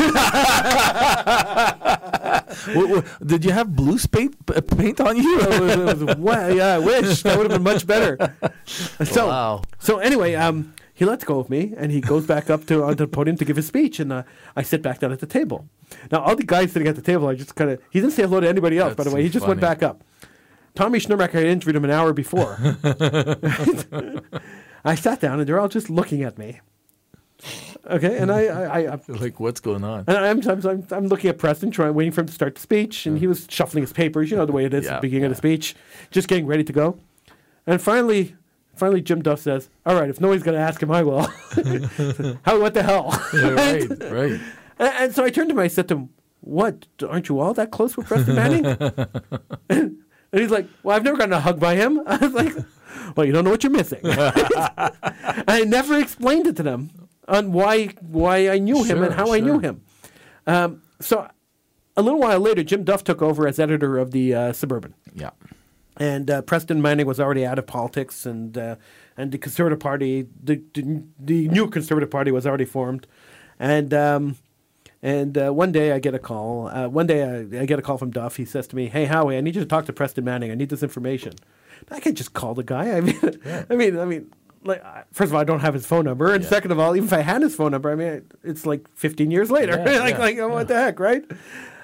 What- 2.75 2.89
what- 2.91 3.05
did 3.27 3.45
you 3.45 3.53
have 3.53 3.75
blue 3.75 3.99
paint 3.99 4.35
paint 4.77 5.01
on 5.01 5.17
you? 5.17 5.41
it 5.41 5.61
was, 5.61 5.73
it 6.01 6.07
was 6.07 6.17
wa- 6.17 6.47
yeah, 6.49 6.75
I 6.75 6.79
wish 6.79 7.23
that 7.23 7.37
would 7.39 7.51
have 7.51 7.57
been 7.63 7.63
much 7.75 7.87
better. 7.87 8.17
So, 8.67 9.29
Wow. 9.29 9.63
so 9.79 9.99
anyway, 9.99 10.35
um, 10.35 10.75
he 10.93 11.05
lets 11.05 11.23
go 11.25 11.39
of 11.39 11.49
me 11.49 11.73
and 11.77 11.93
he 11.93 12.01
goes 12.01 12.27
back 12.27 12.51
up 12.51 12.67
to 12.67 12.83
onto 12.83 13.05
the 13.05 13.09
podium 13.09 13.37
to 13.37 13.45
give 13.45 13.57
his 13.57 13.67
speech, 13.67 14.01
and 14.01 14.13
uh, 14.13 14.23
I 14.57 14.63
sit 14.63 14.83
back 14.83 14.99
down 15.01 15.13
at 15.13 15.21
the 15.21 15.27
table. 15.27 15.69
Now, 16.11 16.21
all 16.23 16.35
the 16.37 16.45
guys 16.45 16.73
sitting 16.73 16.89
at 16.89 16.97
the 16.97 17.03
table, 17.03 17.29
I 17.29 17.35
just 17.35 17.55
kind 17.55 17.71
of 17.71 17.81
he 17.91 18.01
didn't 18.01 18.15
say 18.15 18.23
hello 18.25 18.41
to 18.41 18.49
anybody 18.49 18.79
else. 18.79 18.95
by 18.95 19.05
the 19.05 19.11
way, 19.11 19.23
he 19.23 19.29
just 19.29 19.47
went 19.47 19.61
back 19.61 19.83
up. 19.83 20.03
Tommy 20.77 20.99
Schnurmacher 21.01 21.33
had 21.33 21.45
interviewed 21.45 21.77
him 21.77 21.85
an 21.85 21.91
hour 21.91 22.13
before. 22.13 22.59
I 24.85 24.95
sat 24.95 25.21
down 25.21 25.41
and 25.41 25.49
they're 25.49 25.59
all 25.59 25.69
just 25.69 25.91
looking 25.91 26.23
at 26.23 26.39
me. 26.39 26.61
Okay, 27.89 28.19
and 28.19 28.33
I, 28.33 28.47
I, 28.47 28.93
I 28.95 29.01
like, 29.09 29.39
what's 29.41 29.61
going 29.61 29.85
on? 29.85 30.05
and 30.07 30.17
I'm, 30.17 30.49
I'm, 30.49 30.67
I'm, 30.67 30.87
I'm 30.91 31.09
looking 31.09 31.31
at 31.31 31.39
Preston, 31.39 31.71
trying, 31.71 31.95
waiting 31.95 32.13
for 32.13 32.23
him 32.23 32.27
to 32.27 32.33
start 32.33 32.55
the 32.55 32.61
speech, 32.61 33.07
and 33.07 33.19
he 33.19 33.27
mm. 33.27 33.31
was 33.31 33.47
shuffling 33.49 33.83
his 33.83 33.93
papers. 33.93 34.31
You 34.31 34.37
know 34.37 34.47
the 34.47 34.53
way 34.53 34.65
it 34.65 34.75
is 34.75 34.87
at 34.87 34.97
the 34.97 35.01
beginning 35.01 35.27
of 35.27 35.31
the 35.31 35.37
speech, 35.37 35.75
just 36.11 36.29
getting 36.29 36.47
ready 36.47 36.65
to 36.65 36.73
go. 36.73 36.99
And 37.67 37.81
finally, 37.81 38.35
finally, 38.75 39.01
Jim 39.03 39.23
Duff 39.23 39.41
says, 39.41 39.69
"All 39.85 39.95
right, 39.95 40.11
if 40.11 40.21
nobody's 40.21 40.43
going 40.43 40.57
to 40.57 40.61
ask 40.61 40.83
him, 40.83 40.91
I 40.91 41.03
will." 41.03 41.21
How? 42.45 42.61
What 42.61 42.75
the 42.75 42.83
hell? 42.83 43.11
Yeah, 43.33 43.51
right, 43.51 44.13
right. 44.13 44.41
And, 44.79 44.95
and 44.99 45.15
so 45.15 45.25
I 45.25 45.31
turned 45.31 45.51
to 45.51 45.55
him. 45.55 45.61
I 45.61 45.69
said 45.69 45.89
to 45.89 45.95
him, 45.95 46.09
"What? 46.41 46.87
Aren't 47.07 47.29
you 47.29 47.39
all 47.39 47.55
that 47.55 47.71
close 47.71 47.97
with 47.97 48.07
Preston 48.07 48.35
Manning?" 48.35 50.03
And 50.33 50.41
he's 50.41 50.51
like, 50.51 50.67
"Well, 50.83 50.97
I've 50.97 51.05
never 51.05 51.17
gotten 51.17 51.33
a 51.33 51.41
hug 51.41 51.59
by 51.61 51.75
him." 51.77 52.01
I 52.07 52.17
was 52.17 52.33
like, 52.33 52.55
"Well, 53.17 53.27
you 53.27 53.33
don't 53.33 53.45
know 53.45 53.51
what 53.51 53.63
you're 53.63 53.73
missing." 53.73 54.01
I 54.05 55.65
never 55.67 55.99
explained 55.99 56.47
it 56.47 56.57
to 56.57 56.63
them 56.63 56.91
on 57.29 57.53
why 57.53 57.89
why 58.01 58.49
I 58.51 58.59
knew 58.59 58.83
him 58.85 59.03
and 59.03 59.13
Sure, 59.15 59.27
how 59.27 59.33
I 59.33 59.41
knew 59.41 59.59
him. 59.59 59.83
Um, 60.47 60.83
so 61.01 61.29
a 61.97 62.03
little 62.03 62.21
while 62.21 62.39
later, 62.41 62.63
Jim 62.63 62.85
Duff 62.85 63.05
took 63.05 63.23
over 63.23 63.47
as 63.49 63.59
editor 63.59 63.99
of 63.99 64.11
the 64.13 64.35
uh, 64.35 64.53
Suburban 64.53 64.95
Yeah. 65.15 65.31
and 65.97 66.31
uh, 66.31 66.43
Preston 66.43 66.81
Manning 66.83 67.07
was 67.07 67.19
already 67.19 67.45
out 67.47 67.59
of 67.59 67.67
politics, 67.67 68.27
and 68.27 68.57
uh, 68.57 68.77
and 69.17 69.33
the 69.33 69.39
Conservative 69.39 69.81
Party, 69.81 70.27
the, 70.43 70.63
the 70.75 71.03
the 71.19 71.49
new 71.49 71.69
Conservative 71.69 72.11
Party 72.11 72.31
was 72.31 72.47
already 72.47 72.65
formed, 72.67 73.07
and 73.59 73.93
um, 73.95 74.37
and 75.03 75.37
uh, 75.39 75.51
one 75.53 75.73
day 75.73 75.93
I 75.93 75.99
get 75.99 76.15
a 76.15 76.19
call. 76.19 76.69
Uh, 76.69 76.89
one 76.89 77.07
day 77.07 77.23
I, 77.25 77.63
I 77.63 77.67
get 77.67 77.79
a 77.79 77.83
call 77.83 77.99
from 77.99 78.11
Duff. 78.11 78.37
He 78.37 78.45
says 78.45 78.67
to 78.69 78.77
me, 78.77 78.87
"Hey 78.89 79.05
Howie, 79.07 79.37
I 79.37 79.41
need 79.41 79.55
you 79.55 79.61
to 79.63 79.67
talk 79.67 79.87
to 79.87 79.93
Preston 79.93 80.25
Manning. 80.25 80.51
I 80.51 80.55
need 80.55 80.69
this 80.71 80.83
information." 80.83 81.35
I 81.91 82.01
can't 82.01 82.17
just 82.17 82.33
call 82.33 82.55
the 82.55 82.65
guy. 82.65 82.91
I 82.97 83.01
mean, 83.01 83.41
I 83.71 83.75
mean, 83.75 83.99
I 83.99 84.05
mean. 84.05 84.33
Like, 84.65 84.83
first 85.13 85.31
of 85.31 85.35
all, 85.37 85.41
I 85.41 85.45
don't 85.45 85.61
have 85.61 85.75
his 85.75 85.87
phone 85.87 86.05
number, 86.07 86.35
and 86.35 86.43
Yeah. 86.43 86.51
second 86.51 86.73
of 86.73 86.81
all, 86.81 86.97
even 86.97 87.07
if 87.07 87.13
I 87.13 87.21
had 87.21 87.41
his 87.41 87.55
phone 87.55 87.71
number, 87.71 87.89
I 87.89 87.95
mean, 87.95 88.25
it's 88.43 88.67
like 88.67 88.89
15 88.97 89.31
years 89.31 89.49
later. 89.49 89.75
Yeah, 89.87 90.01
like, 90.01 90.15
yeah, 90.15 90.19
like, 90.19 90.39
oh, 90.39 90.49
what 90.49 90.67
the 90.67 90.75
heck, 90.75 90.99
right? 90.99 91.25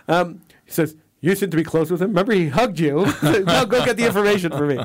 Um, 0.09 0.41
he 0.65 0.73
says, 0.73 0.97
You 1.25 1.35
seem 1.37 1.51
to 1.51 1.57
be 1.57 1.62
close 1.62 1.89
with 1.89 2.03
him. 2.03 2.09
Remember, 2.09 2.33
he 2.35 2.49
hugged 2.49 2.79
you. 2.81 3.07
now 3.23 3.64
go 3.64 3.85
get 3.85 3.97
the 3.97 4.05
information 4.07 4.51
for 4.51 4.66
me. 4.66 4.77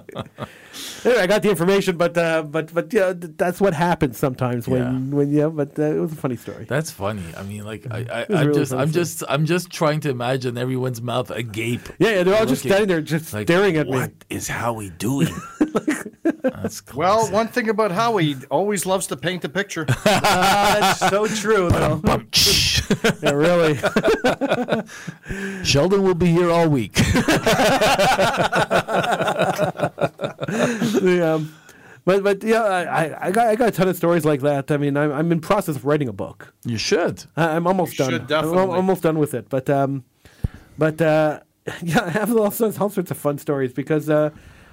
anyway, 1.03 1.21
I 1.23 1.25
got 1.25 1.41
the 1.41 1.49
information, 1.49 1.97
but 1.97 2.15
uh, 2.15 2.43
but 2.43 2.71
but 2.73 2.93
yeah, 2.93 3.11
th- 3.13 3.33
that's 3.37 3.59
what 3.59 3.73
happens 3.73 4.19
sometimes 4.19 4.67
when 4.67 4.81
Yeah. 4.83 5.15
when 5.17 5.29
yeah. 5.31 5.47
But 5.47 5.77
uh, 5.79 5.83
it 5.83 5.99
was 5.99 6.13
a 6.13 6.15
funny 6.15 6.35
story. 6.35 6.65
That's 6.65 6.91
funny. 6.91 7.23
I 7.35 7.41
mean, 7.41 7.65
like, 7.65 7.87
I, 7.89 8.05
I 8.11 8.25
I'm 8.29 8.47
really 8.49 8.59
just, 8.59 8.71
I'm 8.71 8.89
story. 8.89 9.03
just, 9.03 9.23
I'm 9.27 9.45
just 9.47 9.71
trying 9.71 9.99
to 10.01 10.09
imagine 10.11 10.57
everyone's 10.59 11.01
mouth 11.01 11.31
agape. 11.31 11.89
yeah, 11.97 12.09
yeah, 12.09 12.23
they're 12.23 12.35
all 12.35 12.45
just 12.45 12.63
Looking. 12.63 12.69
standing 12.71 12.87
there, 12.89 13.01
just 13.01 13.33
Like, 13.33 13.47
staring 13.47 13.75
at 13.77 13.87
What 13.87 14.09
me. 14.11 14.15
is 14.29 14.47
Howie 14.47 14.91
doing? 14.91 15.33
That's 15.59 16.05
Well, 16.95 17.29
one 17.31 17.47
thing 17.47 17.69
about 17.69 17.91
Howie, 17.91 18.33
he 18.33 18.45
always 18.49 18.85
loves 18.85 19.07
to 19.07 19.15
paint 19.17 19.43
a 19.45 19.49
picture. 19.49 19.85
Ah, 20.05 20.77
that's 20.79 21.09
so 21.09 21.27
true, 21.27 21.69
though. 21.69 22.01
yeah, 23.21 23.31
really. 23.31 23.75
Sheldon 25.63 26.03
will 26.03 26.15
be 26.15 26.27
here 26.27 26.49
all 26.51 26.67
week. 26.69 26.93
The, 29.87 31.21
um, 31.35 31.53
but 32.05 32.23
but 32.23 32.43
yeah, 32.43 32.61
I, 32.63 32.83
I- 33.05 33.27
I 33.27 33.31
got 33.31 33.47
I 33.47 33.55
got 33.55 33.67
a 33.69 33.71
ton 33.71 33.87
of 33.87 33.95
stories 33.97 34.25
like 34.25 34.41
that. 34.41 34.71
I 34.71 34.77
mean, 34.77 34.95
I'm 34.97 35.11
I'm 35.11 35.31
in 35.31 35.39
process 35.41 35.75
of 35.75 35.85
writing 35.85 36.07
a 36.07 36.13
book. 36.13 36.53
you 36.65 36.77
should. 36.77 37.23
I- 37.35 37.55
I'm 37.55 37.67
almost 37.67 37.93
You 37.93 37.97
done. 38.05 38.11
should 38.11 38.21
I'm 38.21 38.27
definitely. 38.27 38.75
almost 38.75 39.03
done 39.03 39.19
with 39.19 39.33
it. 39.33 39.49
But 39.49 39.69
um, 39.69 40.03
but 40.77 41.01
uh, 41.01 41.41
yeah, 41.81 42.03
I 42.05 42.09
have 42.09 42.35
all 42.35 42.51
sorts, 42.51 42.79
all 42.79 42.89
sorts 42.89 43.11
of 43.11 43.17
fun 43.17 43.37
stories 43.37 43.73
because 43.73 44.09
uh, 44.09 44.29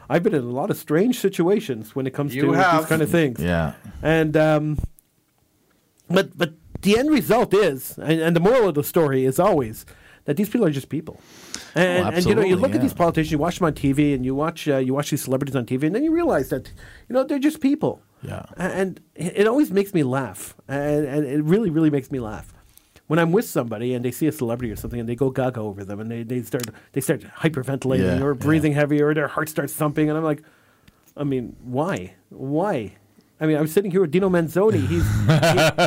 I've 0.08 0.22
been 0.22 0.34
in 0.34 0.42
a 0.44 0.46
lot 0.60 0.70
of 0.70 0.76
strange 0.76 1.18
situations 1.18 1.94
when 1.96 2.06
it 2.06 2.12
comes 2.14 2.34
You 2.34 2.42
to 2.42 2.52
have. 2.52 2.80
these 2.82 2.88
kind 2.88 3.02
of 3.02 3.10
things. 3.10 3.40
Yeah. 3.40 3.72
And 4.02 4.36
um, 4.36 4.78
but 6.08 6.36
but 6.36 6.52
the 6.82 6.98
end 6.98 7.10
result 7.10 7.54
is, 7.54 7.96
and, 7.98 8.20
and 8.20 8.36
the 8.36 8.40
moral 8.40 8.68
of 8.68 8.74
the 8.74 8.84
story 8.84 9.24
is 9.24 9.38
always 9.38 9.86
that 10.26 10.36
these 10.36 10.48
people 10.48 10.66
are 10.66 10.70
just 10.70 10.88
people. 10.88 11.20
And, 11.74 12.04
Oh, 12.06 12.08
and 12.10 12.24
you 12.24 12.34
know, 12.34 12.40
you 12.42 12.46
absolutely, 12.48 12.54
look 12.54 12.74
at 12.74 12.80
these 12.80 12.94
politicians, 12.94 13.32
you 13.32 13.38
watch 13.38 13.58
them 13.58 13.66
on 13.66 13.72
TV, 13.74 14.14
and 14.14 14.24
you 14.24 14.34
watch 14.34 14.68
uh, 14.68 14.76
you 14.76 14.94
watch 14.94 15.10
these 15.10 15.22
celebrities 15.22 15.56
on 15.56 15.66
TV, 15.66 15.84
and 15.84 15.94
then 15.94 16.04
you 16.04 16.12
realize 16.12 16.48
that 16.50 16.72
you 17.08 17.14
know 17.14 17.24
they're 17.24 17.38
just 17.38 17.60
people. 17.60 18.00
Yeah. 18.22 18.44
And 18.56 19.00
it 19.14 19.32
it 19.40 19.46
always 19.46 19.70
makes 19.70 19.92
me 19.92 20.02
laugh, 20.02 20.54
and, 20.68 21.04
and 21.06 21.26
it 21.26 21.42
really 21.44 21.70
really 21.70 21.90
makes 21.90 22.10
me 22.10 22.20
laugh 22.20 22.53
when 23.06 23.18
I'm 23.18 23.32
with 23.32 23.44
somebody 23.46 23.92
and 23.94 24.04
they 24.04 24.10
see 24.10 24.26
a 24.26 24.32
celebrity 24.32 24.72
or 24.72 24.76
something 24.76 24.98
and 25.00 25.08
they 25.08 25.14
go 25.14 25.30
gaga 25.30 25.60
over 25.60 25.84
them 25.84 26.00
and 26.00 26.10
they, 26.10 26.22
they 26.22 26.42
start 26.42 26.66
they 26.92 27.00
start 27.00 27.20
hyperventilating 27.20 28.18
Yeah, 28.18 28.24
or 28.24 28.32
yeah. 28.34 28.38
breathing 28.38 28.72
heavy 28.72 29.02
or 29.02 29.12
their 29.14 29.28
heart 29.28 29.48
starts 29.48 29.72
thumping, 29.74 30.08
and 30.08 30.16
I'm 30.18 30.24
like, 30.24 30.42
I 31.16 31.24
mean, 31.24 31.56
why? 31.62 32.14
Why? 32.30 32.96
I 33.40 33.46
mean, 33.46 33.56
I'm 33.56 33.66
sitting 33.66 33.90
here 33.90 34.00
with 34.00 34.12
Dino 34.12 34.28
Mazonne. 34.28 34.86
He's 34.86 35.04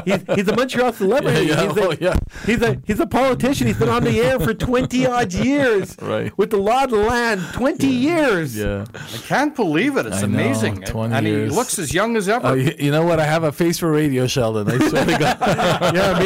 he, 0.05 0.11
he's, 0.11 0.35
he's 0.35 0.47
a 0.49 0.55
Montreal 0.55 0.91
celebrity. 0.91 1.45
Yeah, 1.45 1.63
yeah, 1.63 1.67
he's, 1.69 1.77
a, 1.77 1.87
oh, 1.87 1.95
yeah. 1.99 2.17
he's 2.45 2.61
a 2.61 2.81
he's 2.85 2.99
a 2.99 3.07
politician. 3.07 3.67
He's 3.67 3.77
been 3.77 3.87
on 3.87 4.03
the 4.03 4.19
air 4.19 4.37
for 4.37 4.53
twenty 4.53 5.05
odd 5.07 5.31
years, 5.33 5.95
Right. 6.01 6.37
With 6.37 6.49
the 6.49 6.57
law 6.57 6.83
of 6.83 6.91
the 6.91 6.97
land, 6.97 7.41
twenty 7.53 7.87
years. 7.87 8.57
Yeah. 8.57 8.85
I 8.93 9.17
can't 9.27 9.55
believe 9.55 9.95
it. 9.95 10.05
It's 10.07 10.17
I 10.17 10.25
know, 10.25 10.39
amazing. 10.39 10.81
20 10.81 11.13
and 11.13 11.25
years. 11.25 11.51
he 11.51 11.57
looks 11.57 11.79
as 11.79 11.93
young 11.93 12.17
as 12.17 12.27
ever. 12.27 12.47
Oh, 12.47 12.53
you, 12.53 12.73
you 12.77 12.91
know 12.91 13.05
what? 13.05 13.19
I 13.21 13.25
have 13.25 13.43
a 13.43 13.51
face 13.51 13.79
for 13.79 13.91
radio, 13.91 14.27
Sheldon. 14.27 14.69
I 14.69 14.89
swear 14.89 15.05
to 15.05 15.17
God. 15.17 15.37
yeah, 15.95 16.19
me 16.19 16.25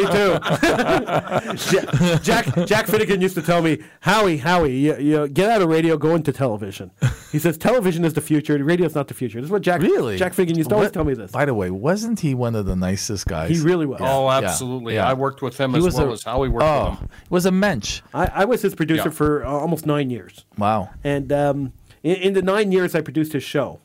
too. 2.16 2.18
Jack 2.22 2.66
Jack 2.66 2.86
Finnegan 2.88 3.20
used 3.20 3.36
to 3.36 3.42
tell 3.42 3.62
me, 3.62 3.78
Howie, 4.00 4.38
Howie, 4.38 4.76
you, 4.76 4.96
you 4.98 5.28
get 5.28 5.50
out 5.50 5.62
of 5.62 5.68
radio, 5.68 5.96
go 5.96 6.16
into 6.16 6.32
television. 6.32 6.90
He 7.30 7.38
says 7.38 7.56
television 7.56 8.04
is 8.04 8.12
the 8.14 8.20
future, 8.20 8.62
radio's 8.62 8.96
not 8.96 9.06
the 9.08 9.14
future. 9.14 9.38
This 9.40 9.46
is 9.46 9.52
what 9.52 9.62
Jack 9.62 9.82
Really? 9.82 10.18
Jack 10.18 10.34
Finnegan 10.34 10.58
used 10.58 10.70
to 10.70 10.74
always 10.74 10.90
tell 10.90 11.04
me 11.04 11.14
this. 11.22 11.30
By 11.32 11.44
the 11.44 11.54
way, 11.54 11.70
wasn't 11.70 12.20
he 12.20 12.34
one 12.34 12.54
of 12.54 12.66
the 12.66 12.76
nicest 12.76 13.26
guys? 13.26 13.50
He 13.50 13.60
really 13.62 13.86
was. 13.86 14.00
oh, 14.02 14.28
absolutely. 14.30 14.94
yeah. 14.94 15.08
I 15.08 15.14
worked 15.14 15.42
with 15.42 15.58
him 15.58 15.72
He 15.72 15.78
as 15.78 15.84
was 15.84 15.94
well 15.94 16.10
a- 16.10 16.12
as 16.12 16.22
Howie 16.22 16.48
worked 16.48 16.64
oh, 16.66 16.90
with 16.90 16.98
him. 17.00 17.08
he 17.22 17.28
was 17.30 17.46
a 17.46 17.50
mensch. 17.52 18.00
I, 18.12 18.26
I 18.34 18.44
was 18.44 18.62
his 18.62 18.74
producer 18.74 19.04
Yeah. 19.08 19.10
for 19.10 19.44
uh, 19.44 19.50
almost 19.50 19.86
nine 19.86 20.10
years. 20.10 20.44
Wow. 20.58 20.90
And 21.04 21.32
um, 21.32 21.72
in, 22.02 22.16
in 22.16 22.32
the 22.34 22.42
nine 22.42 22.72
years 22.72 22.94
I 22.94 23.00
produced 23.00 23.32
his 23.32 23.42
show, 23.42 23.80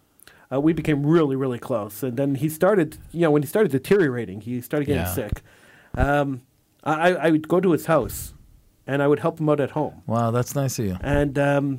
uh, 0.51 0.59
we 0.61 0.73
became 0.73 1.05
really, 1.05 1.35
really 1.35 1.59
close. 1.59 2.03
And 2.03 2.17
then 2.17 2.35
he 2.35 2.49
started, 2.49 2.97
you 3.11 3.21
know, 3.21 3.31
when 3.31 3.41
he 3.43 3.47
started 3.47 3.71
deteriorating, 3.71 4.41
he 4.41 4.61
started 4.61 4.85
getting 4.85 5.03
Yeah. 5.03 5.13
sick. 5.13 5.41
Um, 5.95 6.41
I, 6.83 7.13
I 7.15 7.29
would 7.31 7.47
go 7.47 7.59
to 7.59 7.71
his 7.71 7.85
house 7.87 8.33
and 8.85 9.03
I 9.03 9.07
would 9.07 9.19
help 9.19 9.39
him 9.41 9.49
out 9.49 9.59
at 9.59 9.71
home. 9.71 10.03
Wow, 10.07 10.31
that's 10.31 10.55
nice 10.55 10.79
of 10.79 10.85
you. 10.85 10.97
And 11.01 11.37
um, 11.37 11.77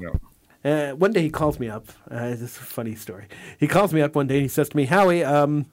uh, 0.69 0.93
one 0.93 1.13
day 1.13 1.23
he 1.23 1.31
calls 1.31 1.59
me 1.59 1.69
up. 1.69 1.87
Uh, 2.11 2.31
this 2.31 2.41
is 2.41 2.57
a 2.57 2.61
funny 2.61 2.95
story. 2.95 3.27
He 3.59 3.67
calls 3.67 3.93
me 3.93 4.01
up 4.03 4.15
one 4.15 4.27
day 4.27 4.37
and 4.37 4.43
he 4.43 4.49
says 4.49 4.69
to 4.69 4.77
me, 4.77 4.85
Howie, 4.85 5.25
um, 5.25 5.67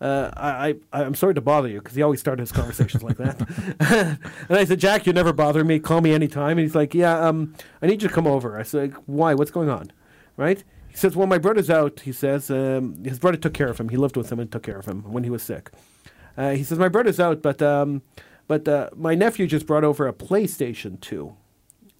uh, 0.00 0.30
I, 0.36 0.76
I, 0.92 1.04
I'm 1.04 1.14
sorry 1.14 1.34
to 1.34 1.40
bother 1.40 1.68
you 1.68 1.78
because 1.78 1.94
he 1.94 2.02
always 2.02 2.20
started 2.20 2.42
his 2.42 2.52
conversations 2.52 3.02
like 3.02 3.16
that. 3.16 3.40
and 4.48 4.58
I 4.58 4.64
said, 4.64 4.80
Jack, 4.80 5.06
you 5.06 5.12
never 5.12 5.32
bother 5.32 5.64
me. 5.64 5.78
Call 5.78 6.00
me 6.00 6.12
anytime. 6.12 6.52
And 6.58 6.60
he's 6.60 6.74
like, 6.74 6.94
Yeah, 6.94 7.18
um, 7.26 7.54
I 7.80 7.86
need 7.86 8.02
you 8.02 8.08
to 8.08 8.14
come 8.14 8.26
over. 8.26 8.58
I 8.58 8.64
said, 8.64 8.94
Why? 9.06 9.34
What's 9.34 9.50
going 9.50 9.70
on? 9.70 9.92
Right? 10.36 10.62
He 10.88 10.96
says, 10.96 11.16
Well, 11.16 11.26
my 11.26 11.38
brother's 11.38 11.70
out. 11.70 12.00
He 12.00 12.12
says, 12.12 12.50
um, 12.50 13.02
His 13.04 13.18
brother 13.18 13.38
took 13.38 13.54
care 13.54 13.68
of 13.68 13.78
him. 13.78 13.88
He 13.88 13.96
lived 13.96 14.16
with 14.16 14.30
him 14.30 14.40
and 14.40 14.50
took 14.50 14.64
care 14.64 14.78
of 14.78 14.86
him 14.86 15.10
when 15.10 15.24
he 15.24 15.30
was 15.30 15.42
sick. 15.42 15.70
Uh, 16.36 16.50
he 16.50 16.64
says, 16.64 16.78
My 16.78 16.88
brother's 16.88 17.20
out, 17.20 17.40
but, 17.40 17.62
um, 17.62 18.02
but 18.46 18.68
uh, 18.68 18.90
my 18.94 19.14
nephew 19.14 19.46
just 19.46 19.66
brought 19.66 19.84
over 19.84 20.06
a 20.06 20.12
PlayStation 20.12 21.00
2 21.00 21.34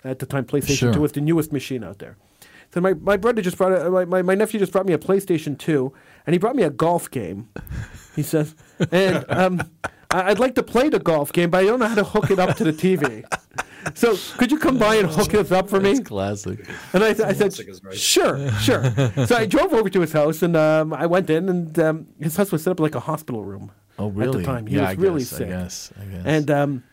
at 0.04 0.18
the 0.18 0.26
time 0.26 0.44
PlayStation 0.44 0.78
Sure. 0.78 0.92
2 0.92 1.00
was 1.00 1.12
the 1.12 1.20
newest 1.20 1.52
machine 1.52 1.82
out 1.82 2.00
there. 2.00 2.16
So 2.74 2.80
my, 2.80 2.94
my 2.94 3.16
brother 3.16 3.40
just 3.40 3.56
brought 3.56 3.70
a, 3.70 3.88
my, 3.88 4.04
my, 4.04 4.22
my 4.22 4.34
nephew 4.34 4.58
just 4.58 4.72
brought 4.72 4.84
me 4.84 4.92
a 4.94 4.98
PlayStation 4.98 5.56
2 5.56 5.92
and 6.26 6.34
he 6.34 6.38
brought 6.38 6.56
me 6.56 6.64
a 6.64 6.70
golf 6.70 7.08
game. 7.08 7.48
He 8.16 8.24
says, 8.24 8.56
and 8.90 9.24
um, 9.30 9.62
I- 10.10 10.30
I'd 10.30 10.40
like 10.40 10.56
to 10.56 10.62
play 10.64 10.88
the 10.88 10.98
golf 10.98 11.32
game, 11.32 11.50
but 11.50 11.58
I 11.62 11.66
don't 11.66 11.78
know 11.78 11.86
how 11.86 11.94
to 11.94 12.02
hook 12.02 12.32
it 12.32 12.40
up 12.40 12.56
to 12.56 12.64
the 12.64 12.72
TV. 12.72 13.24
So 13.94 14.16
could 14.38 14.50
you 14.50 14.58
come 14.58 14.76
by 14.76 14.96
and 14.96 15.08
hook 15.08 15.28
this 15.30 15.52
up 15.52 15.70
for 15.70 15.78
me? 15.78 15.94
That's 15.94 16.08
classic. 16.08 16.68
And 16.92 17.04
I, 17.04 17.10
I 17.10 17.32
said, 17.32 17.54
sure, 17.94 18.50
sure. 18.54 18.92
so 19.26 19.36
I 19.36 19.46
drove 19.46 19.72
over 19.72 19.88
to 19.88 20.00
his 20.00 20.12
house 20.12 20.42
and 20.42 20.56
um, 20.56 20.92
I 20.92 21.06
went 21.06 21.30
in 21.30 21.48
and 21.48 21.78
um, 21.78 22.06
his 22.18 22.36
house 22.36 22.50
was 22.50 22.64
set 22.64 22.72
up 22.72 22.80
like 22.80 22.96
a 22.96 23.00
hospital 23.00 23.44
room. 23.44 23.70
Oh, 24.00 24.08
really? 24.08 24.38
At 24.38 24.38
the 24.38 24.42
time, 24.42 24.66
he 24.66 24.74
yeah, 24.74 24.82
was 24.82 24.90
I 24.90 24.92
really 25.00 25.20
guess, 25.20 25.28
sick. 25.28 25.46
I 25.46 25.50
guess. 25.50 25.92
I 26.00 26.04
guess. 26.06 26.22
And 26.24 26.50
um, 26.50 26.84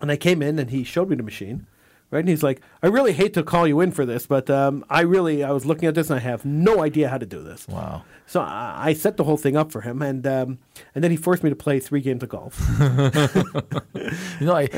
and 0.00 0.10
I 0.10 0.16
came 0.16 0.42
in 0.42 0.58
and 0.58 0.70
he 0.70 0.82
showed 0.82 1.08
me 1.08 1.14
the 1.14 1.22
machine, 1.22 1.68
right? 2.14 2.20
And 2.20 2.28
he's 2.28 2.42
like, 2.42 2.60
I 2.82 2.86
really 2.86 3.12
hate 3.12 3.34
to 3.34 3.42
call 3.42 3.66
you 3.66 3.80
in 3.80 3.90
for 3.90 4.06
this, 4.06 4.26
but 4.26 4.48
um, 4.48 4.84
I 4.88 5.00
really 5.00 5.44
I 5.44 5.50
was 5.50 5.66
looking 5.66 5.88
at 5.88 5.94
this 5.94 6.08
and 6.08 6.18
I 6.18 6.22
have 6.22 6.44
no 6.44 6.82
idea 6.82 7.08
how 7.08 7.18
to 7.18 7.26
do 7.26 7.42
this. 7.42 7.66
Wow. 7.68 8.04
So 8.26 8.40
I, 8.40 8.74
I 8.88 8.92
set 8.94 9.16
the 9.18 9.24
whole 9.24 9.36
thing 9.36 9.54
up 9.56 9.70
for 9.70 9.82
him, 9.82 10.00
and 10.00 10.26
um, 10.26 10.58
and 10.94 11.04
then 11.04 11.10
he 11.10 11.16
forced 11.16 11.42
me 11.44 11.50
to 11.50 11.56
play 11.56 11.78
three 11.78 12.00
games 12.00 12.22
of 12.22 12.30
golf. 12.30 12.58
You 14.40 14.46
know, 14.46 14.56
I, 14.56 14.68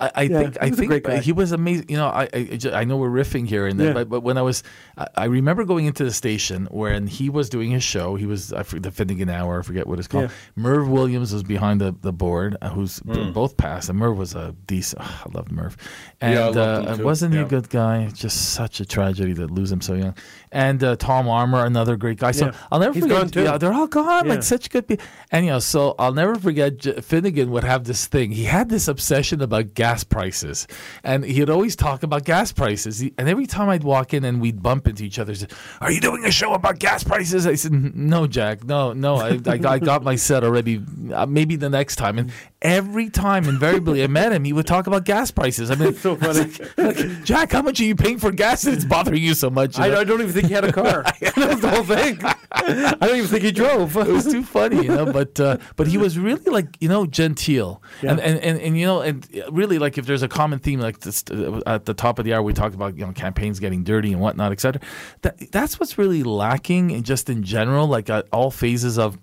I, 0.00 0.10
I 0.14 0.22
yeah, 0.22 0.38
think 0.50 0.54
he 0.54 0.60
I 0.60 0.68
was 0.68 0.78
think 0.78 1.22
he 1.22 1.32
was 1.32 1.52
amazing. 1.52 1.86
You 1.88 1.96
know, 1.96 2.08
I, 2.08 2.22
I, 2.24 2.28
I 2.52 2.56
ju- 2.56 2.72
I 2.72 2.84
know 2.84 2.96
we're 2.96 3.08
riffing 3.08 3.46
here, 3.46 3.66
and 3.66 3.78
Yeah. 3.80 3.92
but, 3.92 4.08
but 4.08 4.20
when 4.22 4.36
I 4.36 4.42
was, 4.42 4.62
I, 4.96 5.06
I 5.16 5.24
remember 5.26 5.64
going 5.64 5.86
into 5.86 6.04
the 6.04 6.10
station 6.12 6.66
when 6.70 7.06
he 7.06 7.30
was 7.30 7.48
doing 7.48 7.70
his 7.70 7.82
show. 7.84 8.16
He 8.16 8.26
was 8.26 8.52
I 8.52 8.62
forget, 8.64 8.82
the 8.82 8.90
Finnegan 8.90 9.30
Hour. 9.30 9.60
I 9.60 9.62
forget 9.62 9.86
what 9.86 9.98
it's 9.98 10.08
called. 10.08 10.24
Yeah. 10.24 10.30
Merv 10.56 10.88
Williams 10.88 11.32
was 11.32 11.42
behind 11.44 11.80
the, 11.80 11.94
the 12.00 12.12
board, 12.12 12.56
uh, 12.60 12.70
who's 12.70 13.00
b- 13.00 13.14
Hmm. 13.14 13.32
both 13.32 13.56
passed. 13.56 13.88
And 13.88 13.98
Merv 13.98 14.18
was 14.18 14.34
a 14.34 14.54
decent. 14.66 15.00
I 15.02 15.28
loved 15.32 15.52
Merv, 15.52 15.76
and 16.20 16.34
Yeah, 16.34 16.40
I 16.40 16.48
loved 16.50 16.56
him 16.86 16.92
uh, 16.92 16.96
too. 16.96 17.04
wasn't 17.04 17.34
he 17.34 17.40
a 17.40 17.44
good 17.44 17.68
guy? 17.70 18.08
Just 18.08 18.52
such 18.54 18.80
a 18.80 18.84
tragedy 18.84 19.34
to 19.34 19.46
lose 19.46 19.70
him 19.72 19.80
so 19.80 19.94
young. 19.94 20.14
And 20.50 20.82
uh, 20.82 20.96
Tom 20.96 21.28
Armour, 21.28 21.64
another 21.64 21.96
great 21.96 22.18
guy. 22.18 22.30
So 22.32 22.46
Yeah. 22.46 22.52
I'll 22.72 22.78
never 22.80 22.94
He's 22.94 23.02
forget. 23.02 23.34
Yeah, 23.36 23.58
they're 23.58 23.72
all 23.72 23.86
gone. 23.86 24.24
Yeah. 24.26 24.32
Like 24.34 24.42
such 24.42 24.70
good 24.70 24.86
people. 24.88 25.04
And 25.30 25.44
you 25.46 25.52
know, 25.52 25.58
so 25.58 25.94
I'll 25.98 26.14
never 26.14 26.34
forget. 26.36 26.78
J- 26.78 27.00
Finnegan 27.00 27.50
would 27.50 27.64
have 27.64 27.84
this 27.84 28.06
thing. 28.06 28.32
He 28.32 28.44
had 28.44 28.68
this 28.68 28.88
obsession 28.88 29.42
about 29.42 29.74
gas 29.74 30.04
prices, 30.04 30.66
and 31.04 31.24
he'd 31.24 31.50
always 31.50 31.76
talk 31.76 32.02
about 32.02 32.24
gas 32.24 32.52
prices. 32.52 33.00
He, 33.00 33.12
and 33.18 33.28
every 33.28 33.46
time 33.46 33.68
I'd 33.68 33.84
walk 33.84 34.14
in 34.14 34.24
and 34.24 34.40
we'd 34.40 34.62
bump 34.62 34.88
into 34.88 35.04
each 35.04 35.18
other, 35.18 35.32
he'd 35.32 35.40
say, 35.50 35.56
"Are 35.80 35.92
you 35.92 36.00
doing 36.00 36.24
a 36.24 36.30
show 36.30 36.54
about 36.54 36.78
gas 36.78 37.04
prices?" 37.04 37.46
I 37.46 37.54
said, 37.54 37.72
"No, 37.72 38.26
Jack. 38.26 38.64
No, 38.64 38.92
no. 38.92 39.16
I, 39.16 39.38
I, 39.46 39.58
I 39.64 39.78
got 39.78 40.02
my 40.02 40.16
set 40.16 40.44
already. 40.44 40.82
Uh, 41.12 41.26
maybe 41.26 41.56
the 41.56 41.68
next 41.70 41.96
time." 41.96 42.18
And 42.18 42.32
every 42.62 43.10
time, 43.10 43.44
invariably, 43.44 44.02
I 44.02 44.06
met 44.06 44.32
him, 44.32 44.44
he 44.44 44.52
would 44.52 44.66
talk 44.66 44.86
about 44.86 45.04
gas 45.04 45.30
prices. 45.30 45.70
I 45.70 45.74
mean, 45.74 45.94
so 46.06 46.16
funny. 46.16 46.50
like, 46.76 46.96
Jack, 47.24 47.52
how 47.52 47.62
much 47.62 47.80
are 47.80 47.84
you 47.84 47.94
paying 47.94 48.18
for 48.18 48.30
gas? 48.32 48.66
It's 48.66 48.84
bothering 48.84 49.22
you 49.22 49.34
so 49.34 49.50
much. 49.50 49.78
you 49.78 49.84
I. 49.84 50.00
I 50.00 50.04
don't 50.04 50.20
even 50.22 50.32
think 50.40 50.48
he 50.48 50.54
had 50.54 50.64
a 50.64 50.72
car. 50.72 51.02
that 51.20 51.36
was 51.36 51.60
the 51.60 51.68
whole 51.68 51.84
thing. 51.84 52.18
I 52.50 52.96
don't 53.00 53.16
even 53.16 53.28
think 53.28 53.42
he 53.42 53.52
drove. 53.52 53.96
it 53.96 54.08
was 54.08 54.30
too 54.30 54.42
funny, 54.42 54.84
you 54.84 54.88
know. 54.88 55.12
But 55.12 55.38
uh, 55.40 55.58
but 55.76 55.86
he 55.86 55.98
was 55.98 56.18
really 56.18 56.50
like 56.50 56.76
you 56.80 56.88
know 56.88 57.06
genteel, 57.06 57.82
and, 58.02 58.20
and 58.20 58.38
and 58.40 58.60
and 58.60 58.78
you 58.78 58.86
know, 58.86 59.00
and 59.00 59.26
really 59.50 59.78
like 59.78 59.98
if 59.98 60.06
there's 60.06 60.22
a 60.22 60.28
common 60.28 60.58
theme 60.58 60.80
like 60.80 61.00
this, 61.00 61.24
uh, 61.30 61.60
at 61.66 61.84
the 61.84 61.94
top 61.94 62.18
of 62.18 62.24
the 62.24 62.34
hour 62.34 62.42
we 62.42 62.52
talked 62.52 62.74
about 62.74 62.96
you 62.96 63.04
know 63.04 63.12
campaigns 63.12 63.60
getting 63.60 63.84
dirty 63.84 64.12
and 64.12 64.20
whatnot, 64.20 64.52
et 64.52 64.60
cetera. 64.60 64.80
That 65.22 65.50
that's 65.50 65.80
what's 65.80 65.98
really 65.98 66.22
lacking, 66.22 66.92
and 66.92 67.04
just 67.04 67.28
in 67.28 67.42
general, 67.42 67.86
like 67.86 68.10
at 68.10 68.26
all 68.32 68.50
phases 68.50 68.98
of 68.98 69.18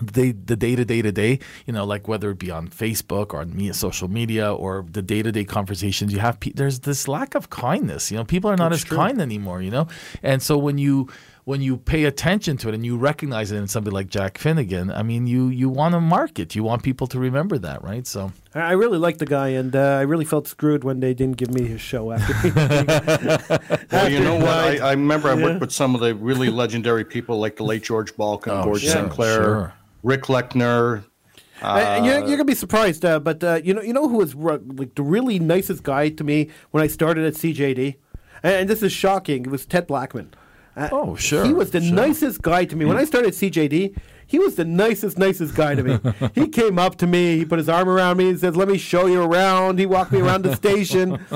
the 0.00 0.32
the 0.32 0.56
day 0.56 0.76
to 0.76 0.84
day 0.84 1.02
to 1.02 1.12
day, 1.12 1.38
you 1.66 1.72
know, 1.72 1.84
like 1.84 2.06
whether 2.08 2.30
it 2.30 2.38
be 2.38 2.50
on 2.50 2.68
Facebook 2.68 3.32
or 3.32 3.40
on 3.40 3.54
media, 3.56 3.74
social 3.74 4.08
media 4.08 4.52
or 4.54 4.84
the 4.90 5.02
day 5.02 5.22
to 5.22 5.32
day 5.32 5.44
conversations 5.44 6.12
you 6.12 6.18
have, 6.20 6.38
pe- 6.40 6.52
there's 6.52 6.80
this 6.80 7.08
lack 7.08 7.34
of 7.34 7.50
kindness. 7.50 8.10
You 8.10 8.16
know, 8.18 8.24
people 8.24 8.50
are 8.50 8.56
not 8.56 8.72
as 8.72 8.84
kind 8.84 9.20
anymore. 9.20 9.62
You 9.62 9.70
know, 9.70 9.88
and 10.22 10.42
so 10.42 10.56
when 10.58 10.78
you 10.78 11.08
when 11.44 11.62
you 11.62 11.78
pay 11.78 12.04
attention 12.04 12.58
to 12.58 12.68
it 12.68 12.74
and 12.74 12.84
you 12.84 12.98
recognize 12.98 13.50
it 13.50 13.56
in 13.56 13.66
somebody 13.66 13.94
like 13.94 14.08
Jack 14.10 14.36
Finnegan, 14.36 14.90
I 14.92 15.02
mean, 15.02 15.26
you 15.26 15.48
you 15.48 15.68
want 15.70 15.94
to 15.94 16.00
market, 16.00 16.54
you 16.54 16.62
want 16.62 16.82
people 16.82 17.06
to 17.08 17.18
remember 17.18 17.56
that, 17.58 17.82
right? 17.82 18.06
So 18.06 18.32
I 18.54 18.60
I 18.60 18.72
really 18.72 18.98
like 18.98 19.16
the 19.18 19.26
guy, 19.26 19.48
and 19.48 19.74
uh, 19.74 19.80
I 19.98 20.02
really 20.02 20.24
felt 20.26 20.46
screwed 20.46 20.84
when 20.84 21.00
they 21.00 21.14
didn't 21.14 21.38
give 21.38 21.50
me 21.52 21.66
his 21.66 21.80
show 21.80 22.12
after. 22.12 22.34
he- 22.42 22.50
Well, 23.90 24.10
you 24.10 24.20
know 24.20 24.36
what? 24.36 24.48
I, 24.48 24.78
I 24.78 24.90
remember 24.92 25.28
I 25.28 25.34
worked 25.34 25.60
with 25.60 25.72
some 25.72 25.94
of 25.94 26.00
the 26.02 26.14
really 26.14 26.50
legendary 26.50 27.04
people 27.04 27.38
like 27.40 27.56
the 27.56 27.64
late 27.64 27.82
George 27.82 28.14
Balcan, 28.14 28.52
Oh, 28.60 28.64
George 28.64 28.82
sure, 28.82 28.92
Sinclair, 28.92 29.34
sure. 29.34 29.74
Rick 30.08 30.22
Leckner. 30.24 31.04
And 31.60 32.06
you're, 32.06 32.18
you're 32.20 32.36
gonna 32.36 32.44
be 32.44 32.54
surprised, 32.54 33.04
uh, 33.04 33.18
but 33.20 33.42
uh, 33.42 33.60
you 33.64 33.74
know, 33.74 33.82
you 33.82 33.92
know 33.92 34.08
who 34.08 34.16
was 34.18 34.34
ru- 34.34 34.64
like 34.76 34.94
the 34.94 35.02
really 35.02 35.38
nicest 35.38 35.82
guy 35.82 36.08
to 36.08 36.22
me 36.24 36.50
when 36.70 36.82
I 36.82 36.86
started 36.86 37.24
at 37.24 37.34
CJAD, 37.34 37.96
and, 38.44 38.54
and 38.54 38.70
this 38.70 38.82
is 38.82 38.92
shocking. 38.92 39.44
It 39.44 39.50
was 39.50 39.66
Ted 39.66 39.86
Blackman. 39.88 40.34
Uh, 40.76 40.88
Oh, 40.92 41.16
sure, 41.16 41.44
He 41.44 41.52
was 41.52 41.72
the 41.72 41.80
sure. 41.80 41.92
nicest 41.94 42.40
guy 42.42 42.64
to 42.64 42.76
me 42.76 42.84
when 42.84 42.96
I 42.96 43.04
started 43.04 43.28
at 43.28 43.34
CJAD. 43.34 43.96
He 44.28 44.38
was 44.38 44.54
the 44.54 44.64
nicest, 44.64 45.18
nicest 45.18 45.56
guy 45.56 45.74
to 45.74 45.82
me. 45.82 45.98
he 46.34 46.46
came 46.48 46.78
up 46.78 46.96
to 46.98 47.06
me, 47.08 47.38
he 47.38 47.44
put 47.44 47.58
his 47.58 47.68
arm 47.68 47.88
around 47.88 48.18
me, 48.18 48.28
and 48.28 48.38
says, 48.38 48.54
"Let 48.54 48.68
me 48.68 48.78
show 48.78 49.06
you 49.06 49.20
around." 49.22 49.78
He 49.80 49.86
walked 49.86 50.12
me 50.12 50.20
around 50.20 50.42
the 50.44 50.54
station. 50.54 51.18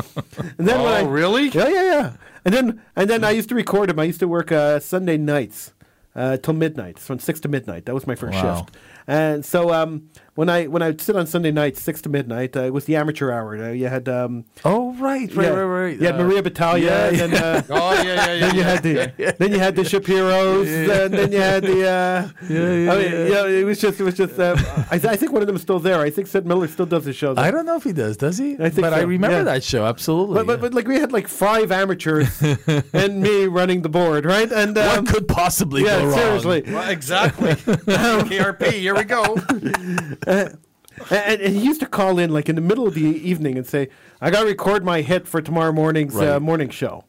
And 0.59 0.69
then 0.69 0.79
when 0.83 0.93
Oh, 0.93 0.95
I, 0.95 1.03
really? 1.03 1.49
Yeah, 1.49 1.69
yeah, 1.69 1.83
yeah. 1.95 2.13
And 2.45 2.55
then 2.55 2.83
and 2.95 3.11
then 3.11 3.25
I 3.25 3.31
used 3.33 3.49
to 3.49 3.55
record 3.57 3.91
him. 3.91 3.99
I 3.99 4.05
used 4.05 4.21
to 4.21 4.29
work 4.29 4.53
uh, 4.53 4.79
Sunday 4.79 5.17
nights 5.17 5.73
uh, 6.15 6.37
till 6.37 6.55
midnight, 6.55 6.99
from 6.99 7.19
six 7.19 7.41
to 7.41 7.49
midnight. 7.49 7.87
That 7.87 7.95
was 7.95 8.07
my 8.07 8.15
first 8.15 8.35
Wow. 8.43 8.57
shift. 8.65 8.77
And 9.07 9.45
so 9.45 9.73
um, 9.73 10.09
when 10.35 10.49
I 10.49 10.67
when 10.67 10.81
I 10.83 10.87
would 10.87 11.01
sit 11.01 11.15
on 11.15 11.27
Sunday 11.27 11.51
nights, 11.51 11.81
six 11.83 12.01
to 12.03 12.09
midnight, 12.09 12.57
uh, 12.57 12.63
it 12.63 12.73
was 12.73 12.87
the 12.87 12.97
amateur 12.97 13.31
hour. 13.31 13.57
Uh, 13.57 13.71
you 13.71 13.87
had 13.89 14.09
um, 14.09 14.45
oh 14.65 14.95
right, 14.95 15.33
right, 15.35 15.45
yeah, 15.45 15.51
right, 15.51 15.83
right. 15.85 16.01
You 16.01 16.07
had 16.07 16.15
Uh, 16.15 16.25
Maria 16.25 16.43
Battaglia, 16.43 17.13
yeah, 17.13 17.25
and 17.25 17.33
then, 17.33 17.43
uh, 17.43 17.63
Oh 17.71 17.93
yeah, 18.03 18.03
yeah, 18.03 18.33
yeah. 18.33 18.41
then 18.41 18.55
you 18.57 18.63
had 18.63 18.83
the 18.83 19.35
then 19.39 19.53
you 19.53 19.59
had 19.59 19.77
the 19.77 19.83
Shapiros, 19.83 20.67
and 21.05 21.13
then 21.15 21.33
you 21.33 21.39
had 21.41 21.63
the 21.65 21.87
uh, 21.87 22.29
Yeah, 22.49 22.73
yeah, 22.75 22.93
I 22.93 22.97
mean, 22.99 23.13
yeah. 23.13 23.25
you 23.25 23.31
know, 23.33 23.47
it 23.47 23.65
was 23.65 23.81
just 23.81 24.01
it 24.01 24.05
was 24.05 24.15
just. 24.15 24.39
Uh, 24.39 24.57
I, 24.91 24.99
th- 24.99 25.05
I 25.13 25.17
think 25.17 25.33
one 25.33 25.43
of 25.43 25.47
them 25.47 25.57
is 25.57 25.63
still 25.63 25.79
there. 25.79 26.01
I 26.01 26.09
think 26.11 26.27
Sid 26.29 26.47
Miller 26.47 26.67
still 26.69 26.87
does 26.87 27.05
the 27.05 27.13
show. 27.13 27.35
there. 27.35 27.45
I 27.45 27.51
don't 27.51 27.67
know 27.67 27.77
if 27.77 27.85
he 27.85 27.93
does. 27.93 28.17
Does 28.17 28.39
he? 28.39 28.55
I 28.55 28.71
think 28.71 28.81
but 28.83 28.95
I 28.95 29.01
remember 29.03 29.39
yeah. 29.39 29.43
that 29.45 29.63
show 29.63 29.85
absolutely. 29.85 30.35
But, 30.37 30.47
but, 30.47 30.53
yeah. 30.55 30.61
but 30.63 30.75
like 30.75 30.89
we 30.89 30.97
had 30.97 31.13
like 31.13 31.29
five 31.29 31.71
amateurs 31.71 32.41
and 32.95 33.21
me 33.21 33.47
running 33.47 33.83
the 33.83 33.89
board, 33.91 34.25
right? 34.25 34.51
And 34.51 34.77
um, 34.79 35.05
what 35.05 35.15
could 35.15 35.29
possibly 35.29 35.85
yeah, 35.85 36.01
go 36.01 36.07
wrong? 36.07 36.19
seriously. 36.19 36.63
Well, 36.73 36.91
exactly. 36.91 37.53
KRP. 37.53 38.71
Here 38.73 38.95
we 38.95 39.05
go. 39.05 39.37
And, 40.27 40.59
and 41.11 41.41
he 41.41 41.59
used 41.65 41.81
to 41.81 41.87
call 41.87 42.19
in 42.19 42.31
like 42.31 42.49
in 42.49 42.55
the 42.55 42.61
middle 42.63 42.87
of 42.87 42.95
the 42.95 43.01
evening 43.03 43.57
and 43.57 43.67
say, 43.67 43.89
"I 44.21 44.31
got 44.31 44.41
to 44.41 44.47
record 44.47 44.85
my 44.85 45.01
hit 45.01 45.27
for 45.27 45.41
tomorrow 45.41 45.73
morning's 45.73 46.17
uh, 46.17 46.39
morning 46.41 46.69
show," 46.71 47.05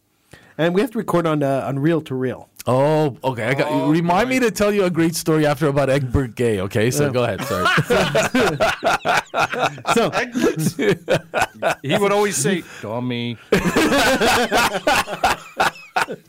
and 0.58 0.74
we 0.74 0.82
have 0.82 0.92
to 0.92 0.98
record 0.98 1.28
on 1.28 1.44
uh, 1.44 1.66
on 1.68 1.80
reel 1.80 2.02
to 2.02 2.16
reel. 2.16 2.50
Oh, 2.66 3.18
okay. 3.26 3.44
I 3.44 3.54
got, 3.56 3.68
Oh, 3.70 3.90
remind 3.92 4.30
me 4.30 4.40
to 4.40 4.50
tell 4.50 4.74
you 4.74 4.86
a 4.86 4.90
great 4.90 5.16
story 5.16 5.46
after 5.46 5.68
about 5.68 5.90
Egbert 5.90 6.34
Gaye. 6.36 6.62
Okay, 6.62 6.92
so 6.92 7.12
go 7.12 7.26
ahead. 7.26 7.42
Sorry. 7.44 7.66
So 9.94 10.10
He 11.84 11.98
would 11.98 12.12
always 12.14 12.38
say, 12.38 12.64
"Dummy." 12.82 13.38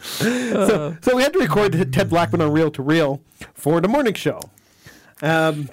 so, 0.01 0.97
so 1.01 1.17
we 1.17 1.23
had 1.23 1.33
to 1.33 1.39
record 1.39 1.93
Ted 1.93 2.09
Blackman 2.11 2.41
on 2.41 2.53
reel 2.53 2.71
to 2.73 2.83
reel 2.83 3.21
for 3.55 3.81
the 3.81 3.89
morning 3.89 4.15
show. 4.15 4.41
Um, 5.23 5.69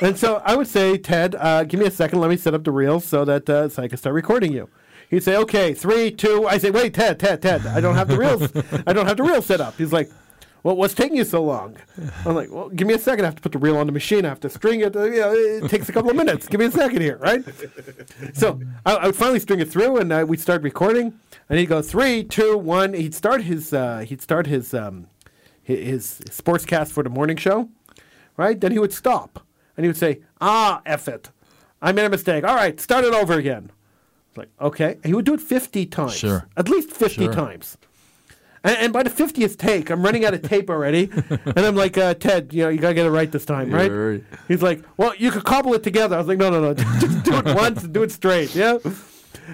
and 0.00 0.18
so 0.18 0.42
I 0.44 0.56
would 0.56 0.66
say, 0.66 0.98
Ted, 0.98 1.34
uh, 1.38 1.64
give 1.64 1.80
me 1.80 1.86
a 1.86 1.90
second. 1.90 2.20
Let 2.20 2.30
me 2.30 2.36
set 2.36 2.54
up 2.54 2.64
the 2.64 2.72
reels 2.72 3.04
so 3.04 3.24
that 3.24 3.48
uh, 3.48 3.68
so 3.68 3.82
I 3.82 3.88
can 3.88 3.98
start 3.98 4.14
recording 4.14 4.52
you. 4.52 4.68
He'd 5.10 5.22
say, 5.22 5.36
okay, 5.36 5.74
three, 5.74 6.10
two. 6.10 6.46
I 6.48 6.58
say, 6.58 6.70
wait, 6.70 6.94
Ted, 6.94 7.20
Ted, 7.20 7.40
Ted. 7.42 7.66
I 7.66 7.80
don't 7.80 7.94
have 7.94 8.08
the 8.08 8.16
reels. 8.18 8.50
I 8.86 8.92
don't 8.92 9.06
have 9.06 9.16
the 9.16 9.22
reel 9.22 9.42
set 9.42 9.60
up. 9.60 9.76
He's 9.78 9.92
like, 9.92 10.10
well, 10.64 10.76
what's 10.76 10.94
taking 10.94 11.18
you 11.18 11.24
so 11.24 11.44
long? 11.44 11.76
I'm 12.24 12.34
like, 12.34 12.50
well, 12.50 12.70
give 12.70 12.88
me 12.88 12.94
a 12.94 12.98
second. 12.98 13.24
I 13.26 13.28
have 13.28 13.36
to 13.36 13.42
put 13.42 13.52
the 13.52 13.58
reel 13.58 13.76
on 13.76 13.86
the 13.86 13.92
machine. 13.92 14.24
I 14.24 14.30
have 14.30 14.40
to 14.40 14.48
string 14.50 14.80
it. 14.80 14.96
Uh, 14.96 15.04
you 15.04 15.20
know, 15.20 15.32
it 15.32 15.68
takes 15.68 15.88
a 15.88 15.92
couple 15.92 16.10
of 16.10 16.16
minutes. 16.16 16.48
Give 16.48 16.58
me 16.58 16.66
a 16.66 16.70
second 16.70 17.02
here, 17.02 17.18
right? 17.18 17.44
So 18.32 18.60
I, 18.86 18.94
I 18.96 19.06
would 19.06 19.14
finally 19.16 19.40
string 19.40 19.60
it 19.60 19.70
through, 19.70 19.98
and 19.98 20.10
uh, 20.12 20.24
we'd 20.26 20.40
start 20.40 20.62
recording. 20.62 21.18
And 21.50 21.58
he'd 21.58 21.66
go 21.66 21.82
three, 21.82 22.24
two, 22.24 22.56
one. 22.56 22.94
He'd 22.94 23.14
start 23.14 23.42
his 23.42 23.74
uh, 23.74 23.98
he'd 23.98 24.22
start 24.22 24.46
his 24.46 24.72
um, 24.72 25.06
hi- 25.68 25.74
his 25.74 26.20
sportscast 26.30 26.92
for 26.92 27.02
the 27.02 27.10
morning 27.10 27.36
show, 27.36 27.68
right? 28.36 28.60
Then 28.60 28.72
he 28.72 28.78
would 28.78 28.92
stop, 28.92 29.44
and 29.76 29.84
he 29.84 29.88
would 29.88 29.96
say, 29.96 30.20
"Ah, 30.40 30.82
F 30.86 31.08
it, 31.08 31.30
I 31.82 31.92
made 31.92 32.04
a 32.04 32.10
mistake. 32.10 32.44
All 32.44 32.54
right, 32.54 32.78
start 32.80 33.04
it 33.04 33.14
over 33.14 33.34
again." 33.34 33.70
It's 34.30 34.38
like 34.38 34.50
okay, 34.60 34.92
and 34.94 35.04
he 35.06 35.14
would 35.14 35.24
do 35.24 35.34
it 35.34 35.40
fifty 35.40 35.86
times, 35.86 36.14
Sure. 36.16 36.48
at 36.56 36.68
least 36.68 36.90
fifty 36.90 37.24
Sure. 37.24 37.32
times. 37.32 37.76
And, 38.64 38.76
and 38.78 38.92
by 38.94 39.02
the 39.02 39.10
fiftieth 39.10 39.58
take, 39.58 39.90
I'm 39.90 40.02
running 40.02 40.24
out 40.24 40.32
of 40.34 40.42
tape 40.42 40.70
already, 40.70 41.10
and 41.28 41.58
I'm 41.58 41.76
like, 41.76 41.98
uh, 41.98 42.14
Ted, 42.14 42.52
you 42.52 42.64
know, 42.64 42.70
you 42.70 42.78
gotta 42.78 42.94
get 42.94 43.04
it 43.06 43.10
right 43.10 43.30
this 43.30 43.44
time, 43.44 43.70
right? 43.70 43.90
right. 43.90 44.24
He's 44.48 44.62
like, 44.62 44.82
well, 44.96 45.14
you 45.16 45.30
could 45.30 45.44
cobble 45.44 45.74
it 45.74 45.82
together. 45.82 46.16
I 46.16 46.18
was 46.18 46.26
like, 46.28 46.38
no, 46.38 46.48
no, 46.50 46.60
no, 46.60 46.74
just 46.74 47.22
do 47.24 47.34
it 47.36 47.44
once 47.54 47.84
and 47.84 47.92
do 47.92 48.02
it 48.02 48.10
straight, 48.10 48.54
yeah. 48.54 48.78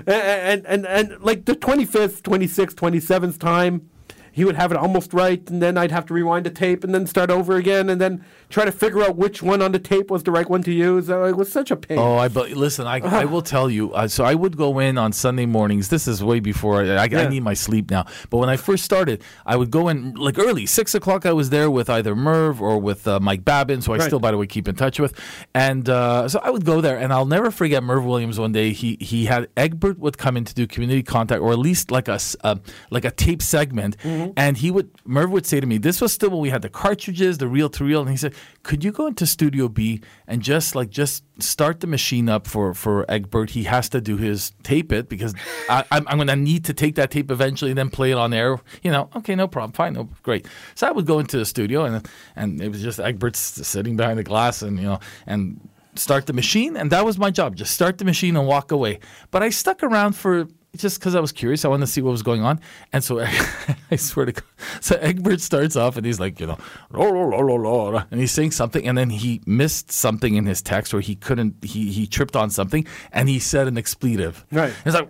And 0.07 0.64
and 0.64 0.66
and, 0.66 0.87
and 0.87 1.20
like 1.20 1.45
the 1.47 1.55
25th, 1.57 2.22
26th, 2.22 2.74
27th 2.74 3.39
time, 3.39 3.89
he 4.33 4.45
would 4.45 4.57
have 4.57 4.70
it 4.70 4.76
almost 4.76 5.12
right, 5.12 5.49
and 5.51 5.62
then 5.62 5.76
I'd 5.78 5.91
have 5.91 6.07
to 6.07 6.14
rewind 6.14 6.47
the 6.47 6.51
tape 6.51 6.85
and 6.85 6.95
then 6.95 7.07
start 7.07 7.31
over 7.31 7.57
again, 7.57 7.89
and 7.91 8.01
then 8.01 8.24
try 8.49 8.64
to 8.64 8.72
figure 8.72 9.03
out 9.03 9.16
which 9.16 9.43
one 9.43 9.62
on 9.62 9.72
the 9.72 9.78
tape 9.78 10.11
was 10.11 10.22
the 10.22 10.31
right 10.33 10.49
one 10.49 10.62
to 10.64 10.72
use. 10.72 11.09
Uh, 11.11 11.22
it 11.24 11.37
was 11.37 11.53
such 11.53 11.70
a 11.70 11.76
pain. 11.76 11.99
Oh, 11.99 12.16
I 12.16 12.28
but 12.28 12.51
listen, 12.53 12.87
I, 12.87 12.99
I 13.01 13.24
will 13.24 13.43
tell 13.43 13.70
you. 13.70 13.93
Uh, 13.93 14.09
so 14.09 14.24
I 14.24 14.35
would 14.35 14.57
go 14.57 14.78
in 14.78 14.99
on 14.99 15.12
Sunday 15.12 15.47
mornings. 15.47 15.89
This 15.89 16.07
is 16.09 16.22
way 16.22 16.41
before 16.41 16.83
I, 16.83 16.97
I, 16.97 17.05
Yeah. 17.05 17.20
I 17.22 17.28
need 17.28 17.43
my 17.43 17.55
sleep 17.55 17.91
now. 17.91 18.07
But 18.31 18.39
when 18.39 18.49
I 18.49 18.57
first 18.57 18.85
started, 18.85 19.22
I 19.47 19.57
would 19.57 19.70
go 19.70 19.89
in 19.89 20.14
like 20.14 20.39
early, 20.39 20.66
six 20.66 20.95
o'clock. 20.95 21.26
I 21.26 21.33
was 21.33 21.51
there 21.51 21.70
with 21.70 21.89
either 21.91 22.14
Merv 22.16 22.61
or 22.62 22.78
with 22.78 23.07
uh, 23.09 23.20
Mike 23.20 23.45
Babin, 23.45 23.81
who 23.81 23.93
I 23.93 23.99
Right. 23.99 24.07
still, 24.07 24.20
by 24.20 24.31
the 24.31 24.37
way, 24.39 24.47
keep 24.47 24.66
in 24.68 24.74
touch 24.76 24.99
with. 24.99 25.12
And 25.55 25.89
uh, 25.89 26.28
so 26.28 26.41
I 26.43 26.51
would 26.51 26.64
go 26.64 26.81
there, 26.81 26.97
and 26.99 27.12
I'll 27.12 27.26
never 27.26 27.51
forget 27.51 27.83
Merv 27.83 28.05
Williams. 28.05 28.39
One 28.39 28.53
day, 28.53 28.72
he 28.72 28.97
he 29.01 29.26
had 29.26 29.49
Egbert 29.57 29.99
would 29.99 30.16
come 30.18 30.37
in 30.37 30.45
to 30.45 30.55
do 30.55 30.66
community 30.66 31.03
contact, 31.03 31.41
or 31.43 31.53
at 31.53 31.59
least 31.59 31.91
like 31.91 32.09
a 32.09 32.18
uh, 32.43 32.57
like 32.91 33.05
a 33.05 33.11
tape 33.11 33.43
segment, 33.43 33.97
Mm-hmm. 34.21 34.33
And 34.37 34.57
he 34.57 34.71
would 34.71 34.91
Merv 35.05 35.31
would 35.31 35.47
say 35.47 35.61
to 35.61 35.66
me, 35.66 35.79
"This 35.79 36.01
was 36.01 36.12
still 36.12 36.31
when 36.31 36.41
we 36.41 36.51
had 36.51 36.62
the 36.62 36.68
cartridges, 36.68 37.39
the 37.39 37.49
reel 37.49 37.68
to 37.71 37.85
reel." 37.85 38.01
And 38.01 38.11
he 38.11 38.16
said, 38.16 38.35
"Could 38.62 38.85
you 38.85 38.93
go 38.93 39.07
into 39.07 39.27
Studio 39.27 39.68
B 39.68 40.01
and 40.27 40.43
just 40.43 40.75
like 40.75 40.91
just 40.91 41.25
start 41.43 41.81
the 41.81 41.87
machine 41.87 42.29
up 42.29 42.47
for 42.47 42.75
for 42.75 43.05
Egbert? 43.11 43.51
He 43.51 43.64
has 43.64 43.89
to 43.91 44.01
do 44.01 44.16
his 44.16 44.53
tape 44.62 44.93
it 44.93 45.09
because 45.09 45.35
I, 45.68 45.85
I'm, 45.91 46.07
I'm 46.09 46.18
going 46.18 46.29
to 46.29 46.37
need 46.37 46.64
to 46.66 46.75
take 46.75 46.95
that 46.97 47.11
tape 47.11 47.31
eventually, 47.31 47.71
and 47.71 47.79
then 47.79 47.91
play 47.91 48.11
it 48.11 48.18
on 48.18 48.33
air. 48.33 48.61
You 48.83 48.91
know, 48.91 49.11
okay, 49.16 49.35
no 49.35 49.49
problem, 49.49 49.73
fine, 49.73 49.95
no, 49.95 50.09
great." 50.23 50.47
So 50.75 50.87
I 50.87 50.91
would 50.91 51.07
go 51.07 51.18
into 51.18 51.39
the 51.39 51.45
studio, 51.45 51.85
and 51.85 52.09
and 52.37 52.61
it 52.61 52.68
was 52.68 52.83
just 52.83 53.01
Egbert 53.01 53.37
sitting 53.37 53.97
behind 53.97 54.18
the 54.18 54.25
glass, 54.25 54.62
and 54.62 54.79
you 54.79 54.85
know, 54.85 55.01
and 55.27 55.61
start 55.95 56.27
the 56.27 56.33
machine, 56.33 56.77
and 56.77 56.91
that 56.93 57.05
was 57.05 57.18
my 57.18 57.31
job. 57.31 57.57
Just 57.57 57.75
start 57.75 57.99
the 57.99 58.05
machine 58.05 58.37
and 58.37 58.47
walk 58.47 58.71
away. 58.71 59.01
But 59.31 59.43
I 59.43 59.51
stuck 59.51 59.83
around 59.83 60.12
for 60.12 60.49
just 60.77 61.01
because 61.01 61.14
I 61.14 61.21
was 61.21 61.33
curious. 61.33 61.64
I 61.64 61.68
wanted 61.68 61.87
to 61.87 61.93
see 61.93 62.01
what 62.01 62.11
was 62.11 62.23
going 62.23 62.43
on, 62.43 62.61
and 62.93 63.03
so 63.03 63.21
I 63.91 63.97
swear 63.97 64.27
to 64.27 64.33
God, 64.33 64.45
so 64.81 64.97
Egbert 64.97 65.41
starts 65.41 65.77
off 65.77 65.97
and 65.97 66.07
he's 66.07 66.21
like, 66.21 66.41
you 66.41 66.47
know, 66.47 66.59
"La, 66.93 67.05
la, 67.05 67.25
la, 67.25 67.55
la, 67.55 67.89
la," 67.89 68.05
and 68.11 68.21
he's 68.21 68.33
saying 68.33 68.53
something, 68.53 68.87
and 68.87 68.97
then 68.97 69.11
he 69.11 69.41
missed 69.47 69.91
something 69.91 70.35
in 70.35 70.47
his 70.47 70.62
text, 70.62 70.95
or 70.95 71.01
he 71.01 71.14
couldn't, 71.14 71.64
he 71.64 71.91
he 71.91 72.07
tripped 72.07 72.37
on 72.37 72.51
something, 72.51 72.87
and 73.12 73.29
he 73.29 73.39
said 73.39 73.66
an 73.66 73.77
expletive. 73.77 74.45
Right. 74.53 74.73
He's 74.85 74.95
like, 74.95 75.09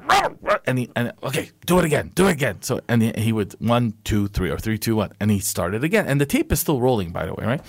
and 0.67 0.79
he 0.79 0.91
and 0.97 1.13
okay, 1.23 1.51
do 1.67 1.79
it 1.79 1.85
again, 1.85 2.13
do 2.15 2.27
it 2.27 2.33
again. 2.33 2.63
So 2.63 2.81
and 2.89 3.03
he, 3.03 3.13
he 3.17 3.33
would 3.33 3.55
one, 3.61 3.95
two, 4.05 4.29
three, 4.29 4.51
or 4.51 4.59
three, 4.59 4.79
two, 4.79 4.97
one, 4.97 5.13
and 5.21 5.31
he 5.31 5.39
started 5.41 5.85
again, 5.85 6.07
and 6.07 6.21
the 6.21 6.27
tape 6.27 6.51
is 6.53 6.61
still 6.61 6.81
rolling, 6.81 7.11
by 7.11 7.27
the 7.27 7.35
way, 7.35 7.45
right? 7.45 7.61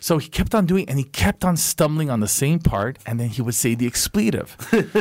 So 0.00 0.18
he 0.18 0.28
kept 0.28 0.54
on 0.54 0.66
doing, 0.66 0.88
and 0.88 0.98
he 0.98 1.04
kept 1.04 1.44
on 1.44 1.56
stumbling 1.56 2.10
on 2.10 2.20
the 2.20 2.28
same 2.28 2.58
part, 2.58 2.98
and 3.06 3.18
then 3.18 3.28
he 3.28 3.42
would 3.42 3.54
say 3.54 3.74
the 3.74 3.86
expletive. 3.86 4.56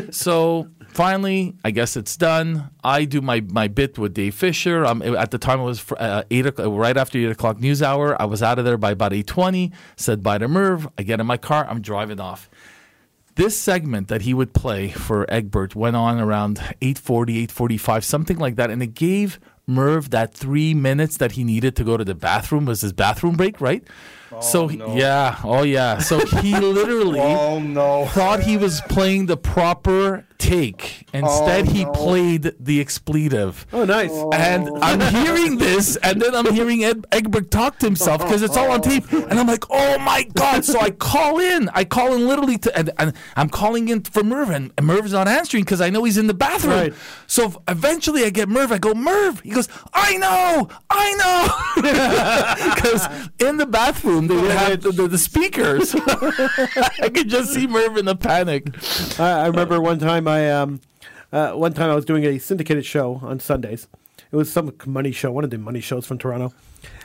so 0.12 0.70
finally, 0.90 1.56
I 1.64 1.72
guess 1.72 1.96
it's 1.96 2.18
done. 2.18 2.70
I 2.84 3.06
do 3.06 3.22
my, 3.22 3.42
my 3.42 3.68
bit 3.68 3.98
with 3.98 4.14
Dave 4.14 4.36
Fisher. 4.36 4.86
Um, 4.86 5.02
at 5.02 5.32
the 5.32 5.38
time, 5.38 5.60
it 5.60 5.64
was 5.64 5.92
uh, 5.94 6.24
eight 6.30 6.46
o'clock, 6.46 6.68
right 6.72 6.98
after 6.98 7.18
eight 7.18 7.32
o'clock 7.32 7.60
news 7.60 7.82
hour. 7.82 8.20
I 8.22 8.26
was 8.26 8.44
out 8.44 8.60
of 8.60 8.66
there 8.66 8.78
by 8.78 8.92
about 8.92 9.14
eight 9.14 9.28
twenty. 9.28 9.72
Said 9.96 10.22
bye 10.22 10.38
to 10.38 10.48
Merv. 10.48 10.88
I 10.98 11.04
get 11.04 11.20
in 11.20 11.26
my 11.26 11.38
car. 11.38 11.66
I'm 11.70 11.82
driving 11.82 12.20
off. 12.20 12.50
This 13.36 13.58
segment 13.58 14.10
that 14.10 14.24
he 14.24 14.34
would 14.34 14.54
play 14.54 14.90
for 14.90 15.26
Egbert 15.32 15.74
went 15.74 15.96
on 15.96 16.20
around 16.20 16.58
8:40, 16.82 17.48
8:45, 17.48 18.04
something 18.04 18.38
like 18.38 18.58
that, 18.58 18.70
and 18.70 18.84
it 18.84 18.94
gave 18.96 19.40
Merv 19.66 20.10
that 20.10 20.34
three 20.34 20.74
minutes 20.74 21.18
that 21.18 21.34
he 21.34 21.46
needed 21.46 21.76
to 21.78 21.86
go 21.86 21.96
to 21.96 22.04
the 22.04 22.16
bathroom 22.16 22.66
was 22.66 22.82
his 22.82 22.92
bathroom 22.92 23.38
break, 23.38 23.62
right? 23.62 23.84
So 24.41 24.63
oh, 24.63 24.67
no. 24.67 24.95
yeah, 24.95 25.39
oh 25.43 25.63
yeah. 25.63 25.99
So 25.99 26.25
he 26.25 26.55
literally 26.59 27.19
Oh 27.19 27.59
no. 27.59 28.05
thought 28.07 28.41
he 28.41 28.57
was 28.57 28.82
playing 28.82 29.25
the 29.25 29.38
proper 29.38 30.25
take. 30.39 31.05
Instead, 31.13 31.67
oh, 31.67 31.71
he 31.71 31.86
no. 31.86 31.91
played 31.91 32.53
the 32.59 32.80
expletive. 32.80 33.67
Oh, 33.71 33.86
nice. 33.86 34.11
And 34.34 34.69
oh. 34.69 34.80
I'm 34.82 35.01
hearing 35.13 35.57
this, 35.57 35.95
and 35.97 36.21
then 36.21 36.34
I'm 36.34 36.51
hearing 36.53 36.84
Ed, 36.84 37.05
Egbert 37.11 37.51
talk 37.51 37.77
to 37.80 37.86
himself 37.86 38.21
because 38.21 38.41
it's 38.41 38.57
all 38.57 38.71
on 38.71 38.82
tape. 38.82 39.11
And 39.11 39.39
I'm 39.39 39.47
like, 39.47 39.65
oh 39.69 39.99
my 39.99 40.23
God. 40.34 40.65
So 40.65 40.80
I 40.80 40.89
call 40.91 41.39
in. 41.39 41.69
I 41.69 41.84
call 41.84 42.13
in 42.15 42.27
literally 42.27 42.57
to, 42.59 42.75
and, 42.75 42.89
and 42.97 43.13
I'm 43.36 43.49
calling 43.49 43.89
in 43.89 44.01
for 44.01 44.23
Merv, 44.23 44.49
and 44.49 44.71
Merv's 44.82 45.11
not 45.11 45.27
answering 45.27 45.63
because 45.63 45.82
I 45.82 45.89
know 45.89 46.03
he's 46.05 46.17
in 46.17 46.27
the 46.27 46.34
bathroom. 46.34 46.73
Right. 46.73 46.93
So 47.27 47.61
eventually 47.67 48.23
I 48.23 48.30
get 48.30 48.49
Merv. 48.49 48.71
I 48.71 48.77
go, 48.77 48.93
Merv. 48.93 49.41
He 49.41 49.51
goes, 49.51 49.67
I 49.93 50.17
know, 50.17 50.69
I 50.89 51.13
know. 51.13 51.55
Because 52.80 53.07
in 53.39 53.57
the 53.57 53.65
bathroom, 53.65 54.18
they 54.28 54.36
would 54.36 54.51
have 54.51 54.82
the, 54.82 54.91
the, 54.91 55.07
the 55.07 55.17
speakers. 55.17 55.95
I 55.95 57.09
could 57.13 57.30
just 57.30 57.53
see 57.53 57.67
Merv 57.67 57.97
in 57.97 58.05
the 58.05 58.15
panic. 58.15 58.67
I, 59.20 59.41
I 59.41 59.47
remember 59.47 59.80
one 59.82 59.99
time 59.99 60.28
I 60.28 60.49
um, 60.51 60.82
uh, 61.32 61.51
one 61.51 61.74
time 61.74 61.89
I 61.89 61.95
was 61.95 62.05
doing 62.05 62.26
a 62.26 62.38
syndicated 62.39 62.86
show 62.86 63.20
on 63.24 63.39
Sundays. 63.39 63.88
It 64.32 64.36
was 64.36 64.51
some 64.51 64.74
money 64.86 65.11
show, 65.11 65.32
one 65.32 65.43
of 65.43 65.49
the 65.49 65.57
money 65.57 65.82
shows 65.82 66.05
from 66.05 66.17
Toronto, 66.17 66.53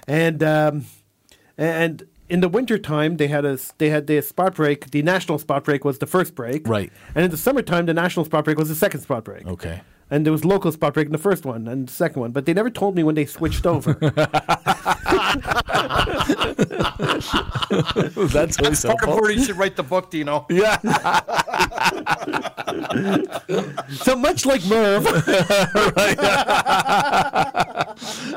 and 0.07 0.43
um, 0.43 0.85
and 1.57 2.07
in 2.29 2.41
the 2.41 2.49
winter 2.49 2.79
time 2.79 3.17
they 3.17 3.29
had 3.29 3.45
a 3.45 3.59
they 3.79 3.91
had 3.91 4.07
the 4.07 4.21
spot 4.23 4.55
break. 4.55 4.91
The 4.91 5.03
national 5.03 5.39
spot 5.39 5.65
break 5.65 5.85
was 5.85 5.99
the 5.99 6.07
first 6.07 6.35
break, 6.35 6.67
Right. 6.69 6.93
And 7.15 7.25
in 7.25 7.31
the 7.31 7.37
summertime, 7.37 7.87
the 7.87 7.95
national 7.95 8.25
spot 8.25 8.45
break 8.45 8.59
was 8.59 8.69
the 8.69 8.75
second 8.75 9.01
spot 9.01 9.25
break. 9.25 9.47
Okay. 9.47 9.83
And 10.11 10.27
there 10.27 10.33
was 10.33 10.45
local 10.45 10.71
spot 10.71 10.95
break 10.95 11.07
in 11.07 11.13
the 11.13 11.19
first 11.19 11.45
one 11.45 11.67
and 11.67 11.89
the 11.89 11.93
second 11.93 12.21
one, 12.21 12.33
but 12.33 12.47
they 12.47 12.53
never 12.53 12.71
told 12.71 12.95
me 12.95 13.03
when 13.03 13.15
they 13.15 13.25
switched 13.25 13.67
over. 13.67 13.95
That's 18.33 18.59
always 18.59 18.79
so 18.79 18.89
Parker 18.89 19.07
Ford, 19.07 19.35
you 19.35 19.45
should 19.45 19.57
write 19.57 19.77
the 19.77 19.83
book, 19.83 20.11
Dino. 20.11 20.47
Yeah. 20.51 20.79
so 23.91 24.17
much 24.17 24.47
like 24.47 24.65
Merv. 24.67 25.07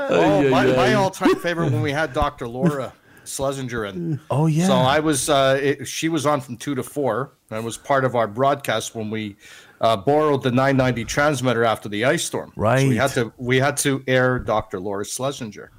Oh, 0.10 0.50
my, 0.50 0.66
yeah, 0.66 0.76
my 0.76 0.90
yeah. 0.90 0.96
all-time 0.96 1.36
favorite 1.38 1.72
when 1.72 1.82
we 1.82 1.92
had 1.92 2.14
Dr. 2.14 2.48
Laura 2.48 2.94
Schlesinger 3.26 3.86
in. 3.86 4.20
Oh 4.30 4.48
yeah. 4.48 4.68
So 4.68 4.74
I 4.74 5.00
was, 5.00 5.30
uh, 5.30 5.60
it, 5.62 5.88
she 5.88 6.10
was 6.10 6.26
on 6.26 6.42
from 6.42 6.58
two 6.58 6.76
to 6.76 6.84
four, 6.84 7.32
and 7.50 7.64
was 7.66 7.78
part 7.78 8.06
of 8.06 8.16
our 8.16 8.28
broadcast 8.28 8.96
when 8.96 9.10
we 9.10 9.36
uh, 9.82 9.96
borrowed 9.98 10.44
the 10.44 10.52
990 10.52 11.06
transmitter 11.06 11.64
after 11.64 11.88
the 11.90 12.06
ice 12.06 12.24
storm. 12.24 12.52
So 12.56 12.62
we 12.62 12.96
had 12.96 13.04
Right. 13.06 13.14
to 13.16 13.34
we 13.38 13.58
had 13.58 13.78
to 13.78 14.04
air 14.08 14.40
Dr. 14.40 14.80
Laura 14.80 15.06
Schlesinger. 15.06 15.72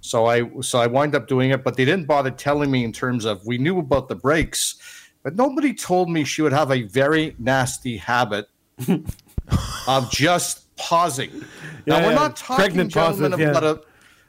So 0.00 0.26
I 0.26 0.50
so 0.60 0.78
I 0.80 0.86
wind 0.86 1.14
up 1.14 1.28
doing 1.28 1.50
it, 1.50 1.64
but 1.64 1.76
they 1.76 1.84
didn't 1.84 2.06
bother 2.06 2.30
telling 2.30 2.70
me 2.70 2.84
in 2.84 2.92
terms 2.92 3.24
of 3.24 3.44
we 3.46 3.56
knew 3.58 3.78
about 3.78 4.08
the 4.08 4.14
breaks, 4.16 4.76
but 5.22 5.34
nobody 5.36 5.72
told 5.72 6.10
me 6.10 6.24
she 6.24 6.42
would 6.42 6.52
have 6.52 6.70
a 6.70 6.82
very 6.82 7.34
nasty 7.38 7.96
habit 7.96 8.48
of 9.86 10.10
just 10.10 10.74
pausing. 10.76 11.30
now 11.86 12.00
we're 12.02 12.10
yeah. 12.10 12.14
not 12.14 12.36
talking, 12.36 12.64
Pregnant 12.64 12.90
gentlemen, 12.92 13.30
pauses, 13.32 13.40
yeah. 13.44 13.50
about 13.50 13.64
a 13.64 13.80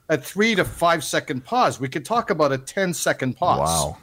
a 0.09 0.17
three 0.17 0.53
to 0.55 0.63
five 0.63 1.03
second 1.03 1.43
pause. 1.43 1.79
We 1.79 1.89
could 1.89 2.05
talk 2.05 2.29
about 2.29 2.51
a 2.51 2.59
10 2.59 2.93
second 2.93 3.35
pause. 3.37 3.59
wow. 3.67 3.97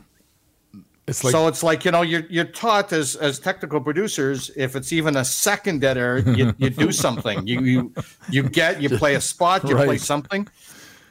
It's 1.08 1.24
like 1.24 1.32
so 1.32 1.48
it's 1.48 1.64
like 1.64 1.84
you 1.84 1.90
know 1.90 2.02
you're 2.02 2.24
you're 2.30 2.44
taught 2.44 2.92
as 2.92 3.16
as 3.16 3.40
technical 3.40 3.80
producers 3.80 4.52
if 4.56 4.76
it's 4.76 4.92
even 4.92 5.16
a 5.16 5.24
second 5.24 5.80
dead 5.80 5.98
air 5.98 6.18
you, 6.18 6.54
you 6.58 6.70
do 6.70 6.92
something. 7.06 7.44
You 7.46 7.60
you 7.62 7.94
you 8.30 8.42
get 8.44 8.80
you 8.80 8.88
play 8.88 9.16
a 9.16 9.20
spot 9.32 9.68
you 9.68 9.74
play 9.74 9.98
something. 9.98 10.46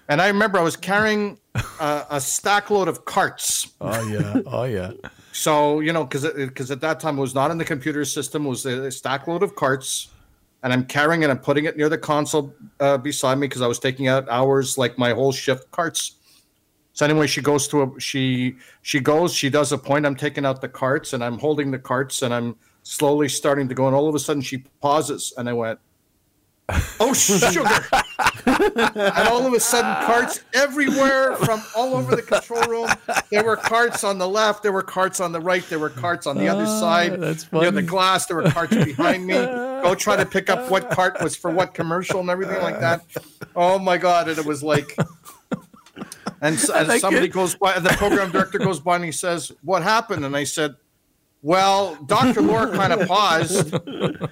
And 0.07 0.21
I 0.21 0.27
remember 0.27 0.59
I 0.59 0.61
was 0.61 0.75
carrying 0.75 1.39
a, 1.79 2.05
a 2.09 2.21
stack 2.21 2.69
load 2.69 2.87
of 2.87 3.05
carts. 3.05 3.71
Oh 3.81 4.07
yeah. 4.07 4.41
Oh 4.45 4.63
yeah. 4.63 4.91
so 5.33 5.81
you 5.81 5.91
know 5.91 6.05
because 6.05 6.25
because 6.33 6.71
at 6.71 6.79
that 6.81 7.01
time 7.01 7.17
it 7.17 7.21
was 7.21 7.35
not 7.35 7.51
in 7.51 7.57
the 7.57 7.65
computer 7.65 8.05
system 8.05 8.45
it 8.45 8.49
was 8.49 8.65
a, 8.65 8.91
stack 8.91 9.27
load 9.27 9.43
of 9.43 9.55
carts 9.55 10.09
and 10.63 10.71
I'm 10.71 10.85
carrying 10.85 11.23
it 11.23 11.29
and 11.29 11.41
putting 11.41 11.65
it 11.65 11.75
near 11.75 11.89
the 11.89 11.97
console 11.97 12.53
uh, 12.79 12.97
beside 12.97 13.35
me 13.35 13.47
because 13.47 13.61
I 13.61 13.67
was 13.67 13.79
taking 13.79 14.07
out 14.07 14.29
hours 14.29 14.77
like 14.77 14.97
my 14.97 15.11
whole 15.11 15.31
shift 15.31 15.69
carts 15.71 16.15
so 16.93 17.05
anyway, 17.05 17.27
she 17.27 17.41
goes 17.41 17.67
to 17.69 17.83
a 17.83 17.99
she 17.99 18.55
she 18.81 18.99
goes, 18.99 19.33
she 19.33 19.49
does 19.49 19.71
a 19.71 19.77
point. 19.77 20.05
I'm 20.05 20.15
taking 20.15 20.45
out 20.45 20.61
the 20.61 20.69
carts 20.69 21.13
and 21.13 21.23
I'm 21.23 21.37
holding 21.37 21.71
the 21.71 21.79
carts 21.79 22.21
and 22.21 22.33
I'm 22.33 22.55
slowly 22.83 23.29
starting 23.29 23.67
to 23.69 23.75
go, 23.75 23.87
and 23.87 23.95
all 23.95 24.07
of 24.07 24.15
a 24.15 24.19
sudden 24.19 24.41
she 24.41 24.59
pauses 24.81 25.33
and 25.37 25.47
I 25.47 25.53
went, 25.53 25.79
Oh 26.99 27.13
sugar. 27.13 27.65
and 28.45 29.27
all 29.27 29.45
of 29.45 29.53
a 29.53 29.59
sudden 29.59 30.05
carts 30.05 30.43
everywhere 30.53 31.35
from 31.35 31.61
all 31.75 31.95
over 31.95 32.15
the 32.15 32.21
control 32.21 32.63
room. 32.63 32.89
There 33.29 33.43
were 33.43 33.57
carts 33.57 34.03
on 34.03 34.17
the 34.17 34.27
left, 34.27 34.63
there 34.63 34.71
were 34.71 34.83
carts 34.83 35.19
on 35.19 35.31
the 35.31 35.39
right, 35.39 35.67
there 35.69 35.79
were 35.79 35.89
carts 35.89 36.27
on 36.27 36.37
the 36.37 36.47
other 36.47 36.65
ah, 36.65 36.79
side. 36.79 37.19
that's 37.19 37.51
Near 37.51 37.71
the 37.71 37.81
glass, 37.81 38.25
there 38.27 38.37
were 38.37 38.49
carts 38.49 38.75
behind 38.75 39.25
me. 39.25 39.33
Go 39.33 39.95
try 39.95 40.15
to 40.15 40.25
pick 40.25 40.49
up 40.49 40.69
what 40.69 40.89
cart 40.91 41.21
was 41.21 41.35
for 41.35 41.51
what 41.51 41.73
commercial 41.73 42.19
and 42.19 42.29
everything 42.29 42.61
like 42.61 42.79
that. 42.79 43.01
Oh 43.55 43.79
my 43.79 43.97
god! 43.97 44.29
And 44.29 44.37
it 44.37 44.45
was 44.45 44.63
like 44.63 44.95
and, 46.41 46.55
and 46.75 46.99
somebody 46.99 47.27
it. 47.27 47.33
goes 47.33 47.55
by, 47.55 47.79
the 47.79 47.89
program 47.89 48.31
director 48.31 48.57
goes 48.57 48.79
by 48.79 48.95
and 48.95 49.05
he 49.05 49.11
says, 49.11 49.51
What 49.63 49.83
happened? 49.83 50.25
And 50.25 50.35
I 50.35 50.43
said, 50.43 50.75
Well, 51.41 51.95
Dr. 52.05 52.41
Laura 52.41 52.71
kind 52.71 52.93
of 52.93 53.07
paused 53.07 53.75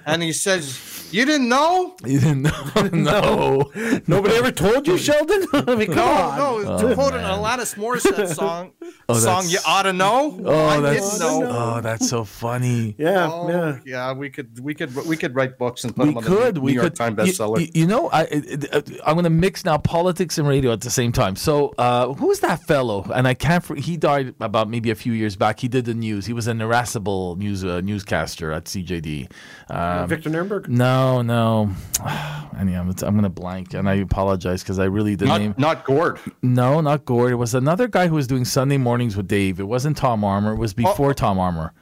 and 0.05 0.21
he 0.21 0.33
says, 0.33 0.77
You 1.11 1.25
didn't 1.25 1.49
know? 1.49 1.95
You 2.05 2.19
didn't 2.19 2.43
know. 2.43 2.89
no. 2.93 3.71
Nobody 4.07 4.35
ever 4.35 4.51
told 4.51 4.87
you, 4.87 4.97
Sheldon? 5.07 5.45
I 5.53 5.75
mean, 5.75 5.87
come 5.87 5.95
No, 5.95 6.57
on. 6.57 6.63
no, 6.63 6.87
to 6.89 6.95
quote 6.95 7.13
an 7.15 7.21
Alanis 7.21 7.75
Morissette 7.75 8.33
song, 8.35 8.71
Oh, 9.07 9.13
song 9.15 9.43
that's- 9.45 9.51
You 9.53 9.59
Ought 9.65 9.83
to 9.83 9.93
Know. 9.93 10.39
Oh, 10.45 10.65
I 10.67 10.79
that's 10.79 11.17
didn't 11.17 11.39
know. 11.41 11.47
oh, 11.77 11.81
that's 11.81 12.07
so 12.09 12.23
funny. 12.23 12.95
Yeah, 12.97 13.27
Oh, 13.31 13.49
yeah. 13.49 13.79
yeah. 13.85 14.13
we 14.13 14.29
could, 14.29 14.59
we 14.63 14.73
could, 14.75 14.93
we 15.07 15.17
could 15.17 15.33
write 15.35 15.57
books 15.57 15.83
and 15.83 15.95
put 15.95 16.03
We 16.07 16.13
them 16.13 16.17
on 16.17 16.23
could, 16.23 16.55
the 16.55 16.59
New 16.59 16.65
we 16.65 16.73
York 16.73 16.83
could. 16.85 16.95
Times 16.95 17.17
You- 17.17 17.33
bestseller. 17.33 17.59
You, 17.61 17.67
you 17.73 17.87
know, 17.87 18.09
I, 18.09 18.23
it- 18.25 18.63
it- 18.65 19.01
I'm 19.05 19.15
going 19.15 19.23
to 19.23 19.29
mix 19.31 19.65
now 19.65 19.77
politics 19.77 20.37
and 20.37 20.47
radio 20.47 20.71
at 20.71 20.81
the 20.81 20.91
same 20.91 21.11
time. 21.11 21.35
So, 21.35 21.73
uh, 21.77 22.13
who's 22.13 22.39
that 22.41 22.61
fellow? 22.63 23.09
And 23.13 23.27
I 23.27 23.33
can't. 23.33 23.63
For, 23.63 23.75
he 23.75 23.97
died 23.97 24.35
about 24.39 24.69
maybe 24.69 24.91
a 24.91 24.95
few 24.95 25.13
years 25.13 25.35
back. 25.35 25.59
He 25.59 25.67
did 25.67 25.85
the 25.85 25.93
news. 25.93 26.25
He 26.27 26.33
was 26.33 26.47
an 26.47 26.61
irascible 26.61 27.35
news 27.37 27.63
uh, 27.65 27.81
newscaster 27.81 28.51
at 28.51 28.65
CJAD. 28.65 29.31
Um, 29.69 30.07
Victor 30.09 30.29
Nuremberg? 30.29 30.67
no, 30.69 30.98
no. 31.21 31.69
No. 32.05 32.39
Anyhow, 32.59 32.81
I'm, 32.81 32.89
I'm 32.89 33.13
going 33.13 33.23
to 33.23 33.29
blank, 33.29 33.73
and 33.73 33.87
I 33.87 33.95
apologize 33.95 34.61
because 34.61 34.79
I 34.79 34.85
really 34.85 35.15
the 35.15 35.25
name. 35.25 35.55
not, 35.57 35.59
not 35.77 35.85
Gord. 35.85 36.19
No, 36.41 36.81
not 36.81 37.05
Gord. 37.05 37.31
It 37.31 37.35
was 37.35 37.53
another 37.53 37.87
guy 37.87 38.09
who 38.09 38.15
was 38.15 38.27
doing 38.27 38.43
Sunday 38.43 38.77
mornings 38.77 39.15
with 39.15 39.29
Dave. 39.29 39.61
It 39.61 39.63
wasn't 39.63 39.95
Tom 39.95 40.25
Armour. 40.25 40.53
It 40.53 40.57
was 40.57 40.73
oh. 40.73 40.75
before 40.75 41.13
Tom 41.13 41.39
Armour. 41.39 41.73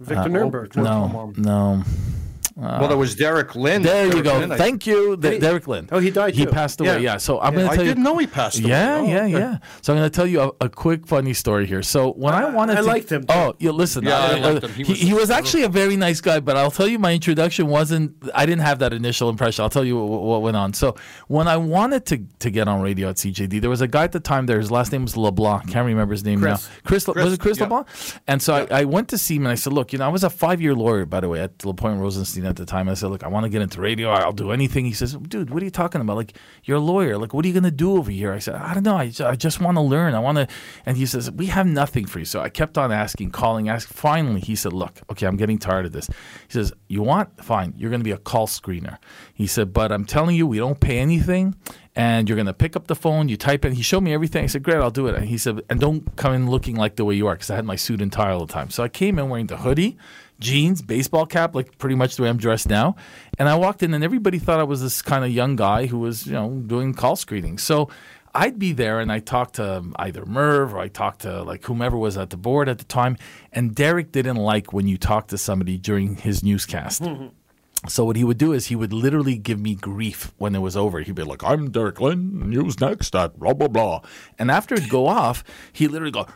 Victor 0.00 0.22
uh, 0.22 0.28
Nuremberg. 0.28 0.76
No, 0.76 1.32
no. 1.36 1.82
Well, 2.56 2.90
it 2.90 2.96
was 2.96 3.14
Derek 3.14 3.54
Lynn. 3.54 3.82
There 3.82 4.06
you 4.06 4.22
go. 4.22 4.38
Lynn, 4.38 4.52
I- 4.52 4.56
Thank 4.56 4.86
you, 4.86 5.16
De- 5.18 5.32
he- 5.32 5.38
Derek 5.38 5.68
Lynn. 5.68 5.88
Oh, 5.92 5.98
he 5.98 6.10
died 6.10 6.34
He 6.34 6.46
too. 6.46 6.50
passed 6.50 6.80
away. 6.80 6.94
Yeah. 6.94 7.12
Yeah. 7.12 7.16
So 7.18 7.38
I'm 7.38 7.52
Yeah. 7.52 7.58
going 7.58 7.68
to 7.70 7.76
tell 7.76 7.84
you. 7.84 7.90
I 7.90 7.94
didn't 7.94 8.04
know 8.04 8.16
he 8.16 8.26
passed 8.26 8.58
away. 8.60 8.70
Yeah, 8.70 8.96
Oh, 8.98 9.04
yeah, 9.06 9.22
okay. 9.24 9.30
yeah. 9.32 9.58
So 9.82 9.92
I'm 9.92 9.98
going 9.98 10.10
to 10.10 10.14
tell 10.16 10.26
you 10.26 10.40
a, 10.40 10.50
a 10.64 10.68
quick 10.70 11.06
funny 11.06 11.34
story 11.34 11.66
here. 11.66 11.82
So 11.82 12.12
when 12.12 12.32
I 12.32 12.46
wanted 12.48 12.78
I 12.78 12.80
to, 12.80 12.86
liked 12.86 13.12
him, 13.12 13.22
too. 13.26 13.34
Oh, 13.34 13.54
you 13.58 13.72
listen. 13.72 14.04
Yeah, 14.04 14.18
I 14.18 14.40
uh, 14.40 14.52
liked 14.54 14.64
him. 14.64 14.70
He 14.72 14.84
He, 14.84 14.92
was- 14.92 15.00
he 15.02 15.14
was 15.14 15.30
actually 15.30 15.64
a 15.64 15.68
very 15.68 15.96
nice 15.96 16.22
guy, 16.22 16.40
but 16.40 16.56
I'll 16.56 16.70
tell 16.70 16.88
you, 16.88 16.98
my 16.98 17.12
introduction 17.12 17.66
wasn't. 17.66 18.14
I 18.34 18.46
didn't 18.46 18.62
have 18.62 18.78
that 18.78 18.94
initial 18.94 19.28
impression. 19.28 19.62
I'll 19.62 19.68
tell 19.70 19.84
you 19.84 19.98
what, 20.02 20.22
what 20.22 20.40
went 20.42 20.56
on. 20.56 20.72
So 20.72 20.96
when 21.28 21.48
I 21.48 21.58
wanted 21.58 22.06
to 22.06 22.22
to 22.38 22.50
get 22.50 22.68
on 22.68 22.80
radio 22.80 23.10
at 23.10 23.16
CJAD, 23.16 23.60
there 23.60 23.68
was 23.70 23.82
a 23.82 23.88
guy 23.88 24.04
at 24.04 24.12
the 24.12 24.20
time 24.20 24.46
there. 24.46 24.58
His 24.58 24.70
last 24.70 24.92
name 24.92 25.02
was 25.02 25.14
LeBlanc. 25.16 25.68
Can't 25.70 25.86
remember 25.86 26.12
his 26.14 26.24
name 26.24 26.40
Chris. 26.40 26.66
now. 26.66 26.74
Chris, 26.84 27.06
was 27.06 27.32
it 27.34 27.40
Chris 27.40 27.58
yeah. 27.58 27.64
LeBlanc? 27.64 27.86
And 28.26 28.40
so 28.40 28.54
I, 28.70 28.80
I 28.80 28.84
went 28.84 29.08
to 29.10 29.18
see 29.18 29.36
him 29.36 29.42
and 29.42 29.52
I 29.52 29.56
said, 29.56 29.74
look, 29.74 29.92
you 29.92 29.98
know, 29.98 30.06
I 30.06 30.08
was 30.08 30.24
a 30.24 30.30
five 30.30 30.62
year 30.62 30.74
lawyer, 30.74 31.04
by 31.04 31.20
the 31.20 31.28
way, 31.28 31.40
at 31.40 31.62
LaPointe 31.64 32.00
Rosenstein 32.00 32.45
at 32.46 32.56
the 32.56 32.64
time. 32.64 32.88
I 32.88 32.94
said, 32.94 33.10
look, 33.10 33.22
I 33.22 33.28
want 33.28 33.44
to 33.44 33.50
get 33.50 33.62
into 33.62 33.80
radio. 33.80 34.10
I'll 34.10 34.32
do 34.32 34.52
anything. 34.52 34.84
He 34.84 34.92
says, 34.92 35.14
dude, 35.14 35.50
what 35.50 35.62
are 35.62 35.64
you 35.64 35.70
talking 35.70 36.00
about? 36.00 36.16
Like, 36.16 36.36
you're 36.64 36.78
a 36.78 36.80
lawyer. 36.80 37.18
Like, 37.18 37.34
what 37.34 37.44
are 37.44 37.48
you 37.48 37.54
going 37.54 37.64
to 37.64 37.70
do 37.70 37.96
over 37.96 38.10
here? 38.10 38.32
I 38.32 38.38
said, 38.38 38.54
I 38.54 38.74
don't 38.74 38.84
know. 38.84 38.96
I, 38.96 39.12
I 39.24 39.36
just 39.36 39.60
want 39.60 39.76
to 39.76 39.82
learn. 39.82 40.14
I 40.14 40.18
want 40.18 40.38
to. 40.38 40.48
And 40.84 40.96
he 40.96 41.06
says, 41.06 41.30
we 41.30 41.46
have 41.46 41.66
nothing 41.66 42.06
for 42.06 42.18
you. 42.18 42.24
So 42.24 42.40
I 42.40 42.48
kept 42.48 42.78
on 42.78 42.92
asking, 42.92 43.30
calling, 43.30 43.68
asking. 43.68 43.94
Finally, 43.94 44.40
he 44.40 44.54
said, 44.56 44.72
look, 44.72 45.00
okay, 45.10 45.26
I'm 45.26 45.36
getting 45.36 45.58
tired 45.58 45.86
of 45.86 45.92
this. 45.92 46.06
He 46.06 46.52
says, 46.52 46.72
you 46.88 47.02
want? 47.02 47.44
Fine. 47.44 47.74
You're 47.76 47.90
going 47.90 48.00
to 48.00 48.04
be 48.04 48.12
a 48.12 48.18
call 48.18 48.46
screener. 48.46 48.98
He 49.34 49.46
said, 49.46 49.72
but 49.72 49.92
I'm 49.92 50.04
telling 50.04 50.36
you, 50.36 50.46
we 50.46 50.58
don't 50.58 50.80
pay 50.80 50.98
anything. 50.98 51.56
And 51.98 52.28
you're 52.28 52.36
going 52.36 52.44
to 52.44 52.52
pick 52.52 52.76
up 52.76 52.88
the 52.88 52.94
phone, 52.94 53.30
you 53.30 53.38
type 53.38 53.64
in. 53.64 53.72
He 53.72 53.80
showed 53.80 54.02
me 54.02 54.12
everything. 54.12 54.44
I 54.44 54.48
said, 54.48 54.62
great, 54.62 54.76
I'll 54.76 54.90
do 54.90 55.06
it. 55.06 55.14
And 55.14 55.24
he 55.24 55.38
said, 55.38 55.62
and 55.70 55.80
don't 55.80 56.14
come 56.16 56.34
in 56.34 56.50
looking 56.50 56.76
like 56.76 56.96
the 56.96 57.06
way 57.06 57.14
you 57.14 57.26
are 57.26 57.34
because 57.34 57.48
I 57.48 57.56
had 57.56 57.64
my 57.64 57.76
suit 57.76 58.02
and 58.02 58.12
tie 58.12 58.32
all 58.32 58.44
the 58.44 58.52
time. 58.52 58.68
So 58.68 58.82
I 58.82 58.88
came 58.88 59.18
in 59.18 59.30
wearing 59.30 59.46
the 59.46 59.56
hoodie, 59.56 59.96
jeans, 60.40 60.82
baseball 60.82 61.26
cap, 61.26 61.54
like 61.54 61.78
pretty 61.78 61.94
much 61.94 62.16
the 62.16 62.22
way 62.22 62.28
I'm 62.28 62.36
dressed 62.36 62.68
now. 62.68 62.96
And 63.38 63.48
I 63.48 63.54
walked 63.54 63.82
in 63.82 63.94
and 63.94 64.04
everybody 64.04 64.38
thought 64.38 64.60
I 64.60 64.64
was 64.64 64.82
this 64.82 65.02
kind 65.02 65.24
of 65.24 65.30
young 65.30 65.56
guy 65.56 65.86
who 65.86 65.98
was, 65.98 66.26
you 66.26 66.32
know, 66.32 66.50
doing 66.50 66.94
call 66.94 67.16
screening. 67.16 67.58
So 67.58 67.88
I'd 68.34 68.58
be 68.58 68.72
there 68.72 69.00
and 69.00 69.10
I 69.10 69.20
talked 69.20 69.54
to 69.54 69.78
um, 69.78 69.94
either 69.98 70.26
Merv 70.26 70.74
or 70.74 70.78
I 70.78 70.88
talked 70.88 71.20
to 71.22 71.42
like 71.42 71.64
whomever 71.64 71.96
was 71.96 72.18
at 72.18 72.30
the 72.30 72.36
board 72.36 72.68
at 72.68 72.78
the 72.78 72.84
time. 72.84 73.16
And 73.52 73.74
Derek 73.74 74.12
didn't 74.12 74.36
like 74.36 74.72
when 74.72 74.86
you 74.86 74.98
talked 74.98 75.30
to 75.30 75.38
somebody 75.38 75.78
during 75.78 76.16
his 76.16 76.42
newscast. 76.42 77.02
Mm-hmm. 77.02 77.28
So 77.88 78.04
what 78.04 78.16
he 78.16 78.24
would 78.24 78.38
do 78.38 78.52
is 78.52 78.66
he 78.66 78.76
would 78.76 78.92
literally 78.92 79.36
give 79.36 79.60
me 79.60 79.74
grief 79.74 80.32
when 80.38 80.54
it 80.54 80.60
was 80.60 80.76
over. 80.76 81.00
He'd 81.00 81.14
be 81.14 81.22
like, 81.22 81.44
"I'm 81.44 81.70
Derek 81.70 82.00
Lynn. 82.00 82.50
News 82.50 82.80
next 82.80 83.14
at 83.14 83.38
blah 83.38 83.54
blah 83.54 83.68
blah," 83.68 84.02
and 84.38 84.50
after 84.50 84.74
it'd 84.74 84.88
go 84.90 85.06
off, 85.06 85.44
he'd 85.72 85.88
literally 85.88 86.12
go, 86.12 86.26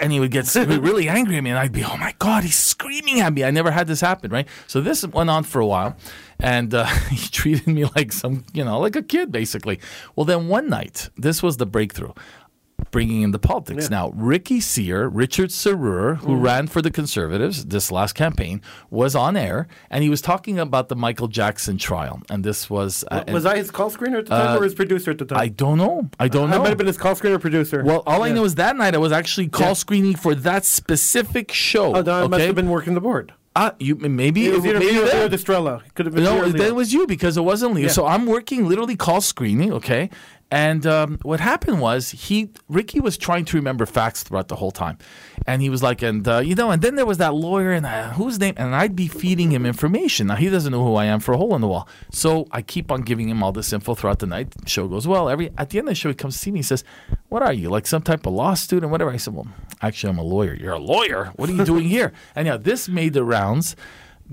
and 0.00 0.12
he 0.12 0.20
would 0.20 0.30
get 0.30 0.52
really 0.54 1.08
angry 1.08 1.36
at 1.36 1.44
me, 1.44 1.50
and 1.50 1.58
I'd 1.58 1.72
be, 1.72 1.84
"Oh 1.84 1.96
my 1.96 2.14
god, 2.18 2.44
he's 2.44 2.56
screaming 2.56 3.20
at 3.20 3.32
me!" 3.32 3.44
I 3.44 3.50
never 3.50 3.70
had 3.70 3.86
this 3.86 4.00
happen, 4.00 4.30
right? 4.30 4.48
So 4.66 4.80
this 4.80 5.06
went 5.06 5.30
on 5.30 5.44
for 5.44 5.60
a 5.60 5.66
while, 5.66 5.96
and 6.38 6.72
uh, 6.74 6.84
he 7.10 7.28
treated 7.28 7.66
me 7.66 7.84
like 7.96 8.12
some, 8.12 8.44
you 8.52 8.64
know, 8.64 8.78
like 8.78 8.96
a 8.96 9.02
kid 9.02 9.32
basically. 9.32 9.80
Well, 10.14 10.24
then 10.24 10.48
one 10.48 10.68
night, 10.68 11.10
this 11.16 11.42
was 11.42 11.56
the 11.56 11.66
breakthrough 11.66 12.12
bringing 12.96 13.20
in 13.20 13.30
the 13.30 13.38
politics. 13.38 13.90
Now, 13.90 14.08
Ricky 14.14 14.58
Sear, 14.58 15.06
Richard 15.08 15.50
Serur, 15.50 16.16
who 16.16 16.34
ran 16.36 16.66
for 16.66 16.80
the 16.80 16.90
Conservatives 16.90 17.66
this 17.66 17.92
last 17.92 18.14
campaign, 18.14 18.62
was 18.88 19.14
on 19.14 19.36
air 19.36 19.68
and 19.90 20.02
he 20.02 20.08
was 20.08 20.22
talking 20.22 20.58
about 20.58 20.88
the 20.88 20.96
Michael 20.96 21.28
Jackson 21.28 21.76
trial. 21.76 22.22
And 22.30 22.42
this 22.42 22.70
was. 22.70 23.04
Uh, 23.10 23.22
Was 23.30 23.44
I 23.44 23.58
his 23.58 23.70
call 23.70 23.90
screener 23.90 24.20
at 24.20 24.26
the 24.26 24.30
time 24.30 24.58
or 24.58 24.64
his 24.64 24.74
producer 24.74 25.10
at 25.10 25.18
the 25.18 25.26
time? 25.26 25.38
I 25.38 25.48
don't 25.48 25.76
know. 25.76 26.08
I 26.18 26.28
don't 26.28 26.48
know. 26.48 26.56
I 26.56 26.58
might 26.60 26.68
have 26.70 26.78
been 26.78 26.86
his 26.86 26.96
call 26.96 27.14
screener 27.14 27.38
producer. 27.38 27.84
well, 27.84 28.02
all 28.06 28.22
I 28.22 28.32
know 28.32 28.44
is 28.44 28.54
that 28.54 28.76
night 28.76 28.94
I 28.94 28.98
was 28.98 29.12
actually 29.12 29.48
call 29.48 29.68
Yeah. 29.68 29.72
screening 29.74 30.16
for 30.16 30.34
that 30.34 30.64
specific 30.64 31.52
show. 31.52 31.94
Oh, 31.94 32.24
I 32.24 32.26
must 32.26 32.44
have 32.46 32.54
been 32.54 32.70
working 32.70 32.94
the 32.94 33.02
board. 33.02 33.34
Uh, 33.56 33.70
you 33.78 33.94
maybe 33.94 34.46
It 34.46 34.52
was 34.54 34.66
either 34.66 34.78
maybe. 34.78 34.92
Leo 35.00 35.28
Destrella. 35.28 35.80
Could 35.94 36.04
have 36.04 36.14
been 36.14 36.24
No, 36.24 36.46
that 36.46 36.74
was 36.74 36.92
you 36.92 37.06
because 37.06 37.38
it 37.38 37.40
wasn't 37.40 37.72
Leo. 37.72 37.86
Yeah. 37.86 37.90
So 37.90 38.04
I'm 38.04 38.26
working 38.26 38.68
literally 38.68 38.96
call 38.96 39.22
screening, 39.22 39.72
okay? 39.72 40.10
And 40.50 40.86
um, 40.86 41.18
what 41.22 41.40
happened 41.40 41.80
was 41.80 42.10
he 42.10 42.50
Ricky 42.68 43.00
was 43.00 43.18
trying 43.18 43.44
to 43.46 43.56
remember 43.56 43.84
facts 43.84 44.22
throughout 44.22 44.46
the 44.46 44.54
whole 44.54 44.70
time, 44.70 44.96
and 45.44 45.60
he 45.60 45.68
was 45.68 45.82
like, 45.82 46.02
and 46.02 46.26
uh, 46.26 46.38
you 46.38 46.54
know, 46.54 46.70
and 46.70 46.80
then 46.80 46.94
there 46.94 47.04
was 47.04 47.18
that 47.18 47.34
lawyer 47.34 47.72
and 47.72 47.84
uh, 47.84 48.12
whose 48.12 48.38
name, 48.38 48.54
and 48.56 48.72
I'd 48.72 48.94
be 48.94 49.08
feeding 49.08 49.50
him 49.50 49.66
information. 49.66 50.28
Now 50.28 50.36
he 50.36 50.48
doesn't 50.48 50.70
know 50.70 50.84
who 50.84 50.94
I 50.94 51.06
am 51.06 51.18
for 51.18 51.32
a 51.32 51.36
hole 51.36 51.56
in 51.56 51.62
the 51.62 51.66
wall, 51.66 51.88
so 52.12 52.46
I 52.52 52.62
keep 52.62 52.92
on 52.92 53.02
giving 53.02 53.28
him 53.28 53.42
all 53.42 53.50
this 53.50 53.72
info 53.72 53.96
throughout 53.96 54.20
the 54.20 54.26
night. 54.26 54.52
The 54.52 54.68
show 54.68 54.86
goes 54.86 55.06
well. 55.08 55.28
Every 55.28 55.50
at 55.58 55.70
the 55.70 55.78
end 55.78 55.88
of 55.88 55.92
the 55.92 55.96
show, 55.96 56.10
he 56.10 56.14
comes 56.14 56.34
to 56.34 56.40
see 56.40 56.52
me. 56.52 56.60
He 56.60 56.62
says, 56.62 56.84
"What 57.28 57.42
are 57.42 57.52
you 57.52 57.68
like? 57.68 57.88
Some 57.88 58.02
type 58.02 58.24
of 58.24 58.32
law 58.32 58.54
student, 58.54 58.92
whatever?" 58.92 59.10
I 59.10 59.16
said, 59.16 59.34
"Well, 59.34 59.48
actually, 59.82 60.10
I'm 60.10 60.18
a 60.18 60.22
lawyer. 60.22 60.54
You're 60.54 60.74
a 60.74 60.78
lawyer. 60.78 61.32
What 61.34 61.50
are 61.50 61.54
you 61.54 61.64
doing 61.64 61.88
here?" 61.88 62.12
And 62.36 62.46
yeah, 62.46 62.56
this 62.56 62.88
made 62.88 63.14
the 63.14 63.24
rounds 63.24 63.74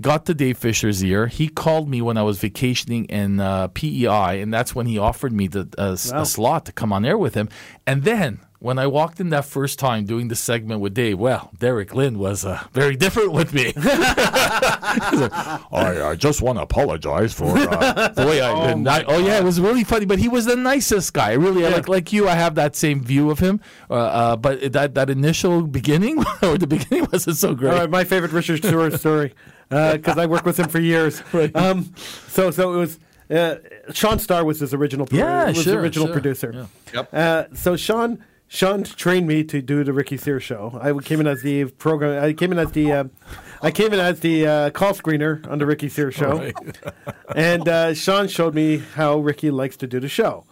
got 0.02 0.26
to 0.28 0.34
Dave 0.34 0.58
Fisher's 0.58 1.04
ear. 1.04 1.28
He 1.28 1.48
called 1.48 1.88
me 1.90 2.02
when 2.02 2.18
I 2.18 2.24
was 2.24 2.40
vacationing 2.40 3.06
in 3.06 3.40
uh, 3.40 3.68
PEI, 3.70 4.42
and 4.42 4.54
that's 4.54 4.74
when 4.76 4.86
he 4.88 4.98
offered 4.98 5.34
me 5.34 5.48
the 5.48 5.68
uh, 5.78 5.94
s- 5.94 6.12
a 6.14 6.26
slot 6.26 6.66
to 6.66 6.72
come 6.72 6.92
on 6.94 7.06
air 7.06 7.18
with 7.18 7.34
him. 7.36 7.50
And 7.86 8.04
then 8.04 8.40
when 8.60 8.80
I 8.80 8.88
walked 8.88 9.20
in 9.20 9.30
that 9.30 9.44
first 9.44 9.78
time 9.78 10.06
doing 10.06 10.30
the 10.30 10.36
segment 10.38 10.80
with 10.80 10.94
Dave, 10.94 11.20
well, 11.20 11.52
Derek 11.60 11.94
Lynn 11.94 12.18
was 12.18 12.46
uh, 12.46 12.64
very 12.72 12.96
different 12.96 13.34
with 13.34 13.54
me. 13.54 13.74
Like, 14.94 15.34
I, 15.34 16.10
I 16.10 16.16
just 16.16 16.42
want 16.42 16.60
to 16.60 16.62
apologize 16.64 17.34
for 17.34 17.46
uh, 17.58 18.10
the 18.10 18.26
way 18.28 18.42
I, 18.42 18.52
and 18.72 18.88
I. 18.88 19.04
Oh 19.04 19.18
yeah, 19.18 19.40
it 19.40 19.44
was 19.44 19.60
really 19.60 19.84
funny. 19.84 20.06
But 20.06 20.20
he 20.20 20.30
was 20.30 20.46
the 20.46 20.56
nicest 20.56 21.14
guy. 21.14 21.34
Really, 21.34 21.64
like 21.64 21.88
like 21.88 22.14
you, 22.14 22.28
I 22.30 22.36
have 22.36 22.54
that 22.56 22.76
same 22.76 23.02
view 23.04 23.32
of 23.32 23.40
him. 23.40 23.60
Uh, 23.90 23.94
uh, 23.94 24.36
but 24.36 24.72
that 24.74 24.94
that 24.94 25.10
initial 25.10 25.64
beginning 25.64 26.24
or 26.44 26.58
the 26.60 26.68
beginning 26.68 27.08
wasn't 27.12 27.38
so 27.38 27.56
great. 27.56 27.74
All 27.74 27.80
right, 27.80 27.90
my 27.90 28.04
favorite 28.04 28.32
Richard 28.34 28.58
Stewart 28.64 28.94
story 29.00 29.34
because 29.70 30.18
I 30.18 30.26
worked 30.26 30.46
with 30.46 30.58
him 30.60 30.70
for 30.70 30.80
years. 30.80 31.22
Right. 31.34 31.56
Um, 31.56 31.94
so 32.28 32.52
so 32.52 32.74
it 32.74 32.78
was 32.78 33.00
uh, 33.30 33.56
Sean 33.94 34.20
Starr 34.20 34.44
was 34.46 34.60
his 34.60 34.74
original 34.74 35.06
pro- 35.06 35.18
Yeah, 35.20 35.48
was 35.48 35.64
sure, 35.64 35.74
the 35.74 35.80
original 35.80 36.08
sure. 36.08 36.14
producer. 36.14 36.68
Yep. 36.94 37.10
Uh, 37.14 37.44
so 37.54 37.76
Sean 37.76 38.24
Sean 38.48 38.84
trained 38.84 39.28
me 39.28 39.44
to 39.46 39.62
do 39.62 39.84
the 39.84 39.94
Ricky 39.94 40.16
Sears 40.18 40.44
show. 40.44 40.78
I 40.82 40.94
came 41.02 41.20
in 41.20 41.26
as 41.28 41.42
the 41.42 41.66
program. 41.66 42.24
I 42.24 42.34
came 42.34 42.52
in 42.52 42.60
as 42.60 42.72
the. 42.72 42.92
Uh, 42.92 43.04
I 43.64 43.72
came 43.72 43.94
in 43.94 44.00
as 44.00 44.20
the 44.20 44.46
uh, 44.46 44.70
call 44.72 44.94
screener 44.94 45.48
on 45.50 45.58
the 45.58 45.66
Ricky 45.66 45.90
Sears 45.90 46.14
show, 46.14 46.52
and 47.36 47.68
uh, 47.68 47.94
Sean 47.94 48.28
showed 48.28 48.54
me 48.54 48.78
how 48.96 49.18
Ricky 49.20 49.50
likes 49.52 49.78
to 49.78 49.88
do 49.88 50.00
the 50.00 50.10
show. 50.10 50.46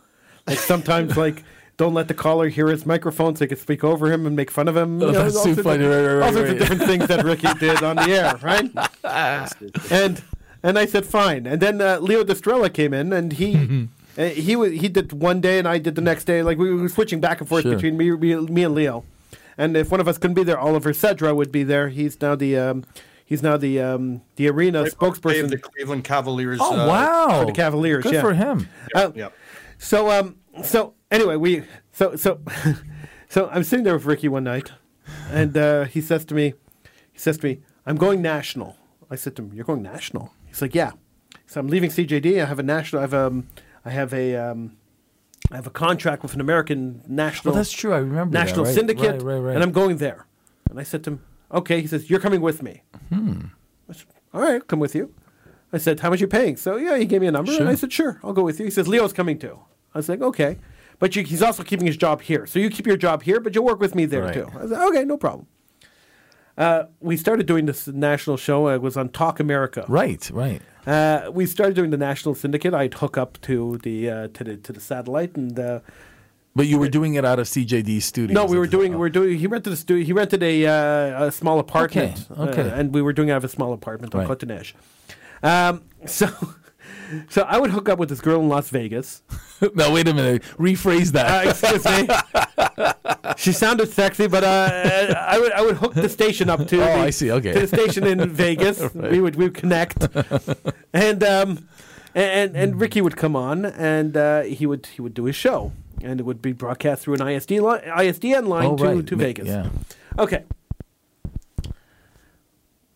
Like 0.48 0.58
sometimes, 0.58 1.18
like 1.18 1.44
don't 1.82 1.96
let 1.96 2.08
the 2.08 2.14
caller 2.14 2.48
hear 2.50 2.68
his 2.68 2.86
microphone 2.86 3.36
so 3.36 3.40
they 3.40 3.48
can 3.48 3.58
speak 3.58 3.84
over 3.84 4.12
him 4.14 4.28
and 4.28 4.36
make 4.36 4.52
fun 4.52 4.68
of 4.68 4.78
him. 4.78 5.02
You 5.02 5.08
know, 5.08 5.12
that's 5.14 5.36
all 5.36 5.44
too 5.46 5.56
sorts 5.56 5.68
funny. 5.68 5.84
of- 5.84 5.90
Right, 5.90 6.06
right, 6.06 6.14
right, 6.18 6.26
all 6.28 6.34
sorts 6.34 6.50
right. 6.50 6.54
of 6.54 6.60
different 6.60 6.84
things 6.84 7.08
that 7.08 7.26
Ricky 7.26 7.48
did 7.60 7.82
on 7.82 7.96
the 7.96 8.04
air, 8.04 8.36
right? 8.44 8.70
and 9.92 10.22
and 10.62 10.78
I 10.78 10.86
said 10.86 11.06
fine. 11.08 11.48
And 11.48 11.60
then 11.60 11.82
uh, 11.82 11.98
Leo 12.00 12.24
Destrella 12.24 12.70
came 12.70 12.94
in, 12.94 13.12
and 13.12 13.34
he 13.34 13.88
uh, 14.18 14.26
he 14.26 14.56
wa 14.56 14.66
he 14.66 14.88
did 14.90 15.12
one 15.12 15.42
day, 15.42 15.58
and 15.58 15.68
I 15.68 15.80
did 15.80 15.96
the 15.96 16.02
next 16.02 16.26
day. 16.26 16.44
Like 16.44 16.58
we 16.60 16.72
were 16.74 16.88
switching 16.90 17.20
back 17.20 17.40
and 17.40 17.50
forth 17.50 17.64
Sure. 17.64 17.74
between 17.74 17.98
me, 17.98 18.12
me 18.12 18.36
me 18.36 18.64
and 18.64 18.76
Leo. 18.76 19.04
And 19.58 19.76
if 19.76 19.90
one 19.92 20.00
of 20.00 20.08
us 20.08 20.18
couldn't 20.20 20.36
be 20.36 20.44
there, 20.44 20.60
Oliver 20.60 20.94
Cedra 20.94 21.36
would 21.36 21.52
be 21.52 21.64
there. 21.64 21.90
He's 21.90 22.22
now 22.22 22.36
the 22.36 22.58
um, 22.58 22.84
he's 23.26 23.42
now 23.42 23.58
the 23.58 23.82
um, 23.82 24.22
the 24.36 24.48
arena 24.50 24.84
Dave, 24.84 24.96
spokesperson 24.98 25.50
the 25.50 25.58
Cleveland 25.58 26.04
Cavaliers. 26.04 26.60
Oh 26.62 26.80
uh, 26.80 26.88
wow! 26.88 27.40
for 27.40 27.46
the 27.48 27.52
Cavaliers. 27.54 28.04
Good 28.04 28.14
yeah. 28.14 28.22
for 28.22 28.34
him. 28.34 28.70
Uh, 28.94 29.12
Yep. 29.16 29.34
So 29.80 30.12
um 30.12 30.36
so 30.64 30.94
anyway 31.12 31.36
we 31.36 31.64
so 31.92 32.16
so 32.16 32.40
so 33.30 33.50
I'm 33.52 33.64
sitting 33.64 33.84
there 33.84 33.94
with 33.94 34.06
Ricky 34.06 34.28
one 34.28 34.44
night, 34.44 34.72
and 35.30 35.56
uh, 35.56 35.84
he 35.86 36.02
says 36.02 36.26
to 36.26 36.34
me, 36.34 36.54
he 37.12 37.20
says 37.20 37.38
to 37.40 37.46
me, 37.46 37.60
I'm 37.86 37.98
going 37.98 38.22
national. 38.22 38.78
I 39.10 39.16
said 39.16 39.36
to 39.36 39.44
him, 39.44 39.54
You're 39.54 39.66
going 39.66 39.82
national? 39.84 40.34
He's 40.48 40.62
like, 40.62 40.74
Yeah. 40.74 40.92
So 41.48 41.60
I'm 41.60 41.68
leaving 41.68 41.90
CJAD. 41.90 42.42
I 42.42 42.46
have 42.46 42.60
a 42.60 42.64
national. 42.64 43.00
I 43.00 43.04
have 43.04 43.14
um 43.14 43.48
I 43.84 43.90
have 43.90 44.14
a 44.14 44.36
um 44.36 44.78
I 45.52 45.56
have 45.58 45.68
a 45.68 45.72
contract 45.72 46.24
with 46.24 46.34
an 46.34 46.40
American 46.42 47.02
national. 47.08 47.52
Well, 47.54 47.58
that's 47.60 47.72
true. 47.72 47.94
I 47.94 47.98
remember 47.98 48.34
that, 48.34 48.46
National 48.46 48.66
right, 48.66 48.74
Syndicate, 48.74 49.22
right, 49.22 49.34
right, 49.34 49.40
right. 49.40 49.56
and 49.56 49.64
I'm 49.64 49.72
going 49.74 49.98
there. 49.98 50.26
And 50.70 50.80
I 50.80 50.84
said 50.84 51.04
to 51.04 51.12
him, 51.12 51.26
Okay. 51.52 51.82
He 51.82 51.88
says, 51.88 52.10
You're 52.10 52.22
coming 52.22 52.42
with 52.42 52.64
me. 52.64 52.84
Hmm. 53.10 53.48
I 53.90 53.94
said, 53.94 54.08
All 54.34 54.42
right, 54.42 54.66
come 54.66 54.80
with 54.80 54.96
you. 54.96 55.14
I 55.74 55.78
said, 55.78 56.00
How 56.00 56.10
much 56.10 56.20
are 56.22 56.24
you 56.24 56.28
paying? 56.28 56.56
So 56.56 56.78
yeah, 56.78 56.98
he 56.98 57.06
gave 57.06 57.20
me 57.22 57.28
a 57.28 57.32
number, 57.32 57.52
and 57.52 57.58
Sure. 57.60 57.68
I 57.68 57.76
said, 57.76 57.92
Sure, 57.92 58.20
I'll 58.24 58.34
go 58.34 58.44
with 58.44 58.60
you. 58.60 58.66
He 58.66 58.72
says, 58.72 58.88
Leo's 58.88 59.12
coming 59.14 59.38
too. 59.38 59.60
I 59.94 59.98
was 59.98 60.08
like, 60.08 60.22
Okay, 60.22 60.58
but 61.02 61.16
you, 61.16 61.24
he's 61.24 61.42
also 61.42 61.64
keeping 61.64 61.86
his 61.88 61.98
job 61.98 62.22
here, 62.22 62.46
so 62.46 62.58
you 62.60 62.70
keep 62.70 62.88
your 62.88 62.96
job 62.98 63.24
here, 63.24 63.40
but 63.42 63.54
you'll 63.54 63.66
work 63.66 63.82
with 63.82 63.94
me 63.96 64.06
there 64.06 64.24
Right. 64.24 64.34
too. 64.36 64.48
I 64.58 64.68
said, 64.68 64.82
Okay, 64.90 65.04
no 65.04 65.18
problem. 65.18 65.48
Uh, 66.58 66.84
we 67.00 67.18
started 67.18 67.46
doing 67.48 67.66
this 67.66 67.88
national 67.88 68.38
show. 68.38 68.68
It 68.70 68.82
was 68.82 68.96
on 68.96 69.10
Talk 69.10 69.40
America. 69.40 69.84
Right, 69.88 70.30
right. 70.34 70.62
Uh, 70.86 71.32
we 71.34 71.46
started 71.46 71.76
doing 71.76 71.90
the 71.92 71.98
national 71.98 72.36
syndicate. 72.36 72.74
I'd 72.74 72.94
hook 72.96 73.18
up 73.18 73.40
to 73.42 73.78
the 73.84 74.10
uh, 74.10 74.28
to 74.36 74.44
the 74.44 74.58
to 74.58 74.72
the 74.74 74.80
satellite, 74.80 75.36
and 75.36 75.58
uh, 75.58 75.80
But 76.56 76.68
you 76.68 76.78
were 76.78 76.90
doing 76.90 77.14
it 77.16 77.24
out 77.24 77.40
of 77.40 77.48
CJAD 77.48 78.02
studio. 78.02 78.34
no, 78.34 78.46
we 78.46 78.58
were 78.58 78.68
doing 78.68 78.92
we 78.92 78.98
were 78.98 79.10
doing. 79.10 79.38
He 79.38 79.48
rented 79.48 79.72
a 79.74 79.78
studio. 79.78 80.04
He 80.06 80.14
rented 80.14 80.44
a 80.44 80.66
uh, 80.68 81.28
a 81.28 81.32
small 81.32 81.58
apartment. 81.60 82.26
Okay, 82.32 82.44
okay. 82.52 82.70
uh, 82.70 82.76
and 82.80 82.94
we 82.94 83.02
were 83.02 83.14
doing 83.14 83.30
it 83.30 83.34
out 83.34 83.38
of 83.44 83.46
a 83.46 83.54
small 83.58 83.72
apartment 83.74 84.14
on 84.14 84.22
Right. 84.22 84.30
Côte-des-Neiges. 84.30 84.74
Um, 85.44 85.84
so, 86.06 86.28
so 87.30 87.42
I 87.44 87.58
would 87.58 87.72
hook 87.72 87.90
up 87.90 88.00
with 88.00 88.10
this 88.10 88.22
girl 88.22 88.40
in 88.42 88.50
Las 88.50 88.70
Vegas, 88.70 89.22
no, 89.76 89.92
wait 89.92 90.08
a 90.08 90.14
minute. 90.14 90.44
Rephrase 90.58 91.10
Uh, 91.10 91.12
that. 91.14 91.48
excuse 91.48 91.86
me. 91.86 93.34
she 93.38 93.52
sounded 93.52 93.90
sexy, 93.90 94.28
but 94.28 94.44
uh, 94.44 95.16
I 95.18 95.40
would 95.40 95.52
I 95.52 95.62
would 95.62 95.78
hook 95.78 95.94
the 95.94 96.10
station 96.10 96.50
up 96.50 96.68
to. 96.68 96.78
Oh, 96.82 96.86
the, 96.86 96.94
I 96.94 97.10
see. 97.12 97.32
Okay. 97.32 97.54
To 97.54 97.60
the 97.62 97.68
station 97.68 98.06
in 98.06 98.30
Vegas, 98.30 98.94
we 98.94 99.20
would 99.20 99.36
we 99.36 99.46
would 99.46 99.54
connect, 99.54 100.08
and 100.94 101.24
um, 101.24 101.68
and 102.16 102.56
and 102.56 102.80
Ricky 102.80 103.02
would 103.02 103.16
come 103.18 103.36
on, 103.36 103.66
and 103.66 104.18
uh, 104.18 104.42
he 104.44 104.66
would 104.66 104.86
he 104.88 105.02
would 105.02 105.14
do 105.14 105.26
his 105.26 105.36
show, 105.36 105.72
and 106.02 106.20
it 106.20 106.24
would 106.24 106.42
be 106.42 106.54
broadcast 106.54 107.04
through 107.04 107.16
an 107.16 107.28
ISD 107.28 107.52
line, 107.60 107.82
ISDN 107.82 108.48
line 108.48 108.66
oh, 108.66 108.78
to 108.78 108.84
right. 108.84 109.08
to 109.08 109.16
Ma- 109.16 109.24
Vegas. 109.24 109.48
Yeah. 109.48 109.70
Okay. 110.18 110.44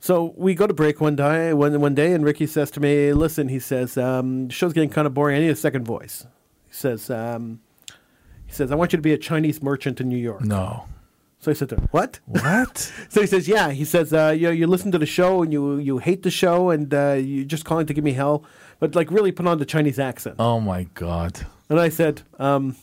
So 0.06 0.36
we 0.38 0.53
go 0.53 0.68
to 0.68 0.73
break 0.76 1.02
one 1.02 1.15
day, 1.15 1.52
one 1.52 1.82
one 1.82 1.95
day, 1.95 2.14
and 2.14 2.23
Ricky 2.23 2.45
says 2.45 2.69
to 2.72 2.80
me, 2.80 3.11
"Listen," 3.11 3.48
he 3.48 3.57
says, 3.57 3.98
um, 3.98 4.49
"the 4.49 4.53
show's 4.53 4.72
getting 4.72 4.91
kind 4.91 5.07
of 5.07 5.15
boring. 5.15 5.36
I 5.36 5.40
need 5.40 5.49
a 5.49 5.56
second 5.56 5.84
voice." 5.84 6.27
He 6.68 6.73
says, 6.76 7.10
um, 7.10 7.60
"He 8.45 8.53
says 8.53 8.72
I 8.72 8.76
want 8.76 8.94
you 8.94 8.98
to 8.98 9.02
be 9.02 9.14
a 9.14 9.18
Chinese 9.18 9.64
merchant 9.64 9.99
in 9.99 10.07
New 10.07 10.19
York." 10.19 10.41
No. 10.41 10.86
So 11.40 11.49
I 11.49 11.56
said 11.56 11.69
to 11.69 11.77
him, 11.77 11.88
"What?" 11.90 12.19
What? 12.27 12.94
So 13.10 13.19
he 13.19 13.26
says, 13.26 13.48
"Yeah." 13.48 13.72
He 13.72 13.84
says, 13.84 14.14
uh, 14.14 14.36
"You 14.38 14.52
you 14.52 14.68
listen 14.68 14.91
to 14.91 14.99
the 14.99 15.07
show 15.07 15.41
and 15.41 15.52
you 15.52 15.77
you 15.77 15.98
hate 15.98 16.22
the 16.22 16.30
show 16.30 16.69
and 16.69 16.94
uh, 16.94 17.14
you're 17.14 17.44
just 17.44 17.65
calling 17.65 17.88
to 17.88 17.94
give 17.95 18.03
me 18.03 18.14
hell, 18.14 18.44
but 18.80 18.94
like 18.94 19.10
really 19.10 19.32
put 19.32 19.48
on 19.48 19.57
the 19.57 19.65
Chinese 19.65 19.98
accent." 19.98 20.36
Oh 20.38 20.60
my 20.60 20.84
God. 20.94 21.48
And 21.68 21.80
I 21.80 21.90
said, 21.90 22.22
um, 22.38 22.76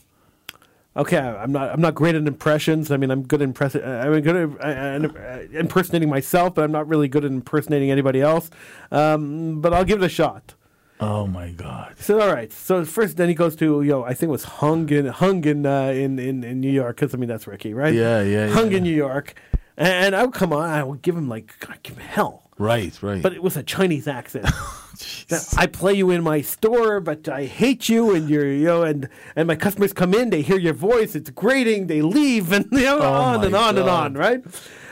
"Okay, 0.95 1.17
I'm 1.17 1.51
not 1.51 1.71
I'm 1.71 1.81
not 1.81 1.95
great 1.95 2.15
at 2.15 2.27
impressions. 2.27 2.91
I 2.91 2.97
mean, 2.97 3.11
I'm 3.11 3.23
good 3.23 3.41
at 3.41 3.45
impress- 3.45 3.75
I'm 3.75 4.21
good 4.21 4.35
at 4.35 4.61
uh, 4.61 5.07
uh, 5.07 5.39
impersonating 5.51 6.09
myself, 6.09 6.55
but 6.55 6.63
I'm 6.63 6.71
not 6.71 6.87
really 6.87 7.07
good 7.07 7.25
at 7.25 7.31
impersonating 7.31 7.91
anybody 7.91 8.21
else. 8.21 8.49
Um, 8.91 9.61
but 9.61 9.73
I'll 9.73 9.85
give 9.85 10.01
it 10.01 10.05
a 10.05 10.09
shot." 10.09 10.55
Oh 10.99 11.27
my 11.27 11.49
God. 11.51 11.95
Said, 11.97 12.21
"All 12.21 12.33
right." 12.33 12.51
So 12.51 12.85
first, 12.85 13.17
then 13.17 13.27
he 13.27 13.35
goes 13.35 13.55
to 13.57 13.81
you 13.81 13.89
know 13.89 14.03
I 14.03 14.13
think 14.13 14.29
it 14.29 14.31
was 14.31 14.43
Hung 14.43 14.89
in 14.89 15.07
Hung 15.07 15.43
in 15.45 15.65
uh, 15.65 15.87
in, 15.87 16.19
in 16.19 16.43
in 16.43 16.61
New 16.61 16.71
York 16.71 16.97
because 16.97 17.13
I 17.13 17.17
mean 17.17 17.29
that's 17.29 17.47
Ricky, 17.47 17.73
right? 17.73 17.93
Yeah, 17.93 18.21
yeah, 18.21 18.49
Hung 18.49 18.71
yeah. 18.71 18.77
in 18.77 18.83
New 18.83 18.95
York, 18.95 19.33
and, 19.77 19.89
and 20.05 20.15
I 20.15 20.23
would 20.25 20.33
come 20.33 20.53
on, 20.53 20.69
I 20.69 20.83
would 20.83 21.01
give 21.01 21.17
him 21.17 21.27
like 21.27 21.53
I'd 21.69 21.83
give 21.83 21.97
him 21.97 22.07
hell. 22.07 22.49
Right, 22.57 23.01
right. 23.01 23.21
But 23.21 23.33
it 23.33 23.41
was 23.41 23.57
a 23.57 23.63
Chinese 23.63 24.07
accent. 24.07 24.47
I 25.57 25.65
play 25.65 25.93
you 25.93 26.11
in 26.11 26.21
my 26.23 26.41
store, 26.41 26.99
but 26.99 27.27
I 27.27 27.45
hate 27.45 27.89
you, 27.89 28.13
and 28.13 28.29
you're, 28.29 28.45
you 28.51 28.65
know, 28.65 28.83
and 28.83 29.09
and 29.35 29.47
my 29.47 29.55
customers 29.55 29.91
come 29.91 30.13
in, 30.13 30.29
they 30.29 30.41
hear 30.43 30.59
your 30.59 30.73
voice, 30.73 31.15
it's 31.15 31.31
grating, 31.31 31.87
they 31.87 32.01
leave, 32.03 32.51
and 32.57 32.67
you 32.71 32.81
know, 32.81 33.01
on 33.01 33.35
Oh 33.35 33.39
my 33.39 33.45
and 33.47 33.55
on 33.55 33.77
and 33.77 33.89
on, 33.89 34.13
right? 34.13 34.43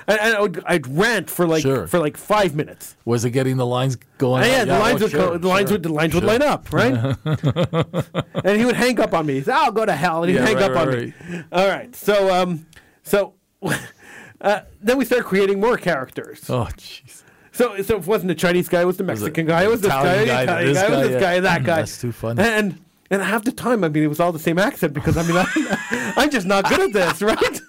And, 0.07 0.19
and 0.19 0.35
I 0.35 0.41
would, 0.41 0.63
I'd 0.65 0.87
rant 0.87 1.29
for 1.29 1.47
like 1.47 1.61
Sure. 1.61 1.85
for 1.85 1.99
like 1.99 2.17
five 2.17 2.55
minutes. 2.55 2.95
was 3.05 3.23
it 3.25 3.29
getting 3.31 3.57
the 3.57 3.65
lines 3.67 3.97
going? 4.17 4.43
Yeah, 4.49 4.61
up? 4.63 4.67
the 4.67 4.79
lines 4.79 5.01
oh, 5.01 5.05
would 5.05 5.11
sure, 5.11 5.27
go, 5.29 5.37
the 5.37 5.47
lines 5.47 5.71
would 5.71 5.83
the 5.83 5.93
lines 5.93 6.15
would 6.15 6.23
line 6.23 6.41
up, 6.41 6.73
right? 6.73 6.93
and 8.43 8.57
he 8.59 8.65
would 8.65 8.75
hang 8.75 8.99
up 8.99 9.13
on 9.13 9.27
me. 9.27 9.35
He'd 9.35 9.45
say, 9.45 9.53
"I'll 9.53 9.71
go 9.71 9.85
to 9.85 9.95
hell," 9.95 10.23
and 10.23 10.31
he'd 10.31 10.37
Yeah, 10.37 10.45
hang 10.47 10.55
right, 10.55 10.71
up 10.71 10.77
on 10.77 10.87
right, 10.87 11.29
me. 11.29 11.43
All 11.51 11.67
right, 11.67 11.95
so 11.95 12.33
um, 12.33 12.65
so 13.03 13.35
uh, 14.41 14.61
then 14.81 14.97
we 14.97 15.05
start 15.05 15.25
creating 15.25 15.59
more 15.59 15.77
characters. 15.77 16.49
Oh, 16.49 16.67
jeez. 16.75 17.20
So, 17.53 17.81
so 17.81 17.97
it 17.97 18.07
wasn't 18.07 18.29
the 18.29 18.35
Chinese 18.35 18.69
guy; 18.69 18.81
it 18.81 18.85
was 18.85 18.97
the 18.97 19.03
Mexican 19.03 19.45
guy. 19.45 19.63
It 19.63 19.69
was 19.69 19.81
this 19.81 19.91
guy, 19.91 20.01
Italian 20.01 20.27
guy, 20.27 20.43
Italian 20.43 20.73
this 20.73 20.81
guy, 20.81 20.87
it 20.87 20.97
was 20.97 21.09
this 21.09 21.21
guy, 21.21 21.39
that 21.41 21.63
guy. 21.65 21.75
That's 21.77 22.01
too 22.01 22.11
funny. 22.11 22.41
And 22.41 22.79
and 23.11 23.21
half 23.21 23.43
the 23.43 23.51
time, 23.51 23.83
I 23.83 23.89
mean, 23.89 24.03
it 24.03 24.07
was 24.07 24.21
all 24.21 24.31
the 24.31 24.39
same 24.39 24.57
accent 24.57 24.93
because 24.93 25.17
I 25.17 25.23
mean, 25.23 25.35
I, 25.35 26.13
I'm 26.15 26.29
just 26.29 26.47
not 26.47 26.69
good 26.69 26.79
at 26.79 26.93
this, 26.93 27.21
right? 27.21 27.61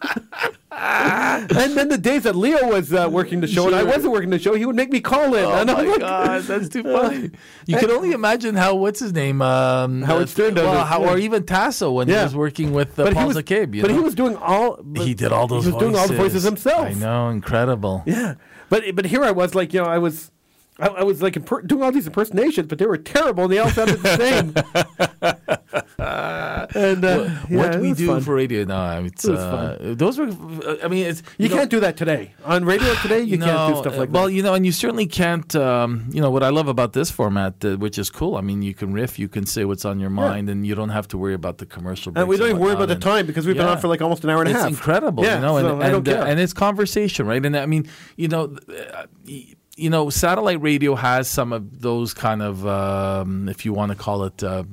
and 0.71 1.77
then 1.77 1.89
the 1.89 1.99
days 1.99 2.23
that 2.23 2.37
Leo 2.37 2.69
was 2.69 2.93
uh, 2.93 3.09
working 3.11 3.41
the 3.41 3.49
show 3.49 3.67
and 3.67 3.75
I 3.75 3.83
wasn't 3.83 4.13
working 4.13 4.31
the 4.31 4.39
show, 4.39 4.55
he 4.55 4.65
would 4.65 4.77
make 4.77 4.91
me 4.91 5.01
call 5.01 5.35
in. 5.35 5.45
Oh 5.45 5.53
and 5.53 5.69
I'm 5.69 5.77
my 5.77 5.83
like, 5.83 6.01
god, 6.01 6.43
that's 6.43 6.69
too 6.69 6.85
funny. 6.85 7.33
You 7.67 7.77
can 7.77 7.91
only 7.91 8.13
imagine 8.13 8.55
how 8.55 8.77
what's 8.77 9.01
his 9.01 9.13
name, 9.13 9.43
um, 9.43 10.03
Howard 10.03 10.23
uh, 10.23 10.27
Stern 10.27 10.55
does 10.55 10.65
well, 10.65 10.83
it, 10.83 10.87
how, 10.87 11.03
yeah. 11.03 11.11
or 11.11 11.19
even 11.19 11.45
Tasso 11.45 11.91
when 11.91 12.07
he 12.07 12.15
was 12.15 12.37
working 12.37 12.73
with 12.73 12.97
uh, 13.01 13.05
but 13.05 13.15
Paul 13.15 13.31
Zakaib. 13.31 13.81
But 13.81 13.91
know? 13.91 13.97
he 13.97 14.01
was 14.01 14.15
doing 14.15 14.37
all. 14.37 14.81
he 14.95 15.13
did 15.13 15.33
all 15.33 15.49
those. 15.49 15.65
He 15.65 15.73
was 15.73 15.81
doing 15.81 15.97
all 15.97 16.07
the 16.07 16.15
voices 16.15 16.45
himself. 16.45 16.87
I 16.87 16.93
know, 16.93 17.31
incredible. 17.31 18.05
Yeah, 18.07 18.35
but 18.73 18.97
but 18.97 19.05
here 19.05 19.23
I 19.23 19.33
was 19.33 19.55
like, 19.55 19.75
you 19.75 19.83
know, 19.83 19.87
I 19.87 19.99
was. 19.99 20.31
I, 20.79 20.87
I 20.89 21.03
was 21.03 21.21
like 21.23 21.35
imper- 21.35 21.67
doing 21.67 21.83
all 21.83 21.93
these 21.93 22.07
impersonations, 22.07 22.67
but 22.67 22.79
they 22.79 22.87
were 22.87 22.97
terrible, 22.97 23.45
and 23.45 23.53
they 23.53 23.59
all 23.59 23.71
sounded 23.71 24.01
the 24.01 24.17
same. 24.17 24.55
and 25.99 27.05
uh, 27.05 27.29
yeah, 27.49 27.57
what 27.57 27.81
we 27.81 27.93
do 27.93 28.07
fun. 28.07 28.23
for 28.23 28.35
radio 28.35 28.65
now, 28.65 29.01
it's 29.01 29.29
uh, 29.29 29.77
those 29.81 30.19
were. 30.19 30.29
I 30.83 30.89
mean, 30.89 31.07
it's 31.07 31.23
You, 31.39 31.49
know- 31.49 31.57
can't 31.57 31.71
do 31.71 31.81
that 31.81 31.97
today 31.97 32.35
on 32.45 32.65
radio 32.65 32.95
today. 32.97 33.21
You 33.21 33.39
can't 33.39 33.75
do 33.75 33.81
stuff 33.81 33.95
uh, 33.95 33.99
like 33.99 34.13
well, 34.13 34.27
that. 34.27 34.33
you 34.33 34.43
know, 34.43 34.55
and 34.55 34.65
you 34.65 34.73
certainly 34.73 35.07
can't. 35.07 35.55
Um, 35.55 36.07
you 36.11 36.21
know 36.23 36.31
what 36.31 36.43
I 36.43 36.49
love 36.49 36.69
about 36.69 36.95
this 36.95 37.11
format, 37.11 37.63
uh, 37.65 37.77
which 37.77 37.99
is 37.99 38.09
cool. 38.09 38.37
I 38.37 38.41
mean, 38.41 38.63
you 38.63 38.73
can 38.75 38.93
riff, 38.95 39.19
you 39.19 39.29
can 39.29 39.45
say 39.47 39.65
what's 39.65 39.85
on 39.85 40.01
your 40.01 40.11
mind, 40.11 40.49
and 40.49 40.67
you 40.67 40.75
don't 40.75 40.91
have 40.91 41.07
to 41.09 41.19
worry 41.19 41.35
about 41.35 41.59
the 41.59 41.67
commercial. 41.67 42.13
And 42.17 42.27
we 42.29 42.37
don't 42.39 42.49
even 42.49 42.61
worry 42.63 42.73
about 42.75 42.89
the 42.89 42.97
time 42.97 43.27
because 43.27 43.47
we've 43.47 43.57
been 43.57 43.67
on 43.67 43.79
for 43.79 43.89
like 43.89 44.01
almost 44.01 44.25
an 44.25 44.31
hour 44.31 44.41
and 44.41 44.49
a 44.51 44.53
half. 44.55 44.69
it's 44.71 44.79
incredible, 44.79 45.23
Yeah, 45.25 45.37
you 45.37 45.43
know, 45.43 45.57
and 45.59 45.67
so 45.67 45.81
and, 45.81 46.09
uh, 46.09 46.25
and 46.25 46.41
it's 46.41 46.53
conversation, 46.55 47.27
right? 47.27 47.45
And 47.45 47.57
I 47.57 47.67
mean, 47.67 47.89
you 48.17 48.29
know, 48.29 48.57
uh, 48.69 49.07
you 49.77 49.89
know, 49.91 50.11
satellite 50.11 50.61
radio 50.61 50.95
has 50.95 51.29
some 51.29 51.53
of 51.53 51.81
those 51.81 52.13
kind 52.13 52.43
of, 52.43 52.67
um, 52.67 53.49
if 53.49 53.65
you 53.65 53.73
want 53.73 53.91
to 53.91 53.97
call 53.97 54.25
it, 54.25 54.43
uh, 54.43 54.65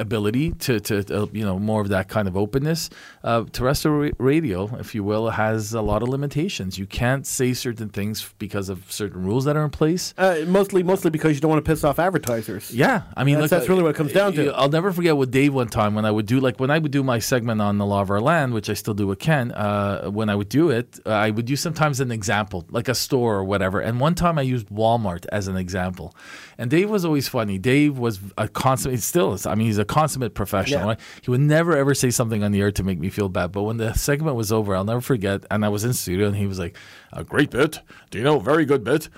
ability 0.00 0.52
to, 0.52 0.80
to 0.80 1.22
uh, 1.22 1.26
you 1.32 1.44
know, 1.44 1.58
more 1.58 1.82
of 1.82 1.88
that 1.90 2.08
kind 2.08 2.26
of 2.26 2.36
openness. 2.36 2.88
Uh, 3.22 3.44
terrestrial 3.52 4.10
radio, 4.18 4.74
if 4.78 4.94
you 4.94 5.04
will, 5.04 5.28
has 5.30 5.74
a 5.74 5.82
lot 5.82 6.02
of 6.02 6.08
limitations. 6.08 6.78
You 6.78 6.86
can't 6.86 7.26
say 7.26 7.52
certain 7.52 7.90
things 7.90 8.34
because 8.38 8.70
of 8.70 8.90
certain 8.90 9.22
rules 9.22 9.44
that 9.44 9.56
are 9.56 9.64
in 9.64 9.70
place. 9.70 10.14
Uh, 10.16 10.38
mostly, 10.46 10.82
mostly 10.82 11.10
because 11.10 11.34
you 11.34 11.40
don't 11.40 11.50
want 11.50 11.62
to 11.64 11.70
piss 11.70 11.84
off 11.84 11.98
advertisers. 11.98 12.74
Yeah, 12.74 13.02
I 13.16 13.24
mean, 13.24 13.34
That's- 13.34 13.52
look, 13.52 13.60
that's 13.60 13.68
really 13.68 13.82
what 13.82 13.90
it 13.90 13.96
comes 13.96 14.12
down 14.12 14.32
to. 14.32 14.52
I'll 14.54 14.70
never 14.70 14.90
forget 14.90 15.16
with 15.16 15.30
Dave 15.30 15.52
one 15.54 15.68
time 15.68 15.94
when 15.94 16.04
I 16.06 16.10
would 16.10 16.26
do 16.26 16.40
like 16.40 16.58
when 16.58 16.70
I 16.70 16.78
would 16.78 16.92
do 16.92 17.04
my 17.04 17.18
segment 17.18 17.60
on 17.60 17.78
the 17.78 17.86
law 17.86 18.00
of 18.00 18.10
our 18.10 18.20
land, 18.20 18.54
which 18.54 18.70
I 18.70 18.74
still 18.74 18.94
do 18.94 19.06
with 19.06 19.18
Ken. 19.18 19.52
Uh, 19.52 20.10
when 20.10 20.28
I 20.30 20.34
would 20.34 20.48
do 20.48 20.70
it, 20.70 20.98
I 21.06 21.30
would 21.30 21.48
use 21.48 21.60
sometimes 21.60 22.00
an 22.00 22.10
example, 22.10 22.64
like 22.70 22.88
a 22.88 22.94
store 22.94 23.36
or 23.36 23.44
whatever. 23.44 23.80
And 23.80 24.00
one 24.00 24.14
time 24.14 24.38
I 24.40 24.42
used 24.42 24.68
Walmart 24.68 25.26
as 25.30 25.48
an 25.48 25.56
example, 25.56 26.14
and 26.58 26.70
Dave 26.70 26.90
was 26.90 27.04
always 27.04 27.28
funny. 27.28 27.58
Dave 27.58 27.98
was 27.98 28.20
a 28.36 28.48
consummate, 28.48 29.02
still 29.02 29.32
is. 29.34 29.46
I 29.46 29.54
mean, 29.54 29.66
he's 29.66 29.78
a 29.78 29.84
consummate 29.84 30.34
professional. 30.34 30.80
Yeah. 30.80 30.86
Right? 30.86 31.00
He 31.22 31.30
would 31.30 31.40
never 31.40 31.76
ever 31.76 31.94
say 31.94 32.10
something 32.10 32.42
on 32.42 32.52
the 32.52 32.60
air 32.60 32.72
to 32.72 32.82
make 32.82 32.98
me 32.98 33.10
feel 33.10 33.28
bad. 33.28 33.52
But 33.52 33.62
when 33.62 33.76
the 33.76 33.92
segment 33.94 34.36
was 34.36 34.50
over, 34.50 34.74
I'll 34.74 34.84
never 34.84 35.00
forget. 35.00 35.44
And 35.50 35.64
I 35.64 35.68
was 35.68 35.84
in 35.84 35.92
studio, 35.92 36.26
and 36.26 36.36
he 36.36 36.46
was 36.46 36.58
like, 36.58 36.76
"A 37.12 37.22
great 37.22 37.50
bit. 37.50 37.80
Do 38.10 38.18
you 38.18 38.24
know? 38.24 38.38
Very 38.38 38.64
good 38.64 38.82
bit." 38.84 39.08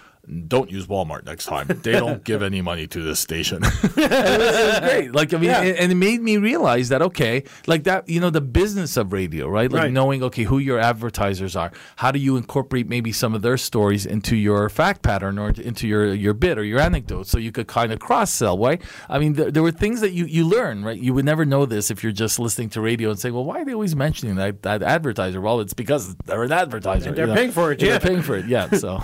Don't 0.46 0.70
use 0.70 0.86
Walmart 0.86 1.24
next 1.24 1.46
time. 1.46 1.66
They 1.82 1.92
don't 1.92 2.22
give 2.22 2.42
any 2.42 2.62
money 2.62 2.86
to 2.86 3.02
this 3.02 3.18
station. 3.18 3.60
great. 3.94 5.10
Like 5.12 5.34
I 5.34 5.36
mean, 5.38 5.50
Yeah. 5.50 5.62
and, 5.62 5.76
and 5.76 5.92
it 5.92 5.96
made 5.96 6.20
me 6.20 6.36
realize 6.36 6.90
that 6.90 7.02
okay, 7.02 7.42
like 7.66 7.84
that, 7.84 8.08
you 8.08 8.20
know, 8.20 8.30
the 8.30 8.40
business 8.40 8.96
of 8.96 9.12
radio, 9.12 9.48
right? 9.48 9.70
Like 9.70 9.82
Right. 9.82 9.92
knowing 9.92 10.22
okay 10.22 10.44
who 10.44 10.58
your 10.58 10.78
advertisers 10.78 11.56
are. 11.56 11.72
How 11.96 12.12
do 12.12 12.20
you 12.20 12.36
incorporate 12.36 12.88
maybe 12.88 13.10
some 13.10 13.34
of 13.34 13.42
their 13.42 13.56
stories 13.56 14.06
into 14.06 14.36
your 14.36 14.68
fact 14.68 15.02
pattern 15.02 15.38
or 15.38 15.50
into 15.50 15.88
your 15.88 16.14
your 16.14 16.34
bit 16.34 16.56
or 16.56 16.62
your 16.64 16.78
anecdote, 16.80 17.26
so 17.26 17.36
you 17.38 17.50
could 17.50 17.66
kind 17.66 17.92
of 17.92 17.98
cross 17.98 18.30
sell, 18.30 18.56
right? 18.56 18.80
I 19.08 19.18
mean, 19.18 19.32
there, 19.32 19.50
there 19.50 19.62
were 19.62 19.72
things 19.72 20.00
that 20.02 20.12
you 20.12 20.24
you 20.26 20.46
learn, 20.46 20.84
right? 20.84 20.98
You 20.98 21.14
would 21.14 21.24
never 21.24 21.44
know 21.44 21.66
this 21.66 21.90
if 21.90 22.02
you're 22.04 22.12
just 22.12 22.38
listening 22.38 22.68
to 22.70 22.80
radio 22.80 23.10
and 23.10 23.18
saying, 23.18 23.34
well, 23.34 23.44
why 23.44 23.60
are 23.60 23.64
they 23.64 23.74
always 23.74 23.96
mentioning 23.96 24.36
that 24.36 24.62
that 24.62 24.82
advertiser? 24.84 25.40
Well, 25.40 25.58
it's 25.60 25.74
because 25.74 26.14
they're 26.26 26.44
an 26.44 26.52
advertiser. 26.52 27.10
They're 27.10 27.24
you 27.26 27.32
know? 27.32 27.34
paying 27.34 27.50
for 27.50 27.72
it, 27.72 27.82
yeah. 27.82 27.98
They're 27.98 28.08
paying 28.10 28.22
for 28.22 28.36
it. 28.36 28.46
Yeah. 28.46 28.70
So 28.70 29.02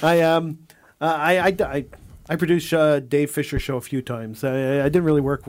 I 0.03 0.21
um, 0.23 0.59
uh, 1.01 1.05
I, 1.19 1.39
I, 1.39 1.57
I, 1.61 1.85
I 2.29 2.37
produced 2.37 2.73
uh, 2.73 3.01
Dave 3.01 3.31
Fisher 3.31 3.59
show 3.59 3.77
a 3.77 3.81
few 3.81 4.03
times. 4.03 4.45
I, 4.45 4.81
I 4.81 4.85
didn't 4.85 5.05
really 5.05 5.21
work 5.21 5.43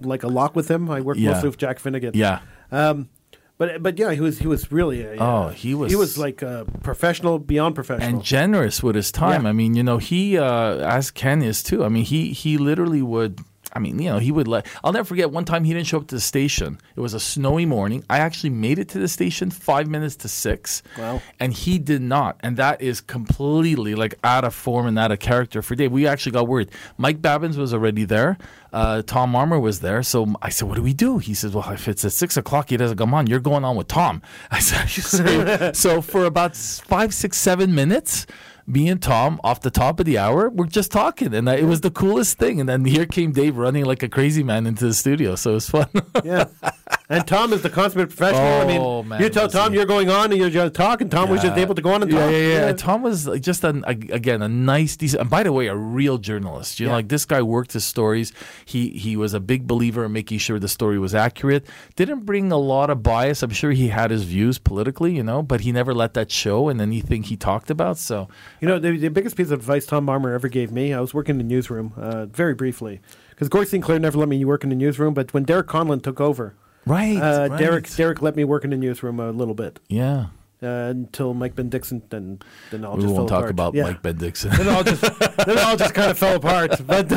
like 0.00 0.22
a 0.22 0.28
lot 0.28 0.54
with 0.54 0.70
him. 0.70 0.90
I 0.90 1.00
worked 1.00 1.20
Yeah. 1.20 1.32
mostly 1.32 1.48
with 1.50 1.58
Jack 1.58 1.78
Finnegan. 1.78 2.12
yeah. 2.14 2.40
Um, 2.72 3.08
but 3.56 3.82
but 3.84 3.96
yeah, 3.98 4.10
he 4.12 4.20
was 4.20 4.40
he 4.40 4.48
was 4.48 4.72
really 4.72 5.02
a, 5.02 5.16
Oh, 5.20 5.48
he 5.50 5.74
was- 5.76 5.92
he 5.92 5.96
was 5.96 6.18
like 6.18 6.42
a 6.42 6.66
professional 6.82 7.38
beyond 7.38 7.76
professional. 7.76 8.08
and 8.08 8.22
generous 8.22 8.82
with 8.82 8.96
his 8.96 9.12
time. 9.12 9.44
Yeah. 9.44 9.50
I 9.50 9.52
mean, 9.52 9.74
you 9.76 9.84
know, 9.84 9.98
he 9.98 10.36
uh, 10.36 10.76
as 10.78 11.12
Ken 11.12 11.40
is 11.42 11.62
too. 11.62 11.84
I 11.84 11.88
mean, 11.88 12.04
he 12.04 12.32
he 12.32 12.58
literally 12.58 13.00
would. 13.02 13.38
I 13.74 13.78
mean, 13.80 13.98
you 13.98 14.10
know, 14.10 14.18
he 14.18 14.30
would 14.30 14.48
let. 14.48 14.66
I'll 14.82 14.92
never 14.92 15.04
forget 15.04 15.30
one 15.30 15.44
time 15.44 15.64
he 15.64 15.72
didn't 15.72 15.86
show 15.86 15.98
up 15.98 16.06
to 16.08 16.14
the 16.14 16.20
station. 16.20 16.78
It 16.94 17.00
was 17.00 17.14
a 17.14 17.20
snowy 17.20 17.66
morning. 17.66 18.04
I 18.08 18.18
actually 18.18 18.50
made 18.50 18.78
it 18.78 18.88
to 18.90 18.98
the 18.98 19.08
station 19.08 19.50
five 19.50 19.88
minutes 19.88 20.16
to 20.16 20.28
six. 20.28 20.82
Wow. 20.98 21.20
And 21.40 21.52
he 21.52 21.78
did 21.78 22.02
not. 22.02 22.38
And 22.40 22.56
that 22.56 22.80
is 22.80 23.00
completely 23.00 23.94
like 23.94 24.14
out 24.22 24.44
of 24.44 24.54
form 24.54 24.86
and 24.86 24.98
out 24.98 25.10
of 25.12 25.18
character 25.18 25.62
for 25.62 25.74
Dave. 25.74 25.92
We 25.92 26.06
actually 26.06 26.32
got 26.32 26.46
worried. 26.46 26.70
Mike 26.98 27.20
Babbins 27.20 27.56
was 27.56 27.74
already 27.74 28.04
there. 28.04 28.38
Uh, 28.72 29.02
Tom 29.02 29.34
Armour 29.36 29.58
was 29.58 29.80
there. 29.80 30.02
So 30.02 30.34
I 30.42 30.48
said, 30.48 30.68
What 30.68 30.76
do 30.76 30.82
we 30.82 30.94
do? 30.94 31.18
He 31.18 31.34
says, 31.34 31.54
Well, 31.54 31.68
if 31.70 31.88
it's 31.88 32.04
at 32.04 32.12
six 32.12 32.36
o'clock, 32.36 32.70
he 32.70 32.76
doesn't 32.76 32.98
come 32.98 33.14
on. 33.14 33.26
You're 33.26 33.40
going 33.40 33.64
on 33.64 33.76
with 33.76 33.88
Tom. 33.88 34.22
I 34.50 34.60
said, 34.60 34.86
so, 34.88 35.72
so 35.74 36.02
for 36.02 36.24
about 36.24 36.56
five, 36.56 37.14
six, 37.14 37.38
seven 37.38 37.74
minutes, 37.74 38.26
me 38.66 38.88
and 38.88 39.00
Tom, 39.02 39.40
off 39.44 39.60
the 39.60 39.70
top 39.70 40.00
of 40.00 40.06
the 40.06 40.18
hour, 40.18 40.48
we're 40.48 40.66
just 40.66 40.90
talking. 40.90 41.34
And 41.34 41.48
uh, 41.48 41.52
it 41.52 41.64
was 41.64 41.82
the 41.82 41.90
coolest 41.90 42.38
thing. 42.38 42.60
And 42.60 42.68
then 42.68 42.84
here 42.84 43.06
came 43.06 43.32
Dave 43.32 43.56
running 43.56 43.84
like 43.84 44.02
a 44.02 44.08
crazy 44.08 44.42
man 44.42 44.66
into 44.66 44.86
the 44.86 44.94
studio. 44.94 45.34
So 45.36 45.50
it 45.50 45.54
was 45.54 45.70
fun. 45.70 45.88
yeah. 46.24 46.46
And 47.10 47.26
Tom 47.26 47.52
is 47.52 47.60
the 47.60 47.68
consummate 47.68 48.08
professional. 48.08 48.62
I 48.62 48.66
mean, 48.66 48.80
Oh, 48.80 49.02
man, 49.02 49.20
you 49.20 49.28
tell 49.28 49.46
Tom 49.46 49.72
he. 49.72 49.76
you're 49.76 49.84
going 49.86 50.08
on 50.08 50.32
and 50.32 50.40
you're 50.40 50.48
going 50.48 50.70
to 50.70 50.74
talk, 50.74 51.02
and 51.02 51.10
Tom 51.10 51.28
was 51.28 51.42
just 51.42 51.58
able 51.58 51.74
to 51.74 51.82
go 51.82 51.92
on 51.92 52.02
and 52.02 52.10
yeah, 52.10 52.18
talk. 52.18 52.30
Yeah, 52.30 52.38
yeah, 52.38 52.72
Tom 52.72 53.02
was 53.02 53.28
just 53.40 53.62
an, 53.62 53.84
a, 53.86 53.90
again 53.90 54.40
a 54.40 54.48
nice, 54.48 54.96
decent. 54.96 55.20
And 55.20 55.28
by 55.28 55.42
the 55.42 55.52
way, 55.52 55.66
a 55.66 55.76
real 55.76 56.16
journalist. 56.16 56.80
You 56.80 56.86
know, 56.86 56.92
like 56.92 57.08
this 57.08 57.26
guy 57.26 57.42
worked 57.42 57.74
his 57.74 57.84
stories. 57.84 58.32
He 58.64 58.88
he 58.88 59.16
was 59.18 59.34
a 59.34 59.40
big 59.40 59.66
believer 59.66 60.06
in 60.06 60.12
making 60.12 60.38
sure 60.38 60.58
the 60.58 60.66
story 60.68 60.98
was 60.98 61.14
accurate. 61.14 61.66
Didn't 61.94 62.20
bring 62.24 62.50
a 62.50 62.56
lot 62.56 62.88
of 62.88 63.02
bias. 63.02 63.42
I'm 63.42 63.50
sure 63.50 63.72
he 63.72 63.88
had 63.88 64.10
his 64.10 64.24
views 64.24 64.58
politically, 64.58 65.14
you 65.14 65.22
know, 65.22 65.42
but 65.42 65.60
he 65.60 65.72
never 65.72 65.92
let 65.92 66.14
that 66.14 66.30
show 66.30 66.70
in 66.70 66.80
anything 66.80 67.24
he 67.24 67.36
talked 67.36 67.68
about. 67.68 67.98
So 67.98 68.28
You 68.62 68.68
know, 68.68 68.78
the, 68.78 68.96
the 68.96 69.08
biggest 69.10 69.36
piece 69.36 69.50
of 69.50 69.60
advice 69.60 69.84
Tom 69.84 70.08
Armour 70.08 70.32
ever 70.32 70.48
gave 70.48 70.72
me, 70.72 70.94
I 70.94 71.00
was 71.00 71.12
working 71.12 71.34
in 71.34 71.38
the 71.46 71.54
newsroom 71.54 71.92
uh, 71.98 72.24
very 72.26 72.54
briefly. 72.54 73.00
Because 73.28 73.50
Gordy 73.50 73.68
Sinclair 73.68 73.98
never 73.98 74.16
let 74.16 74.28
me 74.28 74.42
work 74.46 74.62
in 74.64 74.70
the 74.70 74.76
newsroom, 74.76 75.12
but 75.12 75.34
when 75.34 75.42
Derek 75.42 75.66
Conlon 75.66 76.00
took 76.02 76.20
over, 76.20 76.54
right, 76.86 77.16
uh, 77.16 77.48
right. 77.50 77.58
Derek 77.58 77.88
Derek 77.96 78.22
let 78.22 78.36
me 78.36 78.44
work 78.44 78.64
in 78.64 78.70
the 78.70 78.76
newsroom 78.76 79.20
a 79.20 79.30
little 79.30 79.54
bit 79.54 79.80
yeah. 79.88 80.26
uh, 80.62 80.66
until 80.90 81.34
Mike 81.34 81.54
Ben 81.54 81.68
Dixon. 81.68 82.02
Then 82.10 82.40
then 82.70 82.84
all 82.84 82.96
We 82.96 83.02
just 83.02 83.14
won't 83.14 83.28
talk 83.28 83.40
apart. 83.40 83.50
about 83.50 83.74
Yeah. 83.74 83.84
Mike 83.84 84.02
Ben 84.02 84.16
Dixon. 84.16 84.50
Then 84.56 84.68
all 84.68 84.82
just 84.84 85.02
then 85.46 85.58
all 85.58 85.76
just 85.76 85.94
kind 85.94 86.10
of 86.10 86.18
fell 86.18 86.36
apart. 86.36 86.80
But 86.86 87.10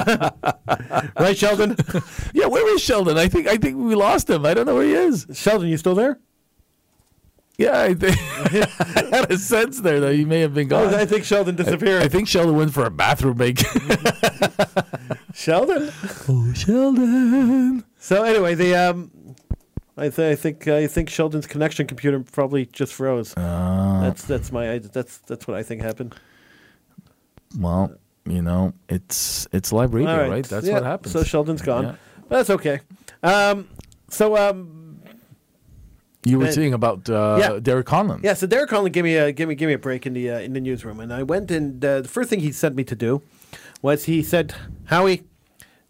right, 1.19 1.37
Sheldon? 1.37 1.75
yeah, 2.33 2.45
where 2.47 2.73
is 2.75 2.81
Sheldon? 2.81 3.17
I 3.17 3.27
think 3.27 3.47
I 3.47 3.57
think 3.57 3.77
we 3.77 3.95
lost 3.95 4.29
him. 4.29 4.45
I 4.45 4.53
don't 4.53 4.65
know 4.65 4.75
where 4.75 4.85
he 4.85 4.93
is. 4.93 5.25
Sheldon, 5.33 5.67
you 5.69 5.77
still 5.77 5.95
there? 5.95 6.19
Yeah, 7.59 7.81
I, 7.81 7.95
think, 7.95 8.15
I 8.19 9.07
had 9.15 9.31
a 9.31 9.37
sense 9.39 9.81
there 9.81 9.99
that 9.99 10.13
he 10.13 10.25
may 10.25 10.41
have 10.41 10.53
been 10.53 10.67
gone. 10.67 10.93
I 10.93 11.07
think 11.07 11.25
Sheldon 11.25 11.55
disappeared. 11.55 12.03
I 12.03 12.07
think 12.07 12.27
Sheldon 12.27 12.55
went 12.55 12.71
for 12.71 12.85
a 12.85 12.91
bathroom 12.91 13.35
break. 13.35 13.57
Sheldon. 15.33 15.91
oh, 16.29 16.53
Sheldon. 16.53 17.83
So 17.97 18.23
anyway, 18.23 18.53
the 18.53 18.75
um, 18.75 19.11
I, 19.97 20.09
th- 20.09 20.31
I 20.31 20.35
think 20.35 20.67
I 20.67 20.85
think 20.87 21.09
Sheldon's 21.09 21.47
connection 21.47 21.87
computer 21.87 22.19
probably 22.19 22.65
just 22.67 22.93
froze. 22.93 23.35
Uh, 23.35 23.99
that's 24.03 24.23
that's 24.25 24.51
my 24.51 24.77
that's 24.79 25.17
that's 25.19 25.47
what 25.47 25.57
I 25.57 25.63
think 25.63 25.81
happened. 25.81 26.15
well, 27.59 27.91
you 28.25 28.41
know, 28.41 28.73
it's 28.89 29.47
it's 29.51 29.71
live 29.71 29.93
radio, 29.93 30.29
right? 30.29 30.45
That's 30.45 30.67
Yeah, 30.67 30.75
what 30.75 30.83
happens. 30.83 31.13
So 31.13 31.21
Sheldon's 31.23 31.61
gone. 31.61 31.83
Yeah. 31.85 31.95
But 32.29 32.37
that's 32.37 32.49
okay. 32.51 32.79
Um, 33.23 33.69
so 34.09 34.35
um, 34.37 34.99
You 36.25 36.37
were 36.39 36.45
And- 36.45 36.53
saying 36.53 36.73
about 36.73 37.09
uh, 37.09 37.37
Yeah. 37.39 37.59
Derek 37.59 37.87
Conlon. 37.87 38.21
yeah. 38.23 38.33
So 38.35 38.47
Derek 38.47 38.69
Conlon 38.69 38.91
gave 38.91 39.03
me 39.03 39.15
a 39.15 39.31
give 39.31 39.47
me 39.49 39.55
give 39.55 39.67
me 39.67 39.73
a 39.73 39.79
break 39.79 40.05
in 40.05 40.13
the 40.13 40.29
uh, 40.29 40.39
in 40.39 40.53
the 40.53 40.59
newsroom, 40.61 40.99
and 40.99 41.11
I 41.13 41.23
went 41.23 41.49
and 41.51 41.83
uh, 41.83 42.01
the 42.01 42.07
first 42.09 42.29
thing 42.29 42.41
he 42.41 42.51
sent 42.51 42.75
me 42.75 42.83
to 42.83 42.95
do 42.95 43.21
was 43.81 44.05
he 44.05 44.21
said, 44.21 44.53
"Howie, 44.85 45.23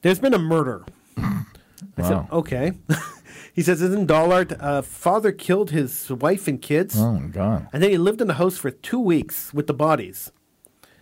there's 0.01 0.19
been 0.19 0.33
a 0.33 0.39
murder." 0.39 0.85
I 1.97 2.01
said, 2.03 2.27
"Okay." 2.31 2.71
he 3.57 3.61
says, 3.63 3.81
"In 3.81 4.05
Dollard, 4.05 4.55
uh, 4.59 4.81
father 4.81 5.31
killed 5.33 5.71
his 5.71 6.09
wife 6.09 6.47
and 6.47 6.61
kids." 6.61 6.93
Oh 6.97 7.13
my 7.19 7.27
God! 7.27 7.67
And 7.73 7.81
then 7.83 7.89
he 7.89 7.97
lived 7.97 8.21
in 8.21 8.27
the 8.27 8.35
house 8.43 8.57
for 8.57 8.69
two 8.71 8.99
weeks 8.99 9.53
with 9.53 9.67
the 9.67 9.73
bodies. 9.73 10.31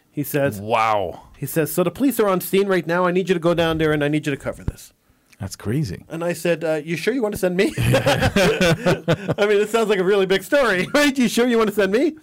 He 0.10 0.24
says, 0.24 0.62
Wow, 0.62 1.24
he 1.38 1.46
says, 1.46 1.74
so 1.74 1.84
the 1.84 1.92
police 1.92 2.22
are 2.22 2.30
on 2.30 2.40
scene 2.40 2.68
right 2.70 2.88
now. 2.88 3.06
I 3.06 3.12
need 3.12 3.28
you 3.28 3.34
to 3.36 3.40
go 3.50 3.54
down 3.54 3.78
there 3.80 3.92
and 3.92 4.02
I 4.02 4.08
need 4.08 4.26
you 4.26 4.32
to 4.32 4.42
cover 4.48 4.64
this. 4.64 4.94
that's 5.42 5.58
crazy. 5.58 6.06
And 6.08 6.24
I 6.24 6.32
said, 6.32 6.64
uh, 6.64 6.80
you 6.90 6.96
sure 6.96 7.14
you 7.14 7.22
want 7.22 7.34
to 7.34 7.38
send 7.38 7.58
me? 7.58 7.74
I 7.78 9.46
mean, 9.48 9.60
it 9.62 9.70
sounds 9.70 9.90
like 9.90 10.00
a 10.00 10.04
really 10.06 10.26
big 10.26 10.44
story, 10.44 10.88
right? 10.94 11.18
You 11.18 11.28
sure 11.28 11.48
you 11.48 11.58
want 11.58 11.70
to 11.70 11.76
send 11.76 11.92
me? 11.92 12.16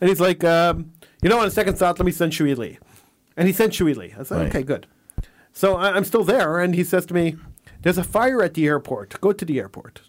And 0.00 0.08
he's 0.08 0.18
like, 0.20 0.44
um, 0.44 0.92
you 1.22 1.28
know, 1.28 1.38
on 1.38 1.46
a 1.46 1.50
second 1.50 1.76
thought, 1.76 1.98
let 1.98 2.06
me 2.06 2.12
send 2.12 2.32
Shuyee 2.32 2.56
Lee. 2.56 2.78
And 3.36 3.46
he 3.46 3.52
sent 3.52 3.74
Shuyee 3.74 3.94
Lee. 3.96 4.14
I 4.18 4.22
said, 4.22 4.38
Right. 4.38 4.48
okay, 4.48 4.62
good. 4.62 4.86
So 5.52 5.76
I, 5.76 5.90
I'm 5.94 6.04
still 6.04 6.24
there. 6.24 6.58
And 6.60 6.74
he 6.74 6.84
says 6.84 7.04
to 7.06 7.14
me, 7.14 7.36
there's 7.82 7.98
a 7.98 8.04
fire 8.04 8.42
at 8.42 8.54
the 8.54 8.66
airport. 8.66 9.20
Go 9.20 9.32
to 9.32 9.44
the 9.44 9.58
airport. 9.58 10.00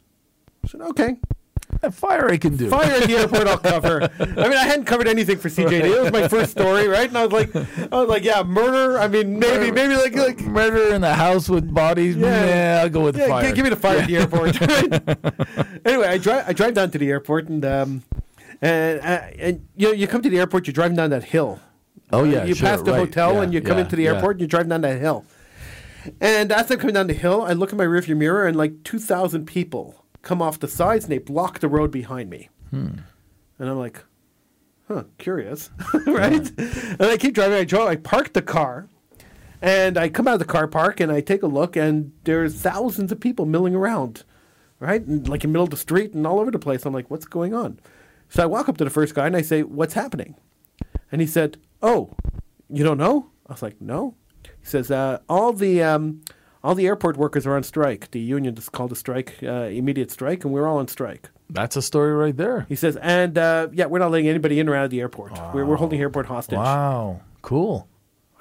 I 0.64 0.68
said, 0.68 0.81
okay. 0.81 1.18
That 1.81 1.94
fire 1.94 2.30
I 2.30 2.38
can 2.38 2.56
do. 2.56 2.69
Fire 2.69 2.89
at 2.89 3.03
the 3.07 3.18
airport, 3.18 3.48
I'll 3.48 3.57
cover. 3.57 4.10
I 4.19 4.26
mean, 4.26 4.53
I 4.53 4.64
hadn't 4.65 4.85
covered 4.85 5.07
anything 5.07 5.38
for 5.38 5.49
CJAD. 5.49 5.84
It 5.84 6.02
was 6.02 6.11
my 6.11 6.27
first 6.27 6.52
story, 6.52 6.88
right? 6.88 7.07
And 7.07 7.18
I 7.18 7.26
was 7.26 7.34
like, 7.34 7.53
I 7.56 7.99
was 7.99 8.07
like, 8.07 8.23
yeah, 8.23 8.41
murder. 8.41 8.98
I 8.98 9.07
mean, 9.07 9.38
maybe, 9.38 9.69
maybe 9.72 9.95
like, 9.95 10.15
like 10.15 10.39
Murder 10.41 10.95
in 10.95 11.03
a 11.03 11.14
house 11.14 11.49
with 11.49 11.72
bodies. 11.72 12.15
Yeah. 12.15 12.45
Yeah, 12.45 12.81
I'll 12.84 12.89
go 12.89 13.03
with 13.03 13.18
yeah, 13.18 13.27
fire. 13.27 13.49
gi- 13.49 13.56
give 13.56 13.64
me 13.64 13.69
the 13.69 13.76
fire 13.76 13.98
at 13.99 14.07
the 14.07 14.18
airport. 14.18 14.61
anyway, 15.85 16.07
I 16.07 16.18
drive, 16.18 16.45
I 16.48 16.53
drive 16.53 16.73
down 16.73 16.89
to 16.91 16.98
the 16.98 17.10
airport, 17.10 17.49
and 17.49 17.64
um, 17.65 18.03
and 18.61 18.99
uh, 19.02 19.22
and 19.38 19.68
you 19.76 19.88
know, 19.88 19.94
you 19.94 20.07
come 20.07 20.22
to 20.22 20.30
the 20.30 20.39
airport, 20.39 20.68
you're 20.68 20.73
driving 20.73 20.95
down 20.98 21.10
that 21.11 21.26
hill. 21.26 21.60
oh 22.11 22.23
yeah, 22.23 22.45
you 22.45 22.56
sure, 22.56 22.69
pass 22.69 22.81
the 22.81 22.91
right. 22.91 22.99
hotel 22.99 23.34
Yeah, 23.34 23.41
and 23.41 23.53
you 23.53 23.61
come 23.61 23.77
yeah, 23.77 23.84
into 23.84 23.95
the 23.98 24.03
yeah. 24.03 24.14
airport 24.14 24.35
and 24.35 24.41
you're 24.41 24.48
driving 24.48 24.69
down 24.69 24.81
that 24.81 24.99
hill. 24.99 25.26
And 26.22 26.52
as 26.52 26.72
I'm 26.72 26.80
coming 26.80 26.94
down 26.94 27.08
the 27.08 27.14
hill, 27.14 27.42
I 27.42 27.54
look 27.54 27.72
in 27.72 27.78
my 27.78 27.86
rearview 27.86 28.18
mirror 28.18 28.48
and 28.48 28.56
like 28.56 28.84
2,000 28.84 29.46
people 29.46 30.06
come 30.22 30.42
off 30.42 30.60
the 30.60 30.68
sides 30.68 31.06
and 31.06 31.12
they 31.12 31.18
block 31.18 31.60
the 31.60 31.68
road 31.68 31.92
behind 31.92 32.30
me. 32.30 32.50
Hmm. 32.70 33.00
And 33.60 33.70
I'm 33.70 33.78
like, 33.78 34.04
huh, 34.88 35.04
curious, 35.18 35.70
right? 36.06 36.52
And 36.58 37.02
I 37.02 37.18
keep 37.18 37.34
driving. 37.34 37.58
I 37.58 37.64
drove. 37.64 37.88
I 37.88 37.96
park 37.96 38.34
the 38.34 38.42
car, 38.42 38.88
and 39.62 39.98
I 39.98 40.10
come 40.10 40.28
out 40.28 40.36
of 40.36 40.40
the 40.40 40.46
car 40.46 40.68
park 40.68 41.00
and 41.00 41.12
I 41.12 41.22
take 41.22 41.44
a 41.44 41.48
look, 41.48 41.76
and 41.76 42.12
there's 42.24 42.56
thousands 42.56 43.12
of 43.12 43.20
people 43.20 43.46
milling 43.46 43.74
around, 43.74 44.24
right? 44.80 45.02
And 45.02 45.28
like 45.28 45.44
in 45.44 45.50
the 45.50 45.54
middle 45.54 45.64
of 45.64 45.72
the 45.72 45.78
street 45.78 46.14
and 46.14 46.28
all 46.28 46.40
over 46.40 46.52
the 46.52 46.60
place. 46.60 46.86
I'm 46.86 46.94
like, 46.94 47.10
what's 47.10 47.26
going 47.26 47.54
on? 47.56 47.80
So 48.30 48.44
I 48.44 48.46
walk 48.46 48.70
up 48.70 48.78
to 48.78 48.84
the 48.84 48.90
first 48.90 49.16
guy 49.16 49.26
and 49.26 49.36
I 49.36 49.42
say, 49.42 49.64
what's 49.64 49.94
happening? 49.94 50.36
And 51.12 51.22
he 51.22 51.28
said, 51.28 51.58
"Oh, 51.82 52.12
you 52.70 52.84
don't 52.84 52.98
know?" 52.98 53.32
I 53.48 53.54
was 53.54 53.62
like, 53.62 53.82
"No." 53.82 54.16
He 54.68 54.72
says, 54.72 54.91
uh, 54.91 55.19
"All 55.30 55.53
the 55.53 55.81
um, 55.81 56.19
all 56.61 56.76
the 56.76 56.88
airport 56.88 57.15
workers 57.15 57.48
are 57.48 57.56
on 57.56 57.64
strike. 57.64 58.11
The 58.11 58.19
union 58.19 58.53
just 58.53 58.73
called 58.73 58.91
a 58.91 58.95
strike, 58.98 59.35
uh, 59.41 59.69
immediate 59.72 60.11
strike, 60.11 60.44
and 60.44 60.53
we're 60.53 60.68
all 60.68 60.77
on 60.80 60.89
strike." 60.89 61.30
That's 61.49 61.77
a 61.77 61.81
story 61.81 62.14
right 62.14 62.35
there. 62.35 62.65
He 62.68 62.76
says, 62.76 62.98
"And 63.02 63.38
uh, 63.38 63.69
yeah, 63.72 63.85
we're 63.85 63.99
not 63.99 64.11
letting 64.11 64.27
anybody 64.27 64.60
in 64.60 64.68
or 64.68 64.76
out 64.76 64.84
of 64.84 64.91
the 64.91 64.99
airport. 64.99 65.31
We're, 65.53 65.64
we're 65.64 65.77
holding 65.77 65.99
the 65.99 66.03
airport 66.03 66.26
hostage." 66.26 66.57
Wow, 66.57 67.22
cool. 67.41 67.88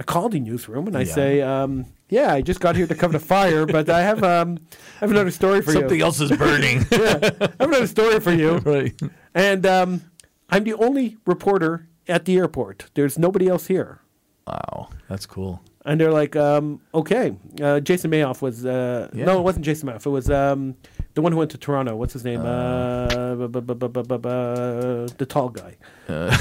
I 0.00 0.02
called 0.02 0.32
the 0.32 0.40
newsroom 0.40 0.88
and 0.88 0.96
I 0.96 1.02
Yeah. 1.02 1.14
say, 1.14 1.42
um, 1.42 1.86
"Yeah, 2.08 2.34
I 2.34 2.40
just 2.40 2.58
got 2.58 2.74
here 2.74 2.88
to 2.88 2.94
cover 2.96 3.12
the 3.12 3.24
fire, 3.24 3.64
but 3.76 3.88
I 3.88 4.02
have 4.02 4.24
um, 4.24 4.58
I 4.96 4.98
have 5.04 5.12
another 5.12 5.30
story 5.30 5.62
for 5.62 5.70
Something 5.70 6.00
you. 6.00 6.10
Something 6.10 6.26
else 6.26 6.32
is 6.32 6.36
burning. 6.36 6.84
I 6.90 7.46
have 7.60 7.70
another 7.70 7.86
story 7.86 8.18
for 8.18 8.32
you." 8.32 8.56
right. 8.64 9.00
And 9.32 9.64
um, 9.64 10.02
I'm 10.50 10.64
the 10.64 10.74
only 10.74 11.18
reporter 11.24 11.86
at 12.08 12.24
the 12.24 12.36
airport. 12.36 12.90
There's 12.94 13.16
nobody 13.16 13.46
else 13.46 13.68
here. 13.68 14.00
Wow, 14.48 14.88
that's 15.08 15.26
cool. 15.26 15.62
And 15.86 16.00
they're 16.00 16.10
like, 16.12 16.34
um, 16.36 16.80
okay. 16.92 17.34
Uh, 17.62 17.78
Jason 17.80 18.10
Mayoff 18.10 18.42
was, 18.42 18.66
uh, 18.66 19.08
Yeah. 19.14 19.24
no, 19.24 19.38
it 19.38 19.42
wasn't 19.42 19.64
Jason 19.64 19.86
Mayoff. 19.88 20.04
It 20.04 20.10
was 20.10 20.28
um, 20.28 20.74
the 21.14 21.22
one 21.22 21.30
who 21.32 21.38
went 21.38 21.52
to 21.52 21.58
Toronto. 21.58 21.94
What's 21.94 22.12
his 22.12 22.24
name? 22.24 22.40
Uh, 22.44 23.36
bu- 23.36 23.48
bu- 23.48 23.60
bu- 23.62 24.02
bu- 24.02 25.06
the 25.16 25.26
tall 25.26 25.48
guy. 25.48 25.76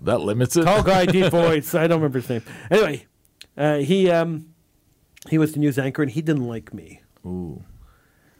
That 0.00 0.20
limits 0.20 0.56
it. 0.56 0.64
Tall 0.64 0.82
guy, 0.82 1.06
deep 1.06 1.30
voice. 1.42 1.74
I 1.74 1.86
don't 1.86 2.00
remember 2.00 2.18
his 2.18 2.28
name. 2.28 2.42
Anyway, 2.70 3.06
uh, 3.56 3.76
he 3.78 4.10
um, 4.10 4.46
he 5.30 5.38
was 5.38 5.52
the 5.52 5.58
news 5.60 5.78
anchor, 5.78 6.02
and 6.02 6.10
he 6.10 6.20
didn't 6.20 6.46
like 6.46 6.74
me. 6.74 7.00
Ooh. 7.24 7.62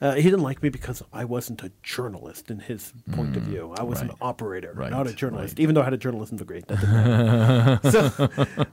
Uh, 0.06 0.14
he 0.14 0.22
didn't 0.22 0.42
like 0.42 0.62
me 0.62 0.68
because 0.68 1.02
I 1.12 1.24
wasn't 1.24 1.62
a 1.64 1.72
journalist 1.82 2.50
in 2.50 2.60
his 2.60 2.92
point 3.12 3.36
of 3.36 3.42
view. 3.42 3.74
I 3.76 3.82
was 3.82 4.00
an 4.00 4.08
Mm, 4.08 4.16
operator, 4.20 4.72
Right, 4.74 4.90
not 4.90 5.06
a 5.08 5.12
journalist, 5.12 5.54
right. 5.54 5.60
even 5.62 5.74
though 5.74 5.80
I 5.80 5.84
had 5.84 5.94
a 5.94 5.98
journalism 5.98 6.36
degree. 6.36 6.62
That 6.68 6.80
didn't 6.80 6.92
matter. 6.92 7.90
so 7.90 8.08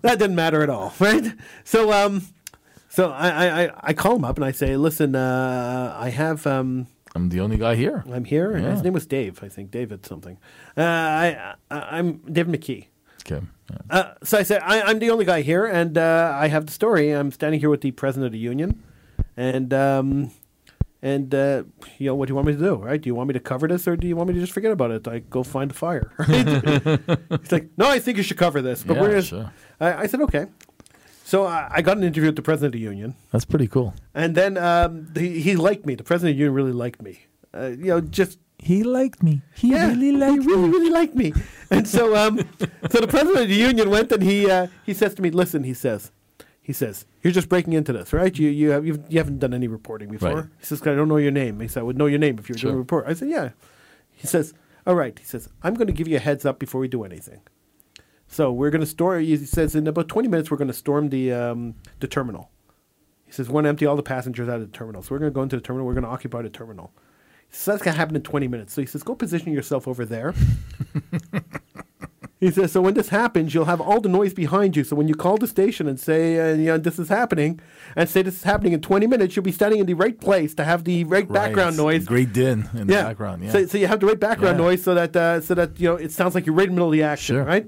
that 0.01 0.19
didn't 0.19 0.35
matter 0.35 0.61
at 0.61 0.69
all, 0.69 0.93
right? 0.99 1.25
So, 1.63 1.91
um, 1.91 2.21
so 2.89 3.09
I, 3.11 3.63
I, 3.63 3.71
I, 3.89 3.93
call 3.93 4.15
him 4.15 4.23
up 4.25 4.35
and 4.37 4.45
I 4.45 4.51
say, 4.51 4.77
listen, 4.77 5.15
uh, 5.15 5.95
I 5.99 6.09
have, 6.09 6.45
um, 6.45 6.85
I'm 7.15 7.29
the 7.29 7.39
only 7.39 7.57
guy 7.57 7.73
here. 7.75 8.03
I'm 8.11 8.25
here. 8.25 8.51
and 8.51 8.65
His 8.65 8.83
name 8.83 8.93
was 8.93 9.05
Dave, 9.07 9.43
I 9.43 9.49
think, 9.49 9.71
David 9.71 10.05
something. 10.05 10.37
Uh, 10.77 10.81
I, 10.83 11.53
I, 11.71 11.79
I'm 11.97 12.17
David 12.31 12.53
McKee. 12.61 12.85
Okay. 13.25 13.45
Yeah. 13.71 13.77
Uh, 13.89 14.13
so 14.23 14.37
I 14.37 14.43
said, 14.43 14.61
I, 14.63 14.81
I'm 14.81 14.99
the 14.99 15.09
only 15.09 15.25
guy 15.25 15.41
here, 15.41 15.65
and 15.65 15.97
uh, 15.97 16.35
I 16.37 16.49
have 16.49 16.65
the 16.67 16.71
story. 16.73 17.11
I'm 17.11 17.31
standing 17.31 17.59
here 17.59 17.69
with 17.69 17.81
the 17.81 17.91
president 17.91 18.25
of 18.27 18.31
the 18.33 18.37
union, 18.39 18.83
and 19.37 19.73
um, 19.73 20.31
and 21.03 21.35
uh, 21.35 21.63
you 21.99 22.07
know, 22.07 22.15
what 22.15 22.27
do 22.27 22.31
you 22.31 22.35
want 22.35 22.47
me 22.47 22.53
to 22.53 22.59
do? 22.59 22.75
Right? 22.75 22.99
Do 23.01 23.07
you 23.09 23.15
want 23.15 23.27
me 23.27 23.33
to 23.33 23.39
cover 23.51 23.67
this, 23.67 23.87
or 23.87 23.95
do 23.97 24.07
you 24.07 24.15
want 24.15 24.29
me 24.29 24.33
to 24.35 24.39
just 24.39 24.53
forget 24.53 24.71
about 24.71 24.91
it? 24.91 25.07
I 25.07 25.19
go 25.19 25.43
find 25.43 25.69
a 25.69 25.73
fire. 25.73 26.07
Right? 26.17 26.47
He's 27.41 27.51
like, 27.51 27.69
no, 27.77 27.87
I 27.89 27.99
think 27.99 28.17
you 28.17 28.23
should 28.23 28.37
cover 28.37 28.61
this. 28.61 28.83
But 28.83 28.95
Yeah, 28.95 29.01
we're 29.01 29.09
gonna, 29.09 29.21
sure. 29.21 29.51
I, 29.79 29.93
I 30.03 30.05
said, 30.07 30.21
okay. 30.21 30.45
So 31.25 31.45
I, 31.45 31.67
I 31.77 31.81
got 31.81 31.97
an 31.97 32.03
interview 32.03 32.27
with 32.29 32.35
the 32.35 32.41
president 32.41 32.73
of 32.75 32.79
the 32.79 32.85
union, 32.85 33.15
That's 33.31 33.45
pretty 33.45 33.67
cool. 33.67 33.93
and 34.13 34.35
then 34.35 34.57
um, 34.57 35.11
he, 35.15 35.39
he 35.41 35.55
liked 35.55 35.85
me. 35.85 35.95
The 35.95 36.03
president 36.03 36.31
of 36.31 36.37
the 36.37 36.39
union 36.43 36.53
really 36.55 36.73
liked 36.85 37.01
me. 37.01 37.13
Uh, 37.53 37.67
you 37.83 37.89
know, 37.91 38.01
just 38.01 38.39
He 38.57 38.83
liked 38.83 39.21
me. 39.23 39.41
He 39.55 39.71
yeah, 39.71 39.91
he 39.93 40.11
really, 40.11 40.39
really 40.39 40.89
liked 40.89 41.15
me. 41.15 41.33
And 41.69 41.85
so, 41.87 42.15
um, 42.15 42.37
so 42.91 42.97
the 43.05 43.07
president 43.07 43.43
of 43.43 43.49
the 43.49 43.55
union 43.69 43.89
went 43.89 44.11
and 44.11 44.23
he 44.23 44.49
uh, 44.49 44.67
he 44.87 44.93
says 44.93 45.13
to 45.15 45.21
me, 45.21 45.29
"Listen," 45.31 45.63
he 45.63 45.73
says, 45.73 46.11
he 46.63 46.73
says, 46.73 47.05
"You're 47.21 47.33
just 47.33 47.49
breaking 47.49 47.73
into 47.73 47.93
this, 47.93 48.11
right? 48.13 48.35
You 48.37 48.49
you 48.49 48.69
have 48.71 48.85
you've, 48.87 49.03
you 49.09 49.19
haven't 49.19 49.37
done 49.39 49.53
any 49.53 49.67
reporting 49.67 50.09
before." 50.09 50.33
Right. 50.35 50.45
He 50.59 50.65
says, 50.65 50.81
"I 50.81 50.95
don't 50.95 51.07
know 51.09 51.17
your 51.17 51.31
name." 51.31 51.59
He 51.59 51.67
said, 51.67 51.81
"I 51.81 51.83
would 51.83 51.97
know 51.97 52.07
your 52.07 52.19
name 52.19 52.39
if 52.39 52.49
you 52.49 52.53
were 52.53 52.57
Sure. 52.59 52.69
doing 52.71 52.75
a 52.75 52.79
report." 52.79 53.05
I 53.07 53.13
said, 53.13 53.29
"Yeah." 53.29 53.49
He 54.11 54.25
says, 54.27 54.53
"All 54.87 54.95
right." 54.95 55.17
He 55.19 55.25
says, 55.25 55.49
"I'm 55.61 55.75
going 55.75 55.87
to 55.87 55.93
give 55.93 56.07
you 56.07 56.15
a 56.17 56.19
heads 56.21 56.45
up 56.45 56.57
before 56.59 56.81
we 56.81 56.87
do 56.87 57.03
anything." 57.03 57.41
So 58.27 58.51
we're 58.51 58.71
going 58.71 58.81
to 58.81 58.87
storm. 58.87 59.21
He 59.23 59.37
says, 59.37 59.75
"In 59.75 59.85
about 59.85 60.07
20 60.07 60.27
minutes, 60.27 60.49
we're 60.49 60.57
going 60.57 60.67
to 60.69 60.73
storm 60.73 61.09
the 61.09 61.31
um, 61.33 61.75
the 61.99 62.07
terminal." 62.07 62.49
He 63.25 63.31
says, 63.31 63.47
"We're 63.49 63.53
going 63.53 63.63
to 63.65 63.69
empty 63.69 63.85
all 63.85 63.95
the 63.95 64.03
passengers 64.03 64.47
out 64.49 64.61
of 64.61 64.71
the 64.71 64.77
terminal. 64.77 65.03
So 65.03 65.13
we're 65.13 65.19
going 65.19 65.31
to 65.31 65.35
go 65.35 65.43
into 65.43 65.55
the 65.57 65.61
terminal. 65.61 65.85
We're 65.85 65.93
going 65.93 66.05
to 66.05 66.09
occupy 66.09 66.41
the 66.41 66.49
terminal." 66.49 66.91
So 67.55 67.69
that's 67.69 67.83
gonna 67.83 67.95
happen 67.95 68.15
in 68.15 68.23
20 68.23 68.47
minutes. 68.47 68.73
So 68.73 68.81
he 68.81 68.87
says, 68.87 69.03
go 69.03 69.13
position 69.13 69.53
yourself 69.53 69.87
over 69.87 70.05
there. 70.05 70.33
he 72.43 72.51
says, 72.51 72.71
so 72.71 72.81
when 72.81 72.93
this 72.93 73.09
happens, 73.09 73.53
you'll 73.53 73.65
have 73.65 73.79
all 73.81 74.01
the 74.01 74.09
noise 74.09 74.33
behind 74.33 74.75
you. 74.75 74.83
So 74.83 74.95
when 74.95 75.07
you 75.07 75.15
call 75.15 75.37
the 75.37 75.47
station 75.47 75.87
and 75.87 75.99
say, 75.99 76.39
uh, 76.39 76.55
you 76.55 76.65
know, 76.65 76.77
this 76.77 76.99
is 76.99 77.09
happening, 77.09 77.59
and 77.95 78.09
say 78.09 78.21
this 78.21 78.35
is 78.37 78.43
happening 78.43 78.73
in 78.73 78.81
20 78.81 79.07
minutes, 79.07 79.35
you'll 79.35 79.43
be 79.43 79.51
standing 79.51 79.79
in 79.79 79.85
the 79.85 79.93
right 79.93 80.19
place 80.19 80.53
to 80.55 80.63
have 80.63 80.83
the 80.83 81.03
right, 81.05 81.27
background 81.31 81.77
noise. 81.77 82.05
Great 82.05 82.33
din 82.33 82.69
in 82.73 82.87
the 82.87 82.93
background. 82.93 83.43
Yeah. 83.43 83.51
So, 83.51 83.65
so 83.67 83.77
you 83.77 83.87
have 83.87 83.99
the 83.99 84.07
right 84.07 84.19
background 84.19 84.57
Yeah. 84.59 84.65
noise 84.65 84.83
so 84.83 84.93
that 84.93 85.15
uh, 85.15 85.41
so 85.41 85.53
that 85.55 85.79
you 85.79 85.87
know 85.89 85.95
it 85.95 86.11
sounds 86.11 86.35
like 86.35 86.45
you're 86.45 86.55
right 86.55 86.67
in 86.67 86.71
the 86.71 86.75
middle 86.75 86.89
of 86.89 86.93
the 86.93 87.03
action, 87.03 87.35
Sure. 87.37 87.43
right? 87.43 87.65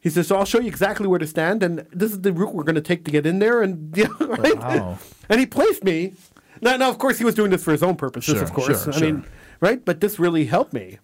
He 0.00 0.10
says, 0.10 0.26
"So 0.26 0.36
I'll 0.36 0.44
show 0.44 0.60
you 0.60 0.68
exactly 0.68 1.06
where 1.06 1.18
to 1.18 1.26
stand, 1.26 1.62
and 1.62 1.86
this 1.92 2.12
is 2.12 2.20
the 2.20 2.32
route 2.32 2.54
we're 2.54 2.64
going 2.64 2.74
to 2.74 2.80
take 2.80 3.04
to 3.06 3.10
get 3.10 3.24
in 3.24 3.38
there." 3.38 3.62
And 3.62 3.96
you 3.96 4.04
know, 4.20 4.26
right? 4.26 4.58
Wow. 4.58 4.98
and 5.28 5.40
he 5.40 5.46
placed 5.46 5.84
me. 5.84 6.14
Now, 6.60 6.76
now, 6.76 6.90
of 6.90 6.98
course, 6.98 7.18
he 7.18 7.24
was 7.24 7.34
doing 7.34 7.50
this 7.50 7.64
for 7.64 7.72
his 7.72 7.82
own 7.82 7.96
purposes, 7.96 8.34
Sure, 8.34 8.42
of 8.44 8.52
course. 8.52 8.84
sure, 8.84 8.94
I 8.94 9.00
mean, 9.00 9.24
right? 9.60 9.84
But 9.84 10.00
this 10.00 10.18
really 10.20 10.44
helped 10.44 10.72
me. 10.72 10.98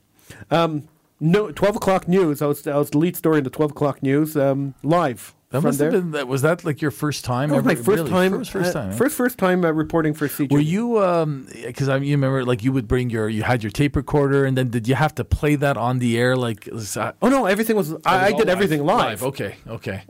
Um, 0.50 0.88
no, 1.20 1.50
twelve 1.50 1.76
o'clock 1.76 2.08
news. 2.08 2.42
I 2.42 2.46
was 2.46 2.66
I 2.66 2.76
was 2.76 2.90
the 2.90 2.98
lead 2.98 3.16
story 3.16 3.38
in 3.38 3.44
the 3.44 3.50
twelve 3.50 3.72
o'clock 3.72 4.02
news 4.02 4.36
um, 4.36 4.74
live. 4.82 5.34
That 5.50 5.62
must 5.62 5.78
there. 5.78 5.90
have 5.90 6.02
been. 6.02 6.10
That 6.10 6.28
was 6.28 6.42
that 6.42 6.62
like 6.66 6.82
your 6.82 6.90
first 6.90 7.24
time? 7.24 7.48
That 7.48 7.56
was 7.56 7.64
my 7.64 7.72
ever? 7.72 7.82
first 7.82 7.98
Really? 8.00 8.10
time. 8.10 8.32
First, 8.32 8.50
first 8.50 8.70
uh, 8.76 8.80
time. 8.80 8.90
eh? 8.90 8.96
First, 8.96 9.16
first 9.16 9.38
time 9.38 9.64
uh, 9.64 9.70
reporting 9.70 10.12
for 10.12 10.28
CG. 10.28 10.52
Were 10.52 10.58
you 10.60 11.02
um 11.02 11.48
because 11.64 11.88
I 11.88 11.96
you 11.96 12.12
remember 12.16 12.44
like 12.44 12.62
you 12.62 12.70
would 12.72 12.86
bring 12.86 13.08
your 13.08 13.30
you 13.30 13.42
had 13.42 13.62
your 13.62 13.70
tape 13.70 13.96
recorder 13.96 14.44
and 14.44 14.58
then 14.58 14.68
did 14.68 14.86
you 14.86 14.94
have 14.94 15.14
to 15.14 15.24
play 15.24 15.54
that 15.56 15.78
on 15.78 16.00
the 16.00 16.18
air 16.18 16.36
like 16.36 16.64
that- 16.64 17.16
Oh 17.22 17.30
no, 17.30 17.46
everything 17.46 17.76
was. 17.76 17.94
I, 18.04 18.26
I 18.26 18.32
did 18.32 18.50
everything 18.50 18.84
live. 18.84 19.22
Okay, 19.22 19.54
okay. 19.66 20.02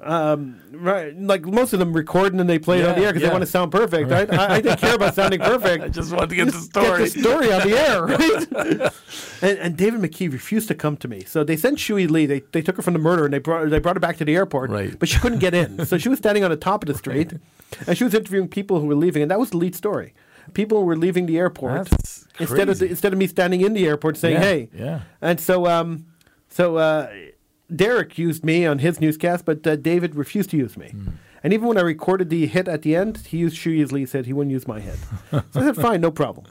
Right, 0.71 1.17
like 1.19 1.45
most 1.45 1.73
of 1.73 1.79
them 1.79 1.93
record 1.93 2.33
and 2.33 2.41
then 2.41 2.47
they 2.49 2.59
play 2.59 2.81
it 2.81 2.87
on 2.87 2.97
the 2.99 3.05
air 3.05 3.13
because 3.13 3.23
they 3.27 3.33
want 3.33 3.43
to 3.43 3.47
sound 3.51 3.71
perfect. 3.71 4.11
Right? 4.11 4.33
I, 4.33 4.57
I 4.57 4.61
didn't 4.61 4.81
care 4.81 4.95
about 4.97 5.15
sounding 5.15 5.41
perfect. 5.41 5.85
I 5.89 5.89
just 5.89 6.13
wanted 6.13 6.31
to 6.31 6.37
get 6.37 6.47
the 6.47 6.53
story. 6.53 7.05
Get 7.05 7.15
the 7.15 7.21
story 7.21 7.53
on 7.53 7.69
the 7.69 7.79
air, 7.79 8.03
right? 8.83 8.93
and, 9.43 9.59
and 9.59 9.77
David 9.77 10.01
McKee 10.01 10.31
refused 10.33 10.69
to 10.69 10.75
come 10.75 10.97
to 10.99 11.09
me, 11.09 11.23
so 11.25 11.43
they 11.45 11.57
sent 11.57 11.79
Shuyee 11.79 12.09
Lee. 12.11 12.27
They, 12.27 12.41
they 12.53 12.63
took 12.63 12.77
her 12.77 12.83
from 12.83 12.95
the 12.95 12.99
murder 13.01 13.25
and 13.25 13.33
they 13.33 13.39
brought 13.39 13.69
they 13.71 13.79
brought 13.79 13.97
her 13.97 14.01
back 14.01 14.17
to 14.19 14.25
the 14.25 14.35
airport. 14.35 14.71
Right. 14.71 14.99
but 14.99 15.09
she 15.09 15.19
couldn't 15.29 15.41
get 15.41 15.55
in, 15.55 15.87
so 15.87 15.99
she 15.99 16.09
was 16.09 16.19
standing 16.19 16.45
on 16.45 16.51
the 16.51 16.57
top 16.57 16.83
of 16.83 16.89
the 16.89 16.95
street, 16.95 17.33
and 17.87 17.97
she 17.97 18.05
was 18.05 18.15
interviewing 18.15 18.49
people 18.49 18.81
who 18.81 18.87
were 18.87 18.95
leaving, 18.95 19.23
and 19.23 19.31
that 19.31 19.39
was 19.39 19.51
the 19.51 19.57
lead 19.57 19.75
story. 19.75 20.15
People 20.55 20.85
were 20.85 20.97
leaving 20.97 21.27
the 21.27 21.39
airport 21.39 21.91
That's 21.91 22.27
instead 22.39 22.69
of 22.69 22.79
the, 22.79 22.87
instead 22.87 23.13
of 23.13 23.19
me 23.19 23.27
standing 23.27 23.61
in 23.61 23.75
the 23.75 23.87
airport 23.87 24.17
saying, 24.17 24.35
Yeah, 24.35 24.41
"Hey," 24.41 24.71
yeah. 24.75 25.01
And 25.21 25.39
so, 25.39 25.67
um, 25.67 26.07
so 26.49 26.77
uh, 26.77 27.13
Derek 27.75 28.17
used 28.17 28.45
me 28.45 28.65
on 28.65 28.79
his 28.79 29.01
newscast, 29.01 29.45
but 29.45 29.67
uh, 29.67 29.77
David 29.77 30.15
refused 30.15 30.51
to 30.51 30.57
use 30.57 30.77
me. 30.77 30.91
Hmm. 30.91 31.09
And 31.45 31.53
even 31.53 31.69
when 31.69 31.79
I 31.79 31.83
recorded 31.83 32.31
the 32.31 32.47
hit 32.47 32.67
at 32.67 32.83
the 32.83 32.97
end, 32.97 33.19
he 33.19 33.39
used 33.39 33.57
Shuyee 33.57 33.93
Lee 33.93 34.07
said 34.07 34.27
he 34.27 34.33
wouldn't 34.33 34.53
use 34.53 34.67
my 34.67 34.81
hit. 34.81 34.99
so 35.31 35.43
I 35.55 35.61
said, 35.61 35.77
fine, 35.89 36.01
no 36.01 36.11
problem. 36.11 36.47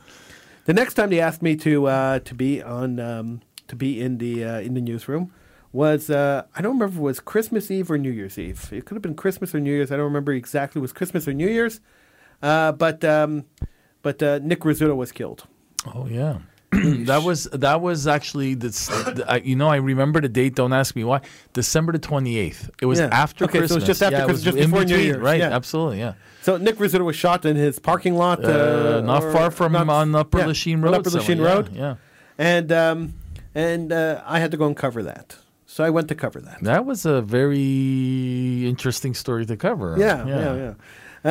The 0.66 0.74
next 0.74 0.94
time 0.94 1.10
they 1.10 1.20
asked 1.20 1.42
me 1.42 1.56
to 1.58 1.88
uh, 1.88 2.20
to 2.20 2.36
be 2.36 2.62
on 2.62 3.00
um, 3.00 3.42
to 3.68 3.76
be 3.76 4.00
in 4.00 4.20
the 4.20 4.46
uh, 4.46 4.60
in 4.60 4.76
the 4.76 4.82
newsroom 4.82 5.34
was 5.74 6.10
uh, 6.10 6.44
I 6.56 6.62
don't 6.62 6.74
remember 6.74 6.94
if 6.94 6.98
it 7.00 7.02
was 7.02 7.20
Christmas 7.20 7.70
Eve 7.72 7.90
or 7.92 7.98
New 7.98 8.12
Year's 8.12 8.38
Eve. 8.38 8.70
It 8.72 8.86
could 8.86 8.96
have 8.96 9.02
been 9.02 9.16
Christmas 9.16 9.54
or 9.54 9.60
New 9.60 9.72
Year's. 9.72 9.92
I 9.92 9.96
don't 9.98 10.06
remember 10.06 10.32
exactly. 10.34 10.80
It 10.80 10.82
was 10.82 10.94
Christmas 10.94 11.28
or 11.28 11.34
New 11.34 11.48
Year's, 11.50 11.80
uh, 12.42 12.72
but 12.72 13.04
um, 13.04 13.46
but 14.02 14.22
uh, 14.24 14.40
Nick 14.42 14.62
Rizzuto 14.62 14.96
was 14.96 15.12
killed. 15.12 15.46
Oh 15.94 16.08
yeah. 16.08 16.40
that 16.72 17.24
was 17.24 17.46
that 17.46 17.80
was 17.82 18.08
actually 18.08 18.54
this. 18.54 18.90
I- 19.26 19.38
you 19.38 19.56
know, 19.56 19.70
I 19.70 19.78
remember 19.78 20.20
the 20.20 20.28
date. 20.28 20.56
Don't 20.56 20.74
ask 20.74 20.96
me 20.98 21.04
why. 21.06 21.22
December 21.54 21.94
the 21.94 22.00
twenty 22.00 22.38
eighth. 22.38 22.70
It 22.82 22.86
was 22.88 23.00
Yeah. 23.00 23.08
after 23.12 23.46
Okay, 23.46 23.60
so 23.68 23.76
it 23.76 23.76
was 23.76 23.84
just 23.86 24.04
after 24.04 24.18
yeah, 24.18 24.26
Christmas, 24.26 24.44
just 24.44 24.58
before 24.58 24.80
New 24.82 24.86
between, 24.88 25.06
Year's, 25.06 25.18
Right. 25.18 25.40
yeah. 25.40 25.56
Absolutely. 25.56 26.00
Yeah. 26.00 26.14
So 26.42 26.58
Nick 26.58 26.76
Rizzuto 26.78 27.06
was 27.06 27.16
shot 27.16 27.46
in 27.46 27.56
his 27.56 27.80
parking 27.80 28.16
lot, 28.16 28.44
uh, 28.44 28.48
Uh, 28.98 29.02
not 29.06 29.24
far 29.32 29.50
from 29.50 29.72
not- 29.74 29.88
on 29.90 30.14
Upper 30.14 30.40
yeah, 30.40 30.46
Lachine 30.48 30.82
Road. 30.82 30.94
Upper 30.96 31.10
Lachine. 31.10 31.40
Road, 31.40 31.70
Yeah, 31.74 31.82
yeah. 31.82 31.96
and 32.38 32.72
um, 32.74 33.14
and 33.56 33.92
uh, 33.94 34.22
I 34.26 34.40
had 34.40 34.52
to 34.52 34.58
go 34.58 34.68
and 34.68 34.76
cover 34.76 35.02
that. 35.04 35.38
So 35.78 35.84
I 35.84 35.92
went 35.92 36.08
to 36.08 36.16
cover 36.16 36.42
that. 36.42 36.58
That 36.64 36.88
was 36.88 37.06
a 37.06 37.22
very 37.22 38.66
interesting 38.68 39.14
story 39.14 39.46
to 39.46 39.56
cover. 39.56 39.96
Yeah, 39.96 40.26
yeah, 40.26 40.56
yeah. 40.56 40.74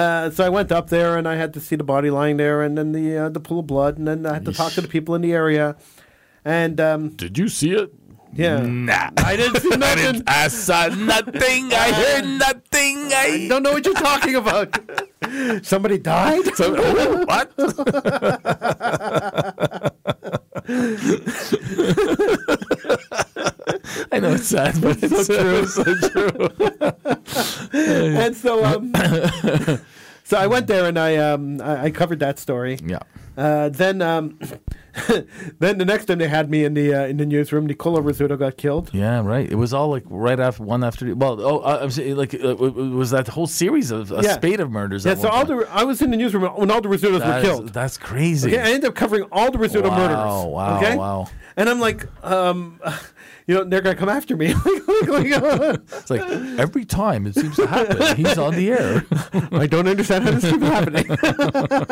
Uh, 0.01 0.31
so 0.31 0.47
I 0.47 0.51
went 0.51 0.71
up 0.71 0.89
there 0.89 1.19
and 1.19 1.27
I 1.27 1.35
had 1.35 1.53
to 1.55 1.61
see 1.61 1.75
the 1.75 1.83
body 1.83 2.11
lying 2.11 2.37
there, 2.37 2.63
and 2.63 2.79
then 2.79 2.93
the 2.93 3.17
uh, 3.19 3.29
the 3.29 3.41
pool 3.41 3.59
of 3.59 3.67
blood, 3.67 3.99
and 3.99 4.07
then 4.07 4.25
I 4.25 4.35
had 4.35 4.45
to 4.45 4.53
talk 4.53 4.71
to 4.75 4.81
the 4.81 4.87
people 4.87 5.17
in 5.17 5.21
the 5.23 5.33
area, 5.33 5.75
and 6.45 6.81
um, 6.81 7.09
Did 7.17 7.37
you 7.37 7.49
see 7.49 7.73
it? 7.73 7.93
yeah, 8.35 8.61
Nah. 8.63 9.11
I 9.19 9.35
didn't 9.35 9.63
see 9.63 9.69
nothing. 9.77 10.23
I 10.29 10.47
saw 10.47 10.87
nothing. 10.95 11.73
I 11.73 11.91
heard 11.91 12.27
nothing. 12.39 12.97
I 13.13 13.27
I 13.27 13.49
don't 13.49 13.65
know 13.65 13.73
what 13.73 13.85
you're 13.85 13.95
talking 13.95 14.37
about. 14.37 14.79
Somebody 15.67 15.99
died. 15.99 16.45
what? 17.27 17.51
I 24.13 24.21
know 24.21 24.33
it's 24.33 24.47
sad, 24.49 24.81
but 24.81 24.99
it's 25.03 25.27
so 25.27 25.41
true. 25.43 25.67
So 25.67 25.85
true. 26.09 26.49
and 27.73 28.37
so 28.37 28.65
um, 28.65 28.93
so 30.25 30.37
I 30.39 30.47
went 30.47 30.67
there 30.67 30.87
and 30.87 30.99
I 30.99 31.17
um 31.17 31.61
I, 31.61 31.85
I 31.85 31.91
covered 31.91 32.21
that 32.21 32.39
story. 32.39 32.79
Yeah. 32.85 33.01
Uh, 33.37 33.69
then, 33.69 34.01
um, 34.01 34.39
then 35.59 35.77
the 35.77 35.85
next 35.85 36.07
time 36.07 36.17
they 36.17 36.27
had 36.27 36.49
me 36.51 36.65
in 36.65 36.73
the 36.73 36.95
uh, 36.95 37.05
in 37.07 37.19
the 37.19 37.27
newsroom, 37.27 37.67
Nicola 37.67 38.01
Rizzuto 38.01 38.39
got 38.39 38.57
killed. 38.57 38.89
Yeah, 38.95 39.21
right. 39.21 39.47
It 39.51 39.57
was 39.57 39.75
all 39.75 39.89
like 39.91 40.05
right 40.07 40.41
after 40.41 40.63
one 40.63 40.83
after. 40.83 41.15
Well, 41.15 41.39
oh, 41.43 41.59
uh, 41.59 41.81
I'm 41.83 41.91
saying 41.91 42.17
like 42.17 42.33
uh, 42.33 42.39
w- 42.55 42.97
was 42.97 43.11
that 43.11 43.29
whole 43.29 43.47
series 43.47 43.91
of 43.91 44.11
a 44.11 44.23
Yeah. 44.23 44.37
spate 44.37 44.59
of 44.59 44.71
murders? 44.71 45.05
Yeah, 45.05 45.17
so 45.17 45.29
all 45.29 45.45
point. 45.45 45.67
the 45.67 45.75
I 45.75 45.85
was 45.85 46.01
in 46.01 46.11
the 46.13 46.17
newsroom 46.17 46.45
when 46.45 46.71
all 46.71 46.81
the 46.81 46.89
Rizzutos 46.89 47.19
That 47.19 47.29
were 47.29 47.37
is- 47.39 47.45
killed. 47.45 47.69
That's 47.75 47.99
crazy. 47.99 48.53
Okay, 48.55 48.63
I 48.63 48.69
ended 48.73 48.87
up 48.87 48.95
covering 48.95 49.25
all 49.31 49.51
the 49.51 49.59
Rizzuto 49.59 49.91
Wow, 49.91 49.99
murders. 49.99 50.53
wow, 50.55 50.77
okay? 50.79 50.97
wow. 50.97 51.29
And 51.59 51.69
I'm 51.69 51.81
like, 51.81 52.07
um, 52.25 52.81
you 53.47 53.55
know, 53.55 53.65
they're 53.65 53.81
gonna 53.81 53.97
come 53.97 54.09
after 54.09 54.37
me. 54.37 54.55
Like, 55.09 55.27
It's 55.27 56.11
like 56.11 56.23
every 56.59 56.85
time 56.87 57.27
it 57.27 57.35
seems 57.35 57.55
to 57.57 57.67
happen, 57.67 58.17
he's 58.17 58.39
on 58.39 58.55
the 58.55 58.71
air. 58.71 59.05
I 59.53 59.67
don't 59.67 59.87
understand 59.87 60.25
how 60.25 60.31
this 60.33 60.51
keeps 60.51 60.63
happening. 60.63 61.07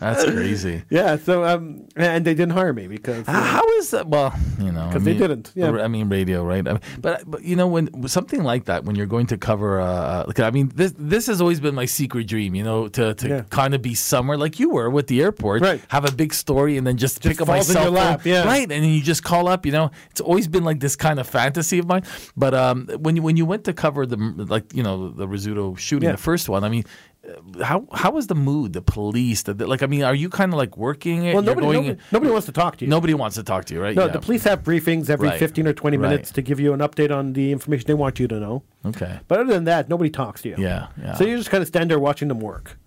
That's 0.00 0.24
crazy. 0.24 0.82
yeah, 0.88 1.16
so 1.16 1.44
um, 1.44 1.86
and 1.96 2.24
they 2.24 2.34
didn't 2.34 2.52
hire 2.52 2.72
me 2.72 2.86
because 2.86 3.20
H- 3.20 3.26
How 3.34 3.66
is 3.78 3.90
that? 3.90 4.06
Well, 4.08 4.32
you 4.60 4.72
know, 4.72 4.88
'Cause 4.92 5.02
they 5.04 5.14
didn't, 5.14 5.52
yeah. 5.54 5.70
I 5.72 5.88
mean, 5.88 6.08
radio, 6.08 6.44
right? 6.44 6.66
I 6.66 6.72
mean, 6.74 6.80
but 7.00 7.28
but 7.28 7.42
you 7.42 7.56
know, 7.56 7.66
when 7.66 8.06
something 8.08 8.42
like 8.42 8.64
that, 8.66 8.84
when 8.84 8.96
you're 8.96 9.06
going 9.06 9.26
to 9.26 9.36
cover, 9.36 9.80
uh, 9.80 10.30
I 10.38 10.50
mean, 10.50 10.70
this 10.74 10.94
this 10.96 11.26
has 11.26 11.40
always 11.40 11.60
been 11.60 11.74
my 11.74 11.86
secret 11.86 12.26
dream, 12.28 12.54
you 12.54 12.62
know, 12.64 12.88
to 12.88 13.14
to 13.14 13.28
Yeah. 13.28 13.42
kind 13.50 13.74
of 13.74 13.82
be 13.82 13.94
somewhere 13.94 14.36
like 14.38 14.58
you 14.60 14.70
were 14.70 14.88
with 14.90 15.08
the 15.08 15.20
airport, 15.22 15.62
Right. 15.62 15.80
Have 15.88 16.04
a 16.04 16.12
big 16.12 16.32
story 16.32 16.76
and 16.76 16.86
then 16.86 16.96
just, 16.96 17.22
pick 17.22 17.40
up 17.40 17.48
my 17.48 17.60
cell 17.60 17.84
phone, 17.86 17.94
lap, 17.94 18.24
yeah. 18.24 18.44
right? 18.44 18.62
And 18.62 18.82
then 18.84 18.90
you 18.90 19.02
just 19.02 19.22
call 19.24 19.48
up. 19.48 19.66
You 19.66 19.72
know, 19.72 19.90
it's 20.10 20.20
always 20.20 20.46
been 20.48 20.64
like 20.64 20.77
this 20.80 20.96
kind 20.96 21.18
of 21.20 21.26
fantasy 21.28 21.78
of 21.78 21.86
mine. 21.86 22.02
But 22.36 22.54
um, 22.54 22.86
when 22.98 23.16
you 23.16 23.22
when 23.22 23.36
you 23.36 23.46
went 23.46 23.64
to 23.64 23.72
cover 23.72 24.06
the 24.06 24.16
like 24.16 24.72
you 24.74 24.82
know 24.82 25.08
the 25.10 25.26
Rizzuto 25.26 25.76
shooting, 25.78 26.06
Yeah. 26.08 26.12
the 26.16 26.22
first 26.30 26.48
one, 26.48 26.64
I 26.64 26.68
mean. 26.68 26.84
uh, 27.28 27.64
How 27.64 27.78
how 27.92 28.10
was 28.12 28.26
the 28.28 28.34
mood? 28.34 28.72
The 28.72 28.80
police, 28.80 29.42
the, 29.42 29.52
like, 29.72 29.82
I 29.82 29.86
mean, 29.86 30.02
are 30.04 30.14
you 30.14 30.28
kind 30.30 30.52
of 30.52 30.58
like 30.58 30.76
working 30.78 31.24
it? 31.26 31.34
well, 31.34 31.42
nobody, 31.42 31.66
going- 31.66 31.86
nobody 31.88 31.98
nobody 32.12 32.30
wants 32.32 32.46
to 32.46 32.52
talk 32.52 32.76
to 32.78 32.84
you. 32.84 32.90
Nobody 32.90 33.14
wants 33.22 33.36
to 33.36 33.42
talk 33.42 33.64
to 33.66 33.74
you, 33.74 33.80
right? 33.82 33.96
No, 33.96 34.06
Yeah. 34.06 34.12
the 34.12 34.20
police 34.20 34.44
have 34.44 34.62
briefings 34.62 35.10
every 35.10 35.28
Right. 35.28 35.38
15 35.38 35.66
or 35.66 35.72
20 35.74 35.96
Right. 35.96 36.08
minutes 36.10 36.30
to 36.32 36.40
give 36.42 36.58
you 36.60 36.72
an 36.72 36.80
update 36.80 37.10
on 37.18 37.32
the 37.34 37.50
information 37.52 37.86
they 37.86 37.94
want 38.04 38.18
you 38.20 38.28
to 38.28 38.38
know. 38.44 38.62
Okay. 38.86 39.18
But 39.28 39.40
other 39.40 39.52
than 39.52 39.64
that, 39.64 39.88
nobody 39.88 40.10
talks 40.10 40.42
to 40.42 40.48
you. 40.50 40.56
Yeah, 40.58 40.86
yeah. 41.02 41.14
So 41.18 41.24
you 41.26 41.36
just 41.36 41.50
kind 41.50 41.60
of 41.62 41.68
stand 41.68 41.90
there 41.90 41.98
watching 41.98 42.28
them 42.28 42.40
work 42.40 42.78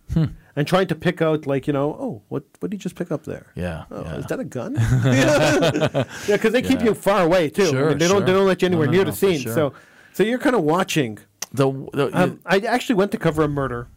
and 0.56 0.68
trying 0.68 0.88
to 0.88 0.96
pick 0.96 1.22
out, 1.22 1.46
like, 1.48 1.68
you 1.68 1.74
know, 1.74 1.92
oh, 2.00 2.22
what 2.30 2.44
what 2.60 2.70
did 2.72 2.78
you 2.78 2.84
just 2.84 2.96
pick 2.96 3.12
up 3.12 3.24
there? 3.26 3.48
Yeah, 3.56 3.86
Oh, 3.92 4.02
yeah. 4.04 4.16
is 4.18 4.26
that 4.26 4.40
a 4.40 4.44
gun? 4.44 4.76
yeah, 5.06 6.06
because 6.28 6.52
they 6.54 6.62
keep 6.62 6.82
you 6.82 6.94
far 6.94 7.24
away 7.24 7.50
too. 7.50 7.64
I 7.64 7.70
Sure, 7.70 7.90
mean, 7.90 7.98
they 7.98 8.08
don't 8.08 8.26
they 8.26 8.34
don't 8.34 8.48
let 8.48 8.62
you 8.62 8.68
anywhere 8.68 8.88
no, 8.88 8.92
near 8.94 9.06
no, 9.06 9.12
the 9.12 9.18
scene. 9.18 9.40
sure. 9.40 9.54
So 9.54 9.74
so 10.14 10.24
you're 10.24 10.40
kind 10.40 10.56
of 10.56 10.64
watching. 10.64 11.20
The, 11.54 11.68
the 11.94 12.10
Um, 12.14 12.40
I 12.46 12.58
actually 12.60 12.96
went 12.96 13.12
to 13.12 13.18
cover 13.18 13.44
a 13.44 13.48
murder. 13.48 13.88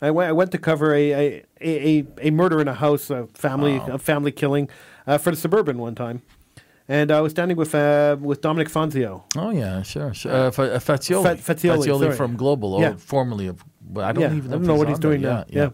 I 0.00 0.10
went, 0.10 0.28
I 0.28 0.32
went 0.32 0.50
to 0.52 0.58
cover 0.58 0.94
a 0.94 1.12
a, 1.12 1.44
a, 1.60 2.06
a, 2.28 2.30
murder 2.30 2.60
in 2.60 2.68
a 2.68 2.74
house, 2.74 3.10
a 3.10 3.26
family 3.34 3.80
a 3.86 3.98
family 3.98 4.32
killing 4.32 4.68
uh, 5.06 5.18
for 5.18 5.30
the 5.30 5.36
suburban 5.36 5.78
one 5.78 5.94
time, 5.94 6.22
and 6.88 7.10
I 7.12 7.20
was 7.20 7.30
standing 7.32 7.56
with 7.56 7.72
uh, 7.74 8.16
with 8.20 8.40
Dominic 8.40 8.68
Fonzio. 8.68 9.22
oh 9.36 9.50
yeah, 9.50 9.82
sure, 9.82 10.12
sure. 10.14 10.32
Uh, 10.32 10.46
uh, 10.46 10.50
Fazioli, 10.80 11.38
Fa- 11.38 11.54
Fazioli, 11.54 12.14
from 12.16 12.36
Global, 12.36 12.80
Yeah. 12.80 12.94
formerly 12.96 13.46
of. 13.46 13.64
But 13.92 14.04
I 14.04 14.12
don't 14.12 14.22
yeah, 14.22 14.34
even 14.34 14.50
know, 14.50 14.56
I 14.56 14.58
don't 14.58 14.66
know 14.66 14.74
what 14.74 14.88
he's 14.88 14.98
there. 14.98 15.10
doing 15.10 15.22
now. 15.22 15.44
Yeah, 15.48 15.70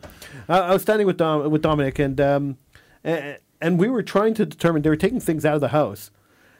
Uh, 0.48 0.60
I 0.60 0.72
was 0.72 0.82
standing 0.82 1.06
with 1.06 1.16
Dom, 1.16 1.50
with 1.50 1.62
Dominic, 1.62 1.98
and 1.98 2.20
um, 2.20 2.58
and, 3.04 3.38
and 3.60 3.78
we 3.78 3.88
were 3.88 4.02
trying 4.02 4.34
to 4.34 4.46
determine 4.46 4.82
they 4.82 4.90
were 4.90 4.96
taking 4.96 5.20
things 5.20 5.44
out 5.44 5.54
of 5.54 5.60
the 5.60 5.68
house, 5.68 6.10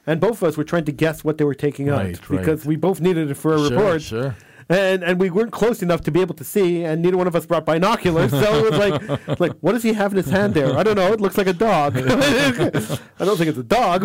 and 0.07 0.21
both 0.21 0.43
of 0.43 0.45
us 0.49 0.57
were 0.57 0.65
trying 0.65 0.85
to 0.85 0.93
guess 0.93 1.25
what 1.25 1.39
they 1.39 1.45
were 1.45 1.55
taking 1.55 1.87
Right, 1.89 2.15
out 2.17 2.31
right. 2.31 2.39
because 2.41 2.65
we 2.65 2.77
both 2.77 3.01
needed 3.01 3.31
it 3.31 3.35
for 3.35 3.55
a 3.55 3.59
Sure, 3.59 3.71
report. 3.71 4.03
sure. 4.03 4.37
And 4.69 5.03
and 5.03 5.19
we 5.21 5.31
weren't 5.31 5.53
close 5.53 5.83
enough 5.83 6.03
to 6.03 6.11
be 6.11 6.21
able 6.21 6.35
to 6.37 6.45
see, 6.45 6.85
and 6.85 7.01
neither 7.03 7.17
one 7.17 7.27
of 7.27 7.35
us 7.37 7.47
brought 7.47 7.65
binoculars. 7.65 8.31
So 8.31 8.67
it 8.67 8.71
was 8.71 8.79
like, 8.79 9.41
like, 9.41 9.53
what 9.61 9.73
does 9.73 9.83
he 9.83 9.93
have 9.95 10.13
in 10.13 10.17
his 10.19 10.29
hand 10.31 10.55
there? 10.55 10.77
I 10.77 10.83
don't 10.83 10.97
know. 10.97 11.13
It 11.13 11.21
looks 11.21 11.39
like 11.39 11.47
a 11.47 11.53
dog. 11.53 11.97
I 11.97 13.25
don't 13.25 13.37
think 13.37 13.49
it's 13.49 13.59
a 13.59 13.63
dog, 13.63 14.03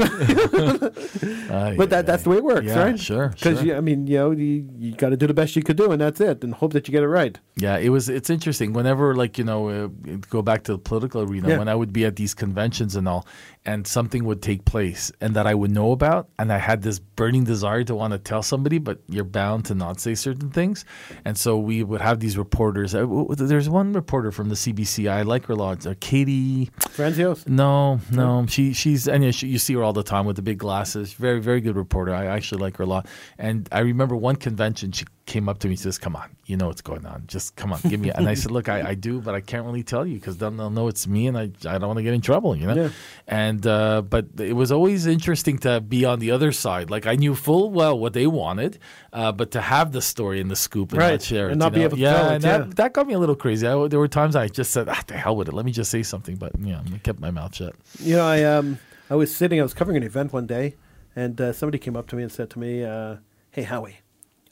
but 1.78 1.90
that 1.90 2.04
that's 2.06 2.24
the 2.24 2.30
way 2.30 2.38
it 2.38 2.44
works, 2.44 2.66
Yeah, 2.68 2.80
right? 2.84 3.00
sure, 3.00 3.30
Because 3.30 3.62
sure. 3.62 3.76
I 3.78 3.82
mean, 3.82 4.08
you 4.08 4.18
know, 4.18 4.32
you, 4.32 4.68
you 4.78 4.96
got 4.96 5.10
to 5.10 5.18
do 5.18 5.28
the 5.28 5.34
best 5.34 5.56
you 5.56 5.64
could 5.64 5.78
do, 5.78 5.92
and 5.92 6.02
that's 6.02 6.20
it, 6.22 6.44
and 6.44 6.54
hope 6.54 6.74
that 6.74 6.88
you 6.88 6.92
get 6.92 7.04
it 7.04 7.08
right. 7.08 7.38
Yeah, 7.56 7.78
it 7.78 7.90
was. 7.90 8.10
It's 8.10 8.30
interesting. 8.30 8.74
Whenever, 8.74 9.16
like 9.16 9.38
you 9.38 9.44
know, 9.44 9.70
uh, 9.70 9.88
go 10.30 10.42
back 10.42 10.64
to 10.64 10.74
the 10.74 10.78
political 10.80 11.22
arena, 11.22 11.50
Yeah. 11.50 11.58
when 11.58 11.68
I 11.68 11.76
would 11.76 11.94
be 11.94 12.06
at 12.06 12.16
these 12.16 12.34
conventions 12.34 12.96
and 12.96 13.08
all, 13.08 13.28
and 13.66 13.88
something 13.88 14.26
would 14.26 14.42
take 14.42 14.66
place, 14.66 15.12
and 15.22 15.36
that 15.36 15.48
I 15.48 15.54
would 15.54 15.72
know 15.72 15.92
about, 15.92 16.30
and 16.38 16.52
I 16.52 16.58
had 16.58 16.82
this 16.82 17.00
burning 17.00 17.44
desire 17.46 17.84
to 17.86 17.96
want 17.96 18.12
to 18.12 18.20
tell 18.20 18.44
somebody, 18.44 18.78
but 18.78 19.00
you're 19.08 19.24
bound 19.24 19.66
to 19.66 19.76
not 19.76 20.00
say 20.00 20.16
certain 20.16 20.50
things, 20.50 20.84
and 21.24 21.38
so 21.38 21.58
we 21.58 21.84
would 21.84 22.02
have 22.02 22.20
these 22.20 22.38
reporters. 22.38 22.94
Uh, 22.94 23.06
There's 23.30 23.70
one 23.70 23.94
reporter 23.94 24.32
from 24.32 24.50
the 24.50 24.56
CBC. 24.56 25.10
I 25.10 25.22
like 25.22 25.46
her 25.46 25.54
a 25.54 25.56
lot. 25.56 25.86
Uh, 25.86 25.94
Katie. 26.00 26.72
Franzios. 26.80 27.48
No, 27.48 28.00
no, 28.12 28.46
she 28.48 28.74
she's 28.74 29.08
and 29.08 29.24
you, 29.24 29.32
you 29.48 29.60
see 29.60 29.74
her 29.76 29.84
all 29.84 29.94
the 29.94 30.04
time 30.04 30.26
with 30.26 30.36
the 30.36 30.42
big 30.42 30.58
glasses. 30.58 31.14
Very 31.14 31.40
very 31.40 31.62
good 31.62 31.76
reporter. 31.76 32.14
I 32.14 32.26
actually 32.26 32.62
like 32.62 32.78
her 32.78 32.84
a 32.84 32.88
lot. 32.88 33.08
And 33.38 33.68
I 33.72 33.80
remember 33.80 34.16
one 34.16 34.36
convention 34.36 34.92
she 34.92 35.06
came 35.26 35.48
up 35.48 35.60
to 35.60 35.68
me 35.68 35.74
and 35.74 35.80
says, 35.80 35.98
"Come 35.98 36.16
on, 36.16 36.36
you 36.46 36.58
know 36.58 36.68
what's 36.68 36.82
going 36.82 37.06
on. 37.06 37.24
Just 37.28 37.56
come 37.56 37.72
on, 37.72 37.80
give 37.88 38.00
me." 38.00 38.10
and 38.12 38.28
I 38.28 38.34
said, 38.34 38.52
"Look, 38.52 38.68
I, 38.70 38.90
I 38.90 38.94
do, 38.96 39.22
but 39.22 39.34
I 39.36 39.42
can't 39.42 39.66
really 39.66 39.84
tell 39.84 40.06
you 40.06 40.16
because 40.16 40.38
then 40.38 40.58
they'll 40.58 40.70
know 40.70 40.88
it's 40.88 41.08
me, 41.08 41.28
and 41.28 41.38
I 41.38 41.44
I 41.66 41.78
don't 41.78 41.88
want 41.88 41.98
to 41.98 42.04
get 42.04 42.14
in 42.14 42.22
trouble, 42.22 42.56
you 42.56 42.68
know." 42.68 42.74
Yeah. 42.76 42.90
And 43.28 43.66
uh, 43.66 44.02
but 44.02 44.26
it 44.40 44.54
was 44.54 44.72
always 44.72 45.06
interesting 45.08 45.58
to 45.60 45.80
be 45.82 46.04
on 46.06 46.20
the 46.20 46.32
other 46.32 46.52
side. 46.52 46.90
Like 46.90 47.06
I 47.08 47.16
knew 47.16 47.36
full 47.36 47.72
well 47.72 47.98
what 47.98 48.14
they 48.14 48.28
wanted, 48.28 48.80
uh, 49.14 49.32
but 49.32 49.52
to 49.52 49.62
have 49.62 49.92
the 49.94 50.02
story 50.02 50.42
and 50.42 50.52
the 50.52 50.56
scoop 50.56 50.92
and 50.92 51.00
Right, 51.00 51.12
not 51.12 51.22
share 51.22 51.48
it. 51.48 51.54
and 51.54 51.62
it, 51.62 51.64
not 51.64 51.72
you 51.72 51.76
be 51.76 51.80
know? 51.80 51.86
able 51.86 51.98
to 51.98 52.02
yeah, 52.04 52.14
tell 52.14 52.30
it, 52.30 52.34
and 52.36 52.44
that, 52.44 52.60
yeah. 52.68 52.74
that 52.76 52.94
got 52.94 53.08
me 53.08 53.14
a 53.14 53.20
little 53.20 53.36
crazy. 53.36 53.66
I, 53.66 53.88
there 53.88 54.00
were 54.00 54.08
times 54.10 54.36
I 54.36 54.48
just 54.50 54.72
said, 54.72 54.90
"Ah, 54.90 55.02
the 55.08 55.16
hell 55.18 55.36
with 55.36 55.48
it. 55.48 55.54
Let 55.54 55.66
me 55.66 55.72
just 55.72 55.90
say 55.90 56.04
something." 56.04 56.36
But 56.36 56.52
yeah, 56.60 56.82
I 56.94 56.98
kept 56.98 57.20
my 57.20 57.32
mouth 57.32 57.56
shut. 57.56 57.76
You 58.00 58.18
know, 58.18 58.26
I 58.26 58.44
um, 58.44 58.80
I 59.10 59.16
was 59.16 59.34
sitting, 59.36 59.60
I 59.60 59.64
was 59.64 59.74
covering 59.74 59.98
an 59.98 60.04
event 60.04 60.34
one 60.34 60.48
day, 60.48 60.76
and 61.16 61.40
uh, 61.40 61.54
somebody 61.54 61.78
came 61.80 61.96
up 61.96 62.08
to 62.08 62.16
me 62.16 62.24
and 62.24 62.32
said 62.32 62.50
to 62.52 62.60
me, 62.60 62.84
uh, 62.84 63.18
"Hey, 63.52 63.64
Howie, 63.64 64.00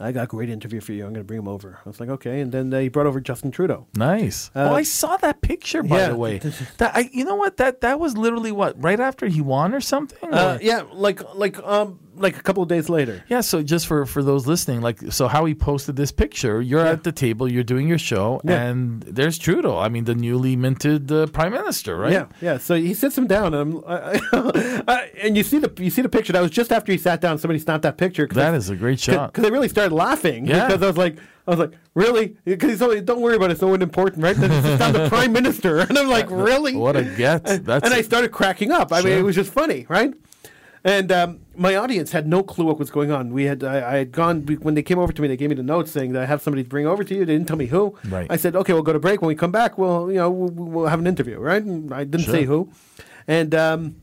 I 0.01 0.11
got 0.11 0.23
a 0.23 0.27
great 0.27 0.49
interview 0.49 0.81
for 0.81 0.93
you. 0.93 1.05
I'm 1.05 1.13
going 1.13 1.23
to 1.23 1.27
bring 1.27 1.39
him 1.39 1.47
over." 1.47 1.79
I 1.85 1.89
was 1.89 1.99
like, 1.99 2.09
"Okay," 2.09 2.41
and 2.41 2.51
then 2.51 2.73
uh, 2.73 2.79
he 2.79 2.89
brought 2.89 3.07
over 3.07 3.19
Justin 3.19 3.51
Trudeau. 3.51 3.87
Nice. 3.95 4.49
Uh, 4.55 4.69
oh, 4.71 4.75
I 4.75 4.83
saw 4.83 5.17
that 5.17 5.41
picture 5.41 5.83
by 5.83 5.97
yeah. 5.97 6.07
the 6.09 6.15
way. 6.17 6.39
That 6.77 6.95
I, 6.95 7.09
you 7.11 7.25
know 7.25 7.35
what? 7.35 7.57
That 7.57 7.81
that 7.81 7.99
was 7.99 8.17
literally 8.17 8.51
what 8.51 8.81
right 8.81 8.99
after 8.99 9.27
he 9.27 9.41
won 9.41 9.73
or 9.73 9.81
something. 9.81 10.33
Uh, 10.33 10.57
yeah, 10.61 10.83
like 10.91 11.21
like 11.35 11.57
um 11.59 11.99
like 12.21 12.37
a 12.37 12.41
couple 12.41 12.63
of 12.63 12.69
days 12.69 12.89
later. 12.89 13.23
Yeah, 13.27 13.41
so 13.41 13.61
just 13.63 13.87
for 13.87 14.05
for 14.05 14.21
those 14.23 14.47
listening, 14.47 14.81
like 14.81 14.99
so 15.11 15.27
how 15.27 15.45
he 15.45 15.53
posted 15.55 15.95
this 15.95 16.11
picture, 16.11 16.61
you're 16.61 16.85
at 16.85 17.03
the 17.03 17.11
table, 17.11 17.51
you're 17.51 17.63
doing 17.63 17.87
your 17.87 17.97
show, 17.97 18.39
Yeah. 18.43 18.61
and 18.61 19.01
there's 19.03 19.37
Trudeau. 19.37 19.77
I 19.77 19.89
mean, 19.89 20.05
the 20.05 20.15
newly 20.15 20.55
minted 20.55 21.11
uh, 21.11 21.25
prime 21.27 21.51
minister, 21.53 21.97
right? 21.97 22.11
Yeah, 22.13 22.25
yeah. 22.41 22.57
So 22.57 22.75
he 22.75 22.93
sits 22.93 23.17
him 23.17 23.27
down, 23.27 23.53
and 23.53 23.83
I'm, 23.83 23.83
I, 23.87 25.09
and 25.21 25.35
you 25.37 25.43
see 25.43 25.59
the 25.59 25.71
you 25.83 25.89
see 25.89 26.01
the 26.01 26.09
picture. 26.09 26.33
That 26.33 26.41
was 26.41 26.51
just 26.51 26.71
after 26.71 26.91
he 26.91 26.97
sat 26.97 27.21
down. 27.21 27.37
Somebody 27.37 27.59
snapped 27.59 27.83
that 27.83 27.97
picture. 27.97 28.27
That 28.27 28.53
I- 28.53 28.57
is 28.57 28.69
a 28.69 28.75
great 28.75 28.99
shot. 28.99 29.33
Because 29.33 29.45
I 29.45 29.49
really 29.53 29.69
started 29.69 29.93
laughing 29.93 30.45
Yeah. 30.45 30.67
because 30.67 30.81
I 30.83 30.87
was 30.87 30.97
like, 30.97 31.17
I 31.47 31.51
was 31.51 31.59
like, 31.59 31.73
really? 31.95 32.37
Because 32.45 32.69
he's 32.69 32.81
only, 32.81 33.01
don't 33.01 33.21
worry 33.21 33.35
about 33.35 33.49
it. 33.49 33.53
It's 33.53 33.61
no 33.61 33.69
one 33.69 33.81
important, 33.81 34.23
right? 34.23 34.35
Then 34.35 34.51
it's 34.51 34.77
down 34.79 34.93
the 34.93 35.09
prime 35.09 35.31
minister, 35.33 35.79
and 35.89 35.97
I'm 35.97 36.07
like, 36.07 36.29
really? 36.29 36.75
What 36.81 36.95
a 36.95 37.03
get. 37.03 37.43
That's 37.65 37.83
and 37.85 37.93
I 37.93 38.01
started 38.01 38.31
cracking 38.31 38.71
up. 38.71 38.93
I 38.93 39.01
mean, 39.01 39.13
it 39.13 39.23
was 39.23 39.35
just 39.35 39.51
funny, 39.51 39.85
right? 39.89 40.13
And 40.83 41.11
um, 41.11 41.41
my 41.55 41.75
audience 41.75 42.11
had 42.11 42.27
no 42.27 42.41
clue 42.41 42.65
what 42.65 42.79
was 42.79 42.89
going 42.89 43.11
on. 43.11 43.31
We 43.31 43.43
had 43.43 43.63
I, 43.63 43.93
I 43.93 43.97
had 43.97 44.11
gone 44.11 44.41
when 44.61 44.73
they 44.73 44.81
came 44.81 44.97
over 44.97 45.13
to 45.13 45.21
me. 45.21 45.27
They 45.27 45.37
gave 45.37 45.49
me 45.49 45.55
the 45.55 45.63
notes 45.63 45.91
saying 45.91 46.13
that 46.13 46.23
I 46.23 46.25
have 46.25 46.41
somebody 46.41 46.63
to 46.63 46.69
bring 46.69 46.87
over 46.87 47.03
to 47.03 47.13
you. 47.13 47.23
They 47.23 47.33
didn't 47.33 47.47
tell 47.47 47.57
me 47.57 47.67
who. 47.67 47.95
Right. 48.05 48.25
I 48.29 48.37
said, 48.37 48.55
okay, 48.55 48.73
we'll 48.73 48.81
go 48.81 48.93
to 48.93 48.99
break. 48.99 49.21
When 49.21 49.27
we 49.27 49.35
come 49.35 49.51
back, 49.51 49.77
we'll 49.77 50.11
you 50.11 50.17
know 50.17 50.31
we'll, 50.31 50.49
we'll 50.49 50.87
have 50.87 50.99
an 50.99 51.05
interview, 51.05 51.37
right? 51.37 51.63
And 51.63 51.93
I 51.93 52.03
didn't 52.03 52.27
say 52.27 52.43
who, 52.45 52.71
and. 53.27 53.53
Um, 53.53 53.95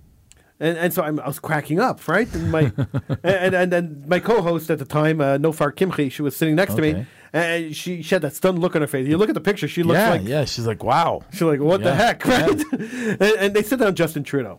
and, 0.60 0.76
and 0.76 0.92
so 0.92 1.05
I'm, 1.05 1.20
I 1.20 1.28
was 1.28 1.38
cracking 1.38 1.78
up, 1.78 2.09
right? 2.09 2.32
And 2.34 2.50
my 2.50 2.72
and, 3.22 3.55
and 3.55 3.72
and 3.72 4.09
my 4.09 4.18
co-host 4.18 4.70
at 4.70 4.80
the 4.80 4.84
time, 4.84 5.20
uh, 5.20 5.38
Nofar 5.38 5.74
Kimchi, 5.74 6.09
she 6.09 6.20
was 6.20 6.36
sitting 6.36 6.56
next 6.56 6.74
to 6.74 6.82
me, 6.82 7.06
and 7.32 7.76
she, 7.76 8.02
she 8.02 8.14
had 8.14 8.22
that 8.22 8.34
stunned 8.34 8.59
look 8.59 8.74
on 8.74 8.82
her 8.82 8.88
face. 8.88 9.06
You 9.06 9.18
look 9.18 9.28
at 9.28 9.36
the 9.36 9.40
picture; 9.40 9.68
she 9.68 9.84
looks 9.84 9.98
yeah, 9.98 10.10
like 10.10 10.26
yeah. 10.26 10.44
She's 10.44 10.66
like, 10.66 10.82
wow. 10.82 11.22
She's 11.30 11.42
like, 11.42 11.60
what 11.60 11.84
the 11.84 11.94
heck, 11.94 12.24
right? 12.26 12.50
and, 12.72 13.22
and 13.22 13.55
they 13.55 13.62
sit 13.62 13.78
down 13.78 13.94
Justin 13.94 14.24
Trudeau. 14.24 14.59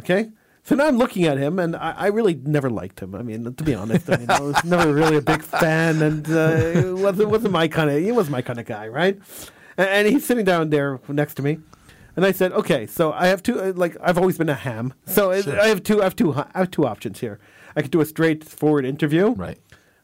Okay? 0.00 0.30
So 0.70 0.76
now 0.76 0.86
I'm 0.86 0.98
looking 0.98 1.24
at 1.24 1.36
him, 1.36 1.58
and 1.58 1.74
I, 1.74 1.94
I 1.98 2.06
really 2.06 2.34
never 2.34 2.70
liked 2.70 3.00
him. 3.00 3.16
I 3.16 3.22
mean, 3.22 3.42
to 3.52 3.64
be 3.64 3.74
honest, 3.74 4.08
I, 4.08 4.18
mean, 4.18 4.30
I 4.30 4.38
was 4.38 4.62
never 4.62 4.94
really 4.94 5.16
a 5.16 5.20
big 5.20 5.42
fan, 5.42 6.00
and 6.00 6.24
uh, 6.30 6.78
it 6.78 6.94
wasn't, 6.96 7.28
wasn't 7.28 7.52
my 7.52 7.66
kind 7.66 7.90
of, 7.90 8.00
he 8.00 8.12
was 8.12 8.30
my 8.30 8.40
kind 8.40 8.60
of 8.60 8.66
guy, 8.66 8.86
right? 8.86 9.18
And, 9.76 9.88
and 9.88 10.06
he's 10.06 10.24
sitting 10.24 10.44
down 10.44 10.70
there 10.70 11.00
next 11.08 11.34
to 11.34 11.42
me. 11.42 11.58
And 12.14 12.24
I 12.24 12.30
said, 12.30 12.52
okay, 12.52 12.86
so 12.86 13.10
I 13.12 13.26
have 13.26 13.42
two, 13.42 13.60
uh, 13.60 13.72
like, 13.74 13.96
I've 14.00 14.16
always 14.16 14.38
been 14.38 14.48
a 14.48 14.54
ham. 14.54 14.94
So 15.06 15.32
I- 15.32 15.38
I 15.60 15.66
have 15.66 15.82
two, 15.82 16.02
I 16.02 16.04
have 16.04 16.14
two, 16.14 16.34
I 16.34 16.46
have 16.54 16.70
two 16.70 16.86
options 16.86 17.18
here. 17.18 17.40
I 17.74 17.82
could 17.82 17.90
do 17.90 18.00
a 18.00 18.06
straightforward 18.06 18.84
interview 18.84 19.30
Right. 19.30 19.58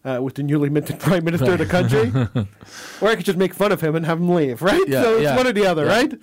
uh, 0.05 0.19
with 0.21 0.35
the 0.35 0.43
newly 0.43 0.69
minted 0.69 0.99
prime 0.99 1.25
minister 1.25 1.53
of 1.53 1.59
the 1.59 1.67
country, 1.67 2.11
or 3.01 3.09
I 3.09 3.15
could 3.15 3.25
just 3.25 3.39
make 3.39 3.55
fun 3.55 3.71
of 3.71 3.81
him 3.81 3.95
and 3.95 4.05
have 4.05 4.19
him 4.19 4.31
leave, 4.35 4.63
right? 4.63 4.83
Yeah, 4.89 5.03
so 5.03 5.15
it's 5.15 5.23
yeah, 5.23 5.37
one 5.37 5.47
or 5.47 5.53
the 5.53 5.65
other, 5.67 5.85
yeah. 5.85 5.97
right? 5.97 6.15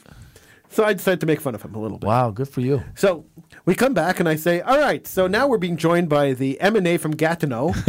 So 0.73 0.83
I 0.83 0.93
decided 0.93 1.19
to 1.19 1.27
make 1.27 1.39
fun 1.39 1.53
of 1.53 1.61
him 1.61 1.75
a 1.75 1.79
little 1.79 1.99
bit. 1.99 2.07
Wow, 2.07 2.31
good 2.31 2.49
for 2.49 2.61
you. 2.61 2.83
So 2.95 3.25
we 3.65 3.75
come 3.75 3.93
back 3.93 4.19
and 4.19 4.27
I 4.27 4.35
say, 4.35 4.59
"All 4.61 4.79
right, 4.79 5.05
so 5.05 5.27
now 5.27 5.47
we're 5.47 5.59
being 5.59 5.77
joined 5.77 6.09
by 6.09 6.33
the 6.33 6.59
M 6.59 6.75
and 6.75 6.87
A 6.87 6.97
from 6.97 7.11
Gatineau, 7.15 7.69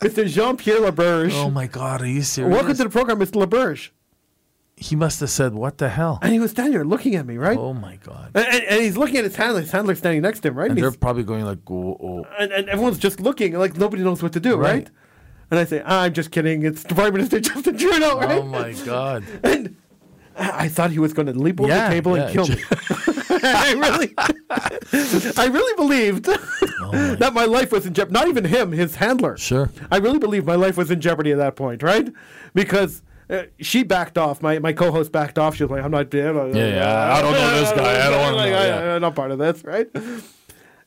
Mr. 0.00 0.26
Jean 0.26 0.56
Pierre 0.56 0.80
Laberge. 0.80 1.32
Oh 1.34 1.50
my 1.50 1.66
God, 1.66 2.00
are 2.00 2.06
you 2.06 2.22
serious? 2.22 2.54
Welcome 2.54 2.74
to 2.74 2.84
the 2.84 2.90
program, 2.90 3.18
Mr. 3.18 3.44
Laberge." 3.44 3.90
he 4.76 4.96
must 4.96 5.20
have 5.20 5.30
said, 5.30 5.54
"What 5.54 5.78
the 5.78 5.90
hell?" 5.90 6.18
And 6.22 6.32
he 6.32 6.40
was 6.40 6.50
standing 6.52 6.72
there 6.72 6.84
looking 6.84 7.14
at 7.14 7.26
me, 7.26 7.36
right? 7.36 7.58
Oh 7.58 7.74
my 7.74 7.96
God. 7.96 8.30
And, 8.34 8.46
and, 8.46 8.64
and 8.64 8.82
he's 8.82 8.96
looking 8.96 9.16
at 9.18 9.24
his 9.24 9.36
handler. 9.36 9.60
His 9.60 9.70
handler's 9.70 9.98
standing 9.98 10.22
next 10.22 10.40
to 10.40 10.48
him, 10.48 10.54
right? 10.54 10.70
And 10.70 10.78
And, 10.78 10.82
they're 10.82 10.98
probably 10.98 11.22
going 11.22 11.44
like, 11.44 11.58
oh, 11.70 11.96
oh. 12.00 12.26
and, 12.38 12.50
and 12.50 12.68
everyone's 12.68 12.98
just 12.98 13.20
looking 13.20 13.52
like 13.58 13.76
nobody 13.76 14.02
knows 14.02 14.22
what 14.22 14.32
to 14.32 14.40
do, 14.40 14.56
right? 14.56 14.74
Right. 14.74 14.90
And 15.50 15.60
I 15.60 15.64
say, 15.64 15.82
"I'm 15.84 16.14
just 16.14 16.30
kidding. 16.30 16.62
It's 16.64 16.82
the 16.82 16.94
Prime 16.94 17.12
Minister 17.12 17.38
Justin 17.48 17.76
Trudeau, 17.76 18.12
oh 18.14 18.18
right?" 18.20 18.38
oh 18.38 18.44
my 18.44 18.72
God. 18.84 19.24
And 19.44 19.76
I 20.36 20.68
thought 20.68 20.90
he 20.90 20.98
was 20.98 21.12
going 21.12 21.26
to 21.26 21.32
leap 21.32 21.60
over 21.60 21.68
Yeah, 21.68 21.88
the 21.88 21.94
table 21.94 22.16
yeah. 22.16 22.24
and 22.24 22.32
kill 22.32 22.48
me. 22.48 22.56
I 23.44 23.72
really, 23.72 24.14
I 25.36 25.46
really 25.50 25.76
believed 25.76 26.24
that 27.18 27.32
my 27.34 27.44
life 27.44 27.72
was 27.72 27.86
in 27.86 27.94
jeopardy. 27.94 28.12
Not 28.12 28.28
even 28.28 28.44
him, 28.44 28.72
his 28.72 28.96
handler. 28.96 29.36
Sure. 29.36 29.70
I 29.90 29.98
really 29.98 30.18
believed 30.18 30.46
my 30.46 30.54
life 30.54 30.76
was 30.76 30.90
in 30.90 31.00
jeopardy 31.00 31.32
at 31.32 31.38
that 31.38 31.56
point, 31.56 31.82
right? 31.82 32.08
Because. 32.54 33.02
Uh, 33.30 33.44
she 33.60 33.82
backed 33.82 34.18
off. 34.18 34.42
My 34.42 34.58
my 34.58 34.74
co-host 34.74 35.10
backed 35.10 35.38
off. 35.38 35.54
She 35.56 35.62
was 35.62 35.70
like, 35.70 35.82
"I'm 35.82 35.90
not. 35.92 36.12
Yeah, 36.12 36.32
yeah, 36.52 37.14
I 37.14 37.22
don't 37.22 37.32
know 37.32 37.60
this 37.60 37.72
guy. 37.72 38.06
I 38.06 38.10
don't 38.10 38.34
Like, 38.36 38.50
yeah. 38.50 38.94
I'm 38.96 39.00
not 39.00 39.14
part 39.14 39.30
of 39.30 39.38
this, 39.38 39.64
right?" 39.64 39.88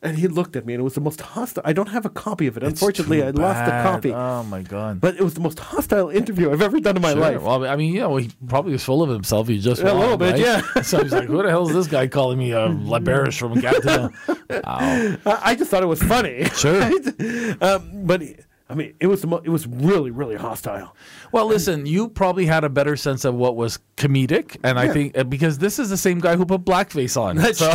And 0.05 0.17
he 0.17 0.27
looked 0.27 0.55
at 0.55 0.65
me, 0.65 0.73
and 0.73 0.79
it 0.81 0.83
was 0.83 0.93
the 0.93 1.01
most 1.01 1.19
hostile. 1.19 1.63
I 1.65 1.73
don't 1.73 1.89
have 1.89 2.05
a 2.05 2.09
copy 2.09 2.45
of 2.47 2.55
it. 2.57 2.63
It's 2.63 2.73
Unfortunately, 2.73 3.23
I 3.23 3.31
lost 3.31 3.65
the 3.65 3.71
bad. 3.71 3.83
copy. 3.83 4.13
Oh 4.13 4.43
my 4.43 4.61
God. 4.61 5.01
but 5.01 5.15
it 5.15 5.21
was 5.21 5.33
the 5.33 5.39
most 5.41 5.59
hostile 5.59 6.09
interview 6.09 6.51
I've 6.51 6.61
ever 6.61 6.79
done 6.79 6.95
in 6.95 7.01
my 7.01 7.13
Sure. 7.13 7.21
life. 7.21 7.41
Well, 7.41 7.65
I 7.65 7.75
mean, 7.75 7.93
yeah, 7.93 8.01
know, 8.03 8.17
he 8.17 8.29
probably 8.47 8.71
was 8.73 8.83
full 8.83 9.01
of 9.01 9.09
himself. 9.09 9.47
He 9.47 9.59
just 9.59 9.81
a 9.81 9.85
won, 9.85 9.99
little 9.99 10.17
bit, 10.17 10.33
right? 10.33 10.39
yeah. 10.39 10.81
so 10.83 11.01
he's 11.03 11.11
like, 11.11 11.25
"Who 11.27 11.41
the 11.41 11.49
hell 11.49 11.67
is 11.67 11.73
this 11.73 11.87
guy 11.87 12.07
calling 12.07 12.37
me 12.37 12.51
a 12.51 12.67
Laberish 12.69 13.39
from 13.39 13.59
Gatineau?" 13.59 14.09
Wow. 14.49 15.17
I 15.25 15.39
I 15.51 15.55
just 15.55 15.71
thought 15.71 15.81
it 15.83 15.87
was 15.87 16.01
funny. 16.03 16.45
Sure. 16.55 16.81
um, 17.61 18.05
but 18.05 18.21
I 18.67 18.73
mean, 18.73 18.95
it 18.99 19.05
was 19.07 19.21
the 19.21 19.27
mo- 19.27 19.41
it 19.43 19.49
was 19.49 19.67
really 19.67 20.09
really 20.11 20.35
hostile. 20.35 20.95
Well, 21.31 21.45
listen, 21.45 21.85
you 21.85 22.09
probably 22.09 22.45
had 22.47 22.63
a 22.63 22.69
better 22.69 22.95
sense 22.97 23.23
of 23.23 23.35
what 23.35 23.55
was 23.55 23.77
comedic, 23.95 24.57
and 24.63 24.79
I 24.79 24.85
Yeah. 24.85 24.93
think 24.93 25.17
uh, 25.17 25.23
because 25.23 25.59
this 25.59 25.77
is 25.77 25.89
the 25.89 25.97
same 25.97 26.19
guy 26.19 26.35
who 26.35 26.45
put 26.45 26.65
blackface 26.65 27.15
on. 27.19 27.37
That's 27.37 27.59
true. 27.59 27.67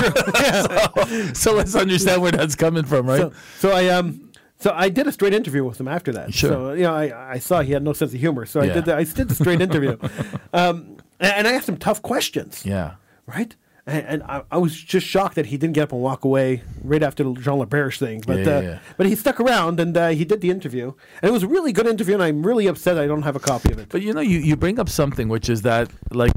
so, 1.32 1.32
so 1.34 1.54
let's 1.54 1.74
understand 1.74 2.22
where 2.22 2.32
that's 2.32 2.56
coming 2.56 2.84
from, 2.84 3.06
right? 3.06 3.20
So, 3.20 3.32
so 3.58 3.70
I 3.72 3.88
um. 3.88 4.26
So 4.58 4.72
I 4.76 4.90
did 4.90 5.06
a 5.06 5.12
straight 5.12 5.32
interview 5.32 5.64
with 5.64 5.80
him 5.80 5.88
after 5.88 6.12
that. 6.12 6.34
Sure. 6.34 6.50
So 6.50 6.72
you 6.74 6.82
know, 6.82 6.92
I, 6.94 7.32
I 7.34 7.38
saw 7.38 7.62
he 7.62 7.72
had 7.72 7.82
no 7.82 7.92
sense 7.94 8.12
of 8.12 8.20
humor. 8.20 8.44
So 8.44 8.60
I 8.60 8.64
Yeah. 8.64 8.72
did 8.74 8.84
the, 8.86 8.94
I 8.96 9.04
did 9.04 9.28
the 9.28 9.34
straight 9.34 9.60
interview, 9.62 9.96
um, 10.52 10.96
and, 11.18 11.32
and 11.34 11.48
I 11.48 11.52
asked 11.52 11.68
him 11.68 11.76
tough 11.78 12.02
questions. 12.02 12.66
yeah. 12.66 12.94
Right. 13.26 13.54
And, 13.90 14.06
and 14.06 14.22
I, 14.22 14.42
I 14.50 14.58
was 14.58 14.74
just 14.80 15.06
shocked 15.06 15.34
that 15.34 15.46
he 15.46 15.56
didn't 15.56 15.74
get 15.74 15.82
up 15.84 15.92
and 15.92 16.00
walk 16.00 16.24
away 16.24 16.62
right 16.82 17.02
after 17.02 17.24
the 17.24 17.32
Jean 17.34 17.58
Laberge 17.58 17.98
thing. 17.98 18.22
But 18.26 18.38
Yeah, 18.38 18.44
yeah, 18.44 18.56
uh, 18.56 18.60
yeah. 18.62 18.78
but 18.96 19.06
he 19.06 19.14
stuck 19.16 19.40
around 19.40 19.80
and 19.80 19.96
uh, 19.96 20.08
he 20.08 20.24
did 20.24 20.40
the 20.40 20.50
interview, 20.50 20.92
and 21.20 21.28
it 21.30 21.32
was 21.32 21.42
a 21.42 21.48
really 21.48 21.72
good 21.72 21.86
interview. 21.86 22.14
And 22.14 22.22
I'm 22.22 22.46
really 22.46 22.66
upset 22.66 22.98
I 22.98 23.06
don't 23.06 23.22
have 23.22 23.36
a 23.36 23.40
copy 23.40 23.72
of 23.72 23.78
it. 23.78 23.88
But 23.88 24.02
you 24.02 24.12
know, 24.12 24.20
you, 24.20 24.38
you 24.38 24.56
bring 24.56 24.78
up 24.78 24.88
something 24.88 25.28
which 25.28 25.48
is 25.48 25.62
that 25.62 25.90
like 26.12 26.32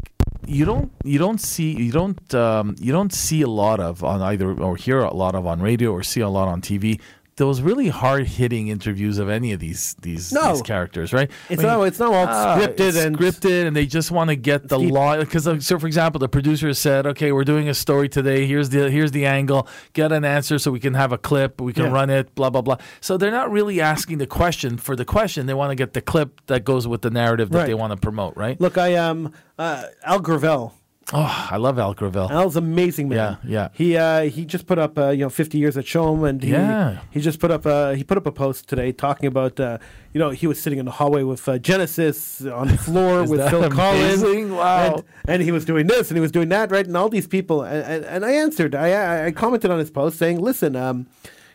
you 0.45 0.65
don't 0.65 0.91
you 1.03 1.19
don't 1.19 1.39
see 1.39 1.71
you 1.71 1.91
don't 1.91 2.34
um, 2.34 2.75
you 2.80 2.91
don't 2.91 3.13
see 3.13 3.41
a 3.41 3.47
lot 3.47 3.80
of 3.80 4.03
on 4.03 4.21
either 4.21 4.51
or 4.51 4.75
hear 4.75 4.99
a 4.99 5.13
lot 5.13 5.35
of 5.35 5.45
on 5.47 5.61
radio 5.61 5.91
or 5.91 6.03
see 6.03 6.21
a 6.21 6.30
lot 6.30 6.47
on 6.47 6.61
TV 6.61 6.99
those 7.35 7.61
really 7.61 7.88
hard 7.89 8.27
hitting 8.27 8.68
interviews 8.68 9.18
of 9.18 9.27
any 9.27 9.53
of 9.53 9.60
these 9.60 9.95
these, 10.01 10.31
No. 10.31 10.51
these 10.53 10.61
characters, 10.61 11.14
right? 11.14 11.31
It's 11.49 11.64
I 11.64 11.64
mean, 11.68 11.77
not- 11.80 11.84
it's 11.85 11.99
not 11.99 12.14
all 12.14 12.27
ah, 12.30 12.57
scripted 12.60 13.03
and- 13.05 13.18
scripted, 13.18 13.65
and 13.65 13.76
they 13.76 13.85
just 13.88 14.11
want 14.11 14.30
to 14.30 14.35
get 14.35 14.68
the 14.68 14.77
law. 14.80 15.18
Because 15.18 15.43
so, 15.65 15.80
for 15.80 15.88
example, 15.88 16.19
the 16.19 16.30
producer 16.30 16.73
said, 16.73 17.07
"Okay, 17.07 17.31
we're 17.31 17.43
doing 17.43 17.68
a 17.69 17.73
story 17.73 18.07
today. 18.07 18.45
Here's 18.45 18.69
the 18.69 18.89
here's 18.91 19.11
the 19.11 19.26
angle. 19.26 19.68
Get 19.93 20.11
an 20.11 20.23
answer 20.23 20.60
so 20.60 20.72
we 20.72 20.80
can 20.80 20.93
have 20.93 21.11
a 21.11 21.18
clip. 21.18 21.60
We 21.60 21.73
can 21.73 21.85
Yeah. 21.85 21.91
run 21.91 22.10
it. 22.10 22.35
Blah 22.35 22.51
blah 22.51 22.61
blah." 22.61 22.77
So 23.01 23.18
they're 23.18 23.31
not 23.31 23.51
really 23.51 23.81
asking 23.81 24.19
the 24.19 24.27
question 24.27 24.77
for 24.77 24.95
the 24.95 25.05
question. 25.05 25.45
They 25.47 25.53
want 25.55 25.72
to 25.72 25.76
get 25.76 25.93
the 25.93 26.01
clip 26.01 26.39
that 26.47 26.64
goes 26.64 26.88
with 26.88 27.01
the 27.01 27.10
narrative 27.10 27.49
that 27.49 27.57
Right. 27.60 27.68
they 27.68 27.73
want 27.73 27.91
to 27.91 27.97
promote, 27.97 28.38
right? 28.38 28.60
Look, 28.61 28.77
I 28.77 28.95
um 28.95 29.31
uh, 29.57 29.84
Al 30.05 30.19
Gravel. 30.19 30.73
Oh, 31.11 31.47
I 31.51 31.57
love 31.57 31.77
Al 31.77 31.93
Gravel. 31.93 32.31
Al's 32.31 32.55
amazing 32.55 33.09
man. 33.09 33.38
Yeah, 33.43 33.49
yeah. 33.51 33.67
He 33.73 33.97
uh, 33.97 34.21
he 34.23 34.45
just 34.45 34.65
put 34.65 34.80
up 34.80 34.97
uh, 34.97 35.09
you 35.09 35.19
know 35.25 35.30
50 35.30 35.57
years 35.57 35.75
at 35.75 35.85
CHOM, 35.85 36.23
and 36.23 36.41
he, 36.41 36.51
Yeah. 36.51 36.99
he 37.11 37.19
just 37.19 37.39
put 37.39 37.51
up 37.51 37.65
uh, 37.65 37.91
he 37.91 38.03
put 38.03 38.17
up 38.17 38.25
a 38.25 38.31
post 38.31 38.69
today 38.69 38.91
talking 38.93 39.27
about 39.27 39.59
uh, 39.59 39.80
you 40.13 40.19
know 40.19 40.30
he 40.30 40.47
was 40.47 40.61
sitting 40.61 40.80
in 40.80 40.85
the 40.85 40.91
hallway 40.91 41.23
with 41.23 41.47
uh, 41.49 41.57
Genesis 41.57 42.45
on 42.45 42.69
the 42.69 42.77
floor 42.77 43.23
with 43.27 43.47
Phil 43.49 43.69
Collins, 43.69 44.21
amazing? 44.23 44.55
Wow. 44.55 44.95
and, 44.95 45.03
and 45.27 45.41
he 45.43 45.51
was 45.51 45.65
doing 45.65 45.88
this 45.88 46.09
and 46.09 46.17
he 46.17 46.21
was 46.21 46.31
doing 46.31 46.49
that, 46.49 46.71
right? 46.71 46.88
And 46.88 46.95
all 46.95 47.09
these 47.09 47.27
people, 47.27 47.63
and, 47.63 47.84
and, 47.84 48.05
and 48.05 48.25
I 48.25 48.31
answered, 48.31 48.73
I- 48.73 48.91
I 48.93 49.25
I 49.25 49.31
commented 49.31 49.71
on 49.71 49.80
his 49.80 49.91
post 49.91 50.17
saying, 50.17 50.39
listen, 50.39 50.75
um. 50.75 51.07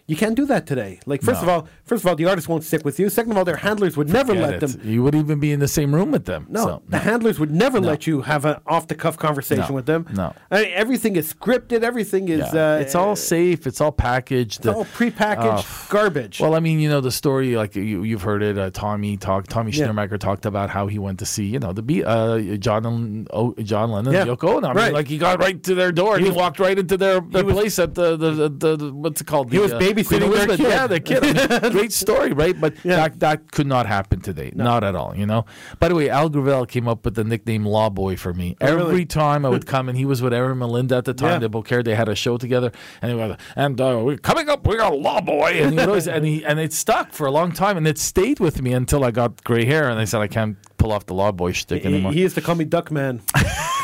You 0.08 0.16
can't 0.16 0.34
do 0.34 0.46
that 0.46 0.66
today. 0.66 1.00
Like 1.04 1.20
first 1.22 1.42
No. 1.42 1.48
of 1.48 1.48
all, 1.64 1.68
first 1.84 2.02
of 2.02 2.08
all, 2.08 2.16
the 2.16 2.24
artist 2.24 2.48
won't 2.48 2.64
stick 2.64 2.82
with 2.82 2.98
you. 2.98 3.10
Second 3.10 3.32
of 3.32 3.36
all, 3.38 3.44
their 3.44 3.56
handlers 3.56 3.94
would 3.98 4.08
never 4.08 4.32
Get 4.32 4.42
let 4.42 4.54
it. 4.54 4.60
them. 4.60 4.80
You 4.82 5.02
wouldn't 5.02 5.22
even 5.22 5.38
be 5.38 5.52
in 5.52 5.60
the 5.60 5.68
same 5.68 5.94
room 5.94 6.10
with 6.10 6.24
them. 6.24 6.46
No, 6.48 6.62
So, 6.64 6.82
the 6.88 6.98
handlers 7.00 7.38
would 7.38 7.50
never 7.50 7.78
let 7.78 8.06
you 8.06 8.22
have 8.22 8.46
an 8.46 8.56
off-the-cuff 8.66 9.18
conversation 9.18 9.66
No, 9.68 9.74
with 9.74 9.84
them. 9.84 10.06
no. 10.14 10.34
I 10.50 10.62
mean, 10.62 10.70
everything 10.74 11.16
is 11.16 11.34
scripted. 11.34 11.82
Everything 11.82 12.28
is. 12.30 12.40
Yeah. 12.54 12.76
Uh, 12.76 12.78
it's 12.78 12.94
all 12.94 13.16
safe. 13.16 13.66
It's 13.66 13.82
all 13.82 13.92
packaged. 13.92 14.60
It's 14.60 14.66
all 14.68 14.86
prepackaged 14.86 15.66
Oh. 15.66 15.86
garbage. 15.90 16.40
Well, 16.40 16.54
I 16.54 16.60
mean, 16.60 16.80
you 16.80 16.88
know 16.88 17.02
the 17.02 17.12
story, 17.12 17.54
like 17.56 17.76
you, 17.76 18.02
you've 18.02 18.22
heard 18.22 18.42
it. 18.42 18.56
Uh, 18.58 18.70
Tommy 18.70 19.18
talk, 19.18 19.46
Tommy 19.46 19.72
Yeah. 19.72 19.88
Schnurmacher 19.88 20.18
talked 20.18 20.46
about 20.46 20.70
how 20.70 20.86
he 20.86 20.98
went 20.98 21.18
to 21.18 21.26
see, 21.26 21.44
you 21.44 21.58
know, 21.58 21.74
the 21.74 21.82
Be- 21.82 22.02
uh, 22.04 22.38
John 22.56 22.86
and 22.86 23.28
oh, 23.34 23.54
John 23.62 23.90
Lennon, 23.90 24.14
Yeah. 24.14 24.22
and 24.22 24.30
Yoko 24.30 24.56
Ono. 24.56 24.68
I 24.68 24.72
mean, 24.72 24.76
Right. 24.84 24.92
like 24.94 25.08
he 25.08 25.18
got 25.18 25.38
right 25.38 25.62
to 25.64 25.74
their 25.74 25.92
door 25.92 26.14
and 26.16 26.24
he, 26.24 26.30
was- 26.30 26.36
walked 26.38 26.60
right 26.60 26.78
into 26.78 26.96
their, 26.96 27.20
their 27.20 27.44
was- 27.44 27.54
place 27.54 27.78
at 27.78 27.94
the 27.94 28.16
the, 28.16 28.30
the, 28.30 28.48
the, 28.48 28.76
the 28.76 28.94
what's 28.94 29.20
it 29.20 29.26
called? 29.26 29.50
He 29.50 29.58
The, 29.58 29.62
was 29.64 29.72
babysitting 30.04 30.46
their 30.46 30.56
kid. 30.56 30.60
Yeah, 30.60 30.86
the 30.86 31.00
kid. 31.00 31.72
Great 31.72 31.92
story, 31.92 32.32
right? 32.32 32.58
But 32.60 32.74
Yeah. 32.84 32.96
that 32.96 33.20
that 33.20 33.52
could 33.52 33.66
not 33.66 33.86
happen 33.86 34.20
today, 34.20 34.52
not 34.54 34.84
at 34.84 34.94
all. 34.94 35.16
You 35.16 35.26
know. 35.26 35.44
By 35.78 35.88
the 35.88 35.94
way, 35.94 36.08
Al 36.10 36.28
Gravel 36.28 36.66
came 36.66 36.88
up 36.88 37.04
with 37.04 37.14
the 37.14 37.24
nickname 37.24 37.64
Law 37.64 37.90
Boy 37.90 38.16
for 38.16 38.32
me. 38.32 38.56
Every 38.60 38.82
really? 38.82 39.06
time 39.06 39.44
I 39.44 39.48
would 39.48 39.66
come, 39.74 39.88
and 39.88 39.96
he 39.98 40.04
was 40.04 40.22
with 40.22 40.32
Erin 40.32 40.58
Melinda 40.58 40.96
at 40.96 41.04
the 41.04 41.14
time. 41.14 41.32
Yeah. 41.32 41.38
They 41.40 41.46
both 41.48 41.66
cared. 41.66 41.84
They 41.84 41.94
had 41.94 42.08
a 42.08 42.14
show 42.14 42.36
together, 42.36 42.72
and 43.02 43.10
he 43.10 43.16
was, 43.16 43.36
and 43.56 43.80
uh, 43.80 44.00
we're 44.02 44.16
coming 44.18 44.48
up. 44.48 44.66
We 44.66 44.76
got 44.76 44.98
Law 44.98 45.20
Boy, 45.20 45.52
and 45.62 45.72
he 45.72 45.80
always, 45.80 46.08
and 46.08 46.24
he 46.24 46.44
and 46.44 46.58
it 46.58 46.72
stuck 46.72 47.12
for 47.12 47.26
a 47.26 47.30
long 47.30 47.52
time, 47.52 47.76
and 47.76 47.86
it 47.86 47.98
stayed 47.98 48.40
with 48.40 48.62
me 48.62 48.72
until 48.72 49.04
I 49.04 49.10
got 49.10 49.42
gray 49.44 49.64
hair, 49.64 49.88
and 49.88 49.98
I 49.98 50.04
said 50.04 50.20
I 50.20 50.28
can't 50.28 50.56
pull 50.78 50.92
off 50.92 51.06
the 51.06 51.14
Law 51.14 51.32
Boy 51.32 51.52
shtick 51.52 51.82
he, 51.82 51.88
anymore. 51.88 52.12
he 52.12 52.20
used 52.20 52.34
to 52.36 52.40
call 52.40 52.54
me 52.54 52.64
Duck 52.64 52.90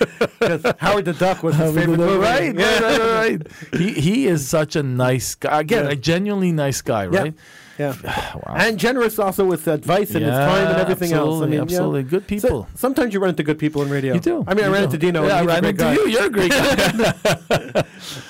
Man. 0.00 0.58
'Cause 0.60 0.74
Howard 0.78 1.04
the 1.06 1.12
Duck 1.14 1.42
was 1.42 1.54
his 1.56 1.74
favorite 1.74 1.96
movie. 1.98 2.18
Right, 2.18 2.54
Yeah. 2.54 2.78
right, 2.80 2.98
right, 3.00 3.28
right. 3.40 3.42
He 3.80 3.92
he 3.92 4.26
is 4.26 4.46
such 4.48 4.76
a 4.76 4.82
nice 4.82 5.34
guy. 5.34 5.60
Again, 5.60 5.84
Yeah. 5.86 5.90
a 5.92 5.96
genuinely 5.96 6.52
nice 6.52 6.80
guy, 6.82 7.06
right? 7.06 7.34
Yeah. 7.78 7.94
Wow. 8.36 8.54
And 8.56 8.78
generous 8.78 9.18
also 9.18 9.44
with 9.44 9.66
advice 9.68 10.14
and 10.14 10.24
his 10.24 10.32
time 10.34 10.66
and 10.68 10.78
everything 10.78 11.12
else. 11.12 11.40
I 11.42 11.44
absolutely, 11.44 11.46
mean, 11.48 11.56
you 11.56 11.62
absolutely. 11.62 12.02
Good 12.04 12.22
so- 12.22 12.26
people. 12.28 12.68
sometimes 12.74 13.12
you 13.14 13.20
run 13.20 13.30
into 13.30 13.42
good 13.42 13.58
people 13.58 13.82
in 13.82 13.90
radio. 13.90 14.14
You 14.14 14.20
do. 14.20 14.44
I 14.46 14.54
mean, 14.54 14.64
I 14.64 14.68
ran 14.68 14.80
do. 14.80 14.84
into 14.84 14.98
Dino. 14.98 15.26
Yeah, 15.26 15.36
I 15.40 15.44
ran 15.44 15.64
into 15.64 15.72
guy. 15.84 15.92
you. 15.94 16.06
You're 16.08 16.26
a 16.26 16.30
great 16.30 16.50
guy. 16.50 16.64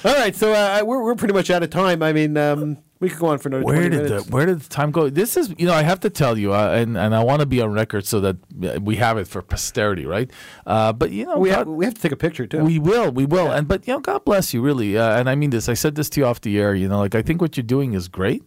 All 0.05 0.15
right, 0.15 0.35
so 0.35 0.53
uh, 0.53 0.83
we're 0.85 1.03
we're 1.03 1.15
pretty 1.17 1.35
much 1.35 1.51
out 1.51 1.63
of 1.63 1.71
time. 1.71 2.03
I 2.03 2.13
mean, 2.13 2.37
um, 2.37 2.79
we 2.99 3.11
could 3.11 3.19
go 3.19 3.27
on 3.27 3.39
for 3.39 3.49
another. 3.49 3.65
where 3.65 3.77
20 3.77 3.91
did 3.91 3.99
the 3.99 4.09
minutes. 4.09 4.31
where 4.31 4.47
did 4.47 4.61
the 4.61 4.69
time 4.69 4.91
go? 4.91 5.11
This 5.11 5.37
is 5.37 5.55
you 5.59 5.67
know 5.67 5.75
I 5.75 5.83
have 5.83 6.01
to 6.01 6.11
tell 6.11 6.39
you, 6.39 6.55
uh, 6.55 6.71
and 6.71 6.97
and 6.97 7.15
I 7.15 7.23
want 7.23 7.41
to 7.41 7.47
be 7.47 7.61
on 7.61 7.73
record 7.73 8.07
so 8.07 8.21
that 8.21 8.37
uh, 8.65 8.81
we 8.81 8.97
have 8.97 9.19
it 9.19 9.29
for 9.29 9.43
posterity, 9.43 10.07
right? 10.07 10.31
Uh, 10.67 10.93
but 10.93 11.11
you 11.11 11.27
know, 11.27 11.39
we 11.39 11.51
God- 11.51 11.59
have, 11.59 11.67
we 11.69 11.85
have 11.85 11.95
to 11.95 12.01
take 12.01 12.13
a 12.13 12.17
picture 12.17 12.47
too. 12.47 12.65
We 12.65 12.79
will, 12.79 13.11
we 13.11 13.27
will, 13.27 13.53
and 13.53 13.69
but 13.69 13.87
you 13.87 13.93
know, 13.93 14.01
God 14.01 14.25
bless 14.25 14.55
you, 14.55 14.63
really. 14.63 14.97
Uh, 14.97 15.19
and 15.19 15.29
I 15.29 15.35
mean 15.35 15.51
this. 15.51 15.69
I 15.69 15.75
said 15.75 15.95
this 15.95 16.09
to 16.11 16.21
you 16.21 16.27
off 16.27 16.41
the 16.41 16.59
air. 16.59 16.75
You 16.75 16.89
know, 16.89 16.99
like 16.99 17.15
I 17.15 17.23
think 17.23 17.41
what 17.41 17.57
you're 17.57 17.65
doing 17.65 17.93
is 17.95 18.09
great. 18.09 18.43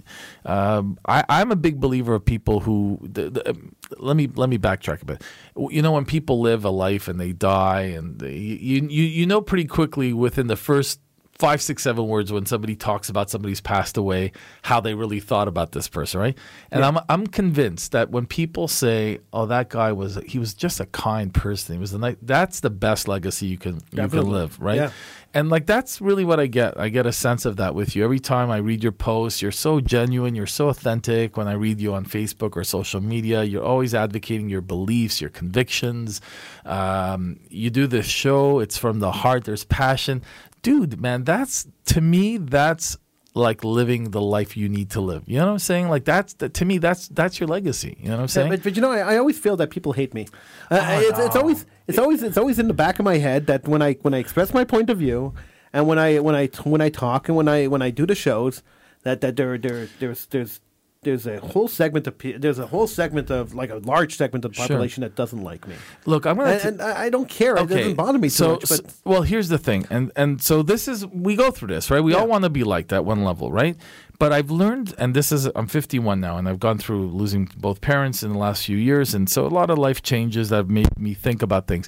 Um, 0.46 0.98
I, 1.08 1.24
I'm 1.30 1.52
a 1.52 1.56
big 1.56 1.80
believer 1.80 2.16
of 2.16 2.26
people 2.26 2.62
who. 2.62 3.00
The, 3.04 3.30
the, 3.30 3.50
um, 3.50 3.76
let 3.98 4.16
me 4.16 4.30
let 4.34 4.50
me 4.50 4.58
backtrack 4.58 5.02
a 5.02 5.06
bit. 5.06 5.24
You 5.58 5.82
know, 5.82 5.92
when 5.92 6.06
people 6.06 6.40
live 6.42 6.66
a 6.66 6.70
life 6.70 7.08
and 7.08 7.20
they 7.20 7.34
die, 7.34 7.82
and 7.82 8.20
they, 8.20 8.36
you 8.36 8.88
you 8.90 9.04
you 9.04 9.26
know 9.26 9.42
pretty 9.42 9.66
quickly 9.66 10.14
within 10.14 10.48
the 10.48 10.56
first 10.56 11.00
five, 11.40 11.62
six, 11.62 11.84
seven 11.84 12.08
words 12.08 12.34
when 12.34 12.46
somebody 12.46 12.76
talks 12.76 13.08
about 13.10 13.30
somebody's 13.30 13.62
passed 13.62 13.96
away, 13.96 14.34
how 14.62 14.82
they 14.82 14.94
really 14.94 15.22
thought 15.22 15.48
about 15.48 15.72
this 15.72 15.88
person, 15.88 16.20
right? 16.20 16.38
And 16.70 16.84
I'm 16.84 17.00
I'm 17.08 17.26
convinced 17.26 17.94
that 17.94 18.12
when 18.12 18.28
people 18.28 18.68
say, 18.68 19.20
"Oh, 19.32 19.46
that 19.46 19.70
guy 19.70 19.94
was 19.94 20.20
he 20.28 20.38
was 20.38 20.54
just 20.54 20.80
a 20.80 20.86
kind 20.88 21.34
person," 21.34 21.76
he 21.76 21.80
was 21.80 21.92
the 21.92 21.98
night. 21.98 22.18
That's 22.22 22.60
the 22.60 22.70
best 22.70 23.08
legacy 23.08 23.48
you 23.48 23.58
can 23.58 23.80
you 23.92 24.08
can 24.08 24.30
live, 24.30 24.60
right? 24.60 24.76
Yeah. 24.76 24.92
And 25.32 25.50
like 25.50 25.68
that's 25.68 26.02
really 26.02 26.26
what 26.26 26.40
I 26.40 26.48
get. 26.48 26.80
I 26.80 26.90
get 26.90 27.06
a 27.06 27.12
sense 27.12 27.46
of 27.46 27.58
that 27.58 27.76
with 27.76 27.96
you 27.96 28.04
every 28.04 28.20
time 28.20 28.50
I 28.50 28.58
read 28.58 28.82
your 28.82 28.92
posts. 28.92 29.44
You're 29.44 29.52
so 29.52 29.80
genuine. 29.80 30.34
You're 30.34 30.48
so 30.48 30.70
authentic. 30.70 31.38
When 31.38 31.48
I 31.48 31.54
read 31.54 31.80
you 31.80 31.94
on 31.94 32.04
Facebook 32.06 32.58
or 32.58 32.64
social 32.64 33.00
media, 33.00 33.44
you're 33.44 33.64
always 33.64 33.94
advocating 33.94 34.50
your 34.50 34.62
beliefs, 34.62 35.22
your 35.22 35.30
convictions. 35.30 36.20
Um, 36.66 37.40
you 37.48 37.70
do 37.70 37.86
this 37.86 38.08
show. 38.08 38.60
It's 38.60 38.80
from 38.80 39.00
the 39.00 39.12
heart. 39.12 39.44
There's 39.44 39.66
passion, 39.66 40.24
dude. 40.62 41.00
Man, 41.00 41.24
that's 41.24 41.68
to 41.86 42.02
me. 42.02 42.38
That's 42.38 42.98
like 43.36 43.64
living 43.64 44.12
the 44.12 44.22
life 44.22 44.58
you 44.58 44.68
need 44.68 44.90
to 44.92 45.02
live. 45.02 45.24
You 45.28 45.38
know 45.38 45.46
what 45.46 45.52
I'm 45.54 45.60
saying? 45.60 45.90
Like 45.90 46.04
that's 46.06 46.34
that, 46.36 46.54
to 46.56 46.66
me. 46.66 46.78
That's 46.78 47.08
that's 47.10 47.40
your 47.40 47.48
legacy. 47.48 47.96
You 48.00 48.06
know 48.10 48.12
what 48.12 48.18
I'm 48.18 48.22
Yeah, 48.24 48.28
saying? 48.28 48.50
but, 48.50 48.64
but 48.64 48.76
you 48.76 48.82
know, 48.82 48.92
I, 48.92 49.14
I 49.14 49.18
always 49.18 49.38
feel 49.38 49.56
that 49.58 49.70
people 49.70 49.94
hate 49.94 50.14
me. 50.14 50.28
Uh, 50.72 50.80
Oh, 50.82 51.00
it's, 51.00 51.20
it's 51.20 51.36
always 51.36 51.66
it's 51.88 51.98
always 52.00 52.24
it's 52.24 52.38
always 52.38 52.60
in 52.60 52.68
the 52.68 52.74
back 52.74 53.00
of 53.00 53.06
my 53.06 53.18
head 53.18 53.46
that 53.48 53.68
when 53.68 53.82
I 53.82 53.94
when 54.02 54.14
I 54.14 54.18
express 54.18 54.54
my 54.54 54.64
point 54.64 54.90
of 54.90 54.98
view, 54.98 55.34
and 55.74 55.88
when 55.88 56.00
I 56.00 56.20
when 56.20 56.36
I 56.36 56.48
when 56.64 56.82
I 56.82 56.90
talk 56.90 57.28
and 57.30 57.38
when 57.38 57.48
I 57.48 57.68
when 57.68 57.82
I 57.82 57.92
do 57.92 58.06
the 58.06 58.16
shows, 58.16 58.64
that 59.04 59.22
that 59.22 59.36
there 59.36 59.58
there 59.58 59.88
there's 60.00 60.26
there's 60.28 60.60
there's 61.04 61.26
a 61.26 61.40
whole 61.40 61.68
segment 61.70 62.08
of 62.08 62.18
pe- 62.18 62.38
there's 62.38 62.60
a 62.60 62.68
whole 62.68 62.86
segment 62.86 63.30
of 63.32 63.54
like 63.56 63.70
a 63.70 63.76
large 63.78 64.18
segment 64.18 64.44
of 64.44 64.52
the 64.52 64.56
Sure. 64.58 64.68
population 64.68 65.02
that 65.02 65.16
doesn't 65.16 65.42
like 65.42 65.66
me, 65.68 65.76
Look, 66.06 66.26
I'm 66.26 66.36
gonna. 66.38 66.52
and, 66.52 66.62
t- 66.62 66.68
and 66.68 66.82
I 66.82 67.10
don't 67.10 67.30
care. 67.30 67.56
It 67.56 67.70
doesn't 67.70 67.96
bother 67.96 68.18
me 68.20 68.28
too 68.28 68.34
so, 68.36 68.52
much. 68.54 68.62
But 68.62 68.70
so- 68.70 68.84
well, 69.06 69.22
here's 69.22 69.48
the 69.48 69.58
thing, 69.58 69.86
and 69.90 70.12
and 70.18 70.42
so 70.42 70.62
this 70.62 70.88
is 70.90 71.06
we 71.08 71.36
go 71.38 71.52
through 71.52 71.70
this, 71.70 71.90
right? 71.90 72.02
We 72.04 72.12
Yeah. 72.14 72.20
all 72.20 72.28
want 72.28 72.44
to 72.44 72.50
be 72.50 72.66
like 72.66 72.90
that 72.90 73.06
one 73.06 73.24
level, 73.24 73.50
right? 73.52 73.78
But 74.20 74.34
I've 74.34 74.52
learned, 74.52 74.94
and 74.98 75.16
this 75.16 75.32
is 75.32 75.46
I'm 75.56 75.68
51 75.68 76.20
now, 76.20 76.38
and 76.38 76.50
I've 76.50 76.60
gone 76.60 76.78
through 76.78 77.08
losing 77.12 77.50
both 77.58 77.80
parents 77.80 78.22
in 78.22 78.34
the 78.34 78.38
last 78.38 78.66
few 78.66 78.76
years, 78.78 79.14
and 79.14 79.30
so 79.30 79.46
a 79.46 79.48
lot 79.48 79.70
of 79.70 79.78
life 79.78 80.02
changes 80.02 80.50
that 80.50 80.58
have 80.58 80.70
made 80.70 81.00
me 81.00 81.14
think 81.14 81.42
about 81.42 81.68
things. 81.68 81.88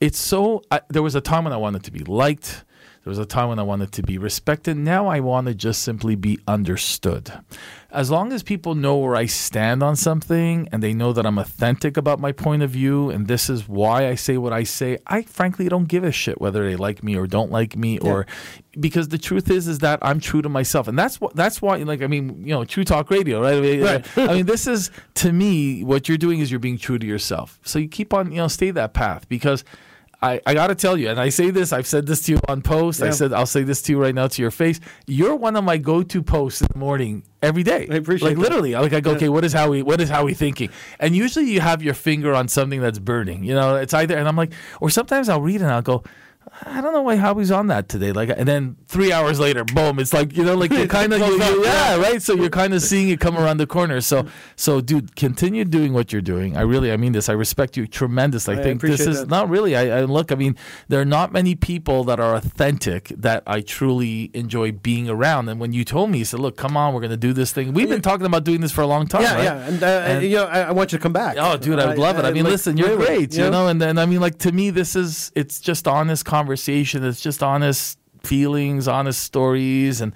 It's 0.00 0.18
so 0.18 0.62
I, 0.70 0.82
there 0.88 1.02
was 1.02 1.16
a 1.16 1.20
time 1.20 1.42
when 1.44 1.52
I 1.52 1.56
wanted 1.56 1.82
to 1.84 1.90
be 1.90 2.00
liked. 2.04 2.62
There 3.02 3.10
was 3.12 3.18
a 3.20 3.24
time 3.24 3.48
when 3.50 3.60
I 3.60 3.62
wanted 3.62 3.92
to 3.92 4.02
be 4.02 4.18
respected. 4.18 4.76
Now 4.76 5.06
I 5.06 5.20
want 5.20 5.46
to 5.46 5.54
just 5.54 5.82
simply 5.82 6.16
be 6.16 6.40
understood. 6.48 7.32
As 7.96 8.10
long 8.10 8.30
as 8.30 8.42
people 8.42 8.74
know 8.74 8.98
where 8.98 9.16
I 9.16 9.24
stand 9.24 9.82
on 9.82 9.96
something 9.96 10.68
and 10.70 10.82
they 10.82 10.92
know 10.92 11.14
that 11.14 11.24
I'm 11.24 11.38
authentic 11.38 11.96
about 11.96 12.20
my 12.20 12.30
point 12.30 12.62
of 12.62 12.68
view 12.68 13.08
and 13.08 13.26
this 13.26 13.48
is 13.48 13.66
why 13.66 14.06
I 14.06 14.16
say 14.16 14.36
what 14.36 14.52
I 14.52 14.64
say, 14.64 14.98
I 15.06 15.22
frankly 15.22 15.66
don't 15.70 15.88
give 15.88 16.04
a 16.04 16.12
shit 16.12 16.38
whether 16.38 16.68
they 16.68 16.76
like 16.76 17.02
me 17.02 17.16
or 17.16 17.26
don't 17.26 17.50
like 17.50 17.74
me 17.74 17.98
or 17.98 18.26
because 18.78 19.08
the 19.08 19.16
truth 19.16 19.50
is 19.50 19.66
is 19.66 19.78
that 19.78 19.98
I'm 20.02 20.20
true 20.20 20.42
to 20.42 20.48
myself. 20.50 20.88
And 20.88 20.98
that's 20.98 21.22
what 21.22 21.34
that's 21.34 21.62
why 21.62 21.78
like 21.78 22.02
I 22.02 22.06
mean, 22.06 22.42
you 22.46 22.52
know, 22.52 22.66
True 22.66 22.84
Talk 22.84 23.10
Radio, 23.10 23.40
right? 23.40 23.56
I 23.56 23.60
mean, 23.60 23.82
Right. 23.82 24.06
I 24.18 24.34
mean, 24.34 24.46
this 24.46 24.66
is 24.66 24.90
to 25.14 25.32
me 25.32 25.82
what 25.82 26.06
you're 26.06 26.18
doing 26.18 26.40
is 26.40 26.50
you're 26.50 26.60
being 26.60 26.76
true 26.76 26.98
to 26.98 27.06
yourself. 27.06 27.58
So 27.64 27.78
you 27.78 27.88
keep 27.88 28.12
on, 28.12 28.30
you 28.30 28.38
know, 28.38 28.48
stay 28.48 28.70
that 28.72 28.92
path 28.92 29.26
because 29.30 29.64
I, 30.22 30.40
I 30.46 30.54
got 30.54 30.68
to 30.68 30.74
tell 30.74 30.96
you, 30.96 31.10
and 31.10 31.20
I 31.20 31.28
say 31.28 31.50
this, 31.50 31.72
I've 31.72 31.86
said 31.86 32.06
this 32.06 32.22
to 32.22 32.32
you 32.32 32.40
on 32.48 32.62
post. 32.62 33.02
I 33.02 33.10
said 33.10 33.32
I'll 33.32 33.44
say 33.46 33.62
this 33.62 33.82
to 33.82 33.92
you 33.92 34.00
right 34.00 34.14
now 34.14 34.26
to 34.28 34.42
your 34.42 34.50
face. 34.50 34.80
You're 35.06 35.36
one 35.36 35.56
of 35.56 35.64
my 35.64 35.76
go-to 35.76 36.22
posts 36.22 36.62
in 36.62 36.68
the 36.72 36.78
morning 36.78 37.22
every 37.42 37.62
day. 37.62 37.86
I 37.90 37.96
appreciate 37.96 38.28
like 38.28 38.36
that. 38.36 38.42
literally. 38.42 38.72
Like 38.72 38.94
I 38.94 39.00
go, 39.00 39.12
okay, 39.12 39.28
what 39.28 39.44
is 39.44 39.52
Howie? 39.52 39.82
What 39.82 40.00
is 40.00 40.08
Howie 40.08 40.34
thinking? 40.34 40.70
And 40.98 41.14
usually 41.14 41.50
you 41.50 41.60
have 41.60 41.82
your 41.82 41.94
finger 41.94 42.34
on 42.34 42.48
something 42.48 42.80
that's 42.80 42.98
burning. 42.98 43.44
You 43.44 43.54
know, 43.54 43.76
it's 43.76 43.92
either, 43.92 44.16
and 44.16 44.26
I'm 44.26 44.36
like, 44.36 44.52
or 44.80 44.88
sometimes 44.88 45.28
I'll 45.28 45.42
read 45.42 45.60
and 45.60 45.70
I'll 45.70 45.82
go. 45.82 46.02
I 46.64 46.80
don't 46.80 46.92
know 46.92 47.02
why 47.02 47.16
Howie's 47.16 47.50
on 47.50 47.66
that 47.68 47.88
today. 47.88 48.12
Like, 48.12 48.28
and 48.30 48.46
then 48.48 48.76
three 48.86 49.12
hours 49.12 49.38
later, 49.40 49.64
boom! 49.64 49.98
It's 49.98 50.12
like 50.12 50.36
you 50.36 50.44
know, 50.44 50.54
like 50.54 50.70
you're 50.72 50.86
kind 50.86 51.12
of, 51.12 51.18
Close 51.20 51.40
up, 51.40 51.56
yeah, 51.64 51.96
right. 51.96 52.22
So 52.22 52.34
you're 52.34 52.50
kind 52.50 52.72
of 52.72 52.82
seeing 52.82 53.08
it 53.08 53.20
come 53.20 53.36
around 53.36 53.56
the 53.58 53.66
corner. 53.66 54.00
So, 54.00 54.26
so 54.54 54.80
dude, 54.80 55.16
continue 55.16 55.64
doing 55.64 55.92
what 55.92 56.12
you're 56.12 56.22
doing. 56.22 56.56
I 56.56 56.62
really, 56.62 56.92
I 56.92 56.96
mean 56.96 57.12
this. 57.12 57.28
I 57.28 57.32
respect 57.32 57.76
you 57.76 57.86
tremendously. 57.86 58.56
I 58.56 58.60
I 58.60 58.62
think 58.62 58.80
this 58.80 59.00
is 59.00 59.20
that. 59.20 59.28
not 59.28 59.48
really. 59.48 59.76
I, 59.76 59.98
I 59.98 60.00
look. 60.02 60.30
I 60.32 60.34
mean, 60.36 60.56
there 60.88 61.00
are 61.00 61.04
not 61.04 61.32
many 61.32 61.54
people 61.54 62.04
that 62.04 62.20
are 62.20 62.34
authentic 62.36 63.08
that 63.16 63.42
I 63.46 63.60
truly 63.60 64.30
enjoy 64.32 64.72
being 64.72 65.08
around. 65.08 65.48
And 65.48 65.58
when 65.60 65.72
you 65.72 65.84
told 65.84 66.10
me, 66.10 66.18
you 66.18 66.24
said, 66.24 66.40
"Look, 66.40 66.56
come 66.56 66.76
on, 66.76 66.94
we're 66.94 67.00
going 67.00 67.10
to 67.10 67.16
do 67.16 67.32
this 67.32 67.52
thing." 67.52 67.72
We've 67.74 67.88
been 67.88 68.02
talking 68.02 68.24
about 68.26 68.44
doing 68.44 68.60
this 68.60 68.72
for 68.72 68.82
a 68.82 68.86
long 68.86 69.06
time. 69.08 69.22
yeah, 69.22 69.34
right? 69.34 69.44
yeah, 69.44 69.66
and, 69.66 69.82
uh, 69.82 69.86
And- 69.86 70.22
you 70.24 70.36
know, 70.36 70.44
I, 70.44 70.60
I 70.62 70.70
want 70.72 70.92
you 70.92 70.98
to 70.98 71.02
come 71.02 71.12
back. 71.12 71.36
Oh, 71.38 71.56
dude, 71.56 71.78
I 71.78 71.86
would 71.86 71.98
love 71.98 72.18
it. 72.18 72.24
I 72.24 72.30
mean, 72.30 72.44
like, 72.44 72.52
listen, 72.52 72.76
you're 72.76 72.96
great, 72.96 73.34
you 73.36 73.50
know, 73.50 73.66
and 73.66 73.80
then 73.80 73.98
I 73.98 74.06
mean, 74.06 74.20
like 74.20 74.38
to 74.38 74.52
me, 74.52 74.70
this 74.70 74.94
is 74.96 75.32
it's 75.34 75.60
just 75.60 75.88
honest 75.88 76.24
conversation. 76.24 76.35
Conversation, 76.36 77.02
it's 77.02 77.22
just 77.22 77.42
honest 77.42 77.98
feelings, 78.22 78.86
honest 78.88 79.20
stories, 79.22 80.02
and 80.02 80.12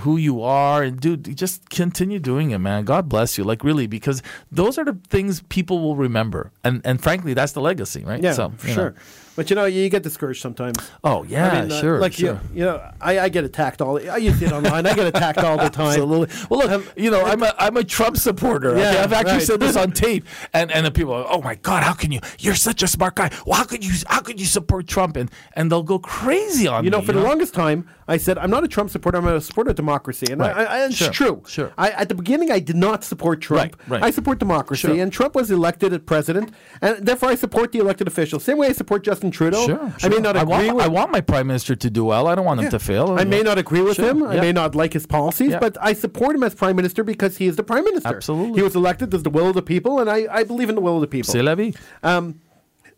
who 0.00 0.16
you 0.18 0.42
are. 0.42 0.82
And 0.82 1.00
dude 1.00 1.34
just 1.36 1.70
continue 1.70 2.18
doing 2.18 2.50
it 2.50 2.58
man. 2.58 2.84
God 2.84 3.08
bless 3.08 3.38
you. 3.38 3.44
Like 3.44 3.64
really 3.64 3.86
because 3.86 4.22
those 4.52 4.76
are 4.76 4.84
the 4.84 4.98
things 5.08 5.42
people 5.48 5.80
will 5.80 5.96
remember. 5.96 6.52
And 6.64 6.82
and 6.84 7.02
frankly 7.02 7.32
that's 7.34 7.52
the 7.52 7.62
legacy 7.62 8.04
right? 8.04 8.22
Yeah, 8.22 8.34
so 8.34 8.50
for 8.58 8.68
you 8.68 8.74
know. 8.74 8.94
But 9.38 9.50
you 9.50 9.54
know, 9.56 9.66
you 9.66 9.88
get 9.88 10.02
discouraged 10.02 10.42
sometimes. 10.42 10.78
oh 11.04 11.22
yeah 11.22 11.48
I 11.48 11.62
mean, 11.62 11.70
uh, 11.70 11.80
sure 11.80 12.00
Like 12.00 12.12
sure. 12.14 12.40
you, 12.52 12.58
you 12.58 12.64
know, 12.64 12.82
I, 13.00 13.20
I 13.20 13.28
get 13.28 13.44
attacked 13.44 13.80
all. 13.80 13.96
I 14.10 14.16
use 14.16 14.42
it 14.42 14.50
online. 14.52 14.84
I 14.84 14.94
get 14.96 15.06
attacked 15.06 15.38
all 15.38 15.56
the 15.56 15.70
time. 15.70 15.90
Absolutely. 15.90 16.34
Well, 16.50 16.58
look, 16.68 16.92
you 16.96 17.08
know, 17.12 17.24
I'm 17.24 17.44
a 17.44 17.54
I'm 17.56 17.76
a 17.76 17.84
Trump 17.84 18.16
supporter. 18.16 18.70
okay? 18.70 18.80
Yeah, 18.94 19.04
I've 19.04 19.12
actually 19.12 19.34
right. 19.34 19.42
said 19.46 19.60
this 19.60 19.76
on 19.76 19.92
tape, 20.04 20.26
and 20.52 20.72
and 20.72 20.84
the 20.84 20.90
people, 20.90 21.14
are, 21.14 21.24
oh 21.30 21.40
my 21.40 21.54
God, 21.54 21.84
how 21.84 21.92
can 21.92 22.10
you? 22.10 22.18
You're 22.40 22.56
such 22.56 22.82
a 22.82 22.88
smart 22.88 23.14
guy. 23.14 23.30
Well, 23.46 23.56
how 23.56 23.64
could 23.64 23.84
you? 23.84 23.92
How 24.08 24.20
could 24.20 24.40
you 24.40 24.46
support 24.46 24.88
Trump? 24.88 25.16
And 25.16 25.30
and 25.52 25.70
they'll 25.70 25.84
go 25.84 26.00
crazy 26.00 26.66
on 26.66 26.82
me. 26.82 26.86
You 26.86 26.90
know, 26.90 26.98
me, 27.00 27.06
for 27.06 27.12
the 27.12 27.20
longest 27.20 27.54
time, 27.54 27.88
I 28.08 28.16
said 28.16 28.38
I'm 28.38 28.50
not 28.50 28.64
a 28.64 28.68
Trump 28.68 28.90
supporter. 28.90 29.18
I'm 29.18 29.28
a 29.28 29.40
supporter 29.40 29.70
of 29.70 29.76
democracy, 29.76 30.26
and, 30.32 30.40
Right. 30.40 30.56
I, 30.56 30.64
I, 30.64 30.78
and 30.86 30.92
Sure. 30.94 31.08
it's 31.08 31.16
true. 31.16 31.42
Sure. 31.46 31.72
I, 31.78 31.90
at 31.90 32.08
the 32.08 32.16
beginning, 32.16 32.50
I 32.50 32.58
did 32.58 32.76
not 32.76 33.04
support 33.04 33.40
Trump. 33.40 33.76
Right, 33.86 34.00
right. 34.00 34.02
I 34.02 34.10
support 34.10 34.40
democracy, 34.40 34.88
Sure. 34.88 35.00
and 35.00 35.12
Trump 35.12 35.36
was 35.36 35.52
elected 35.52 35.92
as 35.92 36.00
president, 36.00 36.50
and 36.82 37.06
therefore 37.06 37.28
I 37.28 37.36
support 37.36 37.70
the 37.70 37.78
elected 37.78 38.08
officials. 38.08 38.42
Same 38.42 38.58
way 38.58 38.66
I 38.66 38.72
support 38.72 39.04
Justin 39.04 39.27
Trudeau. 39.30 39.66
Sure, 39.66 39.92
I 40.02 40.08
may 40.08 40.14
sure. 40.16 40.20
not 40.20 40.36
I 40.36 40.42
agree 40.42 40.52
want, 40.66 40.76
with. 40.76 40.84
I 40.84 40.88
want 40.88 41.10
my 41.12 41.20
prime 41.20 41.46
minister 41.46 41.74
to 41.76 41.90
do 41.90 42.04
well. 42.04 42.26
I 42.26 42.34
don't 42.34 42.44
want 42.44 42.60
him 42.60 42.70
to 42.70 42.78
fail. 42.78 43.12
I 43.18 43.24
may 43.24 43.42
not 43.42 43.58
agree 43.58 43.80
with 43.82 43.96
Sure, 43.96 44.10
him. 44.10 44.22
I 44.22 44.40
may 44.40 44.52
not 44.52 44.74
like 44.74 44.92
his 44.92 45.06
policies, 45.06 45.50
Yeah. 45.52 45.58
but 45.58 45.76
I 45.80 45.92
support 45.92 46.34
him 46.36 46.42
as 46.42 46.54
prime 46.54 46.76
minister 46.76 47.04
because 47.04 47.36
he 47.38 47.46
is 47.46 47.56
the 47.56 47.62
prime 47.62 47.84
minister. 47.84 48.08
Absolutely. 48.16 48.56
He 48.58 48.62
was 48.62 48.74
elected 48.76 49.12
as 49.14 49.22
the 49.22 49.30
will 49.30 49.48
of 49.48 49.54
the 49.54 49.62
people, 49.62 49.98
and 50.00 50.08
I, 50.10 50.26
I 50.30 50.44
believe 50.44 50.68
in 50.68 50.74
the 50.74 50.80
will 50.80 50.96
of 50.96 51.00
the 51.00 51.06
people. 51.06 51.32
C'est 51.32 51.42
la 51.42 51.54
vie. 51.54 51.72
Um, 52.02 52.40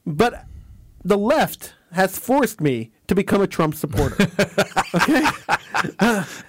but 0.06 0.44
the 1.04 1.16
left 1.18 1.74
has 1.92 2.18
forced 2.18 2.60
me 2.60 2.92
to 3.08 3.14
become 3.14 3.42
a 3.42 3.46
Trump 3.46 3.74
supporter. 3.74 4.16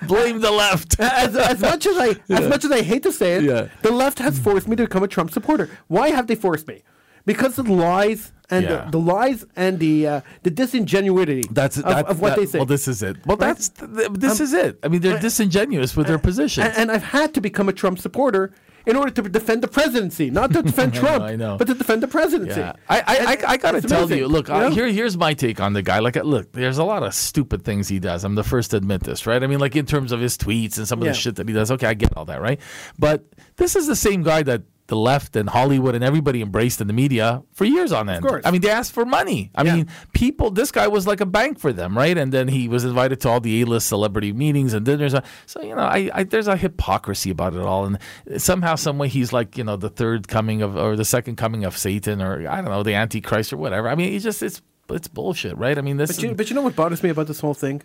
Blame 0.08 0.40
the 0.42 0.52
left. 0.52 1.00
as, 1.00 1.36
as 1.36 1.60
much 1.62 1.86
as 1.86 1.98
I 1.98 2.16
as 2.30 2.48
much 2.48 2.66
as 2.66 2.72
I 2.72 2.82
hate 2.82 3.04
to 3.04 3.12
say 3.12 3.36
it, 3.38 3.44
Yeah. 3.44 3.68
the 3.82 3.92
left 3.92 4.20
has 4.20 4.38
forced 4.40 4.68
me 4.68 4.76
to 4.76 4.84
become 4.84 5.04
a 5.04 5.08
Trump 5.08 5.32
supporter. 5.32 5.70
Why 5.88 6.10
have 6.10 6.28
they 6.28 6.36
forced 6.36 6.68
me? 6.68 6.84
Because 7.26 7.58
of 7.60 7.66
the 7.68 7.74
lies 7.74 8.32
and 8.50 8.66
Yeah. 8.66 8.86
the, 8.86 8.92
the 8.92 9.00
lies 9.00 9.46
and 9.56 9.80
the 9.80 10.08
uh, 10.08 10.22
the 10.44 10.50
disingenuity 10.52 11.44
That's 11.52 11.78
of, 11.78 11.86
of 11.86 12.20
what 12.22 12.30
that- 12.30 12.38
they 12.40 12.46
say. 12.46 12.58
Well, 12.60 12.66
this 12.66 12.88
is 12.88 13.02
it. 13.04 13.18
Well, 13.26 13.38
that's 13.38 13.70
th- 13.70 14.10
this 14.14 14.40
is 14.40 14.54
it. 14.54 14.80
I 14.84 14.88
mean, 14.88 15.02
they're 15.02 15.20
disingenuous 15.20 15.96
with 15.96 16.08
their 16.08 16.20
positions. 16.20 16.68
and, 16.68 16.78
and 16.78 16.92
I've 16.92 17.04
had 17.04 17.34
to 17.36 17.42
become 17.42 17.70
a 17.70 17.74
Trump 17.74 18.00
supporter 18.00 18.52
in 18.88 18.96
order 18.96 19.12
to 19.12 19.30
defend 19.30 19.62
the 19.62 19.68
presidency, 19.68 20.32
not 20.32 20.52
to 20.54 20.64
defend 20.70 20.92
Trump, 20.96 21.24
I 21.24 21.36
know. 21.36 21.56
but 21.56 21.68
to 21.68 21.76
defend 21.76 22.02
the 22.02 22.08
presidency. 22.08 22.60
Yeah. 22.60 22.74
I, 22.90 23.00
I, 23.00 23.04
I, 23.08 23.38
I 23.54 23.58
got 23.58 23.72
to 23.74 23.82
tell 23.82 24.00
amazing, 24.06 24.18
you, 24.18 24.28
look, 24.28 24.48
you 24.48 24.56
uh, 24.56 24.60
know? 24.62 24.70
here, 24.72 24.88
here's 24.88 25.16
my 25.16 25.36
take 25.36 25.60
on 25.62 25.74
the 25.74 25.84
guy. 25.84 26.00
Like, 26.00 26.18
uh, 26.18 26.24
look, 26.24 26.52
there's 26.54 26.80
a 26.80 26.84
lot 26.84 27.04
of 27.04 27.14
stupid 27.14 27.64
things 27.64 27.88
he 27.88 28.00
does. 28.00 28.24
I'm 28.24 28.34
the 28.34 28.44
first 28.44 28.72
to 28.72 28.78
admit 28.78 29.04
this, 29.04 29.28
right? 29.28 29.44
I 29.44 29.46
mean, 29.46 29.60
like 29.60 29.76
in 29.76 29.86
terms 29.86 30.12
of 30.12 30.20
his 30.20 30.36
tweets 30.36 30.80
and 30.80 30.88
some 30.88 30.98
of 31.00 31.06
Yeah. 31.06 31.12
the 31.12 31.18
shit 31.18 31.36
that 31.36 31.48
he 31.48 31.54
does. 31.54 31.70
Okay, 31.70 31.86
I 31.86 31.94
get 31.94 32.18
all 32.18 32.26
that, 32.26 32.42
right? 32.42 32.60
But 32.98 33.24
this 33.58 33.76
is 33.76 33.86
the 33.86 33.96
same 33.96 34.24
guy 34.24 34.42
that 34.44 34.64
the 34.92 34.98
left 34.98 35.38
and 35.38 35.50
Hollywood 35.50 35.96
and 35.96 36.04
everybody 36.04 36.42
embraced 36.42 36.82
in 36.82 36.88
the 36.88 36.94
media 36.94 37.42
for 37.54 37.64
years 37.64 37.94
on 37.94 38.10
end. 38.10 38.26
Of 38.26 38.30
course. 38.30 38.46
I 38.46 38.52
mean, 38.52 38.60
they 38.60 38.70
asked 38.70 38.92
for 38.92 39.06
money. 39.06 39.50
I 39.56 39.64
Yeah. 39.64 39.76
mean, 39.76 39.88
people. 40.12 40.52
This 40.52 40.70
guy 40.70 40.90
was 40.90 41.08
like 41.08 41.22
a 41.22 41.26
bank 41.26 41.60
for 41.60 41.72
them, 41.72 41.98
right? 41.98 42.18
And 42.18 42.34
then 42.34 42.50
he 42.50 42.68
was 42.68 42.84
invited 42.84 43.22
to 43.22 43.30
all 43.30 43.40
the 43.40 43.62
A-list 43.62 43.88
celebrity 43.88 44.34
meetings 44.34 44.74
and 44.74 44.86
dinners. 44.86 45.16
So 45.46 45.62
you 45.62 45.74
know, 45.76 45.82
I, 45.82 46.10
I 46.14 46.24
there's 46.26 46.50
a 46.50 46.58
hypocrisy 46.58 47.30
about 47.30 47.54
it 47.54 47.62
all, 47.62 47.86
and 47.86 47.98
somehow, 48.38 48.76
some 48.76 48.98
way, 48.98 49.08
he's 49.08 49.32
like 49.32 49.58
you 49.58 49.64
know 49.64 49.78
the 49.78 49.90
third 49.90 50.28
coming 50.28 50.62
of 50.62 50.76
or 50.76 50.98
the 50.98 51.06
second 51.06 51.38
coming 51.38 51.64
of 51.64 51.78
Satan, 51.78 52.22
or 52.22 52.46
I 52.50 52.58
don't 52.62 52.66
know, 52.72 52.84
the 52.84 52.94
Antichrist 52.94 53.54
or 53.54 53.58
whatever. 53.58 53.88
I 53.88 53.96
mean, 53.96 54.14
it's 54.14 54.26
just 54.26 54.44
it's 54.44 54.62
it's 54.90 55.08
bullshit, 55.08 55.58
right? 55.58 55.78
I 55.78 55.82
mean, 55.82 55.96
this. 55.96 56.12
But 56.12 56.22
you, 56.24 56.30
is, 56.32 56.36
but 56.36 56.50
you 56.50 56.56
know 56.56 56.64
what 56.64 56.76
bothers 56.76 57.02
me 57.02 57.10
about 57.12 57.28
this 57.28 57.40
whole 57.40 57.54
thing 57.54 57.82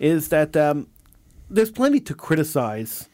is 0.00 0.30
that 0.30 0.56
um, 0.56 0.88
there's 1.48 1.70
plenty 1.70 2.00
to 2.00 2.14
criticize. 2.14 3.07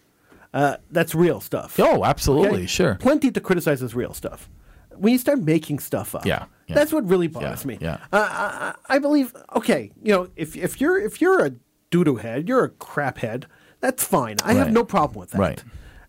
Uh, 0.54 0.76
that's 0.90 1.14
real 1.14 1.40
stuff. 1.40 1.78
oh, 1.80 2.04
absolutely, 2.04 2.58
Okay? 2.60 2.66
sure. 2.66 2.94
Plenty 2.94 3.30
to 3.32 3.40
criticize 3.40 3.82
is 3.82 3.94
real 3.94 4.14
stuff. 4.14 4.48
When 4.96 5.12
you 5.12 5.18
start 5.18 5.40
making 5.40 5.80
stuff 5.80 6.14
up, 6.14 6.24
Yeah, 6.24 6.44
yeah. 6.68 6.76
that's 6.76 6.92
what 6.92 7.06
really 7.08 7.26
bothers 7.26 7.62
Yeah, 7.64 7.66
me. 7.68 7.78
yeah. 7.80 7.94
Uh, 8.12 8.72
I, 8.88 8.94
I 8.94 8.98
believe. 9.00 9.34
Okay, 9.56 9.90
you 10.00 10.12
know, 10.12 10.28
if 10.36 10.56
if 10.56 10.80
you're 10.80 10.96
if 10.98 11.20
you're 11.20 11.44
a 11.44 11.50
doodoo 11.90 12.20
head, 12.20 12.48
you're 12.48 12.62
a 12.64 12.68
crap 12.70 13.18
head. 13.18 13.46
That's 13.80 14.04
fine. 14.04 14.36
I 14.44 14.54
have 14.54 14.70
no 14.72 14.84
problem 14.84 15.18
with 15.20 15.30
that. 15.32 15.38
Right. 15.40 15.62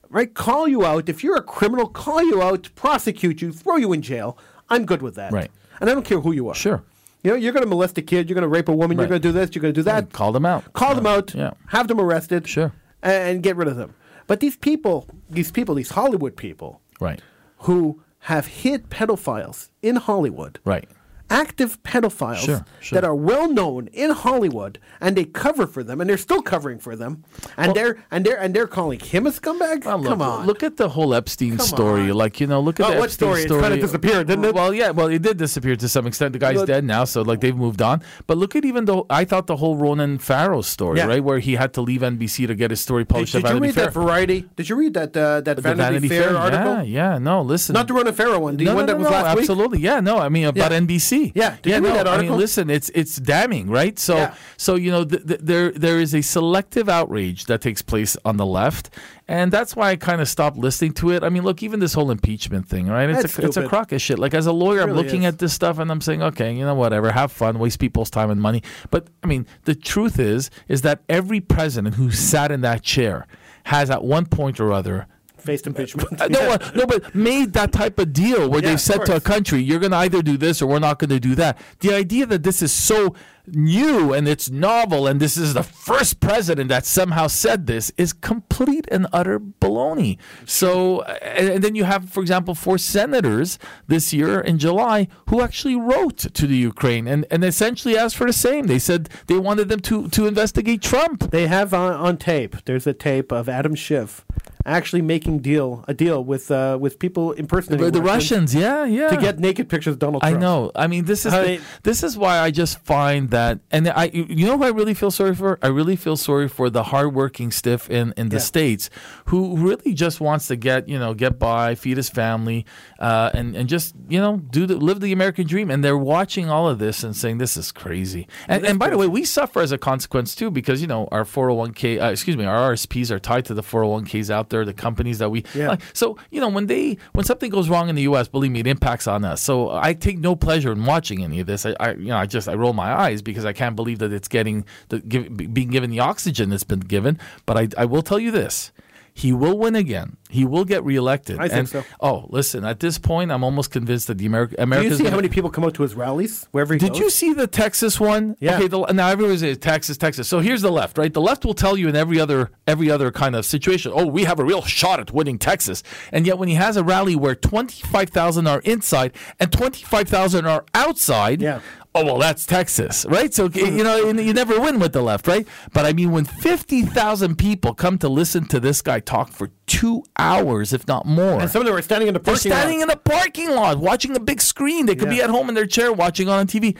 Right. 0.09 0.31
Call 0.33 0.67
you 0.67 0.85
out 0.85 1.09
if 1.09 1.23
you're 1.23 1.35
a 1.35 1.41
criminal. 1.41 1.87
Call 1.89 2.23
you 2.23 2.41
out, 2.43 2.69
prosecute 2.75 3.41
you, 3.41 3.51
throw 3.51 3.75
you 3.77 3.91
in 3.91 4.01
jail. 4.03 4.37
I'm 4.69 4.85
good 4.85 5.01
with 5.01 5.15
that. 5.15 5.33
Right. 5.33 5.51
And 5.81 5.89
I 5.89 5.93
don't 5.93 6.05
care 6.05 6.21
who 6.21 6.31
you 6.31 6.47
are. 6.49 6.55
Sure. 6.55 6.83
You 7.23 7.31
know, 7.31 7.37
you're 7.37 7.51
going 7.51 7.63
to 7.63 7.69
molest 7.69 7.97
a 7.97 8.01
kid. 8.03 8.29
You're 8.29 8.35
going 8.35 8.43
to 8.43 8.47
rape 8.47 8.69
a 8.69 8.75
woman. 8.75 8.97
You're 8.99 9.07
going 9.07 9.19
to 9.21 9.27
do 9.27 9.31
this. 9.33 9.49
You're 9.55 9.61
going 9.63 9.73
to 9.73 9.79
do 9.79 9.83
that. 9.83 10.13
Call 10.13 10.31
them 10.31 10.45
out. 10.45 10.71
Call 10.73 10.89
Yeah. 10.89 10.93
them 10.93 11.07
out. 11.07 11.33
Yeah. 11.33 11.51
Have 11.69 11.87
them 11.87 11.99
arrested. 11.99 12.47
Sure. 12.47 12.71
And, 13.01 13.13
and 13.29 13.43
get 13.43 13.55
rid 13.57 13.67
of 13.67 13.75
them. 13.77 13.95
But 14.27 14.39
these 14.39 14.55
people, 14.57 15.07
these 15.29 15.51
people, 15.51 15.75
these 15.75 15.91
Hollywood 15.91 16.35
people, 16.35 16.81
Right. 16.99 17.21
who 17.59 18.01
have 18.19 18.47
hit 18.47 18.89
pedophiles 18.89 19.69
in 19.81 19.97
Hollywood, 19.97 20.59
Right. 20.65 20.89
Active 21.29 21.81
pedophiles 21.83 22.37
Sure, 22.37 22.65
sure. 22.79 22.95
that 22.95 23.03
are 23.05 23.15
well 23.15 23.51
known 23.51 23.87
in 23.93 24.11
Hollywood, 24.11 24.79
and 25.01 25.15
they 25.15 25.25
cover 25.25 25.65
for 25.67 25.83
them, 25.83 25.99
and 26.01 26.09
they're 26.09 26.17
still 26.17 26.41
covering 26.41 26.79
for 26.79 26.95
them, 26.95 27.23
and 27.57 27.73
they're 27.75 28.03
and 28.11 28.25
they're 28.25 28.37
and 28.39 28.53
they're 28.55 28.67
calling 28.67 28.99
him 28.99 29.25
a 29.27 29.31
scumbag. 29.31 29.85
Well, 29.85 29.97
look, 29.99 30.09
Come 30.09 30.21
on, 30.21 30.45
Look 30.45 30.63
at 30.63 30.77
the 30.77 30.89
whole 30.89 31.13
Epstein 31.13 31.57
Come 31.57 31.65
story. 31.65 32.01
on. 32.11 32.17
Like, 32.17 32.39
you 32.39 32.47
know, 32.47 32.59
look 32.61 32.79
at 32.79 32.85
Oh, 32.87 32.91
the 32.93 32.99
what 32.99 33.05
Epstein 33.05 33.35
story? 33.47 33.61
It 33.61 33.61
kinda 33.69 33.77
disappeared, 33.81 34.27
didn't 34.27 34.45
it? 34.45 34.55
Well, 34.55 34.73
yeah. 34.73 34.91
Well, 34.91 35.07
it 35.07 35.21
did 35.21 35.37
disappear 35.37 35.75
to 35.75 35.87
some 35.89 36.05
extent. 36.07 36.33
The 36.33 36.39
guy's 36.39 36.57
Well- 36.57 36.65
dead 36.65 36.83
now, 36.83 37.03
so 37.05 37.21
like 37.21 37.41
they've 37.41 37.55
moved 37.55 37.81
on. 37.81 38.01
But 38.27 38.37
look 38.37 38.55
at 38.55 38.63
even 38.65 38.85
though 38.85 39.05
I 39.09 39.25
thought 39.25 39.47
the 39.47 39.57
whole 39.57 39.75
Ronan 39.77 40.17
Farrow 40.19 40.61
story, 40.61 40.99
Yeah. 40.99 41.07
right, 41.07 41.23
where 41.23 41.39
he 41.39 41.55
had 41.55 41.73
to 41.73 41.81
leave 41.81 42.01
NBC 42.03 42.45
to 42.47 42.55
get 42.55 42.69
his 42.71 42.79
story 42.81 43.03
Did, 43.03 43.09
published 43.09 43.33
did 43.33 43.45
at 43.45 43.53
you 43.55 43.59
read 43.59 43.73
Fair. 43.75 43.85
that 43.85 43.93
Variety? 43.93 44.45
Did 44.55 44.69
you 44.69 44.75
read 44.75 44.93
that 44.93 45.15
uh, 45.17 45.41
that 45.41 45.55
The 45.55 45.61
Vanity, 45.61 46.07
Fair, 46.07 46.35
article? 46.37 46.75
Yeah, 46.83 47.13
yeah. 47.13 47.17
No, 47.17 47.41
listen. 47.41 47.73
Not 47.73 47.87
the 47.87 47.93
Ronan 47.93 48.13
Farrow 48.13 48.39
one. 48.39 48.57
The 48.57 48.65
no, 48.65 48.75
one 48.75 48.85
no, 48.85 48.93
that 48.93 48.97
no, 48.99 49.03
was 49.03 49.11
no, 49.11 49.17
last 49.23 49.35
week. 49.35 49.43
absolutely. 49.49 49.79
Yeah, 49.79 49.99
no, 49.99 50.17
I 50.19 50.29
mean 50.29 50.45
about 50.45 50.71
Yeah. 50.71 50.77
NBC. 50.79 51.14
Yeah, 51.35 51.57
did 51.61 51.69
yeah, 51.69 51.77
you 51.77 51.83
read 51.83 51.89
no, 51.89 51.95
that 51.95 52.07
I 52.07 52.21
mean, 52.21 52.37
listen, 52.37 52.69
it's 52.69 52.89
it's 52.93 53.15
damning, 53.17 53.69
right? 53.69 53.97
So, 53.99 54.15
Yeah. 54.17 54.35
so 54.57 54.75
you 54.75 54.91
know, 54.91 55.05
th- 55.05 55.25
th- 55.27 55.39
there 55.43 55.71
there 55.71 55.99
is 55.99 56.13
a 56.13 56.21
selective 56.21 56.89
outrage 56.89 57.45
that 57.45 57.61
takes 57.61 57.81
place 57.81 58.17
on 58.25 58.37
the 58.37 58.45
left, 58.45 58.89
and 59.27 59.51
that's 59.51 59.75
why 59.75 59.89
I 59.91 59.95
kind 59.95 60.21
of 60.21 60.27
stopped 60.27 60.57
listening 60.57 60.93
to 60.93 61.11
it. 61.11 61.23
I 61.23 61.29
mean, 61.29 61.43
look, 61.43 61.63
even 61.63 61.79
this 61.79 61.93
whole 61.93 62.11
impeachment 62.11 62.67
thing, 62.67 62.87
right? 62.87 63.09
It's 63.09 63.21
That's 63.21 63.39
a 63.39 63.45
it's 63.45 63.57
a 63.57 63.67
crock 63.67 63.91
of 63.91 64.01
shit. 64.01 64.19
Like 64.19 64.33
as 64.33 64.45
a 64.45 64.53
lawyer, 64.53 64.81
I'm 64.81 64.93
looking 64.93 65.23
is. 65.23 65.33
at 65.33 65.39
this 65.39 65.53
stuff 65.53 65.79
and 65.79 65.91
I'm 65.91 66.01
saying, 66.01 66.21
okay, 66.21 66.53
you 66.53 66.65
know, 66.65 66.75
whatever, 66.75 67.11
have 67.11 67.31
fun, 67.31 67.59
waste 67.59 67.79
people's 67.79 68.09
time 68.09 68.29
and 68.29 68.41
money. 68.41 68.61
But 68.91 69.07
I 69.23 69.27
mean, 69.27 69.45
the 69.63 69.75
truth 69.75 70.19
is, 70.19 70.49
is 70.67 70.81
that 70.83 71.01
every 71.09 71.39
president 71.39 71.95
who 71.95 72.11
sat 72.11 72.51
in 72.51 72.61
that 72.61 72.81
chair 72.83 73.27
has 73.65 73.89
at 73.89 74.03
one 74.03 74.25
point 74.27 74.59
or 74.59 74.71
other 74.71 75.07
Faced 75.45 75.67
impeachment. 75.67 76.19
uh, 76.19 76.27
no, 76.27 76.39
uh, 76.51 76.71
no, 76.75 76.87
but 76.87 77.13
made 77.13 77.53
that 77.53 77.71
type 77.71 77.99
of 77.99 78.11
deal 78.11 78.49
where 78.49 78.63
Yeah, 78.63 78.71
they 78.71 78.77
said 78.77 79.05
to 79.05 79.15
a 79.15 79.21
country, 79.21 79.61
"You're 79.61 79.79
going 79.79 79.91
to 79.91 79.97
either 79.97 80.23
do 80.23 80.37
this 80.37 80.61
or 80.61 80.65
we're 80.65 80.79
not 80.79 80.97
going 80.97 81.11
to 81.11 81.19
do 81.19 81.35
that." 81.35 81.57
The 81.81 81.93
idea 81.93 82.25
that 82.25 82.41
this 82.41 82.63
is 82.63 82.71
so 82.71 83.15
new 83.47 84.13
and 84.13 84.27
it's 84.27 84.49
novel, 84.49 85.07
and 85.07 85.19
this 85.19 85.37
is 85.37 85.53
the 85.53 85.63
first 85.63 86.19
president 86.19 86.69
that 86.69 86.85
somehow 86.85 87.27
said 87.27 87.67
this, 87.67 87.91
is 87.97 88.13
complete 88.13 88.85
and 88.91 89.07
utter 89.13 89.39
baloney. 89.39 90.17
So, 90.45 91.01
and, 91.03 91.63
then 91.63 91.75
you 91.75 91.83
have, 91.83 92.09
for 92.09 92.21
example, 92.21 92.55
four 92.55 92.77
senators 92.77 93.57
this 93.87 94.13
year 94.13 94.39
in 94.39 94.57
July 94.59 95.07
who 95.29 95.41
actually 95.41 95.75
wrote 95.75 96.17
to 96.17 96.47
the 96.47 96.57
Ukraine 96.57 97.07
and, 97.07 97.25
and 97.31 97.43
essentially 97.43 97.97
asked 97.97 98.15
for 98.17 98.27
the 98.27 98.33
same. 98.33 98.67
They 98.67 98.79
said 98.79 99.09
they 99.27 99.37
wanted 99.37 99.69
them 99.69 99.79
to 99.81 100.07
to 100.09 100.27
investigate 100.27 100.81
Trump. 100.81 101.31
They 101.31 101.47
have 101.47 101.73
on, 101.73 101.93
on 101.93 102.17
tape. 102.17 102.55
There's 102.65 102.87
a 102.87 102.93
tape 102.93 103.31
of 103.31 103.49
Adam 103.49 103.75
Schiff 103.75 104.25
actually 104.65 105.01
making 105.01 105.39
deal 105.39 105.85
a 105.87 105.93
deal 105.93 106.23
with 106.23 106.49
uh, 106.49 106.77
with 106.79 106.97
people 106.99 107.31
impersonating 107.33 107.85
The, 107.85 107.91
the 107.91 108.01
Russians, 108.01 108.55
yeah, 108.55 108.83
yeah, 108.85 109.09
to 109.09 109.17
get 109.17 109.39
naked 109.39 109.69
pictures 109.69 109.93
of 109.93 109.99
Donald 109.99 110.23
Trump. 110.23 110.35
I 110.35 110.39
know. 110.39 110.71
I 110.75 110.87
mean, 110.87 111.05
this 111.05 111.25
is 111.25 111.33
I 111.33 111.41
the- 111.41 111.47
mean- 111.47 111.61
this 111.83 112.03
is 112.03 112.17
why 112.17 112.39
I 112.39 112.51
just 112.51 112.79
find 112.79 113.29
that, 113.35 113.59
and 113.71 113.87
I, 113.89 114.05
you 114.13 114.45
know, 114.47 114.57
who 114.57 114.63
I 114.63 114.69
really 114.79 114.93
feel 114.95 115.11
sorry 115.11 115.35
for. 115.35 115.59
I 115.61 115.67
really 115.67 115.95
feel 115.95 116.17
sorry 116.17 116.47
for 116.47 116.69
the 116.69 116.83
hardworking 116.91 117.51
stiff 117.51 117.89
in 117.89 118.13
in 118.17 118.29
the 118.29 118.37
Yeah. 118.39 118.51
states 118.53 118.89
who 119.29 119.39
really 119.67 119.93
just 119.93 120.17
wants 120.21 120.47
to 120.47 120.55
get 120.55 120.87
you 120.87 120.97
know 120.97 121.13
get 121.13 121.33
by, 121.37 121.75
feed 121.75 121.97
his 121.97 122.09
family, 122.09 122.65
uh, 123.05 123.29
and 123.37 123.55
and 123.57 123.65
just 123.69 123.93
you 124.09 124.19
know 124.23 124.33
do 124.57 124.65
the, 124.65 124.75
live 124.87 124.99
the 124.99 125.11
American 125.19 125.45
dream. 125.53 125.67
And 125.71 125.83
they're 125.83 126.03
watching 126.15 126.49
all 126.49 126.65
of 126.71 126.77
this 126.79 127.03
and 127.05 127.15
saying 127.15 127.37
this 127.39 127.55
is 127.57 127.71
crazy. 127.71 128.23
And, 128.47 128.65
and 128.65 128.79
by 128.79 128.89
the 128.89 128.97
way, 128.97 129.07
we 129.07 129.23
suffer 129.25 129.59
as 129.61 129.71
a 129.71 129.77
consequence 129.77 130.29
too 130.39 130.49
because 130.59 130.81
you 130.81 130.87
know 130.87 131.07
our 131.11 131.23
401k, 131.23 132.01
uh, 132.01 132.11
excuse 132.15 132.35
me, 132.37 132.45
our 132.45 132.71
RSPs 132.73 133.11
are 133.11 133.19
tied 133.19 133.45
to 133.45 133.53
the 133.53 133.61
401ks 133.63 134.29
out 134.29 134.49
there, 134.49 134.65
the 134.65 134.73
companies 134.87 135.17
that 135.19 135.29
we 135.29 135.43
Yeah. 135.53 135.69
like. 135.69 135.81
So 135.93 136.17
you 136.33 136.41
know 136.41 136.49
when 136.49 136.65
they 136.67 136.97
when 137.13 137.25
something 137.25 137.51
goes 137.51 137.67
wrong 137.69 137.89
in 137.89 137.95
the 137.95 138.03
U.S., 138.11 138.27
believe 138.27 138.51
me, 138.51 138.59
it 138.61 138.67
impacts 138.67 139.07
on 139.07 139.23
us. 139.25 139.41
So 139.41 139.69
I 139.71 139.93
take 139.93 140.17
no 140.19 140.35
pleasure 140.35 140.71
in 140.71 140.85
watching 140.85 141.23
any 141.23 141.39
of 141.41 141.47
this. 141.47 141.65
I, 141.65 141.75
I 141.79 141.91
you 141.91 142.09
know 142.11 142.17
I 142.17 142.25
just 142.25 142.47
I 142.49 142.55
roll 142.55 142.73
my 142.73 142.91
eyes 143.05 143.21
because 143.21 143.45
I 143.45 143.53
can't 143.53 143.75
believe 143.75 143.99
that 143.99 144.11
it's 144.11 144.27
getting 144.27 144.65
the 144.89 144.99
give, 144.99 145.35
being 145.53 145.69
given 145.69 145.89
the 145.91 145.99
oxygen 145.99 146.49
that's 146.49 146.63
been 146.73 146.79
given. 146.95 147.19
But 147.45 147.55
I 147.57 147.83
I 147.83 147.85
will 147.85 148.01
tell 148.01 148.19
you 148.19 148.31
this. 148.31 148.71
he 149.17 149.31
will 149.31 149.57
win 149.57 149.75
again. 149.75 150.17
He 150.35 150.45
will 150.45 150.65
get 150.65 150.83
reelected. 150.83 151.39
I 151.39 151.47
think 151.47 151.59
and, 151.59 151.69
so. 151.69 151.83
Oh, 151.99 152.27
listen, 152.29 152.65
at 152.65 152.79
this 152.79 152.97
point, 152.97 153.31
I'm 153.31 153.43
almost 153.43 153.71
convinced 153.71 154.07
that 154.07 154.17
the 154.17 154.27
Ameri- 154.27 154.81
Do 154.81 154.83
you 154.83 154.95
see 154.95 155.05
how 155.05 155.15
many 155.15 155.29
people 155.29 155.49
come 155.49 155.63
out 155.63 155.73
to 155.75 155.83
his 155.83 155.95
rallies 155.95 156.47
wherever 156.51 156.73
he 156.73 156.79
Did 156.79 156.93
goes? 156.93 156.99
you 156.99 157.09
see 157.09 157.33
the 157.33 157.47
Texas 157.47 157.99
one? 157.99 158.35
Yeah. 158.39 158.57
Okay. 158.57 158.67
The, 158.67 158.85
now 158.91 159.07
everyone 159.09 159.37
says 159.37 159.57
Texas, 159.57 159.97
Texas. 159.97 160.27
So 160.27 160.39
here's 160.39 160.61
the 160.61 160.71
left, 160.71 160.97
right? 160.97 161.13
The 161.13 161.21
left 161.21 161.45
will 161.45 161.53
tell 161.53 161.77
you 161.77 161.87
in 161.87 161.95
every 161.95 162.19
other 162.19 162.51
every 162.67 162.91
other 162.91 163.11
kind 163.11 163.35
of 163.35 163.45
situation, 163.45 163.91
oh, 163.95 164.05
we 164.05 164.25
have 164.25 164.39
a 164.39 164.43
real 164.43 164.61
shot 164.61 164.99
at 164.99 165.11
winning 165.11 165.39
Texas. 165.39 165.83
And 166.11 166.27
yet 166.27 166.37
when 166.37 166.49
he 166.49 166.55
has 166.55 166.77
a 166.77 166.83
rally 166.83 167.15
where 167.15 167.35
twenty 167.35 167.81
five 167.87 168.09
thousand 168.09 168.47
are 168.47 168.59
inside 168.61 169.13
and 169.39 169.51
twenty 169.51 169.83
five 169.83 170.07
thousand 170.09 170.45
are 170.45 170.65
outside, 170.73 171.41
Yeah. 171.41 171.61
Oh 171.97 172.03
well, 172.03 172.17
that's 172.17 172.45
Texas, 172.45 173.05
right? 173.07 173.33
So 173.33 173.49
you 173.53 173.81
know 173.81 173.95
you 174.09 174.33
never 174.33 174.59
win 174.59 174.79
with 174.79 174.91
the 174.91 175.01
left, 175.01 175.27
right? 175.27 175.47
But 175.71 175.85
I 175.85 175.93
mean, 175.93 176.11
when 176.11 176.25
fifty 176.25 176.81
thousand 176.81 177.37
people 177.37 177.73
come 177.73 177.97
to 177.99 178.09
listen 178.09 178.45
to 178.47 178.59
this 178.59 178.81
guy 178.81 178.99
talk 178.99 179.29
for 179.31 179.49
two 179.67 180.03
hours, 180.17 180.73
if 180.73 180.87
not 180.87 181.05
more, 181.05 181.41
And 181.41 181.49
some 181.49 181.61
of 181.61 181.65
them 181.65 181.75
are 181.75 181.81
standing 181.81 182.07
in 182.07 182.13
the 182.13 182.19
parking 182.19 182.49
they're 182.51 182.59
standing 182.59 182.79
lot. 182.81 182.89
in 182.91 182.91
a 182.91 182.97
parking 182.97 183.49
lot 183.51 183.77
watching 183.79 184.15
a 184.15 184.19
big 184.19 184.41
screen. 184.41 184.85
They 184.85 184.95
could 184.95 185.09
be 185.09 185.21
at 185.21 185.29
home 185.29 185.49
in 185.49 185.55
their 185.55 185.65
chair 185.65 185.91
watching 185.91 186.29
on 186.29 186.47
TV. 186.47 186.75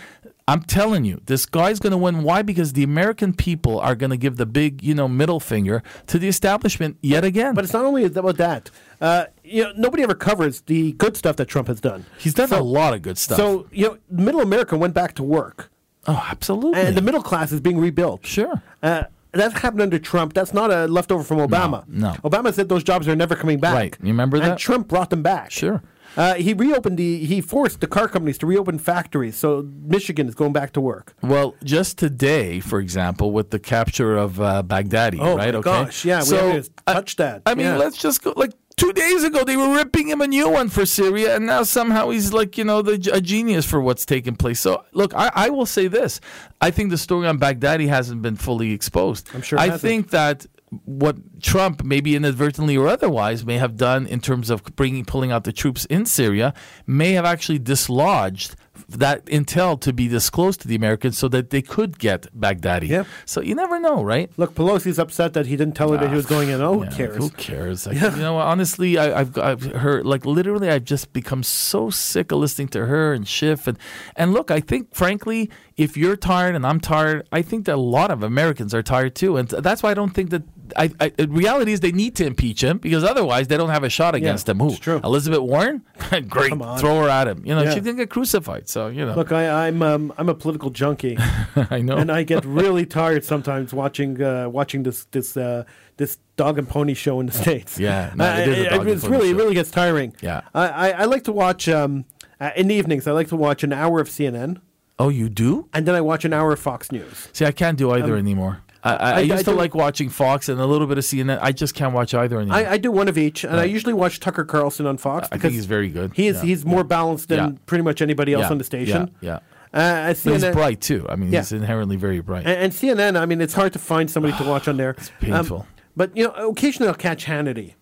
I'm 0.47 0.61
telling 0.61 1.05
you, 1.05 1.21
this 1.25 1.47
guy's 1.47 1.79
going 1.79 1.89
to 1.89 1.97
win. 1.97 2.21
Why? 2.21 2.43
Because 2.43 2.73
the 2.73 2.83
American 2.83 3.33
people 3.33 3.79
are 3.79 3.95
going 3.95 4.11
to 4.11 4.17
give 4.17 4.35
the 4.37 4.45
big, 4.45 4.83
you 4.83 4.93
know, 4.93 5.07
middle 5.07 5.39
finger 5.39 5.81
to 6.05 6.19
the 6.19 6.27
establishment 6.27 6.97
yet 7.01 7.25
again. 7.25 7.55
But 7.55 7.63
it's 7.63 7.73
not 7.73 7.83
only 7.83 8.03
about 8.05 8.37
that. 8.37 8.69
Uh, 9.01 9.25
you 9.43 9.63
know, 9.63 9.71
nobody 9.75 10.03
ever 10.03 10.13
covers 10.13 10.61
the 10.61 10.91
good 10.93 11.17
stuff 11.17 11.35
that 11.37 11.45
Trump 11.47 11.67
has 11.67 11.81
done. 11.81 12.05
He's 12.19 12.35
done 12.35 12.49
So- 12.49 12.59
a 12.59 12.61
lot 12.61 12.93
of 12.93 13.01
good 13.01 13.17
stuff. 13.17 13.37
So 13.37 13.65
you 13.71 13.87
know, 13.87 13.97
middle 14.11 14.41
America 14.41 14.77
went 14.77 14.93
back 14.93 15.15
to 15.15 15.23
work, 15.23 15.71
oh, 16.05 16.23
absolutely. 16.29 16.79
and 16.79 16.95
the 16.95 17.01
middle 17.01 17.23
class 17.23 17.51
is 17.51 17.59
being 17.59 17.79
rebuilt. 17.79 18.23
sure. 18.23 18.61
Uh, 18.83 19.05
that 19.35 19.53
happened 19.53 19.81
under 19.81 19.99
Trump. 19.99 20.33
That's 20.33 20.53
not 20.53 20.71
a 20.71 20.87
leftover 20.87 21.23
from 21.23 21.37
Obama. 21.37 21.87
no. 21.87 22.11
Obama 22.23 22.53
said 22.53 22.69
those 22.69 22.83
jobs 22.83 23.07
are 23.07 23.15
never 23.15 23.35
coming 23.35 23.59
back. 23.59 23.73
Right. 23.75 23.97
You 24.01 24.07
remember 24.09 24.37
and 24.37 24.45
that? 24.45 24.57
Trump 24.57 24.87
brought 24.87 25.09
them 25.09 25.23
back. 25.23 25.51
Sure. 25.51 25.81
Uh, 26.17 26.35
he 26.35 26.53
reopened 26.53 26.97
the. 26.97 27.25
He 27.25 27.41
forced 27.41 27.81
the 27.81 27.87
car 27.87 28.07
companies 28.07 28.37
to 28.37 28.45
reopen 28.45 28.79
factories. 28.79 29.35
So 29.35 29.67
Michigan 29.81 30.29
is 30.29 30.35
going 30.35 30.53
back 30.53 30.71
to 30.73 30.79
work. 30.81 31.13
Well, 31.21 31.55
just 31.63 31.97
today, 31.97 32.61
for 32.61 32.79
example, 32.79 33.31
with 33.31 33.49
the 33.49 33.59
capture 33.59 34.15
of 34.15 34.39
uh, 34.39 34.63
Baghdadi, 34.65 35.17
Oh, 35.19 35.35
right? 35.35 35.53
okay. 35.53 35.61
gosh, 35.69 36.05
yeah, 36.05 36.19
we 36.19 36.25
so, 36.25 36.61
I- 36.87 36.93
touched 36.93 37.17
that. 37.17 37.41
I 37.45 37.53
mean, 37.53 37.65
Yeah. 37.65 37.75
let's 37.77 37.97
just 37.97 38.23
go. 38.23 38.33
Like 38.37 38.53
two 38.77 38.93
days 38.93 39.23
ago, 39.23 39.43
they 39.43 39.57
were 39.57 39.73
ripping 39.73 40.07
him 40.07 40.21
a 40.21 40.27
new 40.27 40.49
one 40.49 40.69
for 40.69 40.85
Syria, 40.85 41.35
and 41.35 41.45
now 41.45 41.63
somehow 41.63 42.09
he's 42.09 42.33
like, 42.33 42.57
you 42.57 42.63
know, 42.63 42.81
the, 42.81 43.11
a 43.13 43.21
genius 43.21 43.65
for 43.65 43.81
what's 43.81 44.05
taking 44.05 44.35
place. 44.35 44.59
So, 44.59 44.83
look, 44.93 45.13
I, 45.15 45.31
I 45.33 45.49
will 45.49 45.65
say 45.65 45.87
this: 45.87 46.19
I 46.61 46.71
think 46.71 46.89
the 46.89 46.97
story 46.97 47.27
on 47.27 47.39
Baghdadi 47.39 47.87
hasn't 47.87 48.21
been 48.21 48.35
fully 48.35 48.71
exposed. 48.71 49.29
I'm 49.33 49.41
sure 49.41 49.59
I 49.59 49.65
hasn't. 49.65 49.81
think 49.81 50.09
that 50.11 50.45
what 50.83 51.41
Trump, 51.41 51.83
maybe 51.83 52.15
inadvertently 52.15 52.75
or 52.75 52.87
otherwise, 52.87 53.45
may 53.45 53.57
have 53.57 53.77
done 53.77 54.07
in 54.07 54.19
terms 54.19 54.49
of 54.49 54.63
bringing, 54.75 55.05
pulling 55.05 55.31
out 55.31 55.43
the 55.43 55.53
troops 55.53 55.85
in 55.85 56.05
Syria, 56.05 56.53
may 56.85 57.13
have 57.13 57.25
actually 57.25 57.59
dislodged 57.59 58.55
that 58.89 59.25
intel 59.25 59.79
to 59.81 59.93
be 59.93 60.07
disclosed 60.07 60.61
to 60.61 60.67
the 60.67 60.75
Americans 60.75 61.17
so 61.17 61.27
that 61.29 61.49
they 61.49 61.61
could 61.61 61.99
get 61.99 62.27
Baghdadi. 62.37 62.87
Yeah. 62.87 63.03
So 63.25 63.41
you 63.41 63.55
never 63.55 63.79
know, 63.79 64.03
right? 64.03 64.31
Look, 64.37 64.53
Pelosi's 64.55 64.99
upset 64.99 65.33
that 65.33 65.45
he 65.47 65.55
didn't 65.55 65.75
tell 65.75 65.91
her 65.91 65.97
that 65.97 66.09
he 66.09 66.15
was 66.15 66.25
going 66.25 66.49
in. 66.49 66.61
Oh, 66.61 66.83
Yeah, 66.83 66.89
who 66.89 66.95
cares? 66.95 67.17
Who 67.17 67.29
cares? 67.31 67.87
Like, 67.87 68.01
You 68.01 68.11
know, 68.17 68.37
honestly, 68.37 68.97
I, 68.97 69.21
I've 69.21 69.37
I've 69.37 69.63
heard 69.63 70.05
like 70.05 70.25
literally, 70.25 70.69
I've 70.69 70.83
just 70.85 71.13
become 71.13 71.43
so 71.43 71.89
sick 71.89 72.31
of 72.31 72.39
listening 72.39 72.67
to 72.69 72.85
her 72.85 73.13
and 73.13 73.27
Schiff 73.27 73.67
and 73.67 73.77
and 74.15 74.33
look, 74.33 74.51
I 74.51 74.59
think 74.59 74.93
frankly, 74.93 75.49
if 75.77 75.97
you're 75.97 76.15
tired 76.15 76.55
and 76.55 76.65
I'm 76.65 76.79
tired, 76.79 77.27
I 77.31 77.41
think 77.41 77.65
that 77.65 77.75
a 77.75 77.77
lot 77.77 78.11
of 78.11 78.23
Americans 78.23 78.73
are 78.73 78.83
tired 78.83 79.15
too, 79.15 79.37
and 79.37 79.47
that's 79.49 79.83
why 79.83 79.91
I 79.91 79.93
don't 79.93 80.11
think 80.13 80.29
that. 80.31 80.43
I, 80.75 80.89
I 80.99 81.09
the 81.09 81.27
reality 81.27 81.71
is 81.73 81.79
they 81.79 81.91
need 81.91 82.15
to 82.17 82.25
impeach 82.25 82.63
him 82.63 82.77
because 82.77 83.03
otherwise 83.03 83.47
they 83.47 83.57
don't 83.57 83.69
have 83.69 83.83
a 83.83 83.89
shot 83.89 84.15
against 84.15 84.47
him. 84.49 84.59
Who? 84.59 84.75
true. 84.75 84.99
Elizabeth 85.03 85.39
Warren? 85.41 85.83
Great, 86.27 86.51
throw 86.53 87.01
her 87.03 87.09
at 87.09 87.27
him. 87.27 87.45
You 87.45 87.55
know, 87.55 87.63
Yeah. 87.63 87.73
she's 87.73 87.83
gonna 87.83 87.97
get 87.97 88.09
crucified. 88.09 88.67
So 88.69 88.87
you 88.87 89.05
know, 89.05 89.15
Look, 89.15 89.31
I, 89.31 89.67
I'm 89.67 89.81
um, 89.81 90.13
I'm 90.17 90.29
a 90.29 90.33
political 90.35 90.69
junkie, 90.69 91.17
I 91.55 91.81
know. 91.81 91.97
and 91.97 92.11
I 92.11 92.23
get 92.23 92.45
really 92.61 92.85
tired 92.85 93.23
sometimes 93.25 93.73
watching 93.73 94.21
uh, 94.21 94.49
watching 94.49 94.83
this 94.83 95.05
this 95.11 95.35
uh, 95.37 95.63
this 95.97 96.17
dog 96.35 96.57
and 96.57 96.67
pony 96.67 96.93
show 96.93 97.19
in 97.19 97.25
the 97.27 97.31
states. 97.31 97.79
Yeah, 97.79 98.11
no, 98.15 98.25
it 98.35 98.47
is 98.47 98.57
a 98.57 98.65
it- 98.65 98.69
dog 98.69 98.81
and 98.81 98.89
it's 98.89 99.05
really 99.05 99.27
show. 99.29 99.33
it 99.33 99.37
really 99.37 99.53
gets 99.55 99.71
tiring. 99.71 100.13
Yeah. 100.21 100.41
I, 100.53 100.67
I, 100.67 100.89
I 100.91 101.05
like 101.05 101.23
to 101.25 101.31
watch 101.31 101.69
um, 101.69 102.05
uh, 102.39 102.51
in 102.55 102.67
the 102.67 102.75
evenings. 102.75 103.07
I 103.07 103.11
like 103.11 103.27
to 103.29 103.35
watch 103.35 103.63
an 103.63 103.71
hour 103.71 103.99
of 104.01 104.09
CNN, 104.09 104.59
oh, 104.99 105.09
you 105.09 105.29
do? 105.29 105.69
and 105.73 105.87
then 105.87 105.95
I 105.95 106.01
watch 106.01 106.25
an 106.25 106.33
hour 106.33 106.51
of 106.51 106.59
Fox 106.59 106.91
News. 106.91 107.29
See, 107.33 107.45
I 107.45 107.51
can't 107.51 107.77
do 107.77 107.91
either 107.91 108.15
anymore. 108.17 108.61
I, 108.85 108.93
I, 108.93 109.09
I 109.09 109.13
Um, 109.13 109.19
used 109.21 109.33
I 109.33 109.37
to 109.37 109.43
do- 109.51 109.57
like 109.57 109.75
watching 109.75 110.09
Fox 110.09 110.47
and 110.47 110.61
a 110.61 110.65
little 110.65 110.87
bit 110.87 110.97
of 110.97 111.03
CNN. 111.03 111.39
I 111.41 111.51
just 111.51 111.73
can't 111.75 111.93
watch 111.93 112.13
either 112.13 112.39
anymore. 112.39 112.57
I, 112.57 112.73
I 112.73 112.77
do 112.77 112.91
one 112.91 113.07
of 113.07 113.17
each, 113.17 113.43
and 113.43 113.55
I 113.59 113.65
usually 113.65 113.93
watch 113.93 114.19
Tucker 114.19 114.45
Carlson 114.45 114.85
on 114.85 114.97
Fox 114.97 115.27
I 115.31 115.37
think 115.37 115.53
he's 115.55 115.65
very 115.65 115.89
good. 115.89 116.11
He 116.13 116.27
is 116.27 116.37
Yeah. 116.37 116.43
he's 116.43 116.65
more 116.65 116.83
balanced 116.83 117.27
than 117.29 117.37
Yeah. 117.39 117.57
pretty 117.65 117.83
much 117.83 118.01
anybody 118.01 118.33
else 118.33 118.43
Yeah, 118.43 118.51
on 118.51 118.57
the 118.59 118.63
station. 118.63 119.11
Yeah, 119.21 119.39
Uh, 119.73 119.79
I 120.09 120.15
But 120.23 120.33
he's 120.33 120.45
bright 120.53 120.79
too. 120.81 121.05
I 121.09 121.15
mean, 121.15 121.31
Yeah. 121.33 121.39
he's 121.41 121.51
inherently 121.51 121.97
very 121.97 122.21
bright. 122.21 122.45
And, 122.45 122.57
and 122.59 122.71
CNN, 122.73 123.19
I 123.19 123.25
mean, 123.25 123.41
it's 123.41 123.55
hard 123.55 123.73
to 123.73 123.79
find 123.79 124.09
somebody 124.09 124.37
to 124.37 124.43
watch 124.43 124.67
on 124.67 124.77
there. 124.77 124.91
It's 124.97 125.11
painful. 125.19 125.65
but 125.97 126.15
you 126.15 126.25
know, 126.25 126.49
occasionally 126.49 126.87
I'll 126.87 126.93
catch 126.95 127.25
Hannity. 127.25 127.73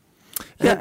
Yeah, 0.59 0.73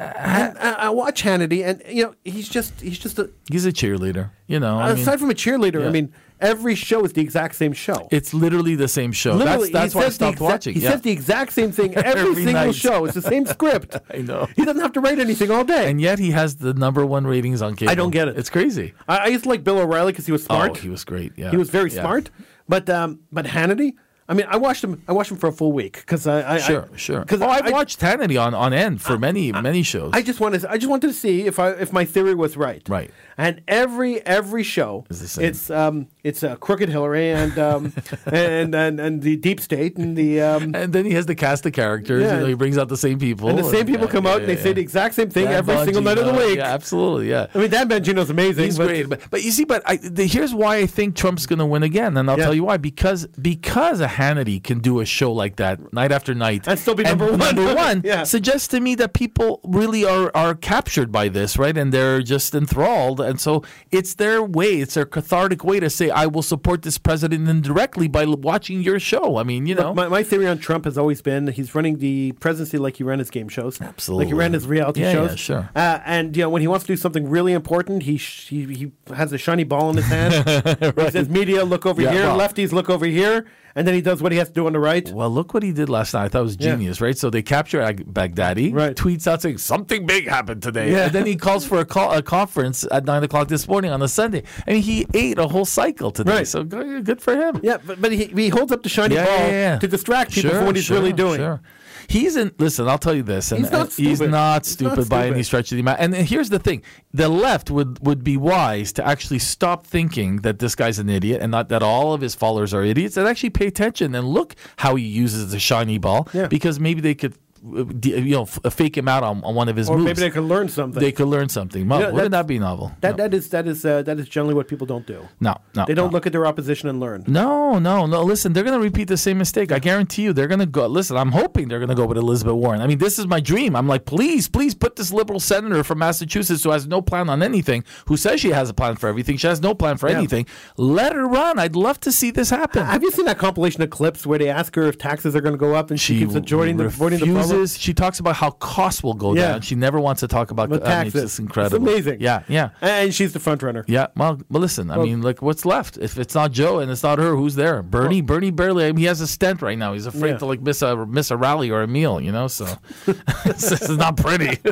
and, 0.49 0.59
I, 0.59 0.87
I 0.87 0.91
watch 0.91 1.23
Hannity, 1.25 1.63
and 1.67 1.83
you 1.87 2.05
know, 2.05 2.15
he's 2.25 2.49
just 2.49 2.81
he's 2.81 2.99
just 2.99 3.19
a, 3.19 3.31
he's 3.51 3.67
a 3.67 3.73
cheerleader. 3.73 4.31
You 4.47 4.59
know, 4.61 4.79
I 4.79 4.93
mean, 4.95 5.03
aside 5.03 5.21
from 5.21 5.31
a 5.31 5.35
cheerleader. 5.35 5.87
I 5.87 5.91
mean, 5.91 6.13
every 6.43 6.75
show 6.75 7.05
is 7.05 7.13
the 7.15 7.21
exact 7.23 7.55
same 7.55 7.73
show. 7.73 8.09
it's 8.11 8.35
literally 8.35 8.75
the 8.75 8.89
same 8.89 9.13
show. 9.13 9.35
Literally, 9.35 9.71
that's 9.71 9.95
that's 9.95 9.95
why 9.95 10.05
I 10.05 10.09
stopped 10.11 10.33
exact- 10.35 10.53
watching. 10.53 10.75
He 10.75 10.81
yeah. 10.81 10.91
says 10.91 11.01
the 11.03 11.11
exact 11.11 11.53
same 11.53 11.73
thing 11.73 11.95
every, 11.97 12.21
Every 12.21 12.35
single 12.35 12.53
night. 12.53 12.75
show. 12.75 13.05
It's 13.07 13.15
the 13.15 13.23
same 13.23 13.47
script. 13.47 13.97
I 14.13 14.19
know. 14.19 14.49
He 14.57 14.65
doesn't 14.65 14.83
have 14.83 14.93
to 14.93 15.01
write 15.01 15.19
anything 15.19 15.51
all 15.51 15.65
day. 15.65 15.89
and 15.91 16.01
yet 16.01 16.19
he 16.19 16.33
has 16.33 16.57
the 16.57 16.75
number 16.75 17.07
one 17.07 17.27
ratings 17.27 17.63
on 17.63 17.77
cable. 17.77 17.91
I 17.91 17.95
don't 17.95 18.11
get 18.11 18.29
it. 18.29 18.37
It's 18.39 18.51
crazy. 18.51 18.93
I, 19.09 19.17
I 19.19 19.27
used 19.29 19.45
to 19.45 19.49
like 19.49 19.65
Bill 19.65 19.79
O'Reilly 19.79 20.13
because 20.13 20.27
he 20.27 20.33
was 20.33 20.45
smart. 20.45 20.71
Oh, 20.73 20.75
he 20.75 20.89
was 20.89 21.05
great. 21.05 21.33
Yeah, 21.37 21.51
He 21.51 21.57
was 21.57 21.71
very 21.71 21.91
Yeah. 21.91 22.03
smart. 22.03 22.31
But 22.69 22.89
um, 22.91 23.21
but 23.33 23.45
Hannity, 23.47 23.95
I 24.29 24.35
mean, 24.35 24.47
I 24.49 24.57
watched 24.57 24.85
him. 24.85 25.03
I 25.09 25.13
watched 25.13 25.31
him 25.33 25.37
for 25.37 25.49
a 25.49 25.53
full 25.53 25.73
week 25.73 25.95
because 25.99 26.27
I, 26.27 26.55
I 26.55 26.59
Sure, 26.59 26.89
I, 26.93 26.97
sure. 26.97 27.21
Because 27.21 27.43
oh, 27.43 27.49
I've 27.49 27.67
I, 27.67 27.71
watched 27.71 28.01
Hannity 28.01 28.41
on, 28.43 28.55
on 28.55 28.73
end 28.73 29.03
for 29.03 29.19
many 29.19 29.51
many 29.53 29.83
shows. 29.83 30.11
I 30.15 30.23
just 30.23 30.39
wanted. 30.41 30.65
I 30.65 30.79
just 30.79 30.89
wanted 30.89 31.09
to 31.09 31.13
see 31.13 31.45
if 31.47 31.59
I 31.59 31.71
if 31.73 31.93
my 31.93 32.05
theory 32.05 32.35
was 32.35 32.57
right. 32.57 32.89
Right. 32.89 33.11
And 33.39 33.63
every 33.69 34.25
every 34.27 34.63
show 34.63 35.05
Is 35.09 35.21
the 35.21 35.29
same. 35.29 35.45
It's 35.47 35.71
um 35.71 36.09
it's 36.23 36.43
uh, 36.43 36.57
crooked 36.57 36.89
Hillary 36.89 37.31
and 37.31 37.59
um 37.59 37.93
and, 38.27 38.75
and 38.75 39.01
and 39.01 39.23
the 39.23 39.37
deep 39.37 39.61
state 39.61 39.97
and 39.97 40.17
the 40.17 40.41
um 40.41 40.75
and 40.75 40.93
then 40.93 41.05
he 41.05 41.13
has 41.13 41.27
the 41.27 41.35
cast 41.35 41.67
of 41.67 41.73
characters. 41.73 42.25
Yeah. 42.25 42.35
You 42.35 42.41
know, 42.41 42.47
he 42.47 42.55
brings 42.55 42.79
out 42.79 42.89
the 42.89 42.97
same 42.97 43.19
people. 43.19 43.49
and 43.49 43.59
the 43.59 43.65
same 43.65 43.87
people 43.87 44.07
yeah, 44.07 44.13
come 44.13 44.25
yeah, 44.25 44.33
out 44.33 44.41
and 44.41 44.49
they 44.49 44.57
say 44.57 44.73
the 44.73 44.81
exact 44.81 45.15
same 45.15 45.31
thing 45.31 45.47
Dan 45.47 45.55
every 45.55 45.77
single 45.85 46.03
night 46.03 46.19
of 46.19 46.27
the 46.27 46.33
week. 46.33 46.57
Yeah, 46.57 46.73
absolutely. 46.73 47.31
Yeah. 47.31 47.47
I 47.55 47.59
mean, 47.59 47.71
Dan 47.71 47.89
Bongino's 47.89 48.31
amazing. 48.31 48.65
He's 48.65 48.79
but 48.79 48.87
great, 48.87 49.09
but, 49.09 49.21
but 49.31 49.43
you 49.43 49.51
see, 49.51 49.65
but 49.65 49.83
I, 49.87 49.97
the, 49.97 50.27
here's 50.27 50.55
why 50.55 50.77
I 50.77 50.87
think 50.87 51.17
Trump's 51.17 51.47
going 51.47 51.59
to 51.59 51.67
win 51.67 51.83
again, 51.83 52.17
and 52.17 52.31
I'll 52.31 52.37
tell 52.37 52.55
you 52.55 52.65
why. 52.65 52.77
Because 52.77 53.27
because 53.41 54.01
a 54.01 54.07
Hannity 54.07 54.63
can 54.63 54.81
do 54.81 55.01
a 55.01 55.05
show 55.05 55.33
like 55.33 55.57
that 55.57 55.93
night 55.93 56.13
after 56.13 56.35
night 56.35 56.67
And 56.67 56.79
still 56.79 56.95
be 56.95 57.05
number 57.05 57.31
one. 57.31 57.39
Number 57.39 57.75
one 57.75 58.03
Yeah. 58.05 58.25
suggests 58.25 58.69
to 58.69 58.81
me 58.81 58.95
that 58.97 59.13
people 59.15 59.61
really 59.65 60.05
are 60.05 60.31
are 60.35 60.55
captured 60.55 61.11
by 61.13 61.29
this, 61.29 61.57
right? 61.59 61.77
And 61.77 61.93
they're 61.93 62.23
just 62.23 62.55
enthralled, 62.55 63.21
and 63.23 63.41
so 63.41 63.63
it's 63.91 64.15
their 64.15 64.43
way, 64.43 64.81
it's 64.81 64.95
their 64.95 65.07
cathartic 65.07 65.65
way 65.65 65.81
to 65.81 65.89
say, 65.89 66.11
"I 66.11 66.27
will 66.27 66.43
support 66.43 66.83
this 66.83 66.99
president 66.99 67.49
indirectly 67.49 68.09
by 68.09 68.25
watching 68.27 68.83
your 68.83 68.99
show." 69.01 69.37
I 69.39 69.43
mean, 69.45 69.67
you 69.67 69.75
know, 69.75 69.95
My, 69.95 70.09
my 70.09 70.23
theory 70.23 70.47
on 70.47 70.59
Trump 70.59 70.85
has 70.85 70.99
always 70.99 71.23
been 71.23 71.47
he's 71.49 71.75
running 71.75 71.99
the 71.99 72.33
presidency 72.33 72.79
like 72.79 72.97
he 72.97 73.05
ran 73.05 73.19
his 73.19 73.31
game 73.31 73.49
shows, 73.49 73.81
Absolutely. 73.81 74.25
like 74.27 74.29
he 74.33 74.35
ran 74.39 74.53
his 74.53 74.67
reality 74.67 75.01
Yeah, 75.01 75.13
shows. 75.13 75.31
yeah, 75.31 75.37
sure. 75.37 75.71
Uh, 75.75 76.01
and 76.05 76.37
you 76.37 76.43
know 76.43 76.51
when 76.51 76.63
he 76.63 76.69
wants 76.69 76.85
to 76.87 76.93
do 76.93 76.97
something 76.97 77.29
really 77.29 77.53
important, 77.53 78.03
he 78.03 78.17
sh- 78.19 78.49
he, 78.49 78.65
he 78.75 78.93
has 79.15 79.33
a 79.33 79.39
shiny 79.39 79.65
ball 79.65 79.91
in 79.91 79.97
his 79.97 80.07
hand. 80.07 80.33
He 81.03 81.11
says, 81.11 81.29
"Media, 81.29 81.65
look 81.65 81.87
over 81.87 82.03
Yeah, 82.03 82.13
here. 82.13 82.23
well- 82.27 82.39
Lefties, 82.39 82.73
look 82.73 82.91
over 82.91 83.07
here." 83.07 83.47
And 83.75 83.87
then 83.89 83.95
he 83.95 84.03
does 84.03 84.23
what 84.23 84.33
he 84.33 84.39
has 84.39 84.49
to 84.49 84.55
do 84.55 84.67
on 84.67 84.75
the 84.75 84.79
right. 84.79 85.11
Well, 85.11 85.31
look 85.31 85.55
what 85.55 85.63
he 85.63 85.73
did 85.73 85.89
last 85.89 86.13
night. 86.13 86.25
I 86.25 86.29
thought 86.29 86.41
it 86.41 86.43
was 86.43 86.57
Yeah. 86.61 86.73
genius, 86.73 87.01
right? 87.01 87.17
So 87.17 87.31
they 87.31 87.41
capture 87.43 87.81
Baghdadi, 87.81 88.71
Right. 88.75 88.95
tweets 88.95 89.27
out 89.27 89.41
saying 89.41 89.59
something 89.59 90.05
big 90.05 90.29
happened 90.29 90.63
today, 90.63 90.91
Yeah. 90.93 91.05
and 91.07 91.13
then 91.15 91.25
he 91.25 91.37
calls 91.37 91.65
for 91.65 91.79
a, 91.81 91.87
call, 91.87 92.13
a 92.13 92.21
conference 92.23 92.85
at 92.93 93.07
nine 93.13 93.23
o'clock 93.29 93.47
this 93.49 93.65
morning 93.73 93.91
on 93.97 94.01
a 94.03 94.09
Sunday. 94.09 94.43
I 94.67 94.73
mean, 94.73 94.83
he 94.83 95.07
ate 95.15 95.39
a 95.39 95.49
whole 95.55 95.65
cycle 95.81 96.11
today, 96.11 96.37
Right. 96.39 96.49
so 96.49 96.65
good, 96.65 97.05
good 97.05 97.21
for 97.27 97.35
him. 97.43 97.61
Yeah, 97.63 97.79
but, 97.87 98.01
but 98.03 98.11
he, 98.13 98.25
he 98.27 98.49
holds 98.49 98.73
up 98.73 98.83
the 98.83 98.89
shiny 98.89 99.15
Yeah, 99.17 99.25
ball 99.27 99.39
yeah, 99.47 99.51
yeah. 99.67 99.79
to 99.79 99.89
distract 99.97 100.33
people 100.33 100.51
Sure, 100.51 100.59
from 100.59 100.67
what 100.67 100.77
he's 100.77 100.85
sure, 100.87 100.99
really 100.99 101.13
doing. 101.25 101.39
Sure. 101.41 101.61
He's 102.09 102.35
in. 102.37 102.51
Listen, 102.59 102.89
I'll 102.89 102.99
tell 103.07 103.15
you 103.15 103.23
this, 103.23 103.53
and 103.53 103.61
He's 103.61 103.71
not 103.71 103.81
and 103.83 103.89
he's 103.89 103.95
stupid. 103.95 104.09
He's 104.09 104.21
not 104.29 104.67
stupid 104.67 105.09
by 105.09 105.29
any 105.29 105.43
stretch 105.45 105.71
of 105.71 105.77
the 105.77 105.81
imagination. 105.87 106.15
And, 106.21 106.27
here's 106.29 106.51
the 106.51 106.59
thing: 106.59 106.83
the 107.15 107.29
left 107.29 107.71
would 107.71 108.05
would 108.07 108.23
be 108.25 108.37
wise 108.37 108.93
to 108.95 109.07
actually 109.13 109.39
stop 109.39 109.87
thinking 109.87 110.31
that 110.39 110.59
this 110.59 110.75
guy's 110.75 110.99
an 110.99 111.09
idiot, 111.09 111.41
and 111.41 111.51
not 111.53 111.69
that 111.69 111.83
all 111.83 112.13
of 112.13 112.21
his 112.21 112.35
followers 112.35 112.75
are 112.75 112.83
idiots, 112.83 113.17
and 113.17 113.27
actually 113.29 113.51
pay 113.51 113.67
attention 113.69 114.15
and 114.17 114.27
look 114.29 114.57
how 114.79 114.97
he 114.97 115.05
uses 115.05 115.53
the 115.53 115.61
shiny 115.61 115.97
ball, 115.99 116.29
Yeah. 116.35 116.49
because 116.49 116.81
maybe 116.81 117.01
they 117.01 117.15
could 117.15 117.35
you 117.65 118.31
know, 118.35 118.43
f- 118.43 118.59
fake 118.73 118.97
him 118.97 119.07
out 119.09 119.23
on, 119.23 119.43
on 119.45 119.55
one 119.55 119.69
of 119.69 119.77
his 119.77 119.89
Or 119.89 119.97
moves. 119.97 120.05
maybe 120.07 120.21
they 120.21 120.31
could 120.31 120.43
learn 120.45 120.69
something. 120.69 121.01
They 121.01 121.13
could 121.13 121.29
learn 121.29 121.49
something. 121.49 121.87
Well, 121.89 122.01
You 122.01 122.07
know, 122.09 122.13
wouldn't 122.13 122.33
that- 122.33 122.47
be 122.47 122.59
novel? 122.59 122.93
that 123.01 123.17
no. 123.17 123.23
that 123.25 123.35
is 123.35 123.49
that 123.51 123.67
is 123.69 123.85
uh, 123.85 124.03
that 124.03 124.19
is 124.19 124.29
generally 124.29 124.55
what 124.55 124.67
people 124.69 124.87
don't 124.87 125.07
do. 125.07 125.29
no, 125.41 125.57
no, 125.77 125.85
They 125.87 125.95
don't 125.95 126.09
no. 126.09 126.13
look 126.13 126.27
at 126.27 126.33
their 126.33 126.45
opposition 126.47 126.89
and 126.89 126.99
learn. 126.99 127.25
No, 127.27 127.79
no, 127.79 128.07
no. 128.07 128.23
Listen, 128.23 128.53
they're 128.53 128.65
going 128.65 128.79
to 128.79 128.83
repeat 128.85 129.09
the 129.09 129.17
same 129.17 129.39
mistake. 129.39 129.71
I 129.71 129.79
guarantee 129.79 130.23
you, 130.23 130.33
they're 130.33 130.49
going 130.49 130.59
to 130.61 130.67
go. 130.67 130.87
Listen, 130.87 131.17
I'm 131.17 131.31
hoping 131.33 131.69
they're 131.69 131.79
going 131.79 131.89
to 131.89 131.95
go 131.95 132.07
with 132.07 132.19
Elizabeth 132.19 132.55
Warren. 132.55 132.81
I 132.81 132.87
mean, 132.87 132.99
this 132.99 133.19
is 133.19 133.27
my 133.27 133.39
dream. 133.41 133.77
I'm 133.77 133.87
like, 133.87 134.05
please, 134.07 134.49
please 134.49 134.75
put 134.75 134.97
this 134.97 135.13
liberal 135.13 135.39
senator 135.41 135.85
from 135.85 135.99
Massachusetts 135.99 136.65
who 136.65 136.71
has 136.71 136.87
no 136.89 137.01
plan 137.01 137.29
on 137.29 137.43
anything, 137.43 137.85
who 138.07 138.17
says 138.17 138.41
she 138.41 138.51
has 138.51 138.69
a 138.71 138.75
plan 138.75 138.97
for 138.97 139.09
everything. 139.09 139.37
She 139.37 139.47
has 139.47 139.61
no 139.61 139.75
plan 139.75 139.97
for 139.99 140.09
Yeah. 140.09 140.19
anything. 140.19 140.47
Let 140.77 141.13
her 141.13 141.27
run. 141.29 141.59
I'd 141.59 141.77
love 141.77 142.01
to 142.01 142.11
see 142.13 142.31
this 142.33 142.51
happen. 142.51 142.85
Have 142.85 143.03
you 143.03 143.11
seen 143.13 143.27
that 143.27 143.39
compilation 143.39 143.83
of 143.83 143.91
clips 143.91 144.27
where 144.27 144.39
they 144.39 144.49
ask 144.49 144.75
her 144.75 144.83
if 144.89 144.99
taxes 144.99 145.37
are 145.37 145.41
going 145.41 145.55
to 145.55 145.59
go 145.59 145.75
up 145.75 145.91
and 145.91 146.01
she, 146.01 146.19
keeps 146.21 146.35
avoiding 146.35 146.77
the, 146.77 146.87
avoiding 146.87 147.21
the 147.21 147.27
problem? 147.27 147.52
She 147.79 147.95
talks 147.95 148.19
about 148.21 148.37
how 148.37 148.51
costs 148.51 149.03
will 149.03 149.15
go 149.15 149.35
Yeah. 149.35 149.53
down. 149.53 149.61
She 149.63 149.75
never 149.75 149.99
wants 150.01 150.21
to 150.21 150.29
talk 150.29 150.51
about. 150.51 150.69
With 150.69 150.83
I 150.83 150.85
mean, 150.85 151.13
taxes. 151.13 151.23
it's 151.25 151.39
incredible. 151.39 151.77
It's 151.77 151.83
amazing. 152.07 152.21
Yeah, 152.21 152.43
yeah. 152.49 152.71
And 152.81 153.15
she's 153.15 153.33
the 153.33 153.41
front 153.41 153.63
runner. 153.63 153.85
Yeah, 153.89 154.07
well, 154.17 154.41
well, 154.51 154.61
listen. 154.61 154.91
I 154.91 154.97
mean, 154.99 155.23
like, 155.23 155.43
what's 155.43 155.65
left? 155.65 155.99
If 155.99 156.19
it's 156.19 156.35
not 156.35 156.53
Joe 156.53 156.79
and 156.81 156.91
it's 156.91 157.03
not 157.03 157.19
her, 157.19 157.37
who's 157.37 157.55
there? 157.55 157.83
Bernie. 157.83 158.21
Bernie 158.21 158.51
barely. 158.51 158.85
I 158.85 158.89
mean, 158.89 158.97
he 158.99 159.05
has 159.05 159.21
a 159.21 159.27
stent 159.27 159.63
right 159.63 159.79
now. 159.79 159.93
He's 159.93 160.07
afraid 160.07 160.33
Yeah. 160.33 160.39
to 160.39 160.47
like 160.47 160.61
miss 160.61 160.83
a 160.83 161.05
miss 161.07 161.31
a 161.31 161.37
rally 161.37 161.71
or 161.71 161.83
a 161.83 161.87
meal. 161.89 162.21
You 162.21 162.33
know, 162.33 162.47
so 162.49 162.67
this 163.45 163.73
is 163.73 163.97
not 163.99 164.17
pretty. 164.17 164.59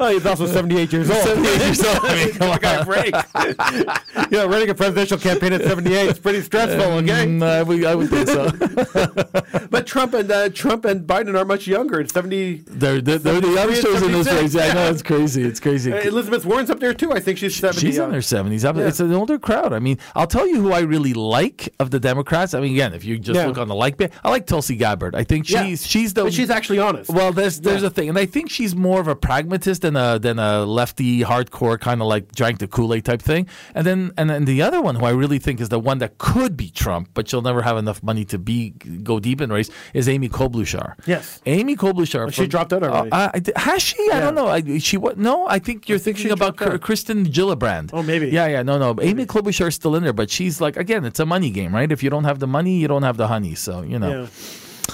Oh, 0.00 0.08
he's 0.12 0.26
also 0.26 0.46
78 0.46 0.92
years 0.92 1.10
old. 1.10 1.22
78 1.22 1.60
years 1.60 1.84
old. 1.84 1.98
I 2.02 2.14
mean, 2.14 2.32
come 2.34 2.50
the 2.60 2.80
a 2.80 2.84
break. 2.84 4.30
you 4.30 4.38
know, 4.38 4.46
running 4.48 4.70
a 4.70 4.74
presidential 4.74 5.18
campaign 5.18 5.52
at 5.52 5.62
78 5.62 6.10
is 6.10 6.18
pretty 6.18 6.40
stressful, 6.42 6.80
okay? 6.82 7.26
Mm, 7.26 7.42
I 7.42 7.62
would, 7.62 7.84
I 7.84 7.94
would 7.94 8.08
think 8.08 8.28
so. 8.28 9.66
But 9.70 9.86
Trump 9.86 10.14
and 10.14 10.30
uh, 10.30 10.48
Trump 10.50 10.84
and 10.84 11.06
Biden 11.06 11.38
are 11.38 11.44
much 11.44 11.66
younger. 11.68 12.00
It's 12.00 12.12
70. 12.12 12.64
They're, 12.66 13.00
they're, 13.00 13.18
they're 13.18 13.40
the 13.40 13.48
youngsters 13.52 14.02
in 14.02 14.12
this 14.12 14.26
race. 14.26 14.54
Yeah, 14.54 14.64
I 14.64 14.72
know 14.74 14.90
it's 14.90 15.02
crazy. 15.02 15.42
It's 15.42 15.60
crazy. 15.60 15.92
Uh, 15.92 15.96
Elizabeth 16.00 16.44
Warren's 16.44 16.70
up 16.70 16.80
there 16.80 16.94
too. 16.94 17.12
I 17.12 17.20
think 17.20 17.38
she's 17.38 17.54
70. 17.56 17.80
She's 17.80 17.98
uh, 17.98 18.04
in 18.06 18.12
her 18.14 18.22
seventies. 18.22 18.64
It's 18.64 19.00
an 19.00 19.12
older 19.12 19.38
crowd. 19.38 19.72
I 19.72 19.78
mean, 19.78 19.98
I'll 20.14 20.26
tell 20.26 20.46
you 20.46 20.60
who 20.60 20.72
I 20.72 20.80
really 20.80 21.14
like 21.14 21.68
of 21.78 21.90
the 21.90 22.00
Democrats. 22.00 22.54
I 22.54 22.60
mean, 22.60 22.72
again, 22.72 22.94
if 22.94 23.04
you 23.04 23.18
just 23.18 23.36
Yeah. 23.38 23.46
look 23.46 23.58
on 23.58 23.68
the 23.68 23.74
like 23.74 23.96
bit, 23.96 24.12
I 24.24 24.30
like 24.30 24.46
Tulsi 24.46 24.76
Gabbard. 24.76 25.14
I 25.14 25.24
think 25.24 25.46
she's 25.46 25.54
Yeah. 25.54 25.74
she's 25.76 26.14
the 26.14 26.24
But 26.24 26.32
she's 26.32 26.50
actually 26.50 26.78
honest. 26.78 27.10
Well, 27.10 27.32
there's 27.32 27.60
there's 27.60 27.82
Yeah. 27.82 27.88
a 27.88 27.90
thing, 27.90 28.08
and 28.08 28.18
I 28.18 28.26
think 28.26 28.50
she's 28.50 28.74
more 28.74 29.00
of 29.00 29.08
a 29.08 29.16
pragmatist 29.16 29.82
than 29.82 29.96
a 29.96 30.18
than 30.18 30.38
a 30.38 30.64
lefty 30.64 31.20
hardcore 31.22 31.78
kind 31.78 32.00
of 32.00 32.06
like 32.08 32.32
drank 32.32 32.58
the 32.58 32.66
Kool 32.68 32.94
Aid 32.94 33.04
type 33.04 33.22
thing. 33.22 33.46
And 33.74 33.86
then 33.86 34.12
and 34.16 34.30
then 34.30 34.44
the 34.44 34.62
other 34.62 34.80
one 34.80 34.94
who 34.96 35.04
I 35.04 35.10
really 35.10 35.38
think 35.38 35.60
is 35.60 35.68
the 35.68 35.78
one 35.78 35.98
that 35.98 36.18
could 36.18 36.56
be 36.56 36.70
Trump, 36.70 37.10
but 37.14 37.28
she'll 37.28 37.42
never 37.42 37.62
have 37.62 37.76
enough 37.76 38.02
money 38.02 38.24
to 38.26 38.38
be 38.38 38.70
go 39.02 39.18
deep 39.20 39.40
in 39.40 39.50
race 39.50 39.70
is 39.94 40.08
Amy 40.08 40.28
Klobuchar. 40.28 40.94
Yes. 41.06 41.40
Amy 41.46 41.57
Klobuchar. 41.76 42.32
she 42.32 42.42
from- 42.42 42.48
dropped 42.48 42.72
out 42.72 42.82
already. 42.82 43.10
Uh, 43.10 43.30
I, 43.34 43.42
I- 43.56 43.60
has 43.60 43.82
she? 43.82 43.96
I 44.12 44.20
don't 44.20 44.34
know. 44.34 44.48
I, 44.48 44.78
she 44.78 44.96
what? 44.96 45.18
No, 45.18 45.46
I 45.48 45.58
think 45.58 45.88
you're 45.88 45.98
think 45.98 46.16
thinking 46.16 46.28
she 46.28 46.32
about. 46.32 46.56
Kr- 46.56 46.76
Kristen 46.78 47.26
Gillibrand. 47.26 47.90
Oh, 47.92 48.02
maybe. 48.02 48.28
Yeah, 48.28 48.46
yeah. 48.46 48.62
No, 48.62 48.78
no. 48.78 48.96
Amy 49.02 49.26
Klobuchar 49.26 49.68
is 49.68 49.74
still 49.74 49.94
in 49.96 50.02
there, 50.02 50.12
but 50.12 50.30
she's 50.30 50.60
like 50.60 50.76
again, 50.76 51.04
it's 51.04 51.20
a 51.20 51.26
money 51.26 51.50
game, 51.50 51.74
right? 51.74 51.90
If 51.90 52.02
you 52.02 52.10
don't 52.10 52.24
have 52.24 52.38
the 52.38 52.46
money, 52.46 52.78
you 52.78 52.88
don't 52.88 53.02
have 53.02 53.16
the 53.16 53.28
honey. 53.28 53.54
So 53.54 53.82
you 53.82 53.98
know. 53.98 54.22
yeah. 54.22 54.26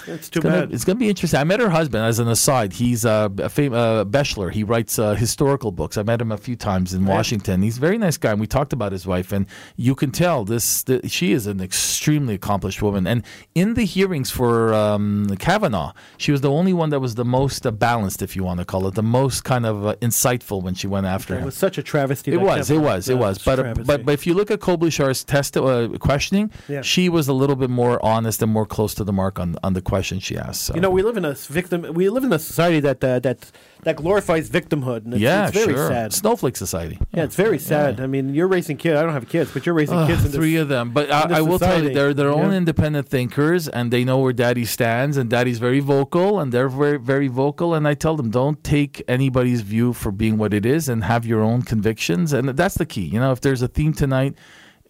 It's 0.06 0.28
too 0.28 0.40
Gonna- 0.40 0.60
bad. 0.62 0.72
it's 0.72 0.85
going 0.85 0.97
to 0.97 1.01
be 1.01 1.09
interesting. 1.09 1.40
I 1.40 1.44
met 1.44 1.60
her 1.60 1.70
husband 1.70 2.05
as 2.05 2.18
an 2.18 2.28
aside. 2.28 2.72
He's 2.74 3.05
a 3.05 3.31
fam- 3.51 3.72
uh, 3.74 4.05
Bessler. 4.05 4.52
He 4.52 4.62
writes 4.64 4.98
uh, 4.98 5.14
historical 5.14 5.72
books. 5.72 5.97
I 5.97 6.02
met 6.02 6.20
him 6.20 6.31
a 6.32 6.36
few 6.39 6.56
times 6.56 6.93
in 6.94 7.06
Washington. 7.06 7.62
He's 7.62 7.78
a 7.78 7.81
very 7.81 7.98
nice 7.98 8.16
guy, 8.16 8.32
and 8.32 8.40
we 8.40 8.47
talked 8.47 8.72
about 8.72 8.93
his 8.93 9.06
wife. 9.06 9.32
And 9.32 9.47
you 9.76 9.94
can 9.94 10.10
tell 10.10 10.44
this. 10.44 10.82
The, 10.82 11.09
she 11.09 11.32
is 11.32 11.47
an 11.47 11.60
extremely 11.60 12.35
accomplished 12.35 12.82
woman. 12.82 13.06
And 13.06 13.22
in 13.55 13.74
the 13.74 13.85
hearings 13.85 14.31
for 14.31 14.74
um, 14.74 15.26
Kavanaugh, 15.39 15.93
she 16.18 16.32
was 16.32 16.40
the 16.43 16.51
only 16.51 16.72
one 16.72 16.90
that 16.90 17.01
was 17.01 17.14
the 17.14 17.24
most 17.24 17.66
uh, 17.66 17.70
balanced, 17.70 18.20
if 18.22 18.36
you 18.36 18.44
want 18.44 18.59
to 18.60 18.64
call 18.66 18.86
it, 18.86 18.94
the 18.94 19.02
most 19.02 19.44
kind 19.44 19.64
of 19.64 19.86
uh, 19.86 19.94
insightful 19.97 20.62
when 20.62 20.74
she 20.74 20.86
went 20.86 21.06
after 21.06 21.35
It 21.35 21.39
him. 21.39 21.43
It 21.44 21.47
was 21.47 21.56
such 21.56 21.78
a 21.78 21.82
travesty. 21.82 22.32
It 22.32 22.40
was, 22.40 22.70
it 22.70 22.78
was, 22.78 23.09
it 23.09 23.16
was. 23.18 23.39
But, 23.43 23.59
uh, 23.59 23.62
travesty. 23.62 23.85
but 23.85 24.05
but 24.05 24.12
if 24.12 24.26
you 24.26 24.35
look 24.35 24.51
at 24.51 24.60
Klobuchar's 24.60 25.24
test 25.24 25.56
uh, 25.56 25.89
questioning, 25.98 26.51
Yeah. 26.68 26.82
she 26.82 27.09
was 27.09 27.28
a 27.28 27.32
little 27.32 27.56
bit 27.56 27.70
more 27.70 28.05
honest 28.05 28.43
and 28.43 28.52
more 28.52 28.66
close 28.66 28.94
to 28.97 29.05
the 29.05 29.12
mark 29.12 29.39
on 29.39 29.56
on 29.62 29.72
the 29.72 29.81
question 29.81 29.94
she 30.03 30.37
asked. 30.37 30.62
So. 30.62 30.75
You 30.75 30.81
know, 30.81 30.91
we 30.91 31.03
live 31.03 31.16
in 31.16 31.25
a 31.25 31.35
victim. 31.35 31.83
We 31.95 32.09
live 32.09 32.25
in 32.25 32.33
a 32.33 32.39
society 32.39 32.81
that 32.81 33.03
uh, 33.03 33.19
that 33.21 33.51
that 33.83 33.97
glorifies 33.97 34.51
victimhood. 34.51 35.05
And 35.05 35.15
it's, 35.15 35.23
yeah, 35.23 35.49
it's 35.49 35.57
very 35.57 35.75
sure. 35.75 35.89
sad. 35.89 36.12
Snowflake 36.12 36.57
Society. 36.57 36.99
Yeah, 37.12 37.25
it's 37.25 37.37
very 37.37 37.59
sad. 37.59 38.01
I 38.01 38.07
mean, 38.07 38.35
you're 38.35 38.49
raising 38.49 38.77
kids. 38.77 38.99
I 38.99 39.03
don't 39.03 39.12
have 39.12 39.29
kids, 39.29 39.53
but 39.53 39.66
you're 39.66 39.75
raising 39.75 39.99
Ugh, 39.99 40.09
kids. 40.09 40.25
In 40.25 40.33
three 40.33 40.55
this, 40.55 40.62
of 40.62 40.69
them, 40.69 40.91
but 40.91 41.11
I, 41.11 41.39
I 41.39 41.41
will 41.43 41.59
tell 41.59 41.75
you, 41.77 41.91
society, 41.91 41.95
they're 41.95 42.15
their 42.15 42.31
own 42.31 42.53
independent 42.53 43.09
thinkers, 43.09 43.69
and 43.69 43.93
they 43.93 44.05
know 44.05 44.19
where 44.19 44.33
Daddy 44.33 44.65
stands, 44.65 45.16
and 45.16 45.29
Daddy's 45.31 45.59
very 45.59 45.81
vocal, 45.81 46.41
and 46.41 46.53
they're 46.53 46.69
very 46.69 46.99
very 46.99 47.29
vocal. 47.29 47.75
And 47.75 47.87
I 47.87 47.95
tell 47.95 48.16
them, 48.16 48.31
don't 48.31 48.62
take 48.65 49.03
anybody's 49.09 49.61
view 49.61 49.93
for 49.93 50.11
being 50.11 50.39
what 50.39 50.55
it 50.55 50.66
is, 50.66 50.89
and 50.89 51.05
have 51.05 51.27
your 51.27 51.41
own 51.41 51.62
convictions, 51.62 52.33
and 52.33 52.49
that's 52.51 52.77
the 52.77 52.87
key. 52.87 53.07
You 53.07 53.21
know, 53.21 53.33
if 53.33 53.41
there's 53.41 53.62
a 53.62 53.69
theme 53.69 53.93
tonight. 53.93 54.35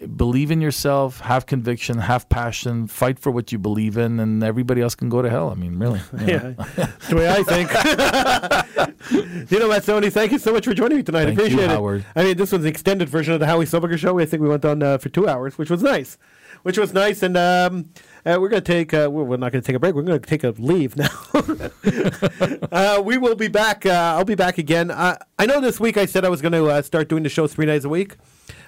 Believe 0.07 0.51
in 0.51 0.61
yourself, 0.61 1.21
have 1.21 1.47
conviction, 1.47 1.99
have 1.99 2.29
passion, 2.29 2.87
fight 2.87 3.19
for 3.19 3.31
what 3.31 3.53
you 3.53 3.59
believe 3.59 3.97
in, 3.97 4.21
and 4.21 4.43
everybody 4.43 4.81
else 4.81 4.95
can 4.95 5.09
go 5.09 5.23
to 5.23 5.31
hell. 5.31 5.51
I 5.51 5.55
mean, 5.55 5.79
really. 5.79 6.01
you 6.13 6.19
know. 6.27 6.55
Yeah, 6.77 6.91
the 7.09 7.17
way 7.17 7.29
I 7.29 7.43
think. 7.43 7.71
you 9.51 9.59
know, 9.59 9.69
Mazonne, 9.69 10.13
thank 10.13 10.33
you 10.33 10.39
so 10.39 10.53
much 10.53 10.65
for 10.65 10.75
joining 10.75 10.99
me 10.99 11.03
tonight. 11.03 11.27
Thank 11.27 11.39
I 11.39 11.43
you, 11.43 11.47
appreciate 11.49 11.71
it. 11.71 11.75
Howard. 11.75 12.05
I 12.17 12.25
mean, 12.25 12.37
this 12.37 12.53
was 12.53 12.63
the 12.63 12.69
extended 12.69 13.09
version 13.09 13.35
of 13.35 13.41
the 13.41 13.47
Howie 13.47 13.67
Silbiger 13.67 13.99
show. 13.99 14.19
I 14.19 14.27
think 14.27 14.43
we 14.43 14.49
went 14.49 14.65
on 14.65 14.83
uh, 14.83 14.99
for 14.99 15.09
two 15.09 15.29
hours, 15.29 15.59
which 15.59 15.71
was 15.71 15.83
nice. 15.83 16.19
Which 16.63 16.79
was 16.79 16.95
nice, 16.95 17.23
and 17.23 17.37
um, 17.37 17.91
uh, 18.25 18.39
we're 18.41 18.49
going 18.49 18.63
to 18.63 18.73
take. 18.73 18.95
Uh, 18.95 19.09
we're 19.11 19.25
we're 19.25 19.37
not 19.37 19.53
going 19.53 19.61
to 19.63 19.67
take 19.67 19.77
a 19.77 19.79
break. 19.79 19.95
We're 19.95 20.03
going 20.03 20.19
to 20.19 20.27
take 20.27 20.45
a 20.45 20.51
leave 20.57 20.97
now. 20.97 21.11
uh, 22.73 23.03
we 23.05 23.19
will 23.19 23.35
be 23.35 23.49
back. 23.49 23.85
Uh, 23.85 23.91
I'll 24.17 24.25
be 24.25 24.35
back 24.35 24.57
again. 24.57 24.91
I 24.91 25.19
know 25.47 25.61
this 25.61 25.79
week 25.79 25.99
I 25.99 26.07
said 26.07 26.25
I 26.25 26.31
was 26.31 26.41
going 26.41 26.53
to 26.53 26.67
uh, 26.67 26.81
start 26.81 27.11
doing 27.11 27.23
the 27.23 27.29
show 27.29 27.47
three 27.47 27.67
days 27.67 27.85
a 27.85 27.91
week. 27.91 28.17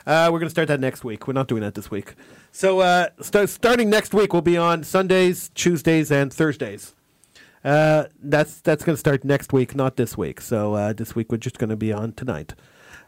Uh, 0.07 0.29
we're 0.31 0.39
going 0.39 0.47
to 0.47 0.51
start 0.51 0.69
that 0.69 0.81
next 0.81 1.05
week. 1.05 1.27
We're 1.27 1.35
not 1.35 1.49
doing 1.49 1.63
that 1.63 1.75
this 1.75 1.91
week. 1.91 2.15
So 2.53 2.81
uh, 2.81 3.09
st- 3.21 3.49
starting 3.49 3.91
next 3.91 4.15
week, 4.15 4.33
we'll 4.33 4.43
be 4.43 4.57
on 4.57 4.85
Sundays, 4.85 5.51
Tuesdays, 5.55 6.13
and 6.13 6.33
Thursdays. 6.33 6.95
Uh, 7.65 8.05
that's 8.23 8.61
that's 8.61 8.85
going 8.85 8.95
to 8.95 9.01
start 9.01 9.25
next 9.25 9.53
week, 9.53 9.75
not 9.75 9.97
this 9.97 10.17
week. 10.17 10.41
So 10.41 10.75
uh, 10.75 10.93
this 10.93 11.17
week 11.17 11.33
we're 11.33 11.39
just 11.39 11.59
going 11.59 11.71
to 11.71 11.77
be 11.77 11.93
on 11.93 12.13
tonight. 12.13 12.55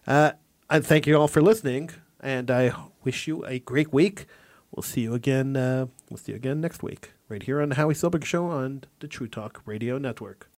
Uh, 0.06 0.32
I 0.68 0.80
thank 0.80 1.06
you 1.06 1.16
all 1.16 1.28
for 1.28 1.40
listening, 1.40 1.90
and 2.20 2.50
I 2.50 2.72
wish 3.04 3.28
you 3.28 3.44
a 3.46 3.60
great 3.60 3.92
week. 3.92 4.26
We'll 4.72 4.82
see 4.82 5.02
you 5.02 5.14
again. 5.14 5.56
Uh, 5.56 5.86
we'll 6.10 6.18
see 6.18 6.32
you 6.32 6.36
again 6.36 6.60
next 6.60 6.82
week, 6.82 7.12
right 7.28 7.42
here 7.42 7.60
on 7.62 7.70
the 7.70 7.76
Howie 7.76 7.94
Silbiger 7.94 8.24
Show 8.24 8.46
on 8.46 8.84
the 9.00 9.08
True 9.08 9.28
Talk 9.28 9.62
Radio 9.64 9.96
Network. 9.98 10.46